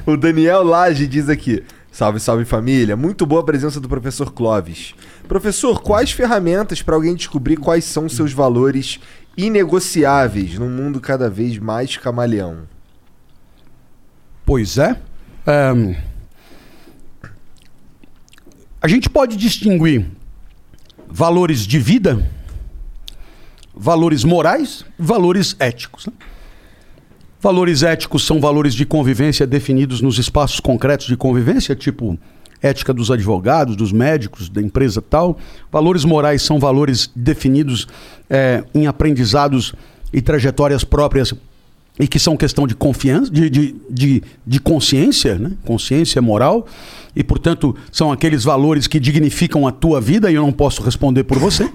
o 0.05 0.15
Daniel 0.15 0.61
Lage 0.64 1.07
diz 1.07 1.27
aqui: 1.27 1.64
Salve, 1.93 2.19
salve 2.19 2.43
família. 2.43 2.97
Muito 2.97 3.23
boa 3.23 3.41
a 3.41 3.45
presença 3.45 3.80
do 3.80 3.88
professor 3.88 4.31
Clóvis. 4.31 4.95
Professor, 5.27 5.80
quais 5.80 6.11
ferramentas 6.11 6.81
para 6.81 6.95
alguém 6.95 7.14
descobrir 7.14 7.55
quais 7.55 7.85
são 7.85 8.10
seus 8.10 8.34
valores 8.34 8.99
inegociáveis 9.35 10.57
num 10.57 10.69
mundo 10.69 10.99
cada 10.99 11.30
vez 11.30 11.57
mais 11.57 11.97
camaleão? 11.97 12.68
Pois 14.45 14.77
é. 14.77 14.99
Ahn, 15.45 15.95
a 18.81 18.88
gente 18.88 19.10
pode 19.10 19.38
distinguir 19.38 20.05
valores 21.07 21.65
de 21.65 21.80
vida, 21.80 22.30
valores 23.73 24.23
morais, 24.23 24.85
valores 24.99 25.55
éticos. 25.60 26.07
né? 26.07 26.14
Valores 27.39 27.84
éticos 27.84 28.26
são 28.26 28.39
valores 28.39 28.73
de 28.73 28.85
convivência 28.85 29.45
definidos 29.45 30.01
nos 30.01 30.18
espaços 30.18 30.60
concretos 30.60 31.07
de 31.07 31.18
convivência, 31.18 31.76
tipo 31.76 32.18
ética 32.64 32.94
dos 32.94 33.11
advogados, 33.11 33.76
dos 33.76 33.91
médicos, 33.91 34.49
da 34.49 34.61
empresa 34.61 35.02
tal. 35.02 35.38
Valores 35.72 36.06
morais 36.06 36.41
são 36.41 36.60
valores 36.60 37.11
definidos 37.14 37.88
eh, 38.30 38.64
em 38.73 38.88
aprendizados 38.88 39.76
e 40.11 40.22
trajetórias 40.22 40.84
próprias 40.84 41.35
e 41.99 42.07
que 42.07 42.18
são 42.18 42.35
questão 42.35 42.65
de 42.65 42.73
confiança, 42.73 43.30
de, 43.30 43.49
de, 43.49 43.76
de, 43.90 44.23
de 44.48 44.60
consciência, 44.60 45.35
né? 45.35 45.52
consciência 45.64 46.22
moral, 46.22 46.65
e 47.15 47.23
portanto 47.23 47.76
são 47.91 48.11
aqueles 48.11 48.44
valores 48.44 48.88
que 48.88 48.99
dignificam 48.99 49.68
a 49.68 49.72
tua 49.72 50.02
vida 50.02 50.31
e 50.31 50.35
eu 50.35 50.41
não 50.41 50.52
posso 50.52 50.81
responder 50.81 51.23
por 51.23 51.38
você. 51.38 51.69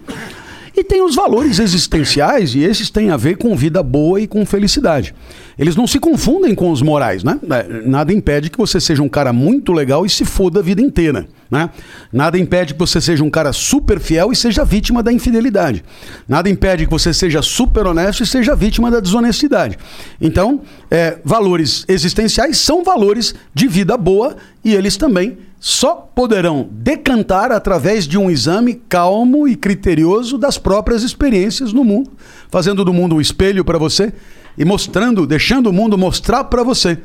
E 0.78 0.84
tem 0.84 1.02
os 1.02 1.16
valores 1.16 1.58
existenciais, 1.58 2.54
e 2.54 2.60
esses 2.60 2.88
têm 2.88 3.10
a 3.10 3.16
ver 3.16 3.36
com 3.36 3.56
vida 3.56 3.82
boa 3.82 4.20
e 4.20 4.28
com 4.28 4.46
felicidade. 4.46 5.12
Eles 5.58 5.74
não 5.74 5.88
se 5.88 5.98
confundem 5.98 6.54
com 6.54 6.70
os 6.70 6.80
morais, 6.82 7.24
né? 7.24 7.36
É, 7.50 7.82
Nada 7.84 8.12
impede 8.12 8.48
que 8.48 8.56
você 8.56 8.80
seja 8.80 9.02
um 9.02 9.08
cara 9.08 9.32
muito 9.32 9.72
legal 9.72 10.06
e 10.06 10.08
se 10.08 10.24
foda 10.24 10.60
a 10.60 10.62
vida 10.62 10.80
inteira, 10.80 11.26
né? 11.50 11.68
Nada 12.12 12.38
impede 12.38 12.74
que 12.74 12.78
você 12.78 13.00
seja 13.00 13.24
um 13.24 13.28
cara 13.30 13.52
super 13.52 13.98
fiel 13.98 14.30
e 14.30 14.36
seja 14.36 14.64
vítima 14.64 15.02
da 15.02 15.12
infidelidade. 15.12 15.82
Nada 16.28 16.48
impede 16.48 16.84
que 16.84 16.92
você 16.92 17.12
seja 17.12 17.42
super 17.42 17.84
honesto 17.84 18.22
e 18.22 18.26
seja 18.26 18.54
vítima 18.54 18.88
da 18.88 19.00
desonestidade. 19.00 19.76
Então, 20.20 20.60
é, 20.88 21.18
valores 21.24 21.84
existenciais 21.88 22.56
são 22.56 22.84
valores 22.84 23.34
de 23.52 23.66
vida 23.66 23.96
boa 23.96 24.36
e 24.64 24.76
eles 24.76 24.96
também 24.96 25.38
só 25.60 25.94
poderão 26.14 26.68
decantar 26.70 27.50
através 27.50 28.06
de 28.06 28.16
um 28.16 28.30
exame 28.30 28.74
calmo 28.88 29.48
e 29.48 29.56
criterioso 29.56 30.38
das 30.38 30.56
próprias 30.56 31.02
experiências 31.02 31.72
no 31.72 31.84
mundo, 31.84 32.12
fazendo 32.48 32.84
do 32.84 32.92
mundo 32.92 33.16
um 33.16 33.20
espelho 33.20 33.64
para 33.64 33.78
você 33.78 34.12
e 34.56 34.64
mostrando, 34.64 35.26
deixando 35.26 35.68
o 35.68 35.72
mundo 35.72 35.98
mostrar 35.98 36.44
para 36.44 36.62
você 36.62 36.98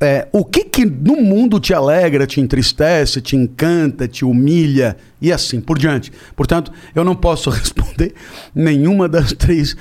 é, 0.00 0.26
o 0.32 0.44
que 0.44 0.64
que 0.64 0.86
no 0.86 1.16
mundo 1.16 1.60
te 1.60 1.74
alegra, 1.74 2.26
te 2.26 2.40
entristece, 2.40 3.20
te 3.20 3.36
encanta, 3.36 4.08
te 4.08 4.24
humilha 4.24 4.96
e 5.20 5.30
assim 5.30 5.60
por 5.60 5.78
diante. 5.78 6.10
Portanto, 6.34 6.72
eu 6.94 7.04
não 7.04 7.14
posso 7.14 7.50
responder 7.50 8.14
nenhuma 8.54 9.08
das 9.08 9.32
três 9.32 9.76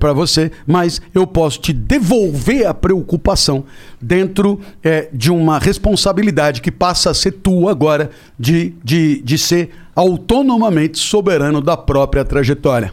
para 0.00 0.12
você, 0.12 0.50
mas 0.66 1.00
eu 1.14 1.26
posso 1.26 1.60
te 1.60 1.72
devolver 1.72 2.66
a 2.66 2.74
preocupação 2.74 3.64
dentro 4.00 4.60
é, 4.82 5.08
de 5.12 5.30
uma 5.30 5.58
responsabilidade 5.58 6.60
que 6.60 6.72
passa 6.72 7.10
a 7.10 7.14
ser 7.14 7.32
tua 7.32 7.70
agora 7.70 8.10
de, 8.36 8.74
de, 8.82 9.22
de 9.22 9.38
ser 9.38 9.70
autonomamente 9.94 10.98
soberano 10.98 11.60
da 11.60 11.76
própria 11.76 12.24
trajetória. 12.24 12.92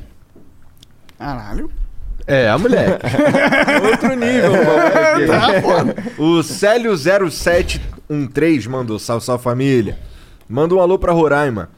Caralho. 1.17 1.78
É, 2.29 2.47
a 2.47 2.57
mulher. 2.59 2.99
Outro 3.83 4.15
nível, 4.15 4.51
mano. 4.51 5.27
Tá 5.27 5.61
foda. 5.61 5.95
O 6.15 6.41
Célio0713 6.43 8.69
mandou, 8.69 8.99
salve, 8.99 9.25
salve 9.25 9.43
família. 9.43 9.97
Manda 10.47 10.75
um 10.75 10.79
alô 10.79 10.99
pra 10.99 11.11
Roraima. 11.11 11.71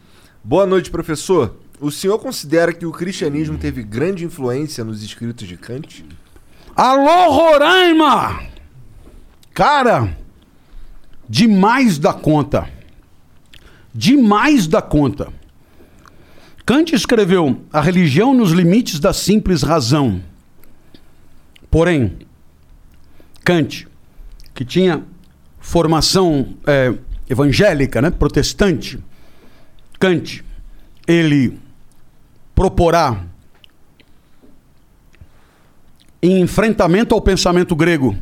Boa 0.43 0.65
noite, 0.65 0.91
professor. 0.91 1.55
O 1.79 1.89
senhor 1.89 2.19
considera 2.19 2.73
que 2.73 2.85
o 2.85 2.91
cristianismo 2.91 3.57
teve 3.57 3.81
grande 3.81 4.25
influência 4.25 4.83
nos 4.83 5.01
escritos 5.01 5.47
de 5.47 5.55
Kant? 5.55 6.03
Alô, 6.75 7.31
Roraima! 7.31 8.41
Cara, 9.53 10.17
demais 11.29 11.97
da 11.97 12.11
conta. 12.11 12.67
Demais 13.93 14.67
da 14.67 14.81
conta. 14.81 15.29
Kant 16.65 16.93
escreveu 16.93 17.61
A 17.71 17.79
religião 17.79 18.33
nos 18.33 18.51
limites 18.51 18.99
da 18.99 19.13
simples 19.13 19.61
razão. 19.61 20.21
Porém, 21.71 22.17
Kant, 23.45 23.87
que 24.53 24.65
tinha 24.65 25.03
formação 25.59 26.55
é, 26.67 26.93
evangélica, 27.29 28.01
né, 28.01 28.11
protestante, 28.11 28.99
Kant, 29.97 30.43
ele 31.07 31.57
proporá 32.53 33.23
em 36.21 36.41
enfrentamento 36.41 37.15
ao 37.15 37.21
pensamento 37.21 37.75
grego 37.75 38.15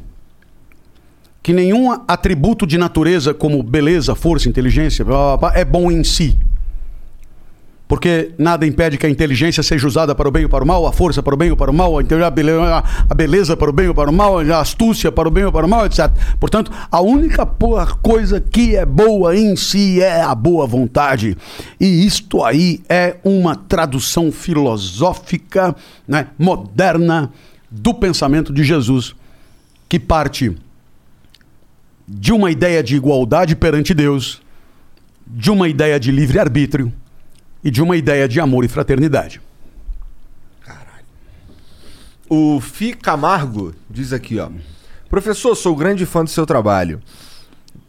que 1.41 1.51
nenhum 1.51 1.91
atributo 2.07 2.67
de 2.67 2.77
natureza 2.77 3.34
como 3.34 3.63
beleza, 3.63 4.13
força, 4.13 4.47
inteligência 4.47 5.03
blá, 5.03 5.38
blá, 5.38 5.49
blá, 5.49 5.59
é 5.59 5.65
bom 5.65 5.89
em 5.89 6.03
si. 6.03 6.38
Porque 7.90 8.36
nada 8.38 8.68
impede 8.68 8.99
que 8.99 9.06
a 9.07 9.10
inteligência 9.10 9.64
seja 9.64 9.88
usada 9.88 10.14
para 10.14 10.30
o 10.30 10.32
bem 10.32 10.44
ou 10.44 10.49
para 10.49 10.64
o 10.64 10.68
mal, 10.68 10.86
a 10.86 10.94
força 10.94 11.24
para 11.24 11.34
o 11.34 11.38
bem 11.38 11.49
ou 11.49 11.57
para 11.57 11.72
o 11.72 11.74
mal, 11.74 11.98
a 11.98 13.16
beleza 13.16 13.57
para 13.57 13.68
o 13.68 13.74
bem 13.74 13.88
ou 13.88 13.95
para 13.95 14.11
o 14.11 14.14
mal, 14.14 14.38
a 14.38 14.60
astúcia 14.60 15.11
para 15.11 15.28
o 15.28 15.32
bem 15.32 15.44
ou 15.44 15.52
para 15.52 15.66
o 15.66 15.70
mal, 15.70 15.88
etc. 15.88 16.07
Portanto, 16.40 16.72
a 16.91 17.02
única 17.02 17.48
coisa 17.48 18.40
que 18.40 18.76
é 18.76 18.86
boa 18.86 19.36
em 19.36 19.56
si 19.56 19.99
é 20.03 20.22
a 20.22 20.36
boa 20.36 20.68
vontade. 20.68 21.36
E 21.80 22.06
isto 22.06 22.44
aí 22.44 22.80
é 22.88 23.18
uma 23.24 23.56
tradução 23.56 24.32
filosófica 24.32 25.76
né, 26.07 26.28
moderna 26.38 27.32
do 27.72 27.91
pensamento 27.91 28.53
de 28.53 28.64
Jesus, 28.64 29.16
que 29.90 29.99
parte 29.99 30.56
de 32.07 32.32
uma 32.32 32.52
ideia 32.52 32.84
de 32.84 32.95
igualdade 32.95 33.56
perante 33.56 33.95
Deus, 33.95 34.44
de 35.26 35.49
uma 35.49 35.68
ideia 35.68 35.99
de 35.99 36.11
livre-arbítrio 36.11 36.94
e 37.64 37.69
de 37.72 37.81
uma 37.81 37.95
ideia 37.98 38.27
de 38.27 38.40
amor 38.40 38.64
e 38.64 38.68
fraternidade. 38.68 39.41
O 42.30 42.61
Fi 42.61 42.94
Camargo 42.94 43.73
diz 43.90 44.14
aqui, 44.14 44.38
ó. 44.40 44.49
Professor, 45.10 45.56
sou 45.56 45.76
grande 45.76 46.06
fã 46.06 46.23
do 46.23 46.30
seu 46.30 46.45
trabalho. 46.45 47.02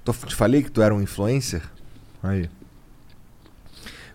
Tô- 0.03 0.15
te 0.15 0.35
falei 0.35 0.63
que 0.63 0.71
tu 0.71 0.81
era 0.81 0.95
um 0.95 1.03
influencer? 1.03 1.63
Aí. 2.23 2.49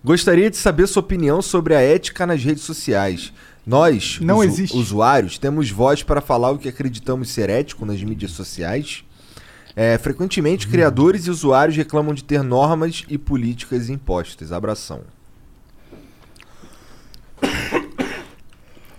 Gostaria 0.03 0.49
de 0.49 0.57
saber 0.57 0.88
sua 0.88 1.02
opinião 1.02 1.41
sobre 1.41 1.76
a 1.76 1.80
ética 1.82 2.26
nas 2.26 2.44
redes 2.44 2.64
sociais. 2.64 3.32
Nós, 3.65 4.19
Não 4.19 4.38
usu- 4.38 4.48
existe. 4.48 4.77
usuários, 4.77 5.38
temos 5.38 5.69
voz 5.69 6.02
para 6.03 6.22
falar 6.22 6.52
o 6.52 6.57
que 6.57 6.69
acreditamos 6.69 7.30
ser 7.30 7.49
ético 7.49 7.86
nas 7.86 8.02
mídias 8.02 8.32
sociais. 8.32 9.03
É, 9.76 9.98
frequentemente, 9.98 10.68
criadores 10.68 11.27
e 11.27 11.30
usuários 11.32 11.76
reclamam 11.76 12.14
de 12.14 12.23
ter 12.23 12.41
normas 12.44 13.03
e 13.10 13.18
políticas 13.18 13.90
impostas. 13.90 14.52
Abração. 14.52 15.02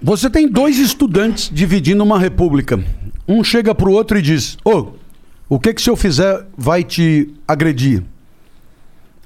Você 0.03 0.29
tem 0.29 0.49
dois 0.49 0.79
estudantes 0.79 1.51
dividindo 1.53 2.03
uma 2.03 2.19
república. 2.19 2.83
Um 3.27 3.43
chega 3.43 3.75
pro 3.75 3.93
outro 3.93 4.19
e 4.19 4.23
diz: 4.23 4.59
Ô, 4.65 4.93
o 5.49 5.59
que 5.59 5.73
que 5.73 5.83
se 5.83 5.91
eu 5.91 5.97
fizer 5.97 6.47
vai 6.57 6.85
te 6.85 7.33
agredir? 7.47 8.03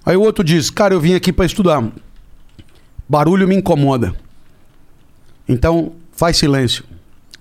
Aí 0.04 0.16
o 0.16 0.22
outro 0.22 0.44
diz: 0.44 0.70
Cara, 0.70 0.94
eu 0.94 1.00
vim 1.00 1.14
aqui 1.14 1.32
para 1.32 1.46
estudar. 1.46 1.84
Barulho 3.08 3.48
me 3.48 3.56
incomoda. 3.56 4.14
Então, 5.48 5.92
faz 6.12 6.36
silêncio. 6.36 6.84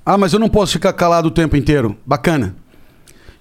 Ah, 0.05 0.17
mas 0.17 0.33
eu 0.33 0.39
não 0.39 0.49
posso 0.49 0.73
ficar 0.73 0.93
calado 0.93 1.27
o 1.27 1.31
tempo 1.31 1.55
inteiro. 1.55 1.95
Bacana. 2.05 2.55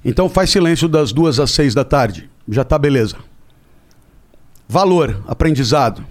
Então 0.04 0.28
faz 0.28 0.50
silêncio 0.50 0.88
das 0.88 1.12
duas 1.12 1.40
às 1.40 1.50
seis 1.50 1.74
da 1.74 1.84
tarde. 1.84 2.28
Já 2.46 2.64
tá 2.64 2.78
beleza. 2.78 3.16
Valor, 4.68 5.22
aprendizado. 5.26 6.04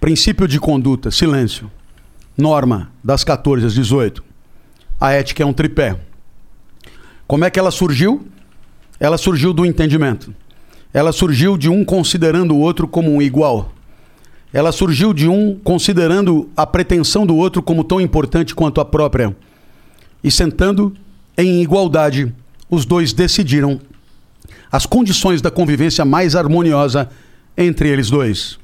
Princípio 0.00 0.48
de 0.48 0.58
conduta, 0.58 1.10
silêncio. 1.10 1.70
Norma, 2.40 2.90
das 3.04 3.22
14 3.22 3.66
às 3.66 3.74
18. 3.74 4.24
A 5.00 5.12
ética 5.12 5.42
é 5.42 5.46
um 5.46 5.52
tripé. 5.52 5.98
Como 7.26 7.44
é 7.44 7.50
que 7.50 7.58
ela 7.58 7.70
surgiu? 7.70 8.26
Ela 8.98 9.16
surgiu 9.16 9.52
do 9.52 9.64
entendimento. 9.64 10.34
Ela 10.92 11.12
surgiu 11.12 11.56
de 11.56 11.68
um 11.68 11.84
considerando 11.84 12.54
o 12.54 12.58
outro 12.58 12.88
como 12.88 13.14
um 13.14 13.22
igual. 13.22 13.72
Ela 14.52 14.72
surgiu 14.72 15.14
de 15.14 15.28
um 15.28 15.58
considerando 15.62 16.50
a 16.56 16.66
pretensão 16.66 17.24
do 17.24 17.36
outro 17.36 17.62
como 17.62 17.84
tão 17.84 18.00
importante 18.00 18.54
quanto 18.54 18.80
a 18.80 18.84
própria. 18.84 19.36
E 20.24 20.30
sentando 20.30 20.92
em 21.38 21.62
igualdade, 21.62 22.34
os 22.68 22.84
dois 22.84 23.12
decidiram 23.12 23.80
as 24.70 24.86
condições 24.86 25.40
da 25.40 25.50
convivência 25.50 26.04
mais 26.04 26.34
harmoniosa 26.34 27.08
entre 27.56 27.88
eles 27.88 28.10
dois. 28.10 28.58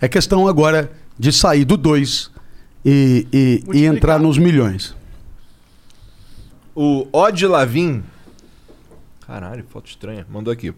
É 0.00 0.08
questão 0.08 0.46
agora 0.46 0.90
de 1.18 1.32
sair 1.32 1.64
do 1.64 1.76
dois 1.76 2.30
e, 2.84 3.26
e, 3.32 3.64
e 3.72 3.84
entrar 3.84 4.18
nos 4.18 4.38
milhões. 4.38 4.94
O 6.74 7.06
Odd 7.12 7.46
Lavin. 7.46 8.02
Caralho, 9.26 9.64
foto 9.68 9.88
estranha. 9.88 10.26
Mandou 10.30 10.52
aqui. 10.52 10.72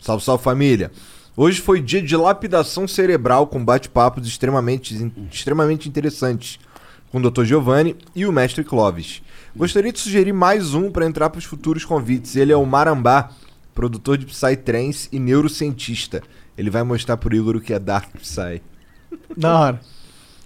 Salve, 0.00 0.24
salve 0.24 0.44
família. 0.44 0.92
Hoje 1.36 1.60
foi 1.60 1.82
dia 1.82 2.00
de 2.00 2.16
lapidação 2.16 2.88
cerebral 2.88 3.46
com 3.46 3.62
bate-papos 3.62 4.26
extremamente, 4.26 5.12
extremamente 5.30 5.88
interessantes 5.88 6.58
com 7.10 7.18
o 7.18 7.30
Dr. 7.30 7.44
Giovanni 7.44 7.96
e 8.14 8.24
o 8.24 8.32
Mestre 8.32 8.64
Clovis. 8.64 9.22
Gostaria 9.54 9.92
de 9.92 9.98
sugerir 9.98 10.32
mais 10.32 10.74
um 10.74 10.90
para 10.90 11.06
entrar 11.06 11.30
para 11.30 11.38
os 11.38 11.44
futuros 11.44 11.84
convites. 11.84 12.36
Ele 12.36 12.52
é 12.52 12.56
o 12.56 12.64
Marambá, 12.64 13.30
produtor 13.74 14.16
de 14.16 14.26
Psytrance 14.26 15.08
e 15.12 15.18
neurocientista. 15.18 16.22
Ele 16.56 16.70
vai 16.70 16.82
mostrar 16.82 17.16
pro 17.16 17.34
Igor 17.34 17.56
o 17.56 17.60
que 17.60 17.74
é 17.74 17.78
Dark 17.78 18.10
Psy. 18.16 18.62
Da 19.36 19.58
hora. 19.58 19.80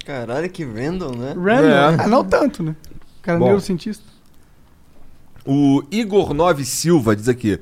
Caralho, 0.05 0.49
que 0.49 0.63
random, 0.63 1.11
né? 1.11 1.33
Random? 1.33 1.67
É. 1.67 2.03
Ah, 2.03 2.07
não 2.07 2.23
tanto, 2.23 2.63
né? 2.63 2.75
O 3.19 3.21
cara 3.21 3.37
é 3.37 3.39
Bom. 3.39 3.45
neurocientista. 3.45 4.03
O 5.45 5.83
Igor 5.91 6.33
Nove 6.33 6.65
Silva 6.65 7.15
diz 7.15 7.27
aqui: 7.27 7.59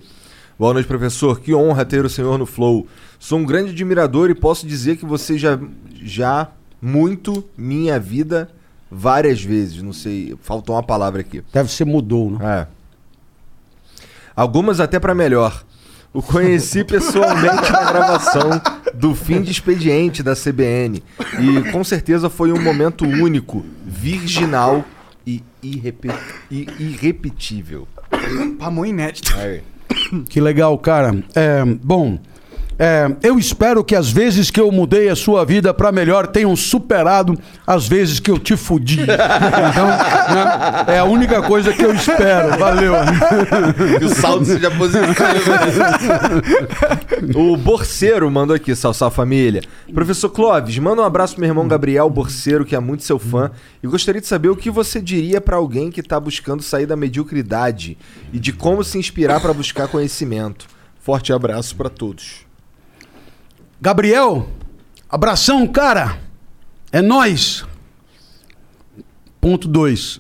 Boa 0.57 0.73
noite, 0.73 0.87
professor. 0.87 1.39
Que 1.39 1.53
honra 1.53 1.85
ter 1.85 2.03
o 2.03 2.09
senhor 2.09 2.37
no 2.37 2.45
Flow. 2.45 2.87
Sou 3.17 3.39
um 3.39 3.45
grande 3.45 3.71
admirador 3.71 4.29
e 4.29 4.35
posso 4.35 4.67
dizer 4.67 4.97
que 4.97 5.05
você 5.05 5.37
já, 5.37 5.59
já 5.93 6.49
muito 6.81 7.43
minha 7.57 7.99
vida 7.99 8.49
várias 8.89 9.41
vezes. 9.41 9.81
Não 9.81 9.93
sei, 9.93 10.37
faltou 10.41 10.75
uma 10.75 10.83
palavra 10.83 11.21
aqui. 11.21 11.43
Deve 11.53 11.71
ser 11.71 11.85
mudou, 11.85 12.31
né? 12.31 12.37
É. 12.61 12.67
Algumas 14.35 14.79
até 14.79 14.99
pra 14.99 15.13
melhor. 15.13 15.65
O 16.19 16.21
conheci 16.21 16.83
pessoalmente 16.83 17.71
na 17.71 17.91
gravação 17.91 18.61
do 18.93 19.15
fim 19.15 19.41
de 19.41 19.51
expediente 19.51 20.21
da 20.21 20.35
CBN. 20.35 21.01
E 21.39 21.71
com 21.71 21.81
certeza 21.81 22.29
foi 22.29 22.51
um 22.51 22.61
momento 22.61 23.05
único, 23.05 23.65
virginal 23.85 24.83
e, 25.25 25.41
irrepe- 25.63 26.11
e 26.51 26.67
irrepetível. 26.77 27.87
Pamão 28.59 28.85
inédito. 28.85 29.33
Aí. 29.37 29.61
Que 30.27 30.41
legal, 30.41 30.77
cara. 30.77 31.15
É, 31.33 31.63
bom, 31.63 32.19
é, 32.81 33.13
eu 33.21 33.37
espero 33.37 33.83
que 33.83 33.93
as 33.93 34.09
vezes 34.09 34.49
que 34.49 34.59
eu 34.59 34.71
mudei 34.71 35.09
a 35.09 35.15
sua 35.15 35.43
vida 35.43 35.73
para 35.73 35.91
melhor 35.91 36.25
tenham 36.27 36.55
superado 36.55 37.37
as 37.67 37.85
vezes 37.85 38.21
que 38.21 38.31
eu 38.31 38.39
te 38.39 38.55
fudi. 38.55 38.99
Então, 39.69 39.87
né, 39.87 40.95
é 40.95 40.99
a 40.99 41.03
única 41.03 41.41
coisa 41.41 41.73
que 41.73 41.83
eu 41.83 41.93
espero. 41.93 42.57
Valeu. 42.57 42.93
Que 43.99 44.05
o 44.05 44.15
saldo 44.15 44.45
seja 44.45 44.71
positivo. 44.71 45.13
o 47.35 47.57
Borceiro 47.57 48.29
mandou 48.31 48.55
aqui, 48.55 48.73
Salsal 48.75 49.11
Família. 49.11 49.61
Professor 49.93 50.29
Clóvis, 50.29 50.77
manda 50.77 51.01
um 51.01 51.05
abraço 51.05 51.33
pro 51.33 51.41
meu 51.41 51.49
irmão 51.49 51.67
Gabriel 51.67 52.09
Borceiro, 52.09 52.63
que 52.63 52.75
é 52.75 52.79
muito 52.79 53.03
seu 53.03 53.19
fã. 53.19 53.51
E 53.83 53.87
gostaria 53.87 54.21
de 54.21 54.27
saber 54.27 54.49
o 54.49 54.55
que 54.55 54.71
você 54.71 55.01
diria 55.01 55.41
pra 55.41 55.57
alguém 55.57 55.91
que 55.91 56.01
tá 56.01 56.19
buscando 56.19 56.63
sair 56.63 56.85
da 56.85 56.95
mediocridade 56.95 57.97
e 58.31 58.39
de 58.39 58.53
como 58.53 58.83
se 58.83 58.97
inspirar 58.97 59.41
pra 59.41 59.53
buscar 59.53 59.87
conhecimento. 59.87 60.67
Forte 60.99 61.33
abraço 61.33 61.75
pra 61.75 61.89
todos. 61.89 62.48
Gabriel, 63.81 64.45
abração, 65.09 65.65
cara. 65.65 66.19
É 66.91 67.01
nós. 67.01 67.65
Ponto 69.39 69.69
2. 69.69 70.19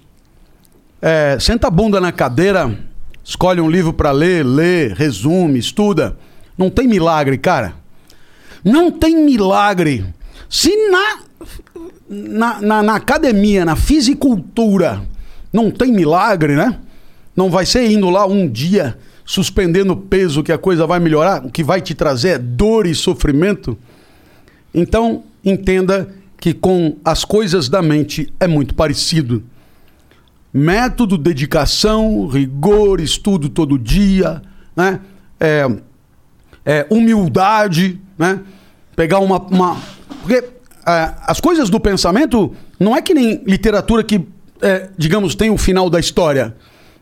É, 1.01 1.37
senta 1.41 1.67
a 1.67 1.69
bunda 1.69 1.99
na 1.99 2.13
cadeira, 2.13 2.73
escolhe 3.21 3.59
um 3.59 3.69
livro 3.69 3.91
pra 3.91 4.11
ler, 4.11 4.45
lê, 4.45 4.93
resume, 4.93 5.59
estuda. 5.59 6.17
Não 6.57 6.69
tem 6.69 6.87
milagre, 6.87 7.37
cara. 7.37 7.73
Não 8.63 8.89
tem 8.89 9.25
milagre. 9.25 10.05
Se 10.49 10.73
na, 10.89 11.19
na, 12.09 12.61
na, 12.61 12.83
na 12.83 12.95
academia, 12.95 13.65
na 13.65 13.75
fisicultura, 13.75 15.05
não 15.51 15.69
tem 15.69 15.91
milagre, 15.91 16.55
né? 16.55 16.79
Não 17.35 17.49
vai 17.49 17.65
ser 17.65 17.91
indo 17.91 18.09
lá 18.09 18.25
um 18.25 18.47
dia 18.47 18.97
suspendendo 19.29 19.95
peso 19.95 20.41
que 20.41 20.51
a 20.51 20.57
coisa 20.57 20.87
vai 20.87 20.99
melhorar. 20.99 21.45
O 21.45 21.51
que 21.51 21.63
vai 21.63 21.79
te 21.81 21.93
trazer 21.93 22.29
é 22.29 22.37
dor 22.39 22.87
e 22.87 22.95
sofrimento. 22.95 23.77
Então, 24.73 25.21
entenda 25.45 26.09
que 26.39 26.51
com 26.51 26.97
as 27.05 27.23
coisas 27.23 27.69
da 27.69 27.79
mente 27.79 28.33
é 28.39 28.47
muito 28.47 28.73
parecido. 28.73 29.43
Método, 30.51 31.15
dedicação, 31.15 32.25
rigor, 32.25 32.99
estudo 32.99 33.49
todo 33.49 33.77
dia, 33.77 34.41
né? 34.75 34.99
É, 35.39 35.69
é, 36.65 36.87
humildade, 36.89 38.01
né? 38.17 38.39
Pegar 38.95 39.19
uma. 39.19 39.37
uma... 39.37 39.77
Porque 40.23 40.43
é, 40.87 41.13
as 41.27 41.39
coisas 41.39 41.69
do 41.69 41.79
pensamento 41.79 42.51
não 42.79 42.97
é 42.97 43.01
que 43.03 43.13
nem 43.13 43.43
literatura 43.45 44.03
que, 44.03 44.27
é, 44.59 44.89
digamos, 44.97 45.35
tem 45.35 45.51
o 45.51 45.57
final 45.57 45.87
da 45.87 45.99
história. 45.99 46.55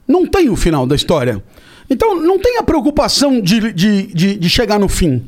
Não 0.06 0.28
tem 0.28 0.50
o 0.50 0.58
final 0.58 0.86
da 0.86 0.94
história. 0.94 1.42
Então 1.90 2.16
não 2.22 2.38
tem 2.40 2.58
a 2.58 2.64
preocupação 2.64 3.40
de, 3.42 3.72
de, 3.74 4.04
de, 4.08 4.36
de 4.38 4.50
chegar 4.50 4.80
no 4.80 4.88
fim. 4.90 5.26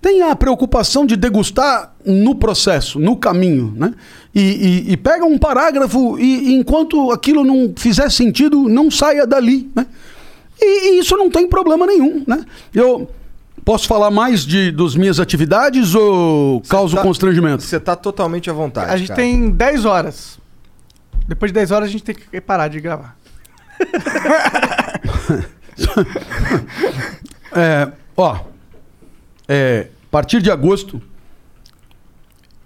Tem 0.00 0.22
a 0.22 0.34
preocupação 0.36 1.04
de 1.04 1.16
degustar 1.16 1.92
no 2.06 2.34
processo, 2.36 2.98
no 3.00 3.16
caminho, 3.16 3.74
né? 3.76 3.92
E, 4.34 4.40
e- 4.88 4.92
e 4.92 4.96
pega 4.96 5.24
um 5.24 5.36
parágrafo 5.36 6.16
e, 6.18 6.50
e 6.50 6.54
enquanto 6.54 7.10
aquilo 7.10 7.42
não 7.44 7.72
fizer 7.76 8.08
sentido, 8.10 8.68
não 8.68 8.90
saia 8.92 9.26
dali, 9.26 9.68
né? 9.74 9.86
E, 10.60 10.90
e 10.96 11.00
isso 11.00 11.16
não 11.16 11.28
tem 11.28 11.48
problema 11.48 11.84
nenhum, 11.86 12.22
né? 12.26 12.44
Eu 12.72 13.10
posso 13.64 13.88
falar 13.88 14.10
mais 14.10 14.46
de 14.46 14.70
dos 14.70 14.94
minhas 14.94 15.18
atividades 15.20 15.94
ou 15.96 16.60
causa 16.68 16.96
tá- 16.96 17.02
constrangimento? 17.02 17.62
Você 17.64 17.78
tá 17.80 17.96
totalmente 17.96 18.48
à 18.48 18.52
vontade. 18.52 18.90
A 18.92 18.96
gente 18.96 19.08
cara. 19.08 19.20
tem 19.20 19.50
10 19.50 19.84
horas. 19.84 20.38
Depois 21.26 21.50
de 21.50 21.54
10 21.54 21.70
horas 21.72 21.88
a 21.88 21.92
gente 21.92 22.04
tem 22.04 22.14
que 22.14 22.40
parar 22.40 22.68
de 22.68 22.80
gravar. 22.80 23.16
É, 27.50 27.90
ó, 28.14 28.40
é, 29.48 29.88
a 30.04 30.10
partir 30.10 30.42
de 30.42 30.50
agosto, 30.50 31.00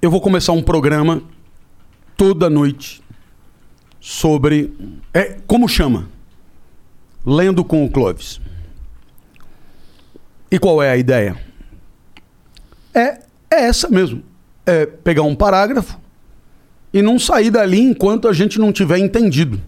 eu 0.03 0.11
vou 0.11 0.21
começar 0.21 0.53
um 0.53 0.63
programa 0.63 1.23
toda 2.17 2.51
noite 2.51 3.03
sobre. 4.01 4.73
É, 5.15 5.39
como 5.47 5.69
chama? 5.69 6.09
Lendo 7.25 7.65
com 7.65 7.85
o 7.85 7.91
Clóvis. 7.91 8.41
E 10.51 10.59
qual 10.59 10.83
é 10.83 10.91
a 10.91 10.97
ideia? 10.97 11.41
É, 12.93 13.21
é 13.51 13.65
essa 13.65 13.89
mesmo. 13.89 14.23
É 14.67 14.85
pegar 14.85 15.23
um 15.23 15.35
parágrafo 15.35 15.99
e 16.93 17.01
não 17.01 17.19
sair 17.19 17.51
dali 17.51 17.81
enquanto 17.81 18.29
a 18.29 18.33
gente 18.33 18.59
não 18.59 18.73
tiver 18.73 18.99
entendido. 18.99 19.61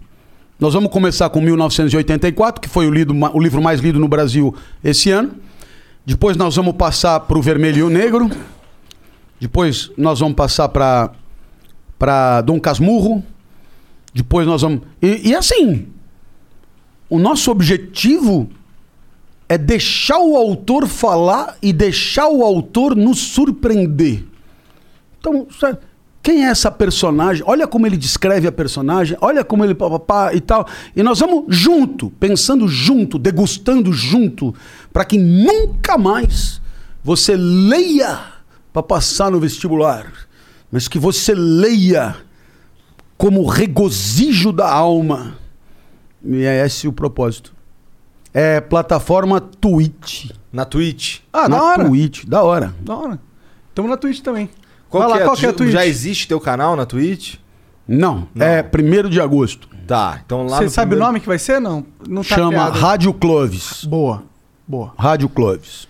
Nós 0.59 0.73
vamos 0.73 0.89
começar 0.91 1.29
com 1.29 1.41
1984, 1.41 2.61
que 2.61 2.69
foi 2.69 2.87
o, 2.87 2.91
lido- 2.91 3.13
o 3.13 3.41
livro 3.41 3.61
mais 3.61 3.79
lido 3.81 3.99
no 3.99 4.07
Brasil 4.07 4.55
esse 4.83 5.11
ano. 5.11 5.33
Depois 6.05 6.37
nós 6.37 6.55
vamos 6.55 6.75
passar 6.75 7.19
para 7.21 7.37
o 7.37 7.41
Vermelho 7.41 7.79
e 7.79 7.83
o 7.83 7.89
Negro. 7.89 8.29
Depois 9.39 9.91
nós 9.97 10.19
vamos 10.19 10.35
passar 10.35 10.69
para 10.69 11.11
para 11.99 12.41
Dom 12.41 12.59
Casmurro. 12.59 13.23
Depois 14.13 14.45
nós 14.47 14.61
vamos. 14.61 14.81
E, 15.01 15.29
e 15.29 15.35
assim, 15.35 15.87
o 17.09 17.17
nosso 17.19 17.51
objetivo 17.51 18.49
é 19.49 19.57
deixar 19.57 20.19
o 20.19 20.35
autor 20.37 20.87
falar 20.87 21.57
e 21.61 21.71
deixar 21.73 22.27
o 22.27 22.43
autor 22.43 22.95
nos 22.95 23.19
surpreender. 23.19 24.23
Então, 25.19 25.47
sabe, 25.59 25.79
quem 26.25 26.43
é 26.43 26.49
essa 26.49 26.71
personagem? 26.71 27.43
Olha 27.45 27.67
como 27.67 27.85
ele 27.85 27.95
descreve 27.95 28.47
a 28.47 28.51
personagem, 28.51 29.15
olha 29.21 29.43
como 29.43 29.63
ele 29.63 29.75
papapá 29.75 30.33
e 30.33 30.41
tal. 30.41 30.67
E 30.95 31.03
nós 31.03 31.19
vamos 31.19 31.55
junto, 31.55 32.09
pensando 32.09 32.67
junto, 32.67 33.19
degustando 33.19 33.93
junto, 33.93 34.51
para 34.91 35.05
que 35.05 35.19
nunca 35.19 35.99
mais 35.99 36.59
você 37.03 37.35
leia 37.37 38.19
para 38.73 38.81
passar 38.81 39.29
no 39.29 39.39
vestibular. 39.39 40.11
mas 40.71 40.87
que 40.87 40.97
você 40.97 41.35
leia 41.35 42.15
como 43.19 43.45
regozijo 43.45 44.51
da 44.51 44.67
alma. 44.67 45.37
E 46.23 46.43
é 46.43 46.65
esse 46.65 46.87
o 46.87 46.91
propósito. 46.91 47.53
É 48.33 48.59
plataforma 48.59 49.39
Twitch. 49.39 50.31
Na 50.51 50.65
Twitch? 50.65 51.19
Ah, 51.31 51.47
na 51.47 51.57
da 51.57 51.63
hora. 51.63 51.85
Twitch, 51.85 52.25
da 52.25 52.41
hora. 52.41 52.73
Da 52.81 52.95
hora. 52.95 53.19
Tamo 53.75 53.87
na 53.87 53.95
Twitch 53.95 54.21
também. 54.21 54.49
Qual, 54.97 55.09
Vai 55.09 55.11
que, 55.11 55.17
lá, 55.17 55.21
é? 55.23 55.25
qual 55.27 55.35
que 55.37 55.45
é 55.45 55.49
a 55.49 55.53
Twitch? 55.53 55.71
Já 55.71 55.85
existe 55.85 56.27
teu 56.27 56.39
canal 56.39 56.75
na 56.75 56.85
Twitch? 56.85 57.35
Não, 57.87 58.27
é 58.39 58.63
1 58.63 59.09
de 59.09 59.19
agosto. 59.19 59.67
Tá, 59.85 60.21
então 60.25 60.43
lá 60.47 60.57
Você 60.57 60.63
no 60.63 60.69
sabe 60.69 60.89
primeiro- 60.89 61.03
o 61.03 61.07
nome 61.07 61.19
que 61.19 61.27
vai 61.27 61.37
ser? 61.37 61.59
Não. 61.59 61.85
Não 62.07 62.23
tá 62.23 62.35
Chama 62.35 62.49
criado. 62.51 62.79
Rádio 62.79 63.13
Clovis. 63.13 63.83
Boa. 63.85 64.23
Boa. 64.67 64.93
Rádio 64.97 65.27
Clovis. 65.29 65.87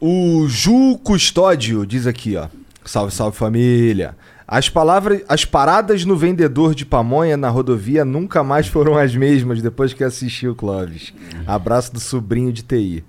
O 0.00 0.46
Ju 0.46 0.98
Custódio 1.02 1.86
diz 1.86 2.06
aqui, 2.06 2.36
ó. 2.36 2.48
Salve, 2.84 3.12
salve 3.14 3.36
família. 3.36 4.14
As 4.46 4.68
palavras, 4.68 5.22
as 5.26 5.44
paradas 5.46 6.04
no 6.04 6.14
vendedor 6.16 6.74
de 6.74 6.84
pamonha 6.84 7.36
na 7.36 7.48
rodovia 7.48 8.04
nunca 8.04 8.44
mais 8.44 8.66
foram 8.68 8.96
as 8.98 9.16
mesmas 9.16 9.62
depois 9.62 9.94
que 9.94 10.04
assisti 10.04 10.46
o 10.46 10.54
Clóvis. 10.54 11.14
Abraço 11.46 11.92
do 11.94 11.98
sobrinho 11.98 12.52
de 12.52 12.62
TI. 12.62 13.02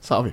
Salve. 0.00 0.32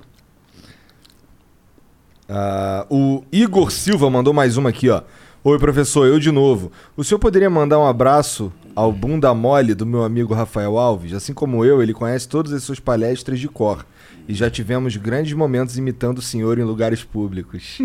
Ah, 2.30 2.86
o 2.90 3.24
Igor 3.32 3.72
Silva 3.72 4.10
mandou 4.10 4.34
mais 4.34 4.58
uma 4.58 4.70
aqui, 4.70 4.90
ó. 4.90 5.02
Oi, 5.44 5.58
professor, 5.60 6.06
eu 6.06 6.20
de 6.20 6.32
novo. 6.32 6.72
O 6.98 7.04
senhor 7.04 7.20
poderia 7.20 7.49
mandar 7.49 7.80
um 7.80 7.88
abraço 7.88 8.52
ao 8.76 8.91
bunda 8.91 9.34
mole 9.34 9.74
do 9.74 9.86
meu 9.86 10.04
amigo 10.04 10.34
Rafael 10.34 10.78
Alves? 10.78 11.14
Assim 11.14 11.34
como 11.34 11.64
eu, 11.64 11.82
ele 11.82 11.94
conhece 11.94 12.28
todas 12.28 12.52
as 12.52 12.64
suas 12.64 12.80
palestras 12.80 13.40
de 13.40 13.48
cor. 13.48 13.86
E 14.28 14.34
já 14.34 14.49
tivemos 14.49 14.98
grandes 14.98 15.32
momentos 15.34 15.78
imitando 15.78 16.18
o 16.18 16.22
senhor 16.22 16.60
em 16.60 16.64
lugares 16.64 17.04
públicos. 17.04 17.78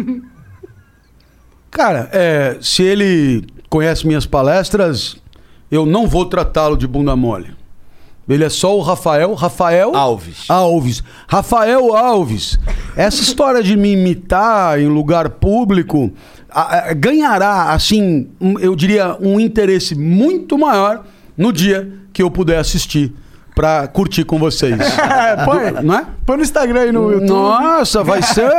Cara, 1.70 2.10
é, 2.12 2.58
se 2.60 2.82
ele 2.82 3.46
conhece 3.70 4.06
minhas 4.06 4.26
palestras, 4.26 5.16
eu 5.70 5.86
não 5.86 6.06
vou 6.06 6.26
tratá-lo 6.26 6.76
de 6.76 6.86
bunda 6.86 7.14
mole. 7.14 7.54
Ele 8.28 8.44
é 8.44 8.48
só 8.48 8.76
o 8.76 8.80
Rafael. 8.80 9.34
Rafael 9.34 9.94
Alves. 9.94 10.44
Alves. 10.48 11.02
Rafael 11.28 11.94
Alves. 11.94 12.58
Essa 12.96 13.20
história 13.22 13.62
de 13.62 13.76
me 13.76 13.92
imitar 13.92 14.80
em 14.80 14.86
lugar 14.86 15.28
público 15.28 16.10
a- 16.50 16.90
a- 16.90 16.92
ganhará, 16.94 17.72
assim, 17.72 18.28
um- 18.40 18.58
eu 18.58 18.74
diria, 18.76 19.16
um 19.20 19.38
interesse 19.40 19.94
muito 19.94 20.56
maior 20.56 21.04
no 21.36 21.52
dia 21.52 21.92
que 22.12 22.22
eu 22.22 22.30
puder 22.30 22.58
assistir 22.58 23.12
pra 23.54 23.86
curtir 23.88 24.24
com 24.24 24.38
vocês. 24.38 24.76
põe, 25.44 25.82
não 25.82 25.94
é? 25.94 26.06
põe 26.24 26.36
no 26.38 26.42
Instagram 26.42 26.86
e 26.86 26.92
no 26.92 27.10
YouTube. 27.12 27.28
Nossa, 27.28 28.02
vai 28.04 28.22
ser 28.22 28.50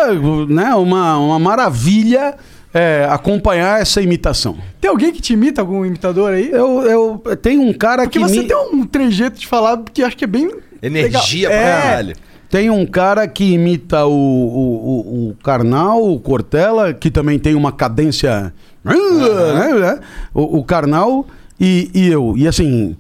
né, 0.49 0.75
uma, 0.75 1.17
uma 1.17 1.39
maravilha 1.39 2.35
é, 2.73 3.05
acompanhar 3.09 3.81
essa 3.81 4.01
imitação. 4.01 4.57
Tem 4.81 4.89
alguém 4.89 5.11
que 5.11 5.21
te 5.21 5.33
imita, 5.33 5.61
algum 5.61 5.85
imitador 5.85 6.33
aí? 6.33 6.49
Eu, 6.51 6.81
eu 7.27 7.37
tenho 7.41 7.61
um 7.61 7.71
cara 7.73 8.03
Porque 8.03 8.17
que 8.19 8.25
você 8.25 8.41
me- 8.41 8.47
tem 8.47 8.57
um 8.57 8.85
trejeito 8.85 9.39
de 9.39 9.45
falar 9.47 9.81
que 9.93 10.01
acho 10.03 10.17
que 10.17 10.23
é 10.23 10.27
bem. 10.27 10.49
Energia 10.81 11.49
legal. 11.49 11.63
pra 11.63 11.69
É. 11.77 11.81
caralho. 11.81 12.15
Tem 12.49 12.69
um 12.69 12.85
cara 12.85 13.27
que 13.27 13.53
imita 13.53 14.05
o, 14.05 14.11
o, 14.11 14.15
o, 14.15 15.29
o 15.29 15.35
Karnal, 15.43 16.03
o 16.07 16.19
Cortella, 16.19 16.93
que 16.93 17.09
também 17.09 17.39
tem 17.39 17.55
uma 17.55 17.71
cadência. 17.71 18.53
né, 18.83 19.99
O, 20.33 20.59
o 20.59 20.63
Karnal 20.63 21.25
e, 21.59 21.89
e 21.93 22.07
eu. 22.09 22.33
E 22.37 22.47
assim, 22.47 22.95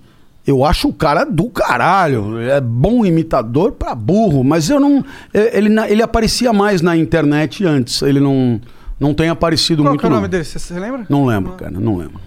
eu 0.45 0.63
acho 0.65 0.87
o 0.87 0.93
cara 0.93 1.23
do 1.23 1.49
caralho. 1.49 2.39
É 2.39 2.59
bom 2.59 3.05
imitador 3.05 3.73
pra 3.73 3.93
burro, 3.93 4.43
mas 4.43 4.69
eu 4.69 4.79
não. 4.79 5.03
Ele, 5.33 5.69
ele 5.87 6.01
aparecia 6.01 6.51
mais 6.51 6.81
na 6.81 6.95
internet 6.97 7.63
antes. 7.65 8.01
Ele 8.01 8.19
não, 8.19 8.59
não 9.03 9.13
tem 9.13 9.27
aparecido 9.27 9.83
Qual 9.83 9.91
muito. 9.91 9.99
que 9.99 10.05
é 10.05 10.07
o 10.07 10.09
não. 10.09 10.17
nome 10.17 10.29
dele? 10.29 10.45
Você, 10.45 10.57
você 10.57 10.79
lembra? 10.79 11.05
Não 11.09 11.25
lembro, 11.25 11.53
cara, 11.53 11.71
não 11.71 11.97
lembro. 11.97 12.21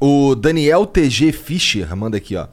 O 0.00 0.34
Daniel 0.34 0.86
TG 0.86 1.30
Fischer 1.30 1.94
manda 1.94 2.16
aqui, 2.16 2.34
ó. 2.36 2.46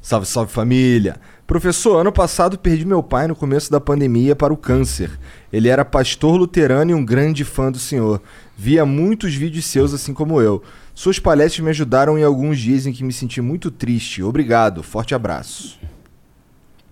Salve, 0.00 0.24
salve 0.24 0.52
família. 0.52 1.16
Professor, 1.48 1.98
ano 1.98 2.12
passado 2.12 2.56
perdi 2.56 2.84
meu 2.84 3.02
pai 3.02 3.26
no 3.26 3.34
começo 3.34 3.70
da 3.72 3.80
pandemia 3.80 4.36
para 4.36 4.52
o 4.52 4.56
câncer. 4.56 5.10
Ele 5.52 5.68
era 5.68 5.84
pastor 5.84 6.36
luterano 6.36 6.92
e 6.92 6.94
um 6.94 7.04
grande 7.04 7.44
fã 7.44 7.72
do 7.72 7.78
senhor. 7.78 8.22
Via 8.56 8.86
muitos 8.86 9.34
vídeos 9.34 9.64
seus, 9.64 9.92
assim 9.92 10.14
como 10.14 10.40
eu. 10.40 10.62
Suas 10.94 11.18
palestras 11.18 11.64
me 11.64 11.70
ajudaram 11.70 12.16
em 12.16 12.22
alguns 12.22 12.58
dias 12.58 12.86
em 12.86 12.92
que 12.92 13.02
me 13.02 13.12
senti 13.12 13.40
muito 13.40 13.70
triste. 13.70 14.22
Obrigado. 14.22 14.82
Forte 14.82 15.14
abraço. 15.14 15.78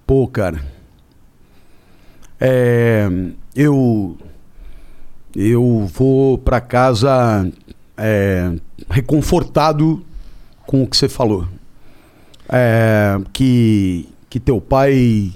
Pô, 0.05 0.27
cara. 0.27 0.61
É, 2.41 3.09
eu 3.55 4.19
eu 5.35 5.89
vou 5.93 6.39
pra 6.39 6.61
casa 6.61 7.51
é, 7.97 8.52
reconfortado 8.90 10.05
com 10.66 10.82
o 10.82 10.86
que 10.86 10.97
você 10.97 11.09
falou. 11.09 11.47
É, 12.48 13.19
que 13.32 14.09
que 14.35 14.40
teu 14.40 14.61
pai 14.61 15.32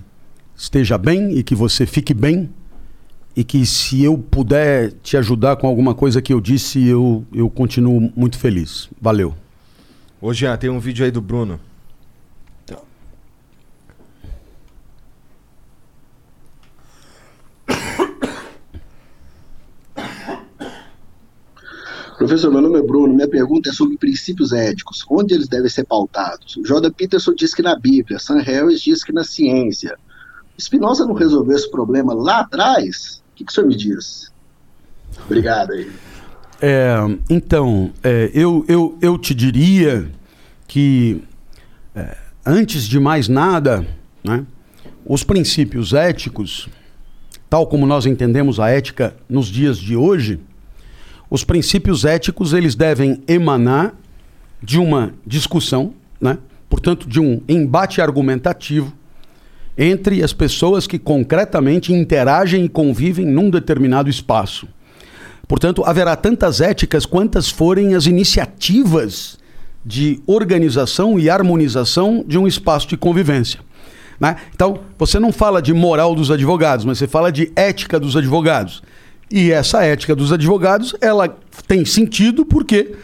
esteja 0.57 0.99
bem 0.99 1.39
e 1.39 1.45
que 1.45 1.55
você 1.55 1.87
fique 1.87 2.13
bem 2.13 2.51
e 3.37 3.45
que 3.45 3.65
se 3.65 4.03
eu 4.03 4.19
puder 4.19 4.91
te 5.05 5.17
ajudar 5.17 5.55
com 5.55 5.69
alguma 5.69 5.95
coisa 5.95 6.21
que 6.21 6.33
eu 6.33 6.41
disse, 6.41 6.85
eu, 6.85 7.25
eu 7.33 7.49
continuo 7.49 8.13
muito 8.17 8.37
feliz. 8.37 8.91
Valeu. 9.01 9.33
Ô 10.21 10.35
Jean, 10.35 10.57
tem 10.57 10.69
um 10.69 10.81
vídeo 10.81 11.05
aí 11.05 11.13
do 11.13 11.21
Bruno. 11.21 11.61
Professor, 22.19 22.51
meu 22.51 22.61
nome 22.61 22.81
é 22.81 22.83
Bruno. 22.83 23.15
Minha 23.15 23.29
pergunta 23.29 23.71
é 23.71 23.73
sobre 23.73 23.97
princípios 23.97 24.53
éticos. 24.53 25.05
Onde 25.09 25.35
eles 25.35 25.47
devem 25.47 25.71
ser 25.71 25.85
pautados? 25.85 26.59
Jordan 26.67 26.91
Peterson 26.91 27.33
diz 27.33 27.55
que 27.55 27.63
na 27.63 27.79
Bíblia, 27.79 28.19
Sam 28.19 28.41
Harris 28.41 28.81
diz 28.81 29.05
que 29.05 29.13
na 29.13 29.23
ciência. 29.23 29.97
Spinoza 30.59 31.07
não 31.07 31.15
resolveu 31.15 31.57
esse 31.57 31.71
problema 31.71 32.13
lá 32.13 32.41
atrás? 32.41 33.23
O 33.33 33.37
que, 33.37 33.45
que 33.45 33.53
o 33.53 33.55
senhor 33.55 33.69
me 33.69 33.77
diz? 33.77 34.33
Obrigado 35.27 35.73
aí. 35.73 35.89
É, 36.61 36.97
então, 37.31 37.93
é, 38.03 38.33
eu, 38.35 38.65
eu, 38.67 38.99
eu 39.01 39.17
te 39.17 39.33
diria 39.33 40.11
que, 40.67 41.23
é, 41.95 42.17
antes 42.45 42.83
de 42.89 42.99
mais 42.99 43.29
nada, 43.29 43.87
né, 44.25 44.45
os 45.07 45.23
princípios 45.23 45.95
éticos, 45.95 46.69
tal 47.49 47.69
como 47.69 47.87
nós 47.87 48.07
entendemos 48.07 48.59
a 48.59 48.69
ética 48.69 49.15
nos 49.29 49.47
dias 49.47 49.79
de 49.79 49.95
hoje, 49.95 50.41
os 51.31 51.45
princípios 51.45 52.05
éticos 52.05 52.53
eles 52.53 52.75
devem 52.75 53.23
emanar 53.29 53.95
de 54.63 54.79
uma 54.79 55.13
discussão, 55.27 55.93
né, 56.21 56.39
portanto, 56.69 57.09
de 57.09 57.21
um 57.21 57.41
embate 57.49 58.01
argumentativo 58.01 58.93
entre 59.77 60.23
as 60.25 60.33
pessoas 60.33 60.87
que 60.87 60.99
concretamente 60.99 61.93
interagem 61.93 62.65
e 62.65 62.69
convivem 62.69 63.25
num 63.25 63.49
determinado 63.49 64.11
espaço. 64.11 64.67
Portanto, 65.47 65.85
haverá 65.87 66.17
tantas 66.17 66.61
éticas 66.61 67.07
quantas 67.07 67.49
forem 67.49 67.95
as 67.95 68.07
iniciativas 68.07 69.39
de 69.85 70.21
organização 70.27 71.19
e 71.19 71.31
harmonização 71.31 72.25
de 72.27 72.37
um 72.37 72.47
espaço 72.47 72.89
de 72.89 72.97
convivência. 72.97 73.61
né? 74.21 74.37
Então, 74.53 74.81
você 74.99 75.21
não 75.21 75.33
fala 75.33 75.63
de 75.63 75.73
moral 75.73 76.15
dos 76.15 76.31
advogados, 76.31 76.85
mas 76.85 76.99
você 76.99 77.07
fala 77.07 77.31
de 77.31 77.53
ética 77.55 78.01
dos 78.01 78.17
advogados. 78.17 78.83
E 79.31 79.53
essa 79.53 79.83
ética 79.85 80.15
dos 80.15 80.33
advogados, 80.33 80.95
ela 81.01 81.29
tem 81.67 81.85
sentido 81.85 82.45
porque, 82.45 82.95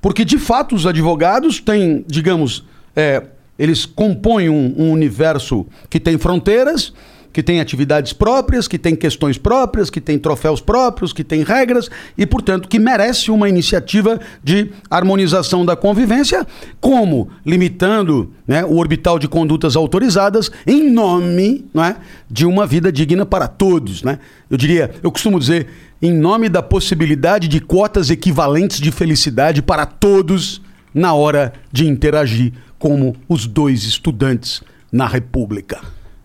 porque 0.00 0.24
de 0.24 0.38
fato 0.38 0.74
os 0.74 0.86
advogados 0.86 1.60
têm, 1.60 2.04
digamos, 2.06 2.64
é, 2.94 3.22
eles 3.58 3.84
compõem 3.84 4.48
um, 4.48 4.74
um 4.76 4.92
universo 4.92 5.66
que 5.90 5.98
tem 5.98 6.16
fronteiras, 6.18 6.92
que 7.32 7.42
tem 7.42 7.60
atividades 7.60 8.12
próprias, 8.12 8.68
que 8.68 8.78
tem 8.78 8.94
questões 8.94 9.38
próprias, 9.38 9.88
que 9.88 10.00
tem 10.00 10.18
troféus 10.18 10.60
próprios, 10.60 11.12
que 11.12 11.24
tem 11.24 11.42
regras 11.42 11.88
e, 12.16 12.26
portanto, 12.26 12.68
que 12.68 12.78
merece 12.78 13.30
uma 13.30 13.48
iniciativa 13.48 14.20
de 14.42 14.70
harmonização 14.90 15.64
da 15.64 15.74
convivência, 15.74 16.46
como 16.80 17.30
limitando 17.44 18.30
né, 18.46 18.64
o 18.64 18.76
orbital 18.76 19.18
de 19.18 19.28
condutas 19.28 19.76
autorizadas 19.76 20.50
em 20.66 20.90
nome 20.90 21.64
né, 21.72 21.96
de 22.30 22.44
uma 22.44 22.66
vida 22.66 22.92
digna 22.92 23.24
para 23.24 23.48
todos. 23.48 24.02
Né? 24.02 24.18
Eu 24.50 24.56
diria, 24.56 24.90
eu 25.02 25.10
costumo 25.10 25.38
dizer, 25.38 25.68
em 26.02 26.12
nome 26.12 26.48
da 26.48 26.62
possibilidade 26.62 27.48
de 27.48 27.60
cotas 27.60 28.10
equivalentes 28.10 28.80
de 28.80 28.90
felicidade 28.90 29.62
para 29.62 29.86
todos 29.86 30.60
na 30.92 31.14
hora 31.14 31.52
de 31.70 31.86
interagir 31.86 32.52
como 32.78 33.16
os 33.28 33.46
dois 33.46 33.84
estudantes 33.84 34.62
na 34.90 35.06
República. 35.06 35.80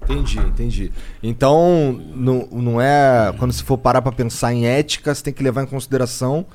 Entendi, 0.10 0.40
entendi. 0.40 0.92
Então, 1.22 2.00
não, 2.16 2.48
não 2.52 2.82
é. 2.82 3.34
Quando 3.38 3.52
se 3.52 3.64
for 3.64 3.78
parar 3.78 4.02
pra 4.02 4.12
pensar 4.12 4.54
em 4.54 4.66
ética, 4.66 5.14
você 5.14 5.24
tem 5.24 5.34
que 5.34 5.44
levar 5.44 5.64
em 5.64 5.68
consideração 5.68 6.46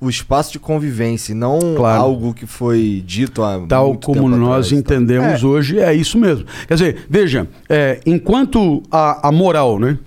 o 0.00 0.08
espaço 0.08 0.52
de 0.52 0.58
convivência, 0.60 1.34
não 1.34 1.58
Claro. 1.76 2.00
algo 2.02 2.32
que 2.32 2.46
foi 2.46 3.02
dito 3.04 3.42
há 3.42 3.58
Tal 3.66 3.96
como 3.96 4.28
nós 4.28 4.66
atrás, 4.66 4.68
tá? 4.70 4.76
entendemos 4.76 5.42
É. 5.42 5.46
hoje, 5.46 5.78
é 5.80 5.92
isso 5.92 6.16
mesmo. 6.18 6.44
Quer 6.68 6.74
dizer, 6.74 7.06
veja, 7.10 7.48
é, 7.68 7.98
enquanto 8.06 8.80
a, 8.92 9.28
a 9.28 9.32
moral, 9.32 9.78
né? 9.80 9.98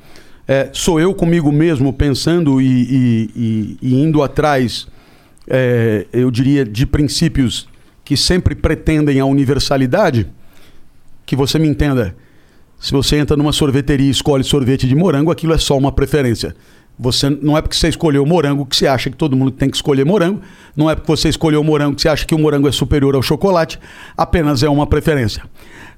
é, 0.48 0.70
sou 0.74 1.00
eu 1.00 1.14
comigo 1.14 1.52
mesmo 1.52 1.92
pensando 1.94 2.62
e, 2.62 2.66
e- 2.66 3.30
e- 3.36 3.78
e 3.82 3.96
indo 4.02 4.22
atrás, 4.24 4.88
é, 5.48 6.06
eu 6.14 6.30
diria, 6.32 6.64
de 6.66 6.86
princípios 6.86 7.68
que 8.06 8.16
sempre 8.16 8.54
pretendem 8.56 9.20
a 9.20 9.26
universalidade, 9.26 10.28
que 11.26 11.36
você 11.36 11.58
me 11.60 11.68
entenda. 11.68 12.16
Se 12.82 12.92
você 12.92 13.18
entra 13.18 13.38
numa 13.38 13.54
sorveteria 13.54 14.08
e 14.08 14.10
escolhe 14.10 14.44
sorvete 14.44 14.88
de 14.88 14.96
morango, 14.96 15.30
aquilo 15.32 15.54
é 15.54 15.58
só 15.58 15.78
uma 15.78 15.92
preferência. 15.92 16.56
Você 16.98 17.30
não 17.30 17.58
é 17.58 17.62
porque 17.62 17.76
você 17.76 17.88
escolheu 17.90 18.26
morango 18.26 18.66
que 18.66 18.76
você 18.76 18.88
acha 18.88 19.10
que 19.10 19.16
todo 19.16 19.36
mundo 19.36 19.52
tem 19.52 19.70
que 19.70 19.76
escolher 19.76 20.04
morango. 20.04 20.42
Não 20.76 20.90
é 20.90 20.96
porque 20.96 21.08
você 21.12 21.30
escolheu 21.30 21.64
morango 21.64 21.96
que 21.96 22.02
você 22.02 22.10
acha 22.10 22.26
que 22.26 22.34
o 22.34 22.40
morango 22.40 22.68
é 22.68 22.72
superior 22.72 23.16
ao 23.16 23.22
chocolate. 23.22 23.80
Apenas 24.18 24.64
é 24.64 24.70
uma 24.70 24.86
preferência. 24.88 25.44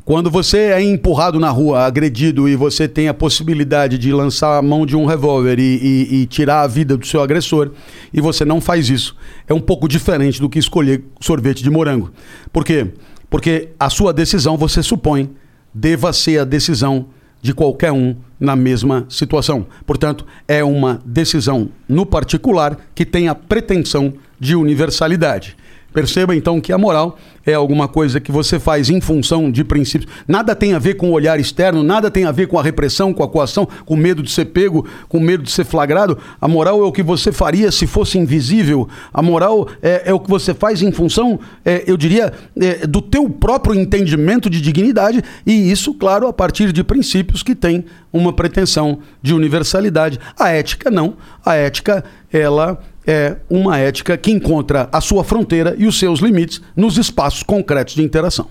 Quando 0.06 0.30
você 0.30 0.58
é 0.58 0.82
empurrado 0.82 1.40
na 1.40 1.50
rua, 1.50 1.86
agredido 1.86 2.50
e 2.50 2.56
você 2.58 2.86
tem 2.88 3.08
a 3.08 3.14
possibilidade 3.14 3.98
de 3.98 4.12
lançar 4.12 4.58
a 4.58 4.62
mão 4.62 4.86
de 4.86 4.98
um 4.98 5.06
revólver 5.06 5.58
e, 5.60 5.64
e- 5.82 6.16
e 6.22 6.26
tirar 6.26 6.62
a 6.64 6.68
vida 6.68 6.98
do 6.98 7.08
seu 7.08 7.22
agressor, 7.22 7.72
e 8.14 8.20
você 8.20 8.44
não 8.44 8.60
faz 8.60 8.90
isso, 8.90 9.16
é 9.48 9.54
um 9.54 9.62
pouco 9.62 9.88
diferente 9.88 10.42
do 10.42 10.50
que 10.50 10.60
escolher 10.60 11.06
sorvete 11.22 11.64
de 11.64 11.70
morango. 11.70 12.12
Por 12.52 12.66
quê? 12.66 12.88
Porque 13.30 13.70
a 13.80 13.90
sua 13.90 14.12
decisão, 14.12 14.58
você 14.58 14.84
supõe, 14.84 15.30
deva 15.74 16.14
ser 16.14 16.40
a 16.40 16.46
decisão 16.46 17.08
de 17.42 17.54
qualquer 17.54 17.92
um 17.92 18.16
na 18.40 18.56
mesma 18.56 19.06
situação. 19.10 19.66
Portanto, 19.86 20.26
é 20.48 20.64
uma 20.64 21.02
decisão 21.06 21.70
no 21.88 22.06
particular 22.06 22.78
que 22.96 23.06
tem 23.06 23.28
a 23.28 23.36
pretensão 23.36 24.14
de 24.40 24.56
universalidade. 24.56 25.58
Perceba 25.94 26.36
então 26.36 26.60
que 26.60 26.74
a 26.74 26.78
moral 26.78 27.18
é 27.46 27.54
alguma 27.54 27.88
coisa 27.88 28.20
que 28.20 28.32
você 28.32 28.58
faz 28.58 28.90
em 28.90 29.00
função 29.00 29.52
de 29.52 29.64
princípios. 29.64 30.12
Nada 30.28 30.56
tem 30.56 30.74
a 30.74 30.80
ver 30.80 30.96
com 30.96 31.10
o 31.10 31.14
olhar 31.14 31.40
externo, 31.40 31.84
nada 31.84 32.10
tem 32.10 32.26
a 32.26 32.32
ver 32.32 32.48
com 32.48 32.58
a 32.58 32.64
repressão, 32.64 33.14
com 33.14 33.22
a 33.22 33.28
coação, 33.28 33.68
com 33.86 33.96
medo 33.96 34.24
de 34.24 34.32
ser 34.32 34.46
pego, 34.46 34.88
com 35.08 35.20
medo 35.20 35.44
de 35.44 35.52
ser 35.52 35.66
flagrado. 35.66 36.18
A 36.40 36.48
moral 36.48 36.82
é 36.82 36.86
o 36.86 36.92
que 36.92 37.04
você 37.04 37.32
faria 37.32 37.72
se 37.72 37.86
fosse 37.86 38.18
invisível. 38.18 38.88
A 39.14 39.22
moral 39.22 39.68
é, 39.82 40.04
é 40.06 40.14
o 40.14 40.20
que 40.20 40.30
você 40.30 40.54
faz 40.54 40.82
em 40.82 40.92
função, 40.92 41.40
é, 41.64 41.84
eu 41.86 41.98
diria, 41.98 42.34
é, 42.60 42.88
do 42.88 43.02
teu 43.02 43.30
próprio 43.30 43.76
entendimento 43.76 44.50
de 44.50 44.62
dignidade. 44.62 45.22
E 45.46 45.72
isso, 45.72 45.94
claro, 45.94 46.28
a 46.28 46.34
partir 46.34 46.72
de 46.72 46.84
princípios 46.84 47.44
que 47.44 47.54
têm 47.54 47.86
uma 48.12 48.32
pretensão 48.32 49.00
de 49.22 49.34
universalidade. 49.34 50.20
A 50.40 50.50
ética 50.50 50.90
não. 50.90 51.16
A 51.46 51.56
ética, 51.56 52.04
ela 52.32 52.80
é 53.06 53.36
uma 53.50 53.78
ética 53.78 54.18
que 54.18 54.32
encontra 54.32 54.88
a 54.92 55.02
sua 55.02 55.24
fronteira 55.24 55.76
e 55.78 55.86
os 55.86 56.00
seus 56.00 56.20
limites 56.20 56.62
nos 56.76 56.98
espaços 56.98 57.44
concretos 57.44 57.94
de 57.96 58.02
interação. 58.02 58.48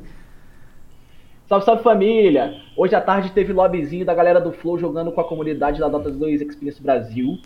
Salve, 1.48 1.66
salve 1.66 1.83
família! 1.83 2.56
Hoje 2.75 2.95
à 2.95 3.01
tarde 3.01 3.32
teve 3.32 3.53
lobbyzinho 3.53 4.06
da 4.06 4.14
galera 4.14 4.42
do 4.42 4.51
Flow 4.51 4.77
jogando 4.77 5.11
com 5.11 5.22
a 5.22 5.24
comunidade 5.24 5.80
da 5.80 5.88
Dota 5.88 6.09
2 6.09 6.42
Experience 6.42 6.82
Brasil. 6.82 7.38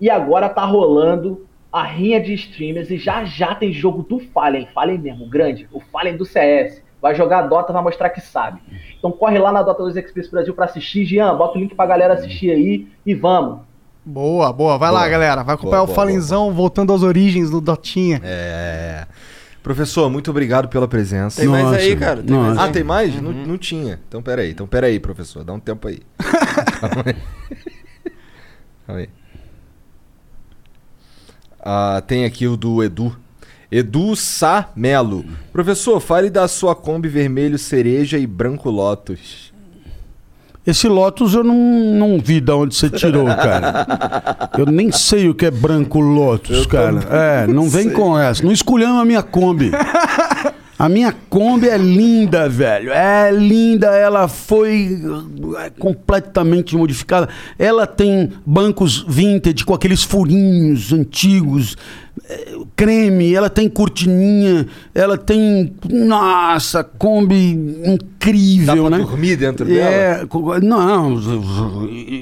E 0.00 0.10
agora 0.10 0.48
tá 0.48 0.64
rolando 0.64 1.46
a 1.72 1.82
rinha 1.82 2.20
de 2.20 2.34
streamers 2.34 2.90
e 2.90 2.96
já 2.96 3.24
já 3.24 3.54
tem 3.54 3.72
jogo 3.72 4.02
do 4.02 4.20
Fallen, 4.20 4.68
Fallen 4.72 4.98
mesmo, 4.98 5.28
grande, 5.28 5.68
o 5.72 5.80
Fallen 5.80 6.16
do 6.16 6.24
CS. 6.24 6.82
Vai 7.00 7.14
jogar 7.14 7.40
a 7.40 7.46
Dota, 7.46 7.72
vai 7.72 7.82
mostrar 7.82 8.10
que 8.10 8.20
sabe. 8.20 8.60
Então 8.98 9.12
corre 9.12 9.38
lá 9.38 9.52
na 9.52 9.62
Dota 9.62 9.82
2 9.82 9.96
Experience 9.96 10.30
Brasil 10.30 10.54
pra 10.54 10.64
assistir. 10.64 11.04
Jean, 11.04 11.36
bota 11.36 11.58
o 11.58 11.60
link 11.60 11.74
pra 11.74 11.86
galera 11.86 12.14
assistir 12.14 12.50
aí 12.50 12.88
e 13.04 13.14
vamos. 13.14 13.60
Boa, 14.04 14.52
boa. 14.52 14.76
Vai 14.76 14.90
lá, 14.90 15.00
Boa. 15.00 15.08
galera. 15.10 15.42
Vai 15.42 15.54
acompanhar 15.54 15.78
Boa, 15.78 15.84
o 15.84 15.86
boa, 15.86 15.94
Falenzão 15.96 16.52
voltando 16.52 16.92
às 16.92 17.02
origens 17.02 17.50
do 17.50 17.60
Dotinha. 17.60 18.20
É. 18.22 19.06
Professor, 19.62 20.10
muito 20.10 20.30
obrigado 20.30 20.68
pela 20.68 20.86
presença. 20.86 21.40
Tem 21.40 21.48
mais 21.48 21.64
Nossa, 21.64 21.76
aí, 21.78 21.96
cara, 21.96 22.22
tem 22.22 22.36
mais 22.36 22.58
ah, 22.58 22.64
aí. 22.64 22.72
tem 22.72 22.84
mais? 22.84 23.14
Não, 23.22 23.30
Uhum. 23.30 23.46
não 23.46 23.56
tinha. 23.56 23.98
Então 24.06 24.22
peraí, 24.22 24.50
então 24.50 24.66
peraí, 24.66 25.00
professor. 25.00 25.42
Dá 25.42 25.54
um 25.54 25.58
tempo 25.58 25.88
aí. 25.88 26.00
Calma 26.80 27.02
aí. 27.06 27.16
Calma 28.86 29.00
aí. 29.00 29.08
Ah, 31.58 32.02
tem 32.06 32.26
aqui 32.26 32.46
o 32.46 32.58
do 32.58 32.84
Edu. 32.84 33.16
Edu 33.72 34.14
Sá 34.14 34.68
Melo. 34.76 35.24
Professor, 35.50 35.98
fale 35.98 36.28
da 36.28 36.46
sua 36.46 36.76
Kombi 36.76 37.08
vermelho 37.08 37.58
cereja 37.58 38.18
e 38.18 38.26
branco 38.26 38.68
Lotus. 38.68 39.53
Esse 40.66 40.88
Lotus 40.88 41.34
eu 41.34 41.44
não, 41.44 41.54
não 41.54 42.18
vi 42.18 42.40
de 42.40 42.52
onde 42.52 42.74
você 42.74 42.88
tirou, 42.88 43.26
cara. 43.36 43.86
Eu 44.56 44.66
nem 44.66 44.90
sei 44.90 45.28
o 45.28 45.34
que 45.34 45.46
é 45.46 45.50
branco 45.50 46.00
Lotus, 46.00 46.66
cara. 46.66 47.00
É, 47.10 47.46
não 47.46 47.68
vem 47.68 47.90
com 47.90 48.18
essa. 48.18 48.42
Não 48.42 48.52
escolhamos 48.52 49.00
a 49.00 49.04
minha 49.04 49.22
Kombi. 49.22 49.70
A 50.84 50.88
minha 50.88 51.14
Kombi 51.30 51.66
é 51.68 51.78
linda, 51.78 52.46
velho. 52.46 52.90
É 52.92 53.30
linda, 53.32 53.86
ela 53.86 54.28
foi 54.28 55.00
é, 55.64 55.70
completamente 55.70 56.76
modificada. 56.76 57.28
Ela 57.58 57.86
tem 57.86 58.30
bancos 58.44 59.02
vintage 59.08 59.64
com 59.64 59.72
aqueles 59.72 60.02
furinhos 60.02 60.92
antigos, 60.92 61.74
é, 62.28 62.54
creme, 62.76 63.34
ela 63.34 63.48
tem 63.48 63.66
cortininha, 63.68 64.66
ela 64.94 65.16
tem. 65.16 65.72
Nossa, 65.90 66.84
Kombi 66.84 67.52
incrível, 67.86 68.84
Dá 68.84 68.88
pra 68.90 68.98
né? 68.98 69.04
dormir 69.04 69.36
dentro 69.36 69.72
É, 69.74 70.26
co- 70.28 70.60
não, 70.60 71.18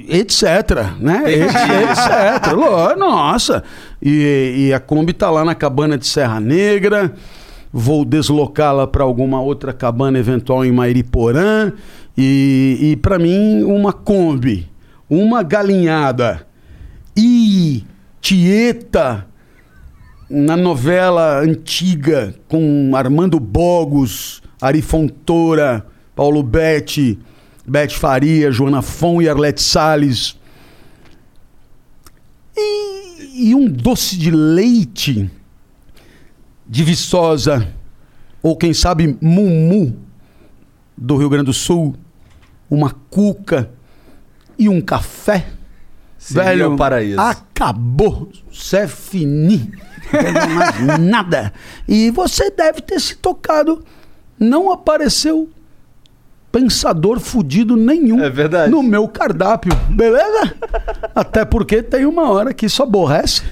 etc, 0.08 0.94
né? 1.00 1.23
etc. 1.26 2.97
Nossa. 2.97 3.65
E, 4.00 4.66
e 4.68 4.73
a 4.73 4.78
Kombi 4.78 5.12
tá 5.12 5.31
lá 5.31 5.44
na 5.44 5.55
cabana 5.57 5.99
de 5.99 6.07
Serra 6.07 6.39
Negra. 6.39 7.12
Vou 7.73 8.05
deslocá-la 8.05 8.86
para 8.86 9.02
alguma 9.02 9.41
outra 9.41 9.73
cabana 9.73 10.18
eventual 10.18 10.65
em 10.65 10.70
Mairiporã. 10.70 11.73
E, 12.17 12.78
e 12.81 12.97
para 12.97 13.18
mim, 13.18 13.62
uma 13.62 13.92
Kombi, 13.92 14.70
uma 15.09 15.42
galinhada 15.42 16.47
e 17.17 17.84
Tieta 18.20 19.26
na 20.28 20.57
novela 20.57 21.41
antiga 21.41 22.34
com 22.49 22.92
Armando 22.94 23.41
Bogos, 23.41 24.42
Ari 24.60 24.81
Fontoura, 24.81 25.86
Paulo 26.15 26.42
Betti, 26.42 27.18
Bete 27.67 27.97
Faria, 27.97 28.51
Joana 28.52 28.83
Fon 28.83 29.20
e 29.20 29.28
Arlete 29.28 29.62
Salles. 29.62 30.39
E, 32.57 33.51
e 33.51 33.55
um 33.55 33.67
doce 33.67 34.17
de 34.17 34.31
leite 34.31 35.31
de 36.73 36.83
Viçosa, 36.84 37.68
ou 38.42 38.57
quem 38.57 38.73
sabe 38.73 39.18
Mumu, 39.20 39.94
do 40.97 41.18
Rio 41.18 41.28
Grande 41.28 41.44
do 41.44 41.52
Sul, 41.52 41.94
uma 42.70 42.91
cuca 43.10 43.70
e 44.59 44.70
um 44.70 44.81
café. 44.81 45.49
Seria 46.17 46.44
Velho, 46.44 46.73
o 46.73 46.76
paraíso. 46.78 47.20
acabou. 47.20 48.31
Isso 48.51 48.75
é 48.75 48.89
fini. 48.89 49.70
Não 50.10 50.55
mais 50.55 50.78
nada. 50.99 51.52
E 51.86 52.10
você 52.10 52.51
deve 52.51 52.81
ter 52.81 52.99
se 53.01 53.17
tocado. 53.17 53.84
Não 54.41 54.73
apareceu 54.73 55.51
pensador 56.51 57.20
fudido 57.20 57.76
nenhum 57.76 58.18
É 58.18 58.31
verdade. 58.31 58.70
no 58.70 58.83
meu 58.83 59.07
cardápio, 59.09 59.75
beleza? 59.91 60.55
Até 61.15 61.44
porque 61.44 61.83
tem 61.83 62.07
uma 62.07 62.31
hora 62.31 62.55
que 62.55 62.65
isso 62.65 62.83
aborrece. 62.83 63.42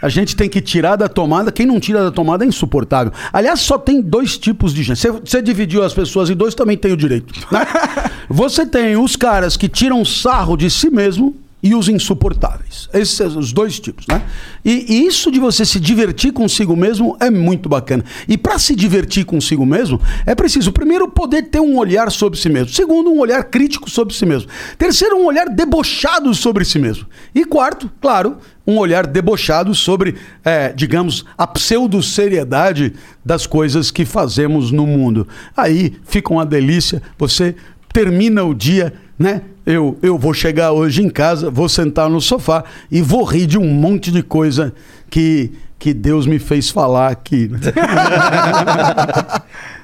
A 0.00 0.08
gente 0.08 0.36
tem 0.36 0.48
que 0.48 0.60
tirar 0.60 0.96
da 0.96 1.08
tomada. 1.08 1.50
Quem 1.50 1.66
não 1.66 1.80
tira 1.80 2.04
da 2.04 2.10
tomada 2.10 2.44
é 2.44 2.48
insuportável. 2.48 3.12
Aliás, 3.32 3.60
só 3.60 3.76
tem 3.76 4.00
dois 4.00 4.38
tipos 4.38 4.72
de 4.72 4.82
gente. 4.82 5.08
Você, 5.24 5.42
dividiu 5.42 5.82
as 5.82 5.92
pessoas 5.92 6.30
em 6.30 6.36
dois, 6.36 6.54
também 6.54 6.76
tem 6.76 6.92
o 6.92 6.96
direito. 6.96 7.34
né? 7.50 7.66
Você 8.28 8.64
tem 8.64 8.96
os 8.96 9.16
caras 9.16 9.56
que 9.56 9.68
tiram 9.68 10.04
sarro 10.04 10.56
de 10.56 10.70
si 10.70 10.90
mesmo 10.90 11.34
e 11.62 11.74
os 11.74 11.88
insuportáveis. 11.88 12.88
Esses 12.92 13.34
os 13.34 13.52
dois 13.52 13.80
tipos, 13.80 14.06
né? 14.06 14.22
E, 14.64 14.86
e 14.88 15.06
isso 15.06 15.30
de 15.30 15.40
você 15.40 15.64
se 15.64 15.80
divertir 15.80 16.32
consigo 16.32 16.76
mesmo 16.76 17.16
é 17.20 17.30
muito 17.30 17.68
bacana. 17.68 18.04
E 18.28 18.38
para 18.38 18.58
se 18.58 18.76
divertir 18.76 19.24
consigo 19.24 19.66
mesmo, 19.66 20.00
é 20.24 20.34
preciso, 20.34 20.70
primeiro, 20.70 21.08
poder 21.08 21.44
ter 21.44 21.60
um 21.60 21.76
olhar 21.76 22.12
sobre 22.12 22.38
si 22.38 22.48
mesmo. 22.48 22.68
Segundo, 22.72 23.10
um 23.10 23.18
olhar 23.18 23.42
crítico 23.44 23.90
sobre 23.90 24.14
si 24.14 24.24
mesmo. 24.24 24.48
Terceiro, 24.76 25.16
um 25.16 25.26
olhar 25.26 25.48
debochado 25.48 26.32
sobre 26.32 26.64
si 26.64 26.78
mesmo. 26.78 27.06
E 27.34 27.44
quarto, 27.44 27.90
claro, 28.00 28.36
um 28.66 28.78
olhar 28.78 29.06
debochado 29.06 29.74
sobre, 29.74 30.14
é, 30.44 30.72
digamos, 30.72 31.24
a 31.36 31.46
pseudo-seriedade 31.46 32.92
das 33.24 33.46
coisas 33.46 33.90
que 33.90 34.04
fazemos 34.04 34.70
no 34.70 34.86
mundo. 34.86 35.26
Aí 35.56 35.96
fica 36.04 36.32
uma 36.32 36.46
delícia, 36.46 37.02
você 37.18 37.56
termina 37.92 38.44
o 38.44 38.54
dia, 38.54 38.92
né? 39.18 39.42
Eu, 39.66 39.98
eu 40.00 40.16
vou 40.16 40.32
chegar 40.32 40.72
hoje 40.72 41.02
em 41.02 41.10
casa, 41.10 41.50
vou 41.50 41.68
sentar 41.68 42.08
no 42.08 42.20
sofá 42.20 42.64
e 42.90 43.02
vou 43.02 43.24
rir 43.24 43.46
de 43.46 43.58
um 43.58 43.66
monte 43.66 44.10
de 44.12 44.22
coisa 44.22 44.72
que, 45.10 45.50
que 45.78 45.92
Deus 45.92 46.26
me 46.26 46.38
fez 46.38 46.70
falar 46.70 47.08
aqui. 47.08 47.50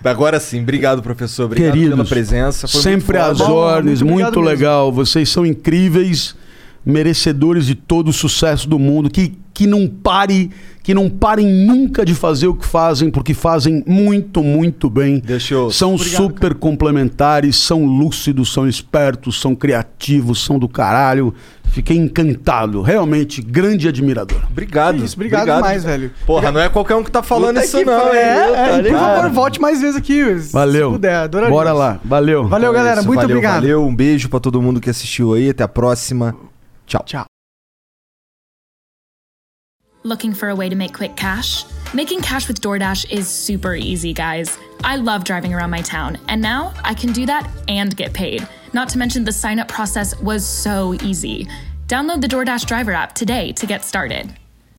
Agora 0.02 0.38
sim, 0.38 0.62
obrigado, 0.62 1.02
professor. 1.02 1.46
Obrigado 1.46 1.72
pela 1.72 1.84
Queridos, 1.84 2.08
presença. 2.08 2.68
Foi 2.68 2.80
sempre 2.80 3.18
muito 3.18 3.30
às 3.30 3.40
ordens, 3.40 4.00
muito 4.00 4.14
muito, 4.14 4.38
obrigado 4.38 4.44
mesmo. 4.44 4.66
legal. 4.66 4.92
Vocês 4.92 5.28
são 5.28 5.44
incríveis, 5.44 6.36
merecedores 6.84 7.66
de 7.66 7.74
todo 7.74 8.08
o 8.08 8.12
sucesso 8.12 8.68
do 8.68 8.78
mundo. 8.78 9.10
Que, 9.10 9.34
que 9.52 9.66
não 9.66 9.88
pare, 9.88 10.50
que 10.84 10.92
não 10.92 11.08
parem 11.08 11.46
nunca 11.48 12.04
de 12.04 12.14
fazer 12.14 12.46
o 12.46 12.54
que 12.54 12.66
fazem, 12.66 13.10
porque 13.10 13.32
fazem 13.32 13.82
muito, 13.86 14.42
muito 14.42 14.90
bem. 14.90 15.18
Deixa 15.18 15.54
eu... 15.54 15.70
São 15.70 15.96
super 15.96 16.52
complementares, 16.54 17.56
são 17.56 17.86
lúcidos, 17.86 18.52
são 18.52 18.68
espertos, 18.68 19.40
são 19.40 19.54
criativos, 19.54 20.44
são 20.44 20.58
do 20.58 20.68
caralho. 20.68 21.34
Fiquei 21.64 21.96
encantado, 21.96 22.82
realmente 22.82 23.40
grande 23.40 23.88
admirador. 23.88 24.42
Obrigado. 24.50 25.02
Isso, 25.02 25.16
obrigado 25.16 25.46
demais, 25.46 25.82
velho. 25.82 26.10
Porra, 26.26 26.52
não 26.52 26.60
é 26.60 26.68
qualquer 26.68 26.96
um 26.96 27.02
que 27.02 27.10
tá 27.10 27.22
falando 27.22 27.54
Puta 27.54 27.64
isso 27.64 27.78
que 27.78 27.84
não? 27.86 28.12
É, 28.12 28.76
é, 28.76 28.78
e 28.80 28.82
por 28.82 28.98
favor, 28.98 29.30
volte 29.30 29.60
mais 29.62 29.80
vezes 29.80 29.96
aqui. 29.96 30.38
se 30.38 30.52
Valeu. 30.52 30.92
puder, 30.92 31.14
adoraria. 31.16 31.50
Bora 31.50 31.72
lá. 31.72 31.98
Valeu. 32.04 32.46
Valeu, 32.46 32.68
Então 32.68 32.74
é 32.74 32.84
galera. 32.84 33.00
isso, 33.00 33.08
muito 33.08 33.20
valeu, 33.22 33.36
obrigado. 33.36 33.62
Valeu, 33.62 33.86
um 33.86 33.96
beijo 33.96 34.28
pra 34.28 34.38
todo 34.38 34.60
mundo 34.60 34.82
que 34.82 34.90
assistiu 34.90 35.32
aí. 35.32 35.48
Até 35.48 35.64
a 35.64 35.68
próxima. 35.68 36.36
Tchau. 36.86 37.02
Tchau. 37.06 37.33
Looking 40.06 40.34
for 40.34 40.50
a 40.50 40.54
way 40.54 40.68
to 40.68 40.76
make 40.76 40.92
quick 40.92 41.16
cash? 41.16 41.64
Making 41.94 42.20
cash 42.20 42.46
with 42.46 42.60
DoorDash 42.60 43.10
is 43.10 43.26
super 43.26 43.74
easy, 43.74 44.12
guys. 44.12 44.58
I 44.84 44.96
love 44.96 45.24
driving 45.24 45.54
around 45.54 45.70
my 45.70 45.80
town, 45.80 46.18
and 46.28 46.42
now 46.42 46.74
I 46.84 46.92
can 46.92 47.10
do 47.14 47.24
that 47.24 47.50
and 47.68 47.96
get 47.96 48.12
paid. 48.12 48.46
Not 48.74 48.90
to 48.90 48.98
mention, 48.98 49.24
the 49.24 49.32
sign 49.32 49.58
up 49.58 49.68
process 49.68 50.14
was 50.20 50.46
so 50.46 50.92
easy. 51.02 51.48
Download 51.88 52.20
the 52.20 52.26
DoorDash 52.26 52.66
driver 52.66 52.92
app 52.92 53.14
today 53.14 53.52
to 53.52 53.64
get 53.64 53.82
started. 53.82 54.30